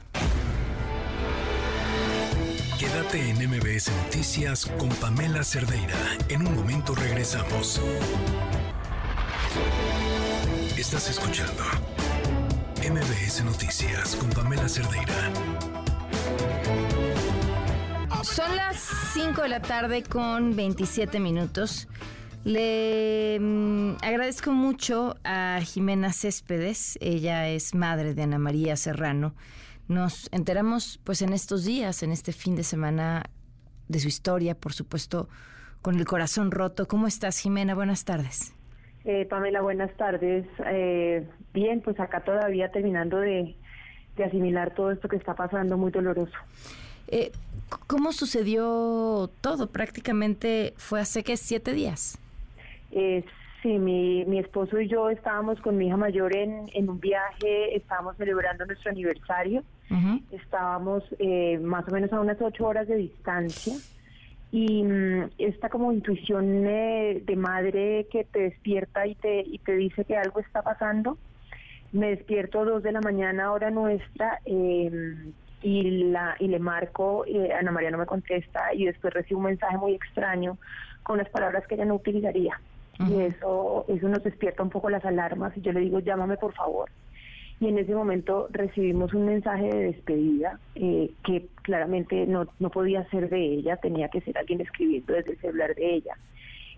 Quédate 2.78 3.30
en 3.30 3.36
MBS 3.48 3.92
Noticias 4.04 4.66
con 4.78 4.88
Pamela 4.88 5.44
Cerdeira. 5.44 5.94
En 6.28 6.46
un 6.46 6.56
momento 6.56 6.94
regresamos. 6.94 7.80
Estás 10.76 11.10
escuchando 11.10 11.62
MBS 12.82 13.44
Noticias 13.44 14.16
con 14.16 14.28
Pamela 14.30 14.68
Cerdeira. 14.68 15.32
Son 18.24 18.56
las 18.56 18.76
5 19.14 19.42
de 19.42 19.48
la 19.48 19.62
tarde 19.62 20.02
con 20.02 20.56
27 20.56 21.20
minutos. 21.20 21.86
Le 22.42 23.38
mm, 23.38 23.98
agradezco 24.02 24.50
mucho 24.50 25.16
a 25.22 25.60
Jimena 25.62 26.12
Céspedes, 26.12 26.98
ella 27.00 27.48
es 27.48 27.72
madre 27.72 28.14
de 28.14 28.24
Ana 28.24 28.38
María 28.38 28.76
Serrano. 28.76 29.36
Nos 29.86 30.28
enteramos 30.32 30.98
pues 31.04 31.22
en 31.22 31.32
estos 31.32 31.64
días, 31.64 32.02
en 32.02 32.10
este 32.10 32.32
fin 32.32 32.56
de 32.56 32.64
semana, 32.64 33.22
de 33.86 34.00
su 34.00 34.08
historia, 34.08 34.58
por 34.58 34.72
supuesto, 34.72 35.28
con 35.82 36.00
el 36.00 36.04
corazón 36.04 36.50
roto. 36.50 36.88
¿Cómo 36.88 37.06
estás, 37.06 37.38
Jimena? 37.38 37.76
Buenas 37.76 38.04
tardes. 38.04 38.54
Eh, 39.04 39.26
Pamela, 39.26 39.60
buenas 39.60 39.92
tardes. 39.96 40.46
Eh, 40.66 41.26
bien, 41.52 41.80
pues 41.80 41.98
acá 41.98 42.20
todavía 42.20 42.70
terminando 42.70 43.18
de, 43.18 43.54
de 44.16 44.24
asimilar 44.24 44.74
todo 44.74 44.90
esto 44.92 45.08
que 45.08 45.16
está 45.16 45.34
pasando, 45.34 45.76
muy 45.76 45.90
doloroso. 45.90 46.36
Eh, 47.08 47.32
¿Cómo 47.86 48.12
sucedió 48.12 49.30
todo? 49.40 49.70
Prácticamente 49.70 50.74
fue 50.76 51.00
hace 51.00 51.24
que 51.24 51.36
siete 51.36 51.72
días. 51.72 52.18
Eh, 52.90 53.24
sí, 53.62 53.78
mi, 53.78 54.24
mi 54.26 54.38
esposo 54.38 54.80
y 54.80 54.88
yo 54.88 55.10
estábamos 55.10 55.60
con 55.60 55.76
mi 55.76 55.86
hija 55.88 55.96
mayor 55.96 56.36
en, 56.36 56.70
en 56.74 56.88
un 56.88 57.00
viaje, 57.00 57.74
estábamos 57.76 58.16
celebrando 58.16 58.66
nuestro 58.66 58.90
aniversario, 58.90 59.62
estábamos 60.30 61.04
eh, 61.18 61.58
más 61.58 61.86
o 61.88 61.90
menos 61.90 62.12
a 62.12 62.20
unas 62.20 62.40
ocho 62.40 62.66
horas 62.66 62.88
de 62.88 62.96
distancia 62.96 63.74
y 64.52 64.84
mm, 64.84 65.30
esta 65.38 65.70
como 65.70 65.92
intuición 65.92 66.66
eh, 66.66 67.22
de 67.24 67.36
madre 67.36 68.06
que 68.12 68.24
te 68.24 68.40
despierta 68.40 69.06
y 69.06 69.14
te, 69.14 69.40
y 69.40 69.58
te 69.58 69.74
dice 69.74 70.04
que 70.04 70.16
algo 70.16 70.40
está 70.40 70.62
pasando. 70.62 71.16
Me 71.90 72.10
despierto 72.10 72.60
a 72.60 72.64
dos 72.64 72.82
de 72.82 72.92
la 72.92 73.00
mañana, 73.00 73.50
hora 73.50 73.70
nuestra, 73.70 74.40
eh, 74.44 75.16
y 75.62 75.82
la 76.10 76.36
y 76.38 76.48
le 76.48 76.58
marco 76.58 77.24
y 77.26 77.38
Ana 77.50 77.70
María 77.70 77.90
no 77.90 77.98
me 77.98 78.06
contesta 78.06 78.74
y 78.74 78.84
después 78.84 79.14
recibo 79.14 79.38
un 79.38 79.46
mensaje 79.46 79.78
muy 79.78 79.94
extraño 79.94 80.58
con 81.04 81.18
las 81.18 81.28
palabras 81.28 81.66
que 81.66 81.76
ella 81.76 81.84
no 81.84 81.94
utilizaría. 81.94 82.60
Y 83.08 83.20
eso 83.20 83.84
eso 83.88 84.08
nos 84.08 84.22
despierta 84.22 84.62
un 84.62 84.70
poco 84.70 84.90
las 84.90 85.04
alarmas 85.04 85.56
y 85.56 85.60
yo 85.60 85.72
le 85.72 85.80
digo 85.80 86.00
llámame 86.00 86.36
por 86.36 86.52
favor 86.52 86.90
y 87.62 87.68
en 87.68 87.78
ese 87.78 87.94
momento 87.94 88.48
recibimos 88.50 89.14
un 89.14 89.24
mensaje 89.24 89.68
de 89.68 89.84
despedida 89.84 90.58
eh, 90.74 91.12
que 91.24 91.46
claramente 91.62 92.26
no, 92.26 92.48
no 92.58 92.70
podía 92.70 93.08
ser 93.10 93.30
de 93.30 93.40
ella, 93.40 93.76
tenía 93.76 94.08
que 94.08 94.20
ser 94.20 94.36
alguien 94.36 94.60
escribiendo 94.60 95.12
desde 95.12 95.30
el 95.30 95.38
celular 95.38 95.72
de 95.76 95.94
ella. 95.94 96.16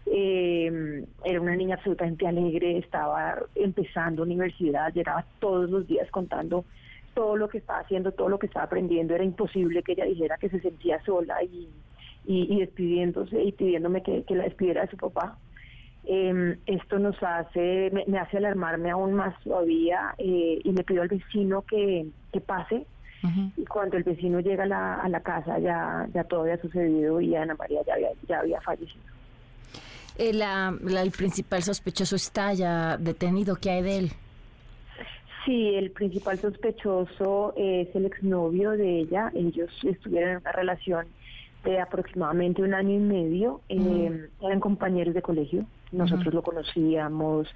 Eh, 0.05 1.03
era 1.25 1.41
una 1.41 1.57
niña 1.57 1.77
absolutamente 1.77 2.27
alegre, 2.27 2.77
estaba 2.77 3.39
empezando 3.55 4.25
universidad, 4.25 4.93
llegaba 4.93 5.25
todos 5.39 5.71
los 5.71 5.87
días 5.87 6.11
contando 6.11 6.67
todo 7.15 7.37
lo 7.37 7.49
que 7.49 7.59
estaba 7.59 7.79
haciendo, 7.79 8.13
todo 8.13 8.29
lo 8.29 8.39
que 8.39 8.47
estaba 8.47 8.67
aprendiendo, 8.67 9.15
era 9.15 9.25
imposible 9.25 9.83
que 9.83 9.93
ella 9.93 10.05
dijera 10.05 10.37
que 10.37 10.51
se 10.51 10.61
sentía 10.61 11.03
sola 11.05 11.43
y, 11.43 11.67
y, 12.27 12.61
despidiéndose 12.61 13.43
y 13.43 13.53
pidiéndome 13.53 14.03
que, 14.03 14.23
la 14.29 14.45
despidiera 14.45 14.83
de 14.83 14.89
su 14.89 14.99
papá. 14.99 15.39
Em, 16.07 16.57
esto 16.67 16.99
nos 16.99 17.21
hace, 17.23 17.91
me, 18.07 18.19
hace 18.19 18.37
alarmarme 18.37 18.91
aún 18.91 19.15
más 19.15 19.35
todavía 19.43 20.15
eh, 20.19 20.61
y 20.63 20.73
le 20.73 20.85
pido 20.85 21.03
al 21.03 21.09
vecino 21.09 21.63
que, 21.63 22.07
que 22.33 22.41
pase. 22.41 22.87
Y 23.57 23.65
cuando 23.65 23.97
el 23.97 24.03
vecino 24.03 24.39
llega 24.41 24.65
a 24.65 24.67
la, 24.67 24.95
a 24.97 25.09
la 25.09 25.21
casa 25.21 25.59
ya, 25.59 26.07
ya 26.13 26.25
todo 26.25 26.43
había 26.43 26.61
sucedido 26.61 27.23
y 27.23 27.35
Ana 27.35 27.55
María 27.55 27.81
ya 27.87 27.95
había, 27.95 28.11
ya 28.29 28.41
había 28.41 28.61
fallecido. 28.61 29.03
El, 30.19 30.43
el 30.43 31.11
principal 31.11 31.63
sospechoso 31.63 32.17
está 32.17 32.53
ya 32.53 32.99
detenido. 32.99 33.57
¿Qué 33.57 33.71
hay 33.71 33.83
de 33.83 33.99
él? 33.99 34.13
Sí, 35.45 35.75
el 35.75 35.91
principal 35.91 36.39
sospechoso 36.39 37.55
es 37.57 37.95
el 37.95 38.05
exnovio 38.07 38.73
de 38.73 39.01
ella. 39.01 39.31
Ellos 39.35 39.71
estuvieron 39.83 40.31
en 40.31 40.37
una 40.39 40.53
relación 40.53 41.07
de 41.65 41.81
aproximadamente 41.81 42.63
un 42.63 42.75
año 42.75 42.95
y 42.95 42.99
medio. 42.99 43.61
Eh, 43.69 44.29
eran 44.41 44.61
compañeros 44.61 45.15
de 45.15 45.23
colegio. 45.23 45.65
Nosotros 45.93 46.35
lo 46.35 46.43
conocíamos, 46.43 47.49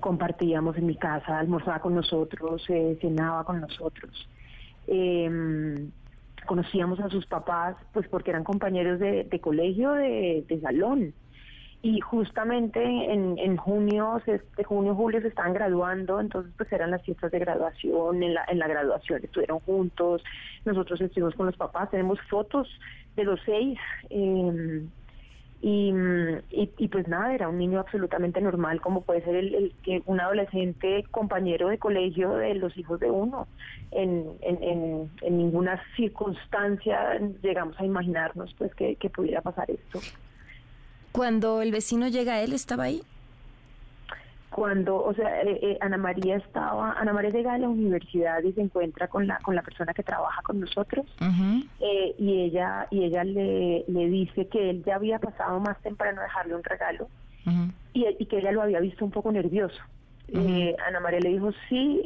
compartíamos 0.00 0.76
en 0.76 0.86
mi 0.86 0.96
casa, 0.96 1.38
almorzaba 1.38 1.80
con 1.80 1.94
nosotros, 1.94 2.64
eh, 2.68 2.98
cenaba 3.00 3.44
con 3.44 3.60
nosotros. 3.60 4.28
Eh, 4.86 5.88
conocíamos 6.46 7.00
a 7.00 7.08
sus 7.08 7.26
papás, 7.26 7.76
pues 7.92 8.06
porque 8.08 8.30
eran 8.30 8.44
compañeros 8.44 9.00
de, 9.00 9.40
colegio, 9.40 9.92
de, 9.92 10.58
salón. 10.62 11.12
Y 11.82 12.00
justamente 12.00 12.82
en, 12.82 13.38
en 13.38 13.56
junio, 13.56 14.20
de 14.26 14.64
junio, 14.64 14.94
julio 14.94 15.20
se 15.20 15.28
estaban 15.28 15.52
graduando, 15.52 16.20
entonces 16.20 16.52
pues 16.56 16.72
eran 16.72 16.90
las 16.90 17.02
fiestas 17.02 17.30
de 17.30 17.38
graduación, 17.38 18.22
en 18.22 18.34
la, 18.34 18.44
en 18.48 18.58
la 18.58 18.66
graduación 18.66 19.22
estuvieron 19.22 19.60
juntos, 19.60 20.24
nosotros 20.64 21.00
estuvimos 21.00 21.34
con 21.34 21.46
los 21.46 21.56
papás, 21.56 21.90
tenemos 21.90 22.20
fotos 22.28 22.68
de 23.14 23.24
los 23.24 23.40
seis. 23.44 23.78
Eh, 24.10 24.86
y, 25.62 25.92
y, 26.50 26.88
pues 26.88 27.08
nada, 27.08 27.34
era 27.34 27.48
un 27.48 27.58
niño 27.58 27.80
absolutamente 27.80 28.40
normal, 28.40 28.80
como 28.80 29.00
puede 29.00 29.22
ser 29.22 29.36
el, 29.36 29.72
el, 29.86 30.02
un 30.04 30.20
adolescente 30.20 31.04
compañero 31.10 31.68
de 31.68 31.78
colegio 31.78 32.34
de 32.34 32.54
los 32.54 32.76
hijos 32.76 33.00
de 33.00 33.10
uno. 33.10 33.48
En, 33.90 34.32
en, 34.42 35.10
en, 35.22 35.38
ninguna 35.38 35.82
circunstancia 35.96 37.18
llegamos 37.42 37.78
a 37.80 37.84
imaginarnos 37.84 38.54
pues 38.58 38.74
que, 38.74 38.96
que 38.96 39.08
pudiera 39.08 39.40
pasar 39.40 39.70
esto. 39.70 40.00
Cuando 41.16 41.62
el 41.62 41.72
vecino 41.72 42.08
llega, 42.08 42.34
a 42.34 42.42
¿él 42.42 42.52
estaba 42.52 42.84
ahí? 42.84 43.00
cuando, 44.50 45.02
o 45.02 45.12
sea, 45.12 45.42
eh, 45.42 45.58
eh, 45.62 45.78
Ana 45.80 45.96
María 45.98 46.36
estaba, 46.36 46.92
Ana 46.92 47.12
María 47.12 47.30
llega 47.30 47.54
a 47.54 47.58
la 47.58 47.68
universidad 47.68 48.42
y 48.42 48.52
se 48.52 48.60
encuentra 48.60 49.08
con 49.08 49.26
la 49.26 49.38
con 49.40 49.54
la 49.54 49.62
persona 49.62 49.92
que 49.92 50.02
trabaja 50.02 50.40
con 50.42 50.60
nosotros 50.60 51.04
eh, 51.80 52.14
y 52.18 52.40
ella 52.40 52.86
y 52.90 53.04
ella 53.04 53.24
le, 53.24 53.84
le 53.86 54.08
dice 54.08 54.46
que 54.46 54.70
él 54.70 54.82
ya 54.86 54.96
había 54.96 55.18
pasado 55.18 55.60
más 55.60 55.78
temprano 55.82 56.20
a 56.20 56.24
dejarle 56.24 56.54
un 56.54 56.64
regalo 56.64 57.08
y, 57.92 58.06
y, 58.18 58.26
que 58.26 58.38
ella 58.38 58.52
lo 58.52 58.62
había 58.62 58.80
visto 58.80 59.04
un 59.04 59.10
poco 59.10 59.30
nervioso. 59.30 59.80
Ana 60.86 61.00
María 61.00 61.20
le 61.20 61.30
dijo 61.30 61.52
sí, 61.68 62.02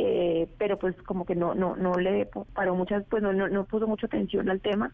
pero 0.59 0.77
pues 0.77 0.95
como 1.03 1.25
que 1.25 1.37
no 1.37 1.55
no 1.55 1.77
no 1.77 1.95
le 1.95 2.29
paró 2.53 2.75
muchas, 2.75 3.05
pues 3.09 3.23
no, 3.23 3.33
no, 3.33 3.49
no 3.49 3.65
puso 3.65 3.87
mucha 3.87 4.07
atención 4.07 4.51
al 4.51 4.61
tema. 4.61 4.91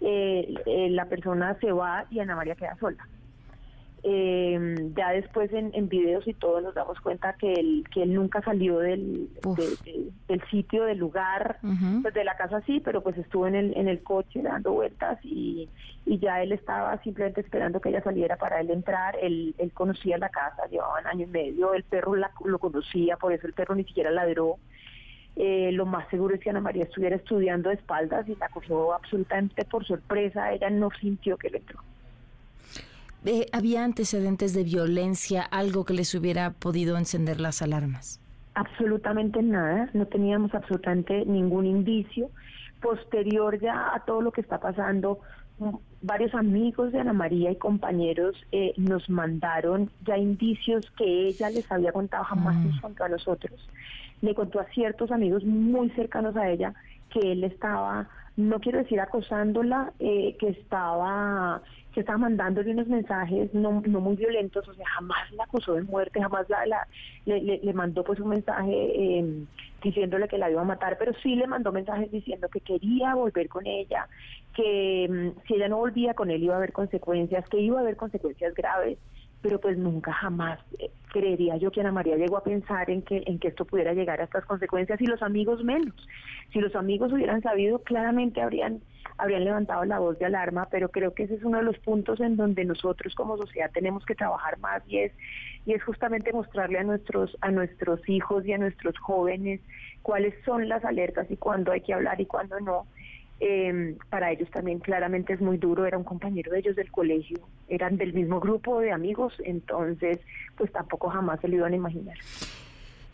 la 0.00 1.04
persona 1.04 1.56
se 1.60 1.70
va 1.70 2.06
y 2.10 2.18
Ana 2.18 2.34
María 2.34 2.56
queda 2.56 2.76
sola. 2.80 3.06
Eh, 4.04 4.92
ya 4.96 5.10
después 5.10 5.52
en, 5.52 5.72
en, 5.74 5.88
videos 5.88 6.26
y 6.28 6.32
todo 6.32 6.60
nos 6.60 6.74
damos 6.74 7.00
cuenta 7.00 7.32
que 7.32 7.52
él, 7.54 7.84
que 7.92 8.04
él 8.04 8.14
nunca 8.14 8.40
salió 8.42 8.78
del, 8.78 9.28
del 10.28 10.42
sitio, 10.50 10.84
del 10.84 10.98
lugar, 10.98 11.58
pues 12.02 12.14
de 12.14 12.22
la 12.22 12.36
casa 12.36 12.60
sí, 12.62 12.80
pero 12.84 13.02
pues 13.02 13.18
estuvo 13.18 13.48
en 13.48 13.56
el, 13.56 13.76
en 13.76 13.88
el 13.88 14.02
coche 14.04 14.40
dando 14.40 14.72
vueltas 14.72 15.18
y, 15.24 15.68
y 16.06 16.18
ya 16.18 16.42
él 16.42 16.52
estaba 16.52 16.96
simplemente 17.02 17.40
esperando 17.40 17.80
que 17.80 17.88
ella 17.88 18.02
saliera 18.02 18.36
para 18.36 18.60
él 18.60 18.70
entrar. 18.70 19.16
Él, 19.20 19.54
él 19.58 19.72
conocía 19.72 20.16
la 20.16 20.28
casa, 20.28 20.66
llevaban 20.70 21.06
año 21.06 21.24
y 21.24 21.30
medio, 21.30 21.74
el 21.74 21.82
perro 21.82 22.14
lo 22.14 22.58
conocía, 22.58 23.16
por 23.16 23.32
eso 23.32 23.46
el 23.48 23.52
perro 23.52 23.74
ni 23.74 23.84
siquiera 23.84 24.10
ladró. 24.10 24.58
Eh, 25.34 25.70
lo 25.72 25.86
más 25.86 26.08
seguro 26.08 26.34
es 26.34 26.40
que 26.40 26.50
Ana 26.50 26.60
María 26.60 26.84
estuviera 26.84 27.16
estudiando 27.16 27.68
de 27.68 27.76
espaldas 27.76 28.28
y 28.28 28.36
la 28.36 28.48
cogió 28.48 28.92
absolutamente 28.92 29.64
por 29.64 29.84
sorpresa. 29.84 30.52
Ella 30.52 30.70
no 30.70 30.88
sintió 31.00 31.36
que 31.36 31.50
le 31.50 31.58
entró. 31.58 31.80
Eh, 33.24 33.46
¿Había 33.52 33.84
antecedentes 33.84 34.54
de 34.54 34.64
violencia, 34.64 35.42
algo 35.42 35.84
que 35.84 35.94
les 35.94 36.14
hubiera 36.14 36.52
podido 36.52 36.96
encender 36.96 37.40
las 37.40 37.62
alarmas? 37.62 38.20
Absolutamente 38.54 39.42
nada, 39.42 39.90
no 39.92 40.06
teníamos 40.06 40.54
absolutamente 40.54 41.24
ningún 41.26 41.66
indicio. 41.66 42.30
Posterior 42.80 43.60
ya 43.60 43.94
a 43.94 44.04
todo 44.04 44.22
lo 44.22 44.32
que 44.32 44.40
está 44.40 44.60
pasando, 44.60 45.20
mm, 45.58 45.74
varios 46.02 46.32
amigos 46.34 46.92
de 46.92 47.00
Ana 47.00 47.12
María 47.12 47.50
y 47.50 47.56
compañeros 47.56 48.36
eh, 48.52 48.72
nos 48.76 49.10
mandaron 49.10 49.90
ya 50.06 50.16
indicios 50.16 50.88
que 50.96 51.28
ella 51.28 51.50
les 51.50 51.70
había 51.70 51.92
contado, 51.92 52.24
jamás 52.24 52.56
mm. 52.56 52.68
nos 52.68 52.80
contó 52.80 53.04
a 53.04 53.08
nosotros. 53.08 53.68
Le 54.22 54.34
contó 54.34 54.60
a 54.60 54.64
ciertos 54.66 55.10
amigos 55.10 55.44
muy 55.44 55.90
cercanos 55.90 56.36
a 56.36 56.48
ella 56.48 56.74
que 57.10 57.32
él 57.32 57.44
estaba, 57.44 58.08
no 58.36 58.60
quiero 58.60 58.78
decir 58.78 59.00
acosándola, 59.00 59.92
eh, 59.98 60.36
que 60.38 60.48
estaba 60.48 61.62
que 61.98 62.02
estaba 62.02 62.18
mandándole 62.18 62.70
unos 62.70 62.86
mensajes 62.86 63.52
no, 63.52 63.82
no 63.84 64.00
muy 64.00 64.14
violentos, 64.14 64.68
o 64.68 64.72
sea, 64.72 64.86
jamás 64.86 65.32
la 65.32 65.42
acusó 65.42 65.74
de 65.74 65.82
muerte, 65.82 66.22
jamás 66.22 66.48
la, 66.48 66.86
le, 67.24 67.58
le, 67.58 67.72
mandó 67.72 68.04
pues 68.04 68.20
un 68.20 68.28
mensaje 68.28 68.70
eh, 68.72 69.44
diciéndole 69.82 70.28
que 70.28 70.38
la 70.38 70.48
iba 70.48 70.60
a 70.60 70.64
matar, 70.64 70.96
pero 70.96 71.12
sí 71.14 71.34
le 71.34 71.48
mandó 71.48 71.72
mensajes 71.72 72.08
diciendo 72.12 72.48
que 72.50 72.60
quería 72.60 73.16
volver 73.16 73.48
con 73.48 73.66
ella, 73.66 74.06
que 74.54 75.08
mm, 75.10 75.40
si 75.48 75.54
ella 75.54 75.66
no 75.66 75.78
volvía 75.78 76.14
con 76.14 76.30
él 76.30 76.44
iba 76.44 76.54
a 76.54 76.58
haber 76.58 76.72
consecuencias, 76.72 77.48
que 77.48 77.58
iba 77.58 77.78
a 77.78 77.82
haber 77.82 77.96
consecuencias 77.96 78.54
graves, 78.54 78.96
pero 79.42 79.60
pues 79.60 79.78
nunca 79.78 80.12
jamás 80.12 80.58
eh, 80.78 80.90
creería 81.08 81.56
yo 81.56 81.70
que 81.70 81.80
Ana 81.80 81.92
María 81.92 82.16
llegó 82.16 82.36
a 82.36 82.42
pensar 82.42 82.90
en 82.90 83.02
que 83.02 83.22
en 83.26 83.38
que 83.38 83.48
esto 83.48 83.64
pudiera 83.64 83.92
llegar 83.94 84.20
a 84.20 84.24
estas 84.24 84.44
consecuencias 84.44 85.00
y 85.00 85.06
los 85.06 85.22
amigos 85.22 85.62
menos. 85.64 85.94
Si 86.52 86.60
los 86.60 86.74
amigos 86.74 87.12
hubieran 87.12 87.42
sabido, 87.42 87.80
claramente 87.80 88.40
habrían 88.40 88.80
habrían 89.16 89.44
levantado 89.44 89.84
la 89.84 89.98
voz 89.98 90.18
de 90.18 90.26
alarma, 90.26 90.68
pero 90.70 90.90
creo 90.90 91.12
que 91.12 91.24
ese 91.24 91.34
es 91.34 91.44
uno 91.44 91.58
de 91.58 91.64
los 91.64 91.78
puntos 91.78 92.20
en 92.20 92.36
donde 92.36 92.64
nosotros 92.64 93.14
como 93.14 93.36
sociedad 93.36 93.70
tenemos 93.72 94.04
que 94.04 94.14
trabajar 94.14 94.58
más 94.58 94.82
y 94.86 94.98
es 94.98 95.12
y 95.66 95.72
es 95.74 95.82
justamente 95.82 96.32
mostrarle 96.32 96.78
a 96.78 96.84
nuestros 96.84 97.36
a 97.40 97.50
nuestros 97.50 98.06
hijos 98.08 98.46
y 98.46 98.52
a 98.52 98.58
nuestros 98.58 98.96
jóvenes 98.98 99.60
cuáles 100.02 100.34
son 100.44 100.68
las 100.68 100.84
alertas 100.84 101.30
y 101.30 101.36
cuándo 101.36 101.72
hay 101.72 101.80
que 101.80 101.94
hablar 101.94 102.20
y 102.20 102.26
cuándo 102.26 102.60
no. 102.60 102.86
Eh, 103.40 103.96
para 104.10 104.32
ellos 104.32 104.50
también 104.50 104.80
claramente 104.80 105.32
es 105.32 105.40
muy 105.40 105.58
duro, 105.58 105.86
era 105.86 105.96
un 105.96 106.04
compañero 106.04 106.50
de 106.52 106.58
ellos 106.58 106.76
del 106.76 106.90
colegio, 106.90 107.38
eran 107.68 107.96
del 107.96 108.12
mismo 108.12 108.40
grupo 108.40 108.80
de 108.80 108.90
amigos, 108.90 109.34
entonces 109.44 110.18
pues 110.56 110.72
tampoco 110.72 111.08
jamás 111.08 111.40
se 111.40 111.48
lo 111.48 111.56
iban 111.56 111.72
a 111.72 111.76
imaginar. 111.76 112.16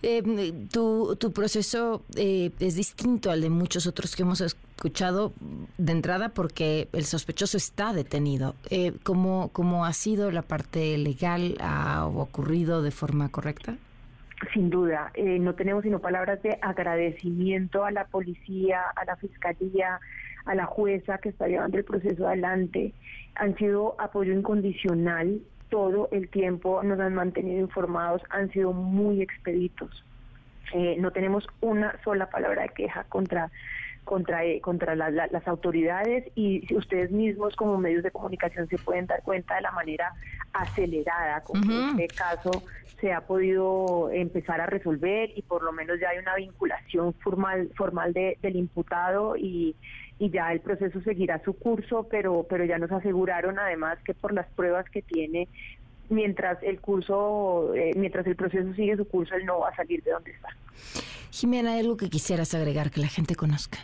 Eh, 0.07 0.53
tu, 0.71 1.17
tu 1.17 1.33
proceso 1.33 2.03
eh, 2.15 2.51
es 2.61 2.75
distinto 2.75 3.31
al 3.31 3.41
de 3.41 3.49
muchos 3.49 3.87
otros 3.87 4.15
que 4.15 4.21
hemos 4.23 4.43
escuchado 4.43 5.33
de 5.79 5.93
entrada 5.93 6.29
porque 6.29 6.89
el 6.93 7.07
sospechoso 7.07 7.57
está 7.57 7.95
detenido. 7.95 8.55
Eh, 8.69 8.93
¿cómo, 9.03 9.49
¿Cómo 9.55 9.87
ha 9.87 9.95
sido 9.95 10.31
la 10.31 10.43
parte 10.43 10.99
legal? 10.99 11.57
¿Ha 11.59 12.07
ocurrido 12.07 12.83
de 12.83 12.91
forma 12.91 13.31
correcta? 13.31 13.79
Sin 14.53 14.69
duda, 14.69 15.11
eh, 15.15 15.39
no 15.39 15.55
tenemos 15.55 15.85
sino 15.85 16.01
palabras 16.01 16.43
de 16.43 16.59
agradecimiento 16.61 17.85
a 17.85 17.91
la 17.91 18.07
policía, 18.07 18.83
a 18.97 19.05
la 19.05 19.17
fiscalía, 19.17 20.01
a 20.45 20.55
la 20.55 20.67
jueza 20.67 21.19
que 21.19 21.31
está 21.31 21.47
llevando 21.47 21.79
el 21.79 21.85
proceso 21.85 22.27
adelante. 22.27 22.93
Han 23.37 23.57
sido 23.57 23.95
apoyo 23.99 24.33
incondicional 24.33 25.41
todo 25.75 26.09
el 26.13 26.29
tiempo 26.29 26.85
nos 26.85 27.01
han 27.01 27.15
mantenido 27.15 27.59
informados, 27.59 28.23
han 28.31 28.49
sido 28.53 28.73
muy 28.73 29.21
expeditos. 29.21 30.05
Eh, 30.73 30.97
no 31.01 31.11
tenemos 31.11 31.49
una 31.61 31.99
sola 32.05 32.31
palabra 32.31 32.63
de 32.63 32.69
queja 32.69 33.03
contra 33.09 33.51
contra 34.05 34.45
eh, 34.45 34.61
contra 34.61 34.95
las 34.95 35.49
autoridades 35.49 36.31
y 36.35 36.73
ustedes 36.75 37.11
mismos 37.11 37.57
como 37.57 37.79
medios 37.79 38.03
de 38.03 38.11
comunicación 38.11 38.69
se 38.69 38.79
pueden 38.79 39.07
dar 39.07 39.23
cuenta 39.23 39.57
de 39.57 39.63
la 39.63 39.73
manera 39.73 40.13
acelerada 40.53 41.43
con 41.43 41.63
que 41.63 42.03
este 42.03 42.15
caso 42.15 42.51
se 43.01 43.13
ha 43.13 43.23
podido 43.23 44.11
empezar 44.13 44.61
a 44.61 44.67
resolver 44.67 45.31
y 45.35 45.43
por 45.43 45.63
lo 45.63 45.73
menos 45.73 45.99
ya 46.01 46.11
hay 46.11 46.19
una 46.19 46.37
vinculación 46.37 47.13
formal 47.15 47.71
formal 47.77 48.13
del 48.13 48.57
imputado 48.57 49.37
y 49.37 49.75
y 50.19 50.31
ya 50.31 50.53
el 50.53 50.61
proceso 50.61 51.01
seguirá 51.03 51.43
su 51.45 51.55
curso, 51.55 52.07
pero, 52.11 52.47
pero 52.49 52.65
ya 52.65 52.79
nos 52.79 52.93
aseguraron 52.93 53.59
además 53.59 53.99
que 54.05 54.15
por 54.15 54.33
las 54.33 54.47
pruebas 54.53 54.89
que 54.91 55.03
tiene, 55.03 55.49
mientras 56.09 56.63
el 56.63 56.81
curso, 56.81 57.75
eh, 57.75 57.93
mientras 57.97 58.27
el 58.27 58.37
proceso 58.37 58.73
sigue 58.75 58.97
su 58.97 59.07
curso, 59.07 59.35
él 59.35 59.45
no 59.45 59.61
va 59.61 59.71
a 59.71 59.77
salir 59.77 60.03
de 60.03 60.13
donde 60.13 60.31
está. 60.31 60.49
Jimena, 61.31 61.73
¿hay 61.73 61.81
algo 61.81 61.97
que 61.97 62.09
quisieras 62.09 62.55
agregar 62.55 62.91
que 62.91 63.01
la 63.01 63.09
gente 63.09 63.35
conozca? 63.35 63.79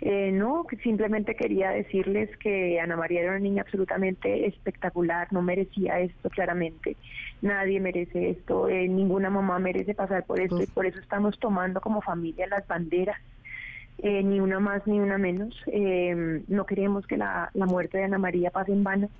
Eh, 0.00 0.30
no, 0.32 0.64
simplemente 0.82 1.34
quería 1.34 1.70
decirles 1.70 2.30
que 2.38 2.78
Ana 2.80 2.96
María 2.96 3.22
era 3.22 3.30
una 3.30 3.40
niña 3.40 3.62
absolutamente 3.62 4.46
espectacular, 4.46 5.26
no 5.32 5.42
merecía 5.42 5.98
esto 5.98 6.30
claramente, 6.30 6.96
nadie 7.42 7.80
merece 7.80 8.30
esto, 8.30 8.68
eh, 8.68 8.86
ninguna 8.86 9.28
mamá 9.28 9.58
merece 9.58 9.94
pasar 9.94 10.24
por 10.24 10.40
esto 10.40 10.62
y 10.62 10.66
por 10.66 10.86
eso 10.86 11.00
estamos 11.00 11.38
tomando 11.40 11.80
como 11.80 12.00
familia 12.00 12.46
las 12.46 12.66
banderas 12.68 13.18
eh, 14.00 14.22
ni 14.22 14.38
una 14.38 14.60
más 14.60 14.86
ni 14.86 15.00
una 15.00 15.18
menos. 15.18 15.54
Eh, 15.66 16.42
no 16.46 16.66
queremos 16.66 17.06
que 17.06 17.16
la, 17.16 17.50
muerte 17.54 17.98
de 17.98 18.04
Ana 18.04 18.18
María 18.18 18.50
pase 18.50 18.72
en 18.72 18.84
vano. 18.84 19.10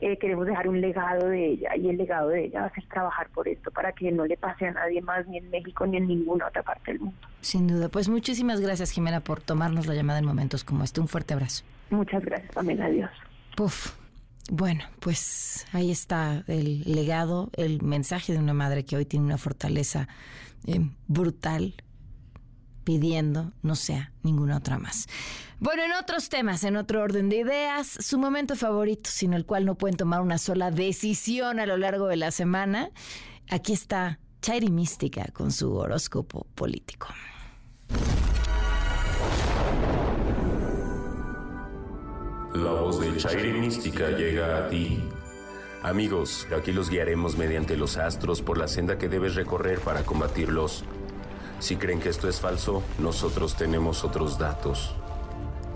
Eh, 0.00 0.18
queremos 0.18 0.46
dejar 0.46 0.68
un 0.68 0.80
legado 0.80 1.28
de 1.28 1.52
ella 1.52 1.76
y 1.76 1.88
el 1.88 1.96
legado 1.96 2.28
de 2.28 2.46
ella 2.46 2.62
va 2.62 2.66
a 2.66 2.74
ser 2.74 2.84
trabajar 2.88 3.28
por 3.30 3.48
esto 3.48 3.70
para 3.70 3.92
que 3.92 4.10
no 4.10 4.26
le 4.26 4.36
pase 4.36 4.66
a 4.66 4.72
nadie 4.72 5.00
más 5.00 5.26
ni 5.28 5.38
en 5.38 5.48
México 5.50 5.86
ni 5.86 5.96
en 5.96 6.08
ninguna 6.08 6.48
otra 6.48 6.62
parte 6.62 6.92
del 6.92 7.00
mundo. 7.00 7.28
Sin 7.40 7.68
duda. 7.68 7.88
Pues 7.88 8.08
muchísimas 8.08 8.60
gracias 8.60 8.90
Jimena 8.90 9.20
por 9.20 9.40
tomarnos 9.40 9.86
la 9.86 9.94
llamada 9.94 10.18
en 10.18 10.26
momentos 10.26 10.64
como 10.64 10.84
este. 10.84 11.00
Un 11.00 11.08
fuerte 11.08 11.34
abrazo. 11.34 11.64
Muchas 11.90 12.24
gracias 12.24 12.52
también. 12.52 12.82
Adiós. 12.82 13.10
Puf. 13.56 13.94
Bueno, 14.50 14.84
pues 15.00 15.66
ahí 15.72 15.90
está 15.90 16.44
el 16.48 16.82
legado, 16.82 17.48
el 17.56 17.82
mensaje 17.82 18.34
de 18.34 18.38
una 18.38 18.52
madre 18.52 18.84
que 18.84 18.96
hoy 18.96 19.06
tiene 19.06 19.24
una 19.24 19.38
fortaleza 19.38 20.06
eh, 20.66 20.80
brutal, 21.06 21.74
pidiendo 22.84 23.52
no 23.62 23.74
sea 23.74 24.12
ninguna 24.22 24.58
otra 24.58 24.78
más. 24.78 25.08
Bueno, 25.60 25.82
en 25.82 25.92
otros 25.92 26.28
temas, 26.28 26.64
en 26.64 26.76
otro 26.76 27.02
orden 27.02 27.28
de 27.28 27.38
ideas, 27.38 27.86
su 27.86 28.18
momento 28.18 28.56
favorito, 28.56 29.08
sin 29.10 29.32
el 29.32 29.46
cual 29.46 29.64
no 29.64 29.76
pueden 29.76 29.96
tomar 29.96 30.20
una 30.20 30.38
sola 30.38 30.70
decisión 30.70 31.58
a 31.58 31.66
lo 31.66 31.76
largo 31.76 32.06
de 32.06 32.16
la 32.16 32.30
semana, 32.30 32.90
aquí 33.48 33.72
está 33.72 34.18
Chairi 34.42 34.70
Mística 34.70 35.26
con 35.32 35.50
su 35.50 35.74
horóscopo 35.74 36.46
político. 36.54 37.08
La 42.54 42.70
voz 42.70 43.00
de 43.00 43.16
Chairi 43.16 43.52
Mística 43.52 44.10
llega 44.10 44.58
a 44.58 44.68
ti. 44.68 45.02
Amigos, 45.82 46.46
aquí 46.56 46.72
los 46.72 46.88
guiaremos 46.88 47.36
mediante 47.36 47.76
los 47.76 47.96
astros 47.96 48.42
por 48.42 48.58
la 48.58 48.68
senda 48.68 48.96
que 48.96 49.08
debes 49.08 49.34
recorrer 49.34 49.80
para 49.80 50.04
combatirlos. 50.04 50.84
Si 51.64 51.76
creen 51.76 51.98
que 51.98 52.10
esto 52.10 52.28
es 52.28 52.40
falso, 52.40 52.82
nosotros 52.98 53.56
tenemos 53.56 54.04
otros 54.04 54.38
datos. 54.38 54.94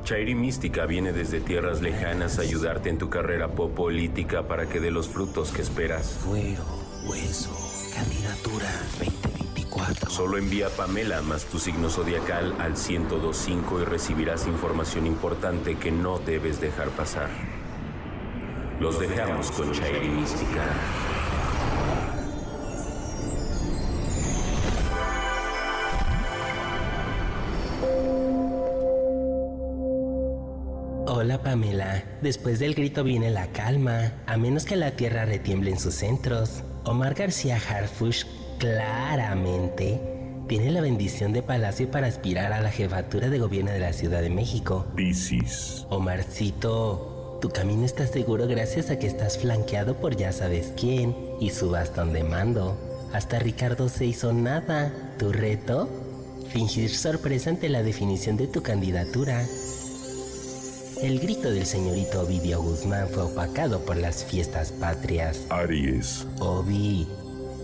Chairi 0.05 0.35
Mística 0.35 0.85
viene 0.85 1.15
desde 1.15 1.41
tierras 1.41 1.81
lejanas 1.81 2.39
a 2.39 2.43
ayudarte 2.43 2.91
en 2.91 2.99
tu 2.99 3.09
carrera 3.09 3.49
política 3.49 4.47
para 4.47 4.69
que 4.69 4.81
dé 4.81 4.91
los 4.91 5.09
frutos 5.09 5.51
que 5.51 5.63
esperas. 5.63 6.19
Fuero, 6.23 6.63
hueso, 7.07 7.49
candidatura 7.95 8.69
2024. 8.99 10.11
Solo 10.11 10.37
envía 10.37 10.69
Pamela 10.69 11.23
más 11.23 11.47
tu 11.47 11.59
signo 11.59 11.89
zodiacal 11.89 12.55
al 12.59 12.73
1025 12.73 13.81
y 13.81 13.85
recibirás 13.87 14.47
información 14.47 15.07
importante 15.07 15.77
que 15.77 15.91
no 15.91 16.19
debes 16.19 16.61
dejar 16.61 16.91
pasar. 16.91 17.31
Los 18.79 19.01
dejamos 19.01 19.51
con 19.53 19.73
Chairi 19.73 20.11
Mística. 20.11 20.65
Hola 31.29 31.43
Pamela, 31.43 32.05
después 32.23 32.59
del 32.59 32.75
grito 32.75 33.05
viene 33.05 33.29
la 33.29 33.49
calma, 33.49 34.15
a 34.25 34.39
menos 34.39 34.65
que 34.65 34.77
la 34.77 34.93
tierra 34.93 35.27
retiemble 35.27 35.71
en 35.71 35.79
sus 35.79 35.93
centros. 35.93 36.63
Omar 36.85 37.13
García 37.13 37.59
Harfush 37.69 38.25
claramente 38.59 40.01
tiene 40.49 40.71
la 40.71 40.81
bendición 40.81 41.35
de 41.35 41.43
Palacio 41.43 41.91
para 41.91 42.07
aspirar 42.07 42.55
a 42.55 42.63
la 42.63 42.71
jefatura 42.71 43.29
de 43.29 43.39
gobierno 43.39 43.71
de 43.73 43.79
la 43.79 43.93
Ciudad 43.93 44.23
de 44.23 44.31
México. 44.31 44.87
Piscis. 44.97 45.85
Omarcito, 45.91 47.37
tu 47.43 47.51
camino 47.51 47.85
está 47.85 48.07
seguro 48.07 48.47
gracias 48.47 48.89
a 48.89 48.99
que 48.99 49.07
estás 49.07 49.37
flanqueado 49.37 50.01
por 50.01 50.17
ya 50.17 50.33
sabes 50.33 50.73
quién 50.81 51.15
y 51.41 51.51
su 51.51 51.69
bastón 51.69 52.15
de 52.15 52.25
mando. 52.25 52.75
Hasta 53.13 53.39
Ricardo 53.39 53.91
se 53.91 54.07
hizo 54.07 54.33
nada. 54.33 54.95
¿Tu 55.19 55.31
reto? 55.31 55.91
Fingir 56.49 56.89
sorpresa 56.89 57.51
ante 57.51 57.69
la 57.69 57.83
definición 57.83 58.39
de 58.39 58.47
tu 58.47 58.63
candidatura. 58.63 59.45
El 61.01 61.21
grito 61.21 61.53
del 61.53 61.65
señorito 61.65 62.23
Ovidio 62.23 62.61
Guzmán 62.61 63.07
fue 63.09 63.23
opacado 63.23 63.79
por 63.81 63.97
las 63.97 64.25
fiestas 64.25 64.73
patrias. 64.73 65.47
Aries. 65.49 66.27
Ovi, 66.41 67.07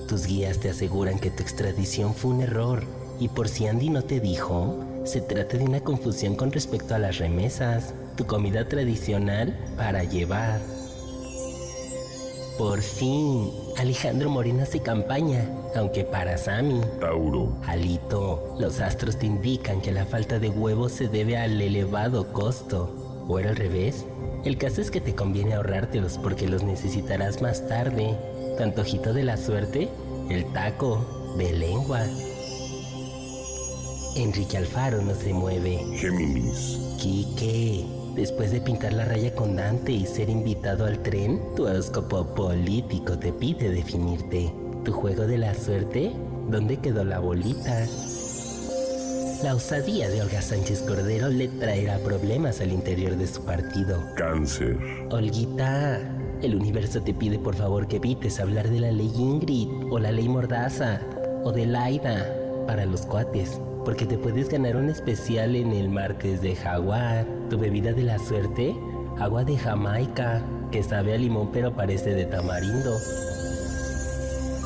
tus 0.07 0.27
guías 0.27 0.61
te 0.61 0.71
aseguran 0.71 1.19
que 1.19 1.33
tu 1.33 1.43
extradición 1.43 2.15
fue 2.15 2.31
un 2.31 2.43
error. 2.43 2.85
Y 3.19 3.27
por 3.29 3.49
si 3.49 3.67
Andy 3.67 3.91
no 3.91 4.03
te 4.03 4.21
dijo, 4.21 4.79
se 5.05 5.21
trata 5.21 5.57
de 5.57 5.65
una 5.65 5.81
confusión 5.81 6.37
con 6.37 6.53
respecto 6.53 6.95
a 6.95 7.01
las 7.01 7.19
remesas, 7.19 7.93
tu 8.17 8.25
comida 8.25 8.69
tradicional 8.69 9.59
para 9.77 10.05
llevar. 10.05 10.61
Por 12.57 12.83
fin, 12.83 13.51
Alejandro 13.79 14.31
Moreno 14.31 14.63
hace 14.63 14.79
campaña, 14.79 15.45
aunque 15.75 16.05
para 16.05 16.39
Sammy. 16.39 16.81
Tauro. 17.01 17.53
Alito, 17.67 18.55
los 18.61 18.79
astros 18.79 19.19
te 19.19 19.27
indican 19.27 19.81
que 19.81 19.91
la 19.91 20.07
falta 20.07 20.39
de 20.39 20.51
huevos 20.51 20.93
se 20.93 21.09
debe 21.09 21.37
al 21.37 21.61
elevado 21.61 22.33
costo. 22.33 23.04
¿O 23.29 23.39
era 23.39 23.51
al 23.51 23.57
revés? 23.57 24.05
El 24.45 24.59
caso 24.59 24.81
es 24.81 24.91
que 24.91 25.01
te 25.01 25.15
conviene 25.15 25.55
ahorrártelos 25.55 26.19
porque 26.19 26.47
los 26.47 26.63
necesitarás 26.63 27.41
más 27.41 27.67
tarde. 27.67 28.17
Tanto 28.59 28.83
ojito 28.83 29.13
de 29.13 29.25
la 29.25 29.37
suerte, 29.37 29.89
el 30.31 30.45
taco 30.53 31.35
de 31.39 31.53
lengua. 31.53 32.03
Enrique 34.17 34.59
Alfaro 34.59 35.03
no 35.03 35.15
se 35.15 35.33
mueve. 35.33 35.79
Géminis. 35.97 36.79
Quique, 37.01 37.85
después 38.15 38.53
de 38.53 38.61
pintar 38.61 38.93
la 38.93 39.05
raya 39.05 39.35
con 39.35 39.57
Dante 39.57 39.93
y 39.93 40.07
ser 40.07 40.29
invitado 40.29 40.85
al 40.85 41.03
tren, 41.03 41.41
tu 41.57 41.67
horóscopo 41.67 42.35
político 42.35 43.19
te 43.19 43.33
pide 43.33 43.71
definirte. 43.71 44.53
¿Tu 44.85 44.93
juego 44.93 45.27
de 45.27 45.39
la 45.39 45.55
suerte? 45.55 46.13
¿Dónde 46.49 46.77
quedó 46.77 47.05
la 47.05 47.19
bolita? 47.19 47.87
La 49.43 49.55
osadía 49.55 50.09
de 50.09 50.23
Olga 50.23 50.41
Sánchez 50.41 50.83
Cordero 50.83 51.29
le 51.29 51.49
traerá 51.49 51.99
problemas 51.99 52.61
al 52.61 52.73
interior 52.73 53.17
de 53.17 53.27
su 53.27 53.43
partido. 53.45 54.03
Cáncer. 54.17 54.79
Olguita, 55.11 56.01
el 56.43 56.55
universo 56.55 57.03
te 57.03 57.13
pide 57.13 57.39
por 57.39 57.55
favor 57.55 57.87
que 57.87 57.97
evites 57.97 58.41
hablar 58.41 58.69
de 58.71 58.81
la 58.81 58.91
ley 58.91 59.13
Ingrid 59.17 59.69
o 59.91 59.99
la 59.99 60.13
ley 60.13 60.29
Mordaza 60.29 61.01
o 61.43 61.53
de 61.53 61.67
Laida 61.67 62.27
para 62.67 62.87
los 62.87 63.03
cuates, 63.03 63.61
porque 63.85 64.07
te 64.07 64.17
puedes 64.17 64.49
ganar 64.49 64.77
un 64.77 64.89
especial 64.89 65.57
en 65.57 65.73
el 65.73 65.89
martes 65.89 66.41
de 66.41 66.57
Jaguar. 66.57 67.27
Tu 67.51 67.59
bebida 67.59 67.93
de 67.93 68.05
la 68.05 68.19
suerte, 68.19 68.75
agua 69.19 69.45
de 69.45 69.59
Jamaica, 69.59 70.43
que 70.71 70.83
sabe 70.83 71.15
a 71.15 71.19
limón 71.19 71.51
pero 71.53 71.75
parece 71.75 72.15
de 72.15 72.25
tamarindo. 72.25 72.97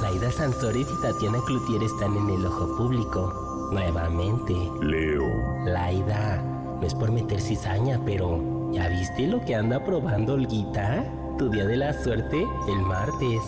Laida 0.03 0.31
Sansores 0.31 0.87
y 0.87 1.03
Tatiana 1.03 1.39
Cloutier 1.47 1.83
están 1.83 2.17
en 2.17 2.31
el 2.31 2.47
ojo 2.47 2.77
público. 2.77 3.48
Nuevamente. 3.71 4.55
Leo. 4.81 5.27
Laida, 5.67 6.43
no 6.81 6.87
es 6.87 6.95
por 6.95 7.13
meter 7.13 7.41
cizaña, 7.41 8.01
pero 8.05 8.71
¿ya 8.73 8.89
viste 8.89 9.27
lo 9.27 9.45
que 9.45 9.55
anda 9.55 9.85
probando 9.85 10.35
Olguita? 10.35 11.05
Tu 11.39 11.51
día 11.51 11.67
de 11.67 11.77
la 11.77 11.93
suerte, 11.93 12.47
el 12.69 12.81
martes. 12.81 13.41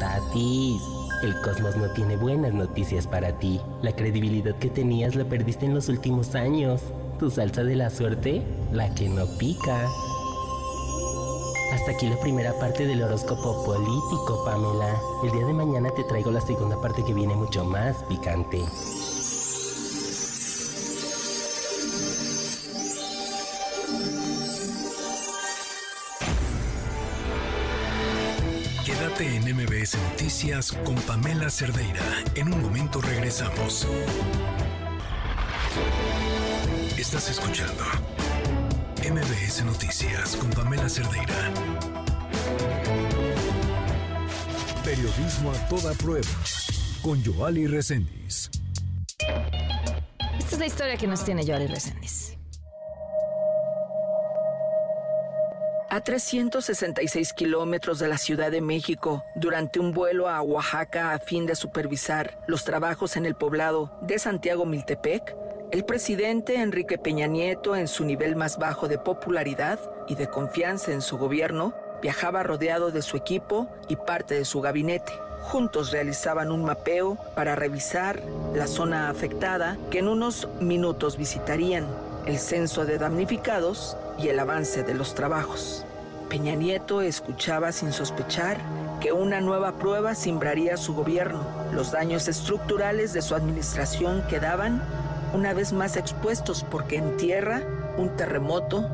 Tatis, 0.00 0.82
el 1.22 1.40
cosmos 1.42 1.76
no 1.76 1.90
tiene 1.92 2.16
buenas 2.16 2.54
noticias 2.54 3.06
para 3.06 3.38
ti. 3.38 3.60
La 3.82 3.92
credibilidad 3.92 4.56
que 4.56 4.70
tenías 4.70 5.14
la 5.14 5.24
perdiste 5.24 5.66
en 5.66 5.74
los 5.74 5.88
últimos 5.88 6.34
años. 6.34 6.80
Tu 7.18 7.30
salsa 7.30 7.62
de 7.62 7.76
la 7.76 7.90
suerte, 7.90 8.42
la 8.72 8.92
que 8.94 9.08
no 9.08 9.26
pica. 9.38 9.86
Hasta 11.72 11.92
aquí 11.92 12.08
la 12.08 12.16
primera 12.16 12.52
parte 12.58 12.84
del 12.84 13.02
horóscopo 13.02 13.64
político, 13.64 14.44
Pamela. 14.44 15.00
El 15.22 15.30
día 15.30 15.46
de 15.46 15.52
mañana 15.52 15.90
te 15.90 16.02
traigo 16.04 16.30
la 16.32 16.40
segunda 16.40 16.80
parte 16.80 17.04
que 17.04 17.14
viene 17.14 17.34
mucho 17.34 17.64
más 17.64 18.02
picante. 18.04 18.64
Quédate 28.84 29.36
en 29.36 29.56
MBS 29.56 29.96
Noticias 30.10 30.72
con 30.72 30.96
Pamela 30.96 31.50
Cerdeira. 31.50 32.02
En 32.34 32.52
un 32.52 32.62
momento 32.62 33.00
regresamos. 33.00 33.86
Estás 36.98 37.30
escuchando 37.30 37.84
MBS 39.10 39.64
Noticias 39.64 40.36
con 40.36 40.50
Pamela 40.50 40.88
Cerdeira. 40.88 41.34
Periodismo 44.84 45.50
a 45.50 45.68
toda 45.68 45.94
prueba 45.94 46.28
con 47.02 47.20
Joali 47.24 47.66
Reséndiz. 47.66 48.50
Esta 50.38 50.54
es 50.54 50.58
la 50.60 50.66
historia 50.66 50.96
que 50.96 51.08
nos 51.08 51.24
tiene 51.24 51.44
Joali 51.44 51.66
Reséndiz. 51.66 52.38
A 55.90 56.00
366 56.02 57.32
kilómetros 57.32 57.98
de 57.98 58.06
la 58.06 58.16
Ciudad 58.16 58.52
de 58.52 58.60
México, 58.60 59.24
durante 59.34 59.80
un 59.80 59.90
vuelo 59.90 60.28
a 60.28 60.40
Oaxaca 60.40 61.14
a 61.14 61.18
fin 61.18 61.46
de 61.46 61.56
supervisar 61.56 62.44
los 62.46 62.64
trabajos 62.64 63.16
en 63.16 63.26
el 63.26 63.34
poblado 63.34 63.98
de 64.02 64.20
Santiago 64.20 64.66
Miltepec, 64.66 65.34
el 65.72 65.84
presidente 65.84 66.56
Enrique 66.56 66.98
Peña 66.98 67.28
Nieto, 67.28 67.76
en 67.76 67.86
su 67.86 68.04
nivel 68.04 68.34
más 68.34 68.58
bajo 68.58 68.88
de 68.88 68.98
popularidad 68.98 69.78
y 70.08 70.16
de 70.16 70.28
confianza 70.28 70.92
en 70.92 71.00
su 71.00 71.16
gobierno, 71.16 71.74
viajaba 72.02 72.42
rodeado 72.42 72.90
de 72.90 73.02
su 73.02 73.16
equipo 73.16 73.68
y 73.88 73.94
parte 73.94 74.34
de 74.34 74.44
su 74.44 74.60
gabinete. 74.60 75.12
Juntos 75.42 75.92
realizaban 75.92 76.50
un 76.50 76.64
mapeo 76.64 77.16
para 77.36 77.54
revisar 77.54 78.20
la 78.54 78.66
zona 78.66 79.10
afectada 79.10 79.78
que 79.90 80.00
en 80.00 80.08
unos 80.08 80.48
minutos 80.60 81.16
visitarían, 81.16 81.86
el 82.26 82.38
censo 82.38 82.84
de 82.84 82.98
damnificados 82.98 83.96
y 84.18 84.28
el 84.28 84.40
avance 84.40 84.82
de 84.82 84.94
los 84.94 85.14
trabajos. 85.14 85.84
Peña 86.28 86.54
Nieto 86.54 87.00
escuchaba 87.00 87.70
sin 87.70 87.92
sospechar 87.92 88.58
que 89.00 89.12
una 89.12 89.40
nueva 89.40 89.76
prueba 89.76 90.14
simbraría 90.14 90.76
su 90.76 90.94
gobierno. 90.94 91.44
Los 91.72 91.90
daños 91.92 92.28
estructurales 92.28 93.12
de 93.12 93.22
su 93.22 93.34
administración 93.34 94.22
quedaban 94.28 94.82
una 95.32 95.54
vez 95.54 95.72
más 95.72 95.96
expuestos 95.96 96.64
porque 96.70 96.96
en 96.96 97.16
tierra 97.16 97.62
un 97.96 98.16
terremoto 98.16 98.88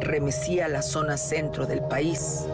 remecía 0.00 0.68
la 0.68 0.82
zona 0.82 1.16
centro 1.16 1.66
del 1.66 1.82
país. 1.82 2.46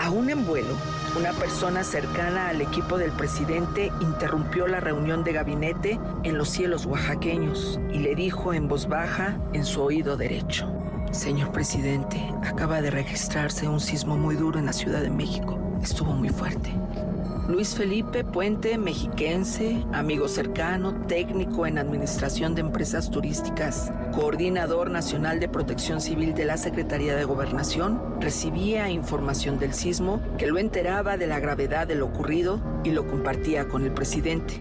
Aún 0.00 0.30
en 0.30 0.46
vuelo, 0.46 0.74
una 1.18 1.32
persona 1.32 1.82
cercana 1.82 2.48
al 2.48 2.60
equipo 2.60 2.98
del 2.98 3.10
presidente 3.12 3.90
interrumpió 4.00 4.66
la 4.66 4.80
reunión 4.80 5.24
de 5.24 5.32
gabinete 5.32 5.98
en 6.22 6.38
los 6.38 6.50
cielos 6.50 6.86
oaxaqueños 6.86 7.80
y 7.90 7.98
le 7.98 8.14
dijo 8.14 8.52
en 8.52 8.68
voz 8.68 8.88
baja 8.88 9.38
en 9.52 9.64
su 9.64 9.82
oído 9.82 10.16
derecho, 10.16 10.70
Señor 11.12 11.50
presidente, 11.52 12.20
acaba 12.44 12.82
de 12.82 12.90
registrarse 12.90 13.68
un 13.68 13.80
sismo 13.80 14.16
muy 14.18 14.36
duro 14.36 14.58
en 14.58 14.66
la 14.66 14.72
Ciudad 14.72 15.00
de 15.00 15.10
México. 15.10 15.58
Estuvo 15.82 16.12
muy 16.12 16.28
fuerte. 16.28 16.72
Luis 17.48 17.76
Felipe 17.76 18.24
Puente, 18.24 18.76
mexiquense, 18.76 19.84
amigo 19.92 20.26
cercano, 20.26 21.06
técnico 21.06 21.64
en 21.64 21.78
administración 21.78 22.56
de 22.56 22.62
empresas 22.62 23.08
turísticas, 23.08 23.92
coordinador 24.12 24.90
nacional 24.90 25.38
de 25.38 25.48
protección 25.48 26.00
civil 26.00 26.34
de 26.34 26.44
la 26.44 26.56
Secretaría 26.56 27.14
de 27.14 27.24
Gobernación, 27.24 28.20
recibía 28.20 28.90
información 28.90 29.60
del 29.60 29.74
sismo 29.74 30.20
que 30.38 30.48
lo 30.48 30.58
enteraba 30.58 31.16
de 31.16 31.28
la 31.28 31.38
gravedad 31.38 31.86
de 31.86 31.94
lo 31.94 32.06
ocurrido 32.06 32.60
y 32.82 32.90
lo 32.90 33.06
compartía 33.06 33.68
con 33.68 33.84
el 33.84 33.92
presidente. 33.92 34.58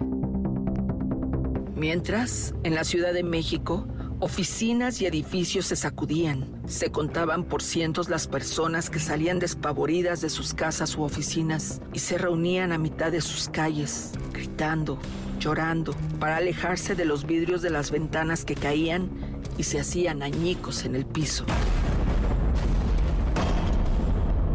Mientras, 1.75 2.53
en 2.63 2.75
la 2.75 2.83
Ciudad 2.83 3.13
de 3.13 3.23
México, 3.23 3.87
Oficinas 4.21 5.01
y 5.01 5.05
edificios 5.05 5.65
se 5.65 5.75
sacudían. 5.75 6.47
Se 6.67 6.89
contaban 6.89 7.43
por 7.43 7.61
cientos 7.61 8.07
las 8.07 8.27
personas 8.27 8.89
que 8.89 8.99
salían 8.99 9.39
despavoridas 9.39 10.21
de 10.21 10.29
sus 10.29 10.53
casas 10.53 10.95
u 10.95 11.03
oficinas 11.03 11.81
y 11.91 11.99
se 11.99 12.17
reunían 12.17 12.71
a 12.71 12.77
mitad 12.77 13.11
de 13.11 13.19
sus 13.19 13.49
calles, 13.49 14.11
gritando, 14.31 14.97
llorando, 15.37 15.93
para 16.17 16.37
alejarse 16.37 16.95
de 16.95 17.03
los 17.03 17.25
vidrios 17.25 17.61
de 17.61 17.71
las 17.71 17.91
ventanas 17.91 18.45
que 18.45 18.55
caían 18.55 19.09
y 19.57 19.63
se 19.63 19.81
hacían 19.81 20.23
añicos 20.23 20.85
en 20.85 20.95
el 20.95 21.05
piso. 21.05 21.45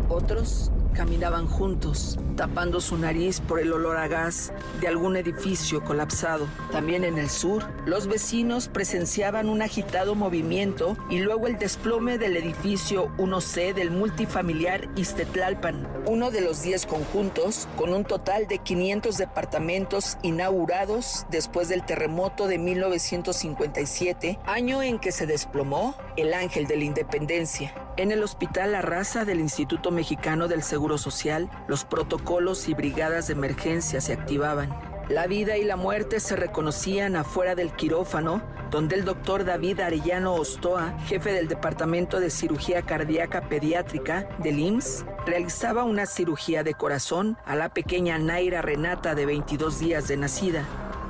Otros 0.08 0.72
caminaban 0.92 1.46
juntos, 1.46 2.18
tapando 2.36 2.80
su 2.80 2.96
nariz 2.96 3.40
por 3.40 3.60
el 3.60 3.72
olor 3.72 3.96
a 3.96 4.08
gas 4.08 4.52
de 4.80 4.88
algún 4.88 5.16
edificio 5.16 5.82
colapsado. 5.82 6.46
También 6.72 7.04
en 7.04 7.18
el 7.18 7.30
sur, 7.30 7.64
los 7.86 8.06
vecinos 8.06 8.68
presenciaban 8.68 9.48
un 9.48 9.62
agitado 9.62 10.14
movimiento 10.14 10.96
y 11.10 11.18
luego 11.18 11.46
el 11.46 11.58
desplome 11.58 12.18
del 12.18 12.36
edificio 12.36 13.08
1C 13.18 13.74
del 13.74 13.90
multifamiliar 13.90 14.88
Istetlalpan, 14.96 15.88
uno 16.06 16.30
de 16.30 16.40
los 16.40 16.62
10 16.62 16.86
conjuntos 16.86 17.68
con 17.76 17.92
un 17.92 18.04
total 18.04 18.46
de 18.46 18.58
500 18.58 19.16
departamentos 19.16 20.18
inaugurados 20.22 21.26
después 21.30 21.68
del 21.68 21.84
terremoto 21.84 22.46
de 22.46 22.58
1957, 22.58 24.38
año 24.46 24.82
en 24.82 24.98
que 24.98 25.12
se 25.12 25.26
desplomó 25.26 25.94
el 26.16 26.34
Ángel 26.34 26.66
de 26.66 26.76
la 26.76 26.84
Independencia. 26.84 27.74
En 27.96 28.12
el 28.12 28.22
Hospital 28.22 28.72
La 28.72 28.80
del 29.24 29.40
Instituto 29.40 29.90
Mexicano 29.90 30.46
del 30.46 30.62
Seguro 30.62 30.89
Social, 30.98 31.50
los 31.68 31.84
protocolos 31.84 32.68
y 32.68 32.74
brigadas 32.74 33.26
de 33.26 33.34
emergencia 33.34 34.00
se 34.00 34.12
activaban. 34.12 34.70
La 35.10 35.26
vida 35.26 35.56
y 35.56 35.64
la 35.64 35.74
muerte 35.74 36.20
se 36.20 36.36
reconocían 36.36 37.16
afuera 37.16 37.56
del 37.56 37.72
quirófano, 37.72 38.42
donde 38.70 38.94
el 38.94 39.04
doctor 39.04 39.44
David 39.44 39.80
Arellano 39.80 40.34
Ostoa, 40.34 40.96
jefe 41.06 41.32
del 41.32 41.48
Departamento 41.48 42.20
de 42.20 42.30
Cirugía 42.30 42.82
Cardíaca 42.82 43.48
Pediátrica 43.48 44.28
del 44.38 44.60
IMSS, 44.60 45.04
realizaba 45.26 45.82
una 45.82 46.06
cirugía 46.06 46.62
de 46.62 46.74
corazón 46.74 47.36
a 47.44 47.56
la 47.56 47.70
pequeña 47.70 48.18
Naira 48.18 48.62
Renata 48.62 49.16
de 49.16 49.26
22 49.26 49.80
días 49.80 50.06
de 50.06 50.16
nacida. 50.16 50.64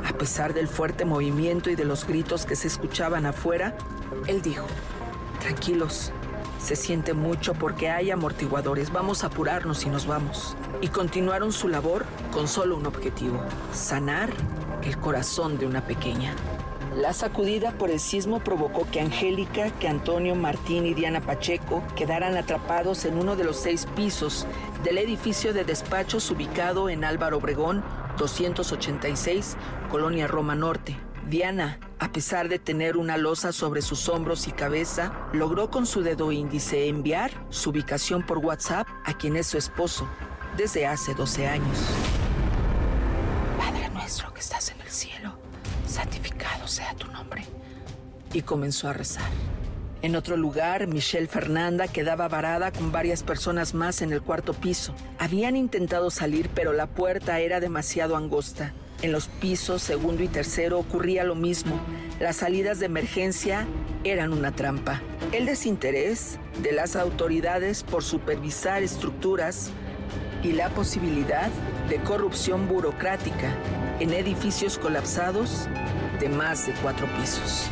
A 0.08 0.14
pesar 0.14 0.54
del 0.54 0.66
fuerte 0.66 1.04
movimiento 1.04 1.68
y 1.68 1.74
de 1.74 1.84
los 1.84 2.06
gritos 2.06 2.46
que 2.46 2.56
se 2.56 2.68
escuchaban 2.68 3.26
afuera, 3.26 3.76
él 4.26 4.40
dijo, 4.40 4.66
tranquilos, 5.40 6.10
se 6.62 6.76
siente 6.76 7.14
mucho 7.14 7.54
porque 7.54 7.90
hay 7.90 8.10
amortiguadores. 8.10 8.92
Vamos 8.92 9.24
a 9.24 9.28
apurarnos 9.28 9.84
y 9.84 9.88
nos 9.88 10.06
vamos. 10.06 10.56
Y 10.80 10.88
continuaron 10.88 11.52
su 11.52 11.68
labor 11.68 12.04
con 12.32 12.48
solo 12.48 12.76
un 12.76 12.86
objetivo, 12.86 13.42
sanar 13.72 14.30
el 14.82 14.98
corazón 14.98 15.58
de 15.58 15.66
una 15.66 15.84
pequeña. 15.86 16.34
La 16.96 17.12
sacudida 17.12 17.70
por 17.72 17.90
el 17.90 18.00
sismo 18.00 18.40
provocó 18.40 18.86
que 18.90 19.00
Angélica, 19.00 19.70
que 19.78 19.86
Antonio, 19.86 20.34
Martín 20.34 20.86
y 20.86 20.94
Diana 20.94 21.20
Pacheco 21.20 21.84
quedaran 21.94 22.36
atrapados 22.36 23.04
en 23.04 23.16
uno 23.16 23.36
de 23.36 23.44
los 23.44 23.56
seis 23.56 23.86
pisos 23.94 24.44
del 24.82 24.98
edificio 24.98 25.52
de 25.52 25.64
despachos 25.64 26.30
ubicado 26.32 26.88
en 26.88 27.04
Álvaro 27.04 27.38
Obregón, 27.38 27.84
286, 28.18 29.56
Colonia 29.88 30.26
Roma 30.26 30.56
Norte. 30.56 30.96
Diana, 31.30 31.78
a 32.00 32.10
pesar 32.10 32.48
de 32.48 32.58
tener 32.58 32.96
una 32.96 33.16
losa 33.16 33.52
sobre 33.52 33.82
sus 33.82 34.08
hombros 34.08 34.48
y 34.48 34.50
cabeza, 34.50 35.12
logró 35.32 35.70
con 35.70 35.86
su 35.86 36.02
dedo 36.02 36.32
índice 36.32 36.88
enviar 36.88 37.30
su 37.50 37.70
ubicación 37.70 38.26
por 38.26 38.38
WhatsApp 38.38 38.88
a 39.04 39.16
quien 39.16 39.36
es 39.36 39.46
su 39.46 39.56
esposo 39.56 40.08
desde 40.56 40.88
hace 40.88 41.14
12 41.14 41.46
años. 41.46 41.78
Padre 43.56 43.88
nuestro 43.90 44.34
que 44.34 44.40
estás 44.40 44.72
en 44.72 44.80
el 44.80 44.90
cielo, 44.90 45.38
santificado 45.86 46.66
sea 46.66 46.94
tu 46.96 47.06
nombre. 47.12 47.44
Y 48.32 48.42
comenzó 48.42 48.88
a 48.88 48.92
rezar. 48.92 49.30
En 50.02 50.16
otro 50.16 50.36
lugar, 50.36 50.88
Michelle 50.88 51.28
Fernanda 51.28 51.86
quedaba 51.86 52.26
varada 52.26 52.72
con 52.72 52.90
varias 52.90 53.22
personas 53.22 53.72
más 53.72 54.02
en 54.02 54.12
el 54.12 54.20
cuarto 54.20 54.52
piso. 54.52 54.96
Habían 55.20 55.54
intentado 55.54 56.10
salir, 56.10 56.50
pero 56.56 56.72
la 56.72 56.88
puerta 56.88 57.38
era 57.38 57.60
demasiado 57.60 58.16
angosta. 58.16 58.74
En 59.02 59.12
los 59.12 59.28
pisos 59.28 59.82
segundo 59.82 60.22
y 60.22 60.28
tercero 60.28 60.78
ocurría 60.78 61.24
lo 61.24 61.34
mismo. 61.34 61.80
Las 62.18 62.36
salidas 62.36 62.80
de 62.80 62.86
emergencia 62.86 63.66
eran 64.04 64.32
una 64.32 64.52
trampa. 64.52 65.00
El 65.32 65.46
desinterés 65.46 66.38
de 66.62 66.72
las 66.72 66.96
autoridades 66.96 67.82
por 67.82 68.02
supervisar 68.02 68.82
estructuras 68.82 69.70
y 70.42 70.52
la 70.52 70.68
posibilidad 70.70 71.48
de 71.88 71.96
corrupción 71.98 72.68
burocrática 72.68 73.54
en 74.00 74.12
edificios 74.12 74.78
colapsados 74.78 75.66
de 76.18 76.28
más 76.28 76.66
de 76.66 76.74
cuatro 76.82 77.06
pisos. 77.18 77.68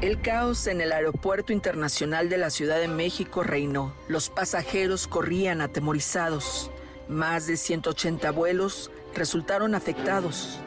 El 0.00 0.20
caos 0.20 0.66
en 0.66 0.80
el 0.80 0.92
Aeropuerto 0.92 1.52
Internacional 1.52 2.28
de 2.28 2.38
la 2.38 2.50
Ciudad 2.50 2.78
de 2.78 2.88
México 2.88 3.42
reinó. 3.42 3.94
Los 4.08 4.30
pasajeros 4.30 5.06
corrían 5.06 5.60
atemorizados. 5.60 6.70
Más 7.08 7.46
de 7.46 7.56
180 7.56 8.30
vuelos 8.32 8.90
resultaron 9.16 9.74
afectados. 9.74 10.60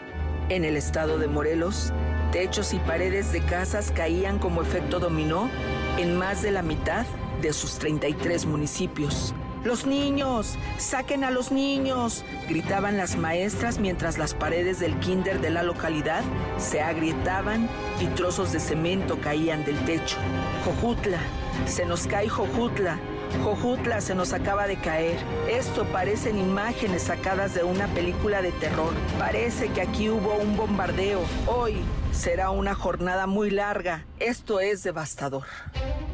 En 0.49 0.65
el 0.65 0.75
estado 0.75 1.19
de 1.19 1.27
Morelos, 1.27 1.93
techos 2.31 2.73
y 2.73 2.79
paredes 2.79 3.31
de 3.31 3.41
casas 3.41 3.91
caían 3.91 4.39
como 4.39 4.61
efecto 4.61 4.99
dominó 4.99 5.49
en 5.97 6.17
más 6.17 6.41
de 6.41 6.51
la 6.51 6.63
mitad 6.63 7.05
de 7.41 7.53
sus 7.53 7.77
33 7.77 8.45
municipios. 8.45 9.33
Los 9.63 9.85
niños, 9.85 10.57
saquen 10.77 11.25
a 11.25 11.31
los 11.31 11.51
niños, 11.51 12.23
gritaban 12.47 12.95
las 12.95 13.17
maestras 13.17 13.77
mientras 13.77 14.17
las 14.17 14.33
paredes 14.33 14.79
del 14.79 14.97
kinder 14.99 15.41
de 15.41 15.49
la 15.49 15.63
localidad 15.63 16.23
se 16.57 16.81
agrietaban 16.81 17.67
y 17.99 18.07
trozos 18.07 18.53
de 18.53 18.61
cemento 18.61 19.19
caían 19.19 19.65
del 19.65 19.77
techo. 19.83 20.17
Jojutla, 20.63 21.19
se 21.65 21.85
nos 21.85 22.07
cae 22.07 22.29
Jojutla, 22.29 22.97
Jojutla 23.43 24.01
se 24.01 24.15
nos 24.15 24.33
acaba 24.33 24.67
de 24.67 24.77
caer. 24.77 25.17
Esto 25.49 25.85
parecen 25.85 26.37
imágenes 26.37 27.03
sacadas 27.03 27.53
de 27.53 27.63
una 27.63 27.87
película 27.87 28.41
de 28.41 28.51
terror. 28.53 28.93
Parece 29.17 29.69
que 29.69 29.81
aquí 29.81 30.09
hubo 30.09 30.35
un 30.35 30.57
bombardeo. 30.57 31.21
Hoy 31.47 31.83
será 32.11 32.49
una 32.49 32.75
jornada 32.75 33.27
muy 33.27 33.49
larga. 33.49 34.05
Esto 34.19 34.59
es 34.59 34.83
devastador. 34.83 35.45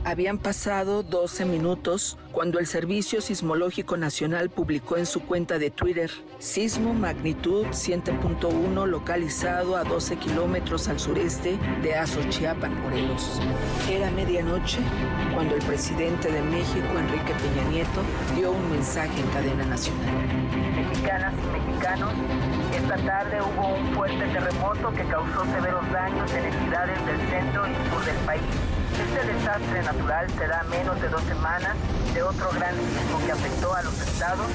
Habían 0.04 0.38
pasado 0.38 1.02
12 1.02 1.46
minutos 1.46 2.18
cuando 2.32 2.60
el 2.60 2.68
Servicio 2.68 3.22
Sismológico 3.22 3.98
Nacional 3.98 4.50
publicó 4.52 4.98
en 4.98 5.08
su 5.08 5.22
cuenta 5.22 5.58
de 5.58 5.72
Twitter, 5.72 6.12
sismo 6.38 6.94
magnitud 6.94 7.66
7.1 7.68 8.86
localizado 8.86 9.76
a 9.76 9.84
12 9.84 10.18
kilómetros 10.18 10.88
al 10.90 11.00
sureste 11.00 11.58
de 11.82 11.96
Azochiapan, 11.96 12.80
Morelos. 12.84 13.42
Era 13.90 14.12
medianoche 14.12 14.78
cuando 15.34 15.56
el 15.56 15.64
presidente 15.64 16.32
de 16.32 16.42
México, 16.42 16.88
Enrique 17.00 17.34
Peña 17.34 17.70
Nieto, 17.72 18.02
dio 18.36 18.52
un 18.52 18.70
mensaje 18.70 19.20
en 19.20 19.28
cadena 19.30 19.66
nacional. 19.66 20.28
Mexicanas 20.76 21.34
y 21.34 21.68
mexicanos, 21.68 22.14
esta 22.76 22.98
tarde 22.98 23.42
hubo 23.42 23.76
un 23.76 23.96
fuerte 23.96 24.28
terremoto 24.28 24.92
que 24.92 25.04
causó 25.06 25.46
severos 25.46 25.92
daños 25.92 26.32
en 26.34 26.46
entidades 26.46 27.06
del 27.06 27.30
centro 27.30 27.68
y 27.68 27.90
sur 27.90 28.06
del 28.06 28.18
país. 28.26 28.42
Este 29.00 29.34
desastre 29.34 29.82
natural 29.82 30.30
se 30.30 30.48
da 30.48 30.64
menos 30.64 31.02
de 31.02 31.08
dos 31.08 31.24
semanas 31.24 31.76
de 32.14 32.22
otro 32.22 32.50
gran 32.52 32.76
sismo 32.76 33.20
que 33.26 33.32
afectó 33.32 33.74
a 33.74 33.82
los 33.84 34.02
estados 34.02 34.48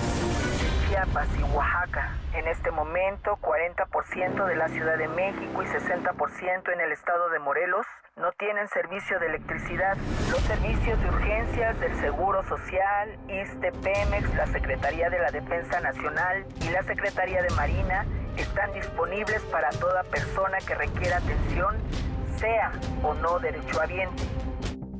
Chiapas 0.89 1.29
y 1.39 1.43
Oaxaca. 1.55 2.20
En 2.33 2.47
este 2.47 2.71
momento, 2.71 3.39
40% 3.43 4.47
de 4.47 4.55
la 4.55 4.69
Ciudad 4.69 4.97
de 4.97 5.09
México 5.09 5.63
y 5.63 5.67
60% 5.67 6.73
en 6.73 6.81
el 6.81 6.93
estado 6.93 7.29
de 7.31 7.41
Morelos 7.41 7.85
no 8.17 8.31
tienen 8.39 8.69
servicio 8.69 9.19
de 9.19 9.27
electricidad. 9.27 9.97
Los 10.31 10.41
servicios 10.43 11.01
de 11.01 11.09
urgencias 11.09 11.81
del 11.81 11.93
Seguro 11.97 12.47
Social, 12.47 13.19
ISTE, 13.29 13.73
Pemex, 13.83 14.33
la 14.37 14.47
Secretaría 14.47 15.11
de 15.11 15.19
la 15.19 15.33
Defensa 15.33 15.81
Nacional 15.81 16.47
y 16.61 16.71
la 16.71 16.85
Secretaría 16.85 17.43
de 17.43 17.51
Marina 17.51 18.07
están 18.37 18.73
disponibles 18.75 19.43
para 19.51 19.71
toda 19.71 20.05
persona 20.05 20.59
que 20.59 20.77
requiera 20.77 21.17
atención 21.17 21.77
sea 22.39 22.71
o 23.03 23.13
no 23.15 23.41
derechohabiente. 23.41 24.23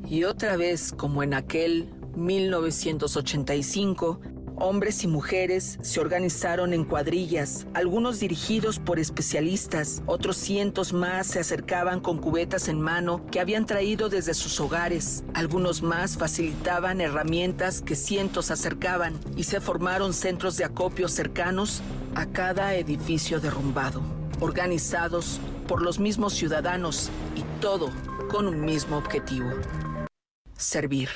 Y 0.05 0.25
otra 0.25 0.57
vez, 0.57 0.93
como 0.93 1.23
en 1.23 1.35
aquel 1.35 1.95
1985, 2.17 4.21
Hombres 4.63 5.05
y 5.05 5.07
mujeres 5.07 5.79
se 5.81 6.01
organizaron 6.01 6.75
en 6.75 6.85
cuadrillas, 6.85 7.67
algunos 7.73 8.21
dirigidos 8.21 8.79
por 8.79 8.99
especialistas, 8.99 10.03
otros 10.05 10.37
cientos 10.37 10.93
más 10.93 11.29
se 11.29 11.41
acercaban 11.41 12.01
con 12.01 12.19
cubetas 12.19 12.69
en 12.69 12.79
mano 12.79 13.25
que 13.31 13.41
habían 13.41 13.65
traído 13.65 14.11
desde 14.11 14.35
sus 14.35 14.61
hogares, 14.61 15.25
algunos 15.33 15.81
más 15.81 16.19
facilitaban 16.19 17.01
herramientas 17.01 17.81
que 17.81 17.97
cientos 17.97 18.51
acercaban 18.51 19.19
y 19.35 19.45
se 19.45 19.63
formaron 19.63 20.13
centros 20.13 20.59
de 20.59 20.65
acopio 20.65 21.09
cercanos 21.09 21.81
a 22.15 22.27
cada 22.27 22.75
edificio 22.75 23.41
derrumbado, 23.41 24.03
organizados 24.41 25.41
por 25.67 25.81
los 25.81 25.99
mismos 25.99 26.35
ciudadanos 26.35 27.09
y 27.35 27.45
todo 27.63 27.89
con 28.29 28.47
un 28.47 28.61
mismo 28.61 28.99
objetivo, 28.99 29.49
servir. 30.59 31.09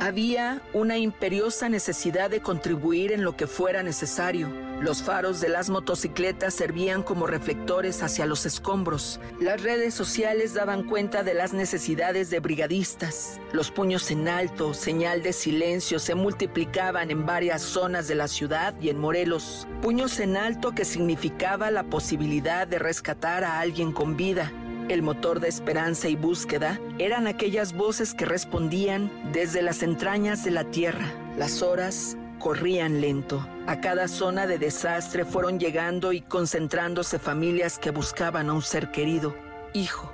Había 0.00 0.62
una 0.72 0.96
imperiosa 0.96 1.68
necesidad 1.68 2.30
de 2.30 2.40
contribuir 2.40 3.12
en 3.12 3.22
lo 3.22 3.36
que 3.36 3.46
fuera 3.46 3.82
necesario. 3.82 4.48
Los 4.80 5.02
faros 5.02 5.42
de 5.42 5.50
las 5.50 5.68
motocicletas 5.68 6.54
servían 6.54 7.02
como 7.02 7.26
reflectores 7.26 8.02
hacia 8.02 8.24
los 8.24 8.46
escombros. 8.46 9.20
Las 9.42 9.62
redes 9.62 9.92
sociales 9.92 10.54
daban 10.54 10.84
cuenta 10.84 11.22
de 11.22 11.34
las 11.34 11.52
necesidades 11.52 12.30
de 12.30 12.40
brigadistas. 12.40 13.38
Los 13.52 13.70
puños 13.70 14.10
en 14.10 14.26
alto, 14.26 14.72
señal 14.72 15.22
de 15.22 15.34
silencio, 15.34 15.98
se 15.98 16.14
multiplicaban 16.14 17.10
en 17.10 17.26
varias 17.26 17.60
zonas 17.60 18.08
de 18.08 18.14
la 18.14 18.26
ciudad 18.26 18.74
y 18.80 18.88
en 18.88 18.98
Morelos. 18.98 19.68
Puños 19.82 20.18
en 20.18 20.38
alto 20.38 20.72
que 20.72 20.86
significaba 20.86 21.70
la 21.70 21.82
posibilidad 21.82 22.66
de 22.66 22.78
rescatar 22.78 23.44
a 23.44 23.60
alguien 23.60 23.92
con 23.92 24.16
vida. 24.16 24.50
El 24.90 25.02
motor 25.02 25.38
de 25.38 25.46
esperanza 25.46 26.08
y 26.08 26.16
búsqueda 26.16 26.80
eran 26.98 27.28
aquellas 27.28 27.74
voces 27.74 28.12
que 28.12 28.24
respondían 28.24 29.08
desde 29.32 29.62
las 29.62 29.84
entrañas 29.84 30.42
de 30.42 30.50
la 30.50 30.64
tierra. 30.64 31.14
Las 31.38 31.62
horas 31.62 32.16
corrían 32.40 33.00
lento. 33.00 33.46
A 33.68 33.80
cada 33.80 34.08
zona 34.08 34.48
de 34.48 34.58
desastre 34.58 35.24
fueron 35.24 35.60
llegando 35.60 36.12
y 36.12 36.22
concentrándose 36.22 37.20
familias 37.20 37.78
que 37.78 37.92
buscaban 37.92 38.50
a 38.50 38.52
un 38.52 38.62
ser 38.62 38.90
querido. 38.90 39.32
Hijo, 39.74 40.12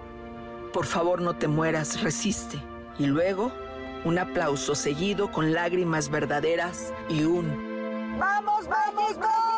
por 0.74 0.84
favor 0.84 1.22
no 1.22 1.34
te 1.36 1.48
mueras, 1.48 2.02
resiste. 2.02 2.58
Y 2.98 3.06
luego, 3.06 3.52
un 4.04 4.18
aplauso 4.18 4.74
seguido 4.74 5.32
con 5.32 5.54
lágrimas 5.54 6.10
verdaderas 6.10 6.92
y 7.08 7.22
un 7.22 8.18
¡Vamos, 8.18 8.68
vamos, 8.68 9.16
vamos! 9.18 9.55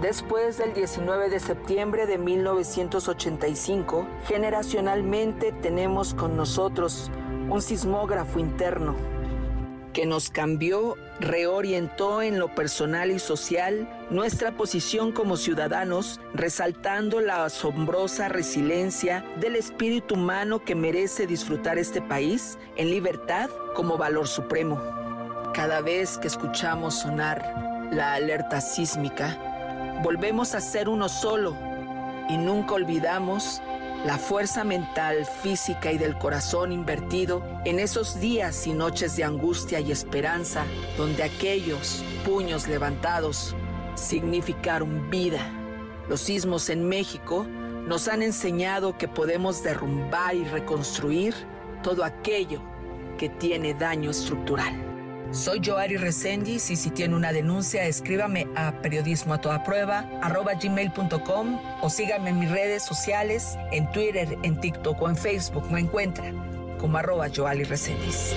Después 0.00 0.56
del 0.56 0.72
19 0.72 1.28
de 1.28 1.40
septiembre 1.40 2.06
de 2.06 2.16
1985, 2.16 4.08
generacionalmente 4.26 5.52
tenemos 5.52 6.14
con 6.14 6.38
nosotros 6.38 7.10
un 7.50 7.60
sismógrafo 7.60 8.38
interno 8.38 8.96
que 9.92 10.06
nos 10.06 10.30
cambió, 10.30 10.96
reorientó 11.18 12.22
en 12.22 12.38
lo 12.38 12.54
personal 12.54 13.10
y 13.10 13.18
social 13.18 13.88
nuestra 14.08 14.52
posición 14.52 15.12
como 15.12 15.36
ciudadanos, 15.36 16.18
resaltando 16.32 17.20
la 17.20 17.44
asombrosa 17.44 18.28
resiliencia 18.28 19.22
del 19.38 19.56
espíritu 19.56 20.14
humano 20.14 20.64
que 20.64 20.74
merece 20.74 21.26
disfrutar 21.26 21.76
este 21.76 22.00
país 22.00 22.58
en 22.76 22.88
libertad 22.88 23.50
como 23.74 23.98
valor 23.98 24.28
supremo. 24.28 24.80
Cada 25.52 25.82
vez 25.82 26.16
que 26.16 26.28
escuchamos 26.28 27.00
sonar 27.00 27.88
la 27.92 28.14
alerta 28.14 28.60
sísmica, 28.60 29.49
volvemos 30.02 30.54
a 30.54 30.60
ser 30.60 30.88
uno 30.88 31.08
solo 31.08 31.56
y 32.28 32.36
nunca 32.36 32.74
olvidamos 32.74 33.60
la 34.04 34.16
fuerza 34.16 34.64
mental, 34.64 35.26
física 35.42 35.92
y 35.92 35.98
del 35.98 36.16
corazón 36.16 36.72
invertido 36.72 37.42
en 37.66 37.78
esos 37.78 38.18
días 38.18 38.66
y 38.66 38.72
noches 38.72 39.16
de 39.16 39.24
angustia 39.24 39.80
y 39.80 39.92
esperanza 39.92 40.64
donde 40.96 41.22
aquellos 41.22 42.02
puños 42.24 42.66
levantados 42.66 43.54
significaron 43.94 45.10
vida. 45.10 45.40
Los 46.08 46.20
sismos 46.20 46.70
en 46.70 46.88
México 46.88 47.46
nos 47.86 48.08
han 48.08 48.22
enseñado 48.22 48.96
que 48.96 49.06
podemos 49.06 49.62
derrumbar 49.62 50.34
y 50.34 50.44
reconstruir 50.44 51.34
todo 51.82 52.04
aquello 52.04 52.62
que 53.18 53.28
tiene 53.28 53.74
daño 53.74 54.10
estructural. 54.10 54.89
Soy 55.32 55.60
Joari 55.64 55.96
Resendiz 55.96 56.70
y 56.70 56.76
si 56.76 56.90
tiene 56.90 57.14
una 57.14 57.32
denuncia, 57.32 57.84
escríbame 57.84 58.48
a 58.56 58.72
periodismo 58.82 59.34
a 59.34 59.40
toda 59.40 59.62
prueba, 59.62 60.08
arroba 60.22 60.54
gmail.com 60.54 61.60
o 61.82 61.88
síganme 61.88 62.30
en 62.30 62.40
mis 62.40 62.50
redes 62.50 62.82
sociales, 62.82 63.56
en 63.70 63.88
Twitter, 63.92 64.36
en 64.42 64.60
TikTok 64.60 65.00
o 65.00 65.08
en 65.08 65.16
Facebook. 65.16 65.70
Me 65.70 65.80
encuentra 65.80 66.32
como 66.80 66.98
arroba 66.98 67.28
Joari 67.34 67.62
Resendiz. 67.62 68.34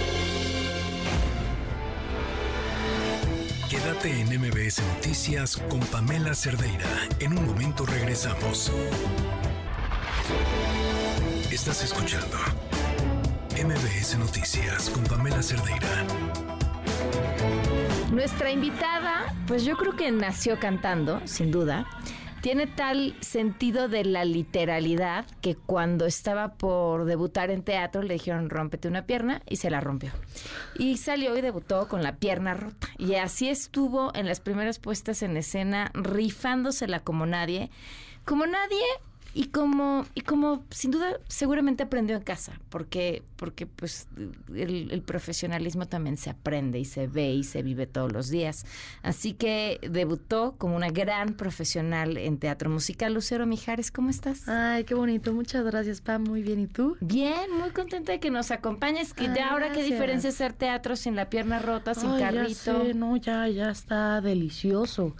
Quédate 3.69 4.21
en 4.21 4.39
MBS 4.39 4.83
Noticias 4.95 5.57
con 5.57 5.79
Pamela 5.79 6.35
Cerdeira. 6.35 6.85
En 7.19 7.35
un 7.35 7.47
momento 7.47 7.87
regresamos. 7.87 8.71
Estás 11.51 11.83
escuchando 11.83 12.37
MBS 13.57 14.15
Noticias 14.19 14.91
con 14.91 15.03
Pamela 15.05 15.41
Cerdeira. 15.41 16.52
Nuestra 18.11 18.51
invitada, 18.51 19.33
pues 19.47 19.65
yo 19.65 19.75
creo 19.75 19.95
que 19.95 20.11
nació 20.11 20.59
cantando, 20.59 21.21
sin 21.25 21.51
duda. 21.51 21.87
Tiene 22.43 22.67
tal 22.67 23.15
sentido 23.21 23.87
de 23.87 24.03
la 24.03 24.25
literalidad 24.25 25.25
que 25.39 25.55
cuando 25.55 26.05
estaba 26.05 26.55
por 26.55 27.05
debutar 27.05 27.49
en 27.51 27.63
teatro 27.63 28.01
le 28.01 28.15
dijeron 28.15 28.49
rómpete 28.49 28.89
una 28.89 29.05
pierna 29.05 29.41
y 29.49 29.55
se 29.55 29.69
la 29.69 29.79
rompió. 29.79 30.11
Y 30.77 30.97
salió 30.97 31.37
y 31.37 31.41
debutó 31.41 31.87
con 31.87 32.03
la 32.03 32.17
pierna 32.17 32.53
rota. 32.53 32.89
Y 32.97 33.15
así 33.15 33.47
estuvo 33.47 34.13
en 34.13 34.27
las 34.27 34.41
primeras 34.41 34.77
puestas 34.77 35.23
en 35.23 35.37
escena, 35.37 35.89
rifándosela 35.93 36.99
como 36.99 37.25
nadie. 37.25 37.71
Como 38.25 38.45
nadie 38.45 38.83
y 39.35 39.45
como, 39.45 40.05
y 40.13 40.21
como 40.21 40.63
sin 40.69 40.91
duda 40.91 41.19
seguramente 41.27 41.81
aprendió 41.81 42.15
en 42.15 42.21
casa, 42.21 42.59
porque, 42.69 43.23
porque 43.35 43.65
pues 43.65 44.07
el, 44.53 45.01
profesionalismo 45.05 45.87
también 45.87 46.17
se 46.17 46.29
aprende 46.29 46.79
y 46.79 46.85
se 46.85 47.07
ve 47.07 47.33
y 47.33 47.43
se 47.43 47.63
vive 47.63 47.87
todos 47.87 48.11
los 48.11 48.29
días. 48.29 48.65
Así 49.01 49.33
que 49.33 49.79
debutó 49.89 50.53
como 50.59 50.75
una 50.75 50.89
gran 50.89 51.33
profesional 51.33 52.17
en 52.17 52.37
teatro 52.37 52.69
musical. 52.69 53.13
Lucero 53.13 53.47
Mijares, 53.47 53.91
¿cómo 53.91 54.11
estás? 54.11 54.47
Ay, 54.47 54.83
qué 54.83 54.93
bonito. 54.93 55.33
Muchas 55.33 55.65
gracias, 55.65 56.01
Pam. 56.01 56.23
Muy 56.23 56.43
bien. 56.43 56.59
¿Y 56.59 56.67
tú? 56.67 56.95
Bien, 57.01 57.51
muy 57.59 57.71
contenta 57.71 58.11
de 58.11 58.19
que 58.19 58.29
nos 58.29 58.51
acompañes. 58.51 59.13
Que 59.13 59.25
ya 59.35 59.49
ahora 59.49 59.71
qué 59.71 59.83
diferencia 59.83 60.29
hacer 60.29 60.53
teatro 60.53 60.95
sin 60.95 61.15
la 61.15 61.29
pierna 61.29 61.57
rota, 61.57 61.95
sin 61.95 62.17
carrito. 62.19 62.85
Ya 62.85 62.93
no, 62.93 63.17
ya, 63.17 63.47
ya 63.47 63.71
está 63.71 64.21
delicioso. 64.21 65.15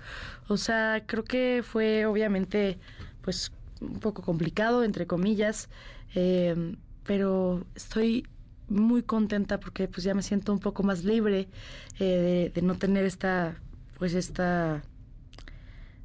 O 0.48 0.58
sea, 0.58 1.04
creo 1.06 1.24
que 1.24 1.64
fue 1.66 2.06
obviamente, 2.06 2.78
pues 3.22 3.52
un 3.84 4.00
poco 4.00 4.22
complicado, 4.22 4.84
entre 4.84 5.08
comillas, 5.08 5.70
eh, 6.16 6.76
pero 7.04 7.66
estoy 7.76 8.26
muy 8.70 9.04
contenta 9.04 9.60
porque 9.60 9.88
pues 9.88 10.04
ya 10.04 10.14
me 10.14 10.24
siento 10.24 10.54
un 10.54 10.60
poco 10.60 10.84
más 10.84 11.04
libre 11.04 11.48
eh, 12.00 12.52
de, 12.54 12.62
no 12.62 12.76
tener 12.76 13.06
esta, 13.06 13.56
pues 13.98 14.14
esta 14.14 14.82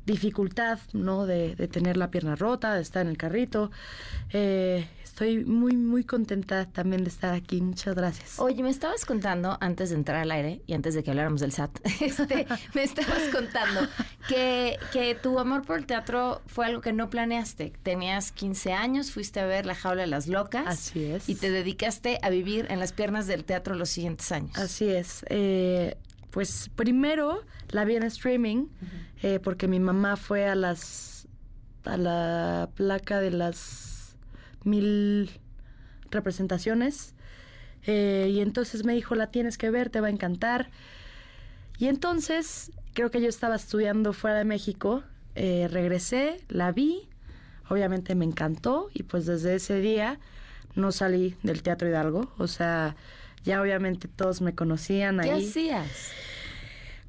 dificultad, 0.04 0.78
¿no? 0.92 1.26
De, 1.26 1.54
de, 1.54 1.68
tener 1.68 1.96
la 1.96 2.10
pierna 2.10 2.34
rota, 2.34 2.74
de 2.74 2.82
estar 2.82 3.02
en 3.02 3.08
el 3.08 3.16
carrito. 3.16 3.70
Eh, 4.30 4.88
estoy 5.02 5.44
muy, 5.44 5.76
muy 5.76 6.04
contenta 6.04 6.66
también 6.66 7.02
de 7.02 7.10
estar 7.10 7.34
aquí. 7.34 7.60
Muchas 7.60 7.96
gracias. 7.96 8.38
Oye, 8.38 8.62
me 8.62 8.70
estabas 8.70 9.04
contando 9.04 9.58
antes 9.60 9.90
de 9.90 9.96
entrar 9.96 10.18
al 10.18 10.30
aire 10.30 10.62
y 10.66 10.74
antes 10.74 10.94
de 10.94 11.02
que 11.02 11.10
habláramos 11.10 11.40
del 11.40 11.50
SAT, 11.50 11.78
este, 12.00 12.46
me 12.74 12.84
estabas 12.84 13.22
contando 13.32 13.80
que, 14.28 14.78
que 14.92 15.14
tu 15.14 15.38
amor 15.38 15.62
por 15.62 15.78
el 15.78 15.86
teatro 15.86 16.42
fue 16.46 16.66
algo 16.66 16.80
que 16.80 16.92
no 16.92 17.10
planeaste. 17.10 17.72
Tenías 17.82 18.30
15 18.30 18.72
años, 18.72 19.10
fuiste 19.10 19.40
a 19.40 19.46
ver 19.46 19.66
La 19.66 19.74
Jaula 19.74 20.02
de 20.02 20.06
las 20.06 20.28
Locas. 20.28 20.66
Así 20.66 21.04
es. 21.04 21.28
Y 21.28 21.34
te 21.34 21.50
dedicaste 21.50 22.18
a 22.22 22.30
vivir 22.30 22.66
en 22.70 22.78
las 22.78 22.92
piernas 22.92 23.26
del 23.26 23.44
teatro 23.44 23.74
los 23.74 23.88
siguientes 23.88 24.30
años. 24.30 24.56
Así 24.56 24.88
es. 24.88 25.24
Eh, 25.28 25.96
pues 26.30 26.70
primero 26.76 27.42
la 27.70 27.84
vi 27.84 27.96
en 27.96 28.04
streaming 28.04 28.66
eh, 29.22 29.40
porque 29.42 29.66
mi 29.66 29.80
mamá 29.80 30.16
fue 30.16 30.46
a 30.46 30.54
las 30.54 31.26
a 31.84 31.96
la 31.96 32.68
placa 32.74 33.20
de 33.20 33.30
las 33.30 34.16
mil 34.62 35.30
representaciones. 36.10 37.14
Eh, 37.86 38.30
y 38.30 38.40
entonces 38.40 38.84
me 38.84 38.92
dijo, 38.92 39.14
la 39.14 39.30
tienes 39.30 39.56
que 39.56 39.70
ver, 39.70 39.88
te 39.88 40.00
va 40.00 40.08
a 40.08 40.10
encantar. 40.10 40.70
Y 41.78 41.86
entonces, 41.86 42.72
creo 42.98 43.12
que 43.12 43.20
yo 43.20 43.28
estaba 43.28 43.54
estudiando 43.54 44.12
fuera 44.12 44.38
de 44.38 44.44
México, 44.44 45.04
eh, 45.36 45.68
regresé, 45.70 46.40
la 46.48 46.72
vi, 46.72 47.08
obviamente 47.68 48.16
me 48.16 48.24
encantó 48.24 48.88
y 48.92 49.04
pues 49.04 49.24
desde 49.24 49.54
ese 49.54 49.78
día 49.78 50.18
no 50.74 50.90
salí 50.90 51.36
del 51.44 51.62
Teatro 51.62 51.88
Hidalgo, 51.88 52.32
o 52.38 52.48
sea, 52.48 52.96
ya 53.44 53.62
obviamente 53.62 54.08
todos 54.08 54.40
me 54.40 54.56
conocían 54.56 55.20
ahí. 55.20 55.28
¿Qué 55.28 55.46
hacías? 55.46 56.10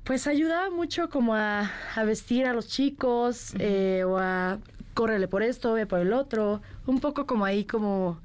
Pues 0.03 0.28
ayudaba 0.28 0.70
mucho 0.70 1.10
como 1.10 1.34
a, 1.34 1.72
vestir 2.06 2.45
a 2.45 2.53
los 2.53 2.68
chicos 2.68 3.56
eh, 3.57 4.03
o 4.06 4.20
a 4.20 4.60
córrele 4.94 5.28
por 5.28 5.41
esto, 5.41 5.74
ve 5.74 5.88
por 5.88 6.02
el 6.02 6.14
otro, 6.14 6.61
un 6.86 6.99
poco 6.99 7.26
como 7.26 7.45
ahí 7.45 7.66
como, 7.66 8.22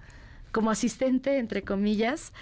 como 0.53 0.71
asistente, 0.71 1.39
entre 1.39 1.63
comillas. 1.63 2.35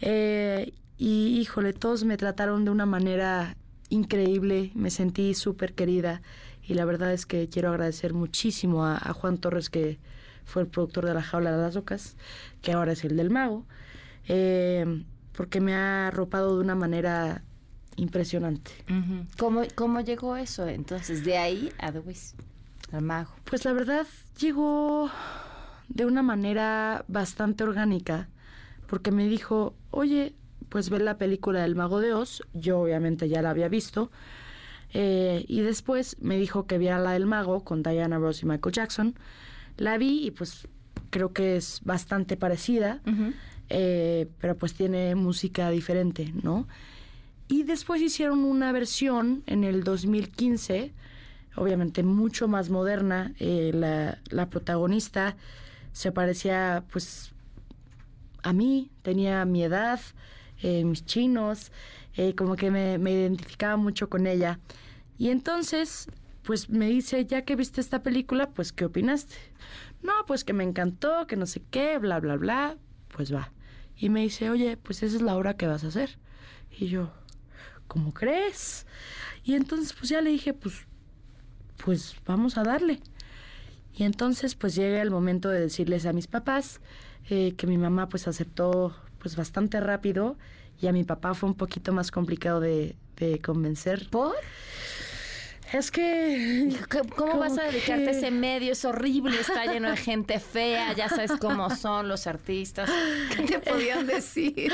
Eh, 0.00 0.72
y 0.96 1.38
híjole, 1.38 1.74
todos 1.74 2.04
me 2.04 2.16
trataron 2.16 2.64
de 2.64 2.70
una 2.70 2.86
manera 2.86 3.58
increíble, 3.90 4.70
me 4.74 4.90
sentí 4.90 5.34
súper 5.34 5.74
querida 5.74 6.22
y 6.62 6.74
la 6.74 6.84
verdad 6.84 7.12
es 7.12 7.26
que 7.26 7.48
quiero 7.48 7.70
agradecer 7.70 8.14
muchísimo 8.14 8.86
a, 8.86 8.98
Juan 9.12 9.38
Torres 9.38 9.68
que 9.68 9.98
fue 10.44 10.62
el 10.62 10.68
productor 10.68 11.04
de 11.04 11.14
La 11.14 11.22
Jaula 11.22 11.52
de 11.52 11.62
las 11.62 11.74
Locas, 11.74 12.16
que 12.62 12.72
ahora 12.72 12.92
es 12.92 13.04
el 13.04 13.16
del 13.16 13.30
Mago, 13.30 13.64
eh, 14.28 15.04
porque 15.36 15.60
me 15.60 15.74
ha 15.74 16.08
arropado 16.08 16.56
de 16.56 16.64
una 16.64 16.74
manera 16.74 17.42
impresionante. 17.96 18.70
¿Cómo, 19.36 19.62
¿Cómo 19.74 20.00
llegó 20.00 20.36
eso 20.36 20.66
entonces 20.66 21.24
de 21.24 21.36
ahí 21.38 21.72
a 21.78 21.92
The 21.92 22.00
Wiz, 22.00 22.34
al 22.92 23.02
Mago? 23.02 23.30
Pues 23.44 23.64
la 23.64 23.72
verdad 23.72 24.06
llegó 24.38 25.10
de 25.88 26.06
una 26.06 26.22
manera 26.22 27.04
bastante 27.08 27.64
orgánica, 27.64 28.28
porque 28.86 29.10
me 29.10 29.26
dijo, 29.26 29.74
oye, 29.90 30.34
pues 30.70 30.88
ve 30.88 30.98
la 31.00 31.18
película 31.18 31.62
del 31.62 31.74
Mago 31.74 32.00
de 32.00 32.14
Oz, 32.14 32.42
yo 32.54 32.80
obviamente 32.80 33.28
ya 33.28 33.42
la 33.42 33.50
había 33.50 33.68
visto, 33.68 34.10
eh, 34.94 35.44
y 35.46 35.60
después 35.60 36.16
me 36.20 36.36
dijo 36.38 36.66
que 36.66 36.78
viera 36.78 36.98
la 36.98 37.12
del 37.12 37.26
Mago 37.26 37.62
con 37.62 37.82
Diana 37.82 38.18
Ross 38.18 38.42
y 38.42 38.46
Michael 38.46 38.74
Jackson, 38.74 39.14
la 39.76 39.98
vi 39.98 40.26
y 40.26 40.30
pues 40.30 40.66
creo 41.10 41.32
que 41.32 41.56
es 41.56 41.80
bastante 41.84 42.36
parecida, 42.36 43.00
eh, 43.68 44.28
pero 44.40 44.56
pues 44.56 44.74
tiene 44.74 45.14
música 45.14 45.70
diferente, 45.70 46.32
¿no? 46.42 46.66
Y 47.48 47.64
después 47.64 48.00
hicieron 48.00 48.44
una 48.44 48.70
versión 48.70 49.42
en 49.46 49.64
el 49.64 49.82
2015, 49.82 50.92
obviamente 51.56 52.04
mucho 52.04 52.46
más 52.46 52.70
moderna, 52.70 53.32
eh, 53.40 53.72
la, 53.74 54.18
la 54.28 54.48
protagonista 54.50 55.36
se 55.92 56.12
parecía 56.12 56.84
pues 56.92 57.32
a 58.42 58.52
mí, 58.52 58.90
tenía 59.02 59.44
mi 59.44 59.64
edad, 59.64 60.00
eh, 60.62 60.84
mis 60.84 61.04
chinos, 61.04 61.72
eh, 62.16 62.34
como 62.34 62.56
que 62.56 62.70
me, 62.70 62.94
identificaba 63.10 63.76
mucho 63.76 64.08
con 64.08 64.26
ella. 64.26 64.58
Y 65.18 65.30
entonces, 65.30 66.08
pues 66.42 66.70
me 66.70 66.86
dice, 66.86 67.26
ya 67.26 67.42
que 67.44 67.56
viste 67.56 67.80
esta 67.80 68.02
película, 68.02 68.50
pues 68.50 68.72
¿qué 68.72 68.84
opinaste? 68.84 69.36
No, 70.02 70.12
pues 70.26 70.44
que 70.44 70.52
me 70.52 70.64
encantó, 70.64 71.26
que 71.26 71.36
no 71.36 71.46
sé 71.46 71.62
qué, 71.70 71.98
bla, 71.98 72.20
bla, 72.20 72.36
bla, 72.36 72.76
pues 73.14 73.32
va. 73.34 73.52
Y 73.96 74.08
me 74.08 74.20
dice, 74.20 74.50
oye, 74.50 74.76
pues 74.76 75.02
esa 75.02 75.16
es 75.16 75.22
la 75.22 75.36
obra 75.36 75.56
que 75.56 75.66
vas 75.66 75.84
a 75.84 75.88
hacer. 75.88 76.18
Y 76.70 76.88
yo, 76.88 77.10
¿cómo 77.86 78.14
crees? 78.14 78.86
Y 79.44 79.54
entonces, 79.54 79.92
pues 79.92 80.08
ya 80.08 80.22
le 80.22 80.30
dije, 80.30 80.54
pues, 80.54 80.86
pues 81.84 82.16
vamos 82.26 82.56
a 82.56 82.62
darle. 82.62 83.00
Y 83.94 84.04
entonces, 84.04 84.54
pues 84.54 84.74
llega 84.74 85.02
el 85.02 85.10
momento 85.10 85.48
de 85.48 85.60
decirles 85.60 86.06
a 86.06 86.12
mis 86.12 86.26
papás 86.26 86.80
eh, 87.28 87.54
que 87.56 87.66
mi 87.66 87.76
mamá, 87.76 88.08
pues 88.08 88.28
aceptó 88.28 88.94
pues 89.20 89.36
bastante 89.36 89.80
rápido 89.80 90.36
y 90.80 90.86
a 90.86 90.92
mi 90.92 91.04
papá 91.04 91.34
fue 91.34 91.48
un 91.48 91.54
poquito 91.54 91.92
más 91.92 92.10
complicado 92.10 92.60
de, 92.60 92.96
convencer. 93.44 94.08
¿Por? 94.08 94.34
Es 95.74 95.90
que... 95.90 96.70
¿Cómo 97.16 97.38
vas 97.38 97.58
a 97.58 97.64
dedicarte 97.64 98.08
a 98.08 98.10
ese 98.12 98.30
medio? 98.30 98.72
Es 98.72 98.84
horrible, 98.86 99.38
está 99.38 99.66
lleno 99.66 99.90
de 99.90 99.96
gente 99.98 100.40
fea, 100.40 100.94
ya 100.94 101.10
sabes 101.10 101.32
cómo 101.38 101.68
son 101.76 102.08
los 102.08 102.26
artistas. 102.26 102.90
¿Qué 103.36 103.42
te 103.42 103.58
podían 103.58 104.06
decir? 104.06 104.72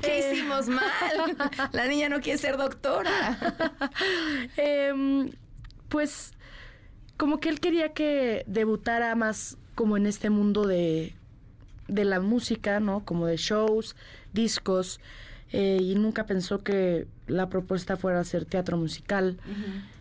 ¿Qué 0.00 0.18
eh. 0.20 0.32
hicimos 0.32 0.68
mal? 0.68 1.36
La 1.72 1.86
niña 1.88 2.08
no 2.08 2.20
quiere 2.20 2.38
ser 2.38 2.56
doctora. 2.56 3.36
Em, 4.56 5.32
pues 5.88 6.32
como 7.16 7.40
que 7.40 7.48
él 7.48 7.58
quería 7.58 7.92
que 7.92 8.44
debutara 8.46 9.14
más 9.16 9.58
como 9.74 9.96
en 9.96 10.06
este 10.06 10.30
mundo 10.30 10.66
de 10.66 11.17
de 11.88 12.04
la 12.04 12.20
música, 12.20 12.80
¿no? 12.80 13.04
Como 13.04 13.26
de 13.26 13.36
shows, 13.36 13.96
discos, 14.32 15.00
eh, 15.52 15.78
y 15.80 15.94
nunca 15.94 16.26
pensó 16.26 16.62
que 16.62 17.06
la 17.26 17.48
propuesta 17.48 17.96
fuera 17.96 18.20
hacer 18.20 18.44
teatro 18.44 18.76
musical. 18.76 19.38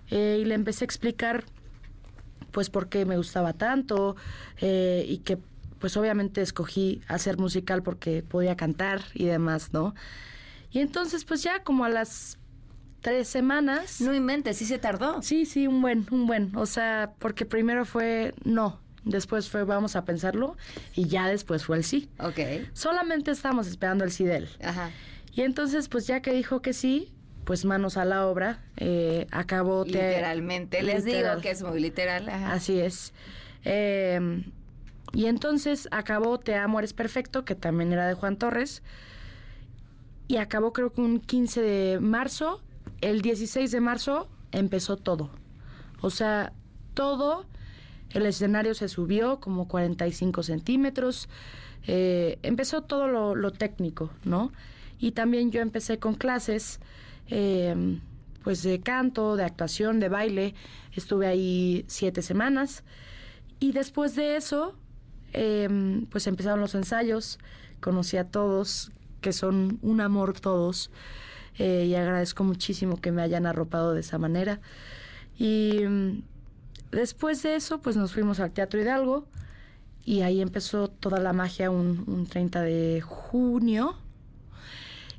Eh, 0.10 0.40
y 0.42 0.46
le 0.46 0.56
empecé 0.56 0.84
a 0.84 0.88
explicar, 0.88 1.46
pues, 2.52 2.70
por 2.70 2.90
qué 2.90 3.06
me 3.06 3.18
gustaba 3.18 3.54
tanto 3.54 4.16
eh, 4.60 5.06
y 5.08 5.20
que, 5.20 5.38
pues, 5.80 5.96
obviamente 5.98 6.42
escogí 6.42 7.02
hacer 7.08 7.38
musical 7.38 7.84
porque 7.84 8.24
podía 8.24 8.56
cantar 8.56 9.02
y 9.14 9.26
demás, 9.26 9.74
¿no? 9.74 9.96
Y 10.72 10.80
entonces, 10.80 11.24
pues, 11.24 11.44
ya 11.44 11.64
como 11.64 11.86
a 11.86 11.90
las 11.90 12.38
tres 13.02 13.30
semanas... 13.30 14.02
No 14.02 14.14
inventes, 14.14 14.58
¿sí 14.58 14.66
se 14.66 14.80
tardó? 14.80 15.22
Sí, 15.22 15.46
sí, 15.46 15.68
un 15.68 15.82
buen, 15.82 16.06
un 16.12 16.28
buen. 16.28 16.56
O 16.56 16.66
sea, 16.66 17.14
porque 17.20 17.46
primero 17.46 17.86
fue 17.86 18.34
no, 18.44 18.82
Después 19.08 19.50
fue 19.50 19.64
vamos 19.64 19.96
a 19.96 20.06
pensarlo 20.06 20.58
y 20.96 21.08
ya 21.08 21.28
después 21.28 21.66
fue 21.66 21.78
el 21.78 21.84
sí. 21.84 22.10
Ok. 22.20 22.40
Solamente 22.74 23.32
estábamos 23.32 23.68
esperando 23.68 24.04
el 24.04 24.12
sí 24.12 24.26
de 24.26 24.38
él. 24.38 24.50
Ajá. 24.64 24.92
Y 25.34 25.42
entonces, 25.42 25.88
pues 25.88 26.08
ya 26.08 26.22
que 26.22 26.34
dijo 26.34 26.62
que 26.62 26.74
sí, 26.74 27.14
pues 27.46 27.64
manos 27.64 27.96
a 27.96 28.06
la 28.06 28.28
obra, 28.28 28.60
eh, 28.76 29.28
acabó... 29.32 29.86
Literalmente, 29.86 30.82
les 30.84 31.06
digo 31.06 31.40
que 31.42 31.52
es 31.52 31.64
muy 31.64 31.80
literal. 31.80 32.28
Así 32.28 32.80
es. 32.80 33.14
Em, 33.64 34.52
y 35.14 35.26
entonces 35.26 35.88
acabó 35.92 36.40
Te 36.40 36.56
amo, 36.56 36.80
eres 36.80 36.94
perfecto, 36.94 37.46
que 37.46 37.56
también 37.56 37.94
era 37.94 38.08
de 38.08 38.16
Juan 38.16 38.38
Torres. 38.38 38.84
Y 40.28 40.38
acabó 40.38 40.74
creo 40.74 40.92
que 40.92 41.02
un 41.02 41.20
15 41.20 41.62
de 41.62 42.00
marzo. 42.00 42.62
El 43.00 43.22
16 43.22 43.72
de 43.72 43.80
marzo 43.80 44.28
empezó 44.52 44.98
todo. 44.98 45.30
O 46.02 46.10
sea, 46.10 46.52
todo 46.94 47.46
el 48.12 48.26
escenario 48.26 48.74
se 48.74 48.88
subió 48.88 49.40
como 49.40 49.68
45 49.68 50.44
centímetros. 50.44 51.28
Eh, 51.86 52.40
empezó 52.44 52.84
todo 52.84 53.36
lo, 53.36 53.52
técnico, 53.52 54.12
¿no? 54.24 54.52
Y 55.00 55.12
también 55.12 55.52
yo 55.52 55.62
empecé 55.62 56.00
con 56.00 56.16
clases, 56.16 56.80
em, 57.28 58.00
pues 58.44 58.64
de 58.64 58.80
canto, 58.80 59.36
de 59.36 59.44
actuación, 59.44 60.00
de 60.00 60.10
baile. 60.10 60.56
Estuve 60.94 61.28
ahí 61.28 61.86
siete 61.88 62.22
semanas. 62.22 62.84
Y 63.60 63.72
después 63.74 64.16
de 64.16 64.38
eso, 64.38 64.76
em, 65.34 66.06
pues 66.08 66.28
empezaron 66.28 66.62
los 66.62 66.76
ensayos. 66.76 67.40
Conocí 67.80 68.18
a 68.18 68.26
todos, 68.26 68.92
que 69.22 69.34
son 69.34 69.80
un 69.82 70.02
amor 70.02 70.40
todos. 70.40 70.92
Eh, 71.60 71.86
y 71.90 71.96
agradezco 71.96 72.44
muchísimo 72.44 72.98
que 72.98 73.12
me 73.12 73.22
hayan 73.22 73.46
arropado 73.46 73.94
de 73.94 74.02
esa 74.02 74.18
manera. 74.18 74.60
Y 75.38 75.82
Después 76.92 77.44
de 77.44 77.56
eso, 77.56 77.82
pues 77.82 77.98
nos 77.98 78.14
fuimos 78.14 78.40
al 78.40 78.52
Teatro 78.52 78.82
Hidalgo 78.82 79.28
y 80.06 80.22
ahí 80.22 80.42
empezó 80.42 80.88
toda 80.88 81.20
la 81.20 81.34
magia 81.34 81.70
un, 81.70 82.28
30 82.30 82.62
de 82.62 83.02
junio. 83.02 83.98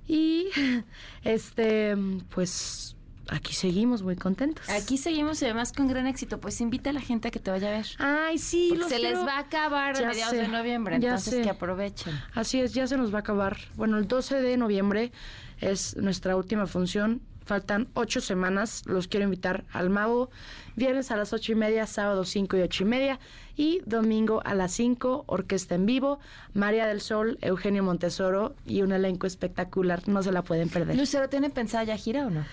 Y 0.06 0.46
este, 1.24 1.94
pues 2.30 2.96
aquí 3.28 3.52
seguimos 3.52 4.02
muy 4.02 4.16
contentos. 4.16 4.66
Aquí 4.70 4.96
seguimos 4.96 5.42
y 5.42 5.44
además 5.44 5.74
con 5.74 5.88
gran 5.88 6.06
éxito. 6.06 6.40
Pues 6.40 6.60
invita 6.62 6.88
a 6.88 6.92
la 6.94 7.02
gente 7.02 7.28
a 7.28 7.30
que 7.30 7.38
te 7.38 7.50
vaya 7.50 7.68
a 7.68 7.72
ver. 7.72 7.86
Ay, 7.98 8.38
sí. 8.38 8.72
se 8.88 8.98
les 8.98 9.18
va 9.18 9.36
a 9.36 9.40
acabar 9.40 9.94
a 9.96 10.08
mediados 10.08 10.32
de 10.32 10.48
noviembre, 10.48 10.96
entonces 10.96 11.44
que 11.44 11.50
aprovechen. 11.50 12.18
Así 12.34 12.60
es, 12.60 12.72
ya 12.72 12.86
se 12.86 12.96
nos 12.96 13.12
va 13.12 13.18
a 13.18 13.20
acabar. 13.20 13.58
Bueno, 13.74 13.98
el 13.98 14.08
12 14.08 14.40
de 14.40 14.56
noviembre 14.56 15.12
es 15.60 15.96
nuestra 15.96 16.34
última 16.34 16.66
función 16.66 17.20
Faltan 17.48 17.88
ocho 17.94 18.20
semanas. 18.20 18.82
Los 18.84 19.08
quiero 19.08 19.24
invitar 19.24 19.64
al 19.72 19.88
Mago. 19.88 20.28
Viernes 20.76 21.10
a 21.10 21.16
las 21.16 21.32
ocho 21.32 21.52
y 21.52 21.54
media, 21.54 21.86
sábado 21.86 22.26
cinco 22.26 22.58
y 22.58 22.60
ocho 22.60 22.84
y 22.84 22.86
media. 22.86 23.18
Y 23.56 23.80
domingo 23.86 24.42
a 24.44 24.54
las 24.54 24.72
cinco, 24.72 25.24
orquesta 25.26 25.74
en 25.74 25.86
vivo. 25.86 26.20
María 26.52 26.86
del 26.86 27.00
Sol, 27.00 27.38
Eugenio 27.40 27.82
Montesoro 27.82 28.54
y 28.66 28.82
un 28.82 28.92
elenco 28.92 29.26
espectacular. 29.26 30.06
No 30.08 30.22
se 30.22 30.30
la 30.30 30.42
pueden 30.42 30.68
perder. 30.68 30.94
¿Lucero 30.98 31.30
tiene 31.30 31.48
pensada 31.48 31.84
ya 31.84 31.96
gira 31.96 32.26
o 32.26 32.30
no? 32.30 32.44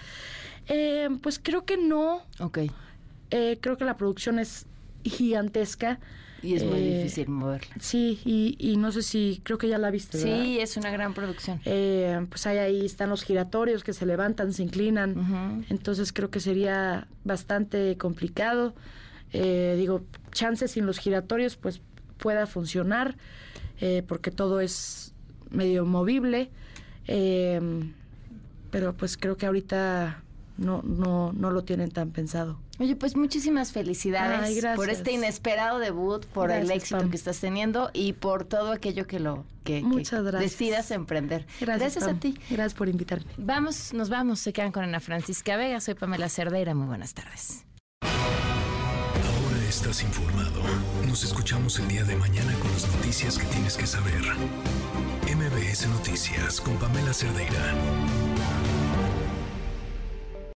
Eh, 0.68 1.10
pues 1.22 1.42
creo 1.44 1.66
que 1.66 1.76
no. 1.76 2.22
Ok. 2.40 2.60
Eh, 3.32 3.58
creo 3.60 3.76
que 3.76 3.84
la 3.84 3.98
producción 3.98 4.40
es 4.40 4.66
gigantesca. 5.04 6.00
Y 6.46 6.56
es 6.56 6.64
muy 6.64 6.80
eh, 6.80 6.98
difícil 6.98 7.28
moverla. 7.28 7.76
Sí, 7.80 8.20
y, 8.24 8.78
no 8.78 8.92
sé 8.92 9.02
si, 9.02 9.42
creo 9.44 9.58
que 9.58 9.68
ya 9.68 9.78
la 9.78 9.90
viste. 9.90 10.18
Sí, 10.20 10.60
es 10.60 10.78
una 10.78 10.92
gran 10.92 11.14
producción. 11.14 11.60
Eh, 11.66 12.26
pues 12.30 12.46
hay 12.46 12.58
ahí 12.60 12.86
están 12.86 13.10
los 13.10 13.24
giratorios 13.24 13.84
que 13.84 13.94
se 13.94 14.06
levantan, 14.06 14.54
se 14.54 14.64
inclinan. 14.64 15.66
Entonces 15.70 16.14
creo 16.14 16.30
que 16.30 16.40
sería 16.40 17.08
bastante 17.24 17.98
complicado. 17.98 18.76
Eh, 19.34 19.76
digo, 19.78 20.04
chances 20.32 20.72
sin 20.72 20.86
los 20.86 21.00
giratorios, 21.00 21.58
pues 21.58 21.82
pueda 22.18 22.46
funcionar, 22.48 23.18
porque 24.08 24.32
todo 24.32 24.60
es 24.60 25.14
medio 25.50 25.86
movible. 25.86 26.52
pero 27.06 28.94
pues 28.96 29.18
creo 29.18 29.38
que 29.38 29.46
ahorita 29.46 30.22
no, 30.58 30.82
no, 30.84 31.34
no 31.34 31.52
lo 31.52 31.64
tienen 31.64 31.92
tan 31.92 32.12
pensado. 32.12 32.60
Oye, 32.80 32.96
pues 32.96 33.16
muchísimas 33.16 33.72
felicidades 33.72 34.66
por 34.76 34.90
este 34.90 35.12
inesperado 35.12 35.80
debut, 35.80 36.26
por 36.26 36.52
el 36.52 36.70
éxito 36.72 37.10
que 37.10 37.16
estás 37.16 37.40
teniendo 37.40 37.90
y 37.94 38.14
por 38.14 38.46
todo 38.46 38.72
aquello 38.72 39.08
que 39.08 39.20
lo 39.20 39.46
que, 39.64 39.84
decidas 40.40 40.92
emprender. 40.92 41.48
Gracias, 41.60 42.04
a 42.04 42.14
ti. 42.14 42.38
Gracias 42.50 42.74
por 42.74 42.90
invitarme. 42.90 43.32
Vamos, 43.38 43.94
nos 43.94 44.10
vamos. 44.10 44.40
Se 44.40 44.54
quedan 44.54 44.72
con 44.72 44.84
Ana 44.84 45.00
Francisca 45.00 45.58
Vega. 45.58 45.80
Soy 45.80 45.96
Pamela 45.96 46.30
Cerdeira. 46.30 46.76
Muy 46.76 46.88
buenas 46.88 47.14
tardes 47.14 47.66
estás 49.76 50.04
informado. 50.04 50.62
Nos 51.06 51.24
escuchamos 51.26 51.80
el 51.80 51.88
día 51.90 52.04
de 52.06 52.16
mañana 52.16 52.54
con 52.60 52.72
las 52.72 52.88
noticias 52.96 53.38
que 53.38 53.46
tienes 53.48 53.76
que 53.76 53.86
saber. 53.86 54.22
MBS 55.24 55.88
Noticias 55.90 56.62
con 56.62 56.78
Pamela 56.78 57.14
Cerdeira. 57.14 57.74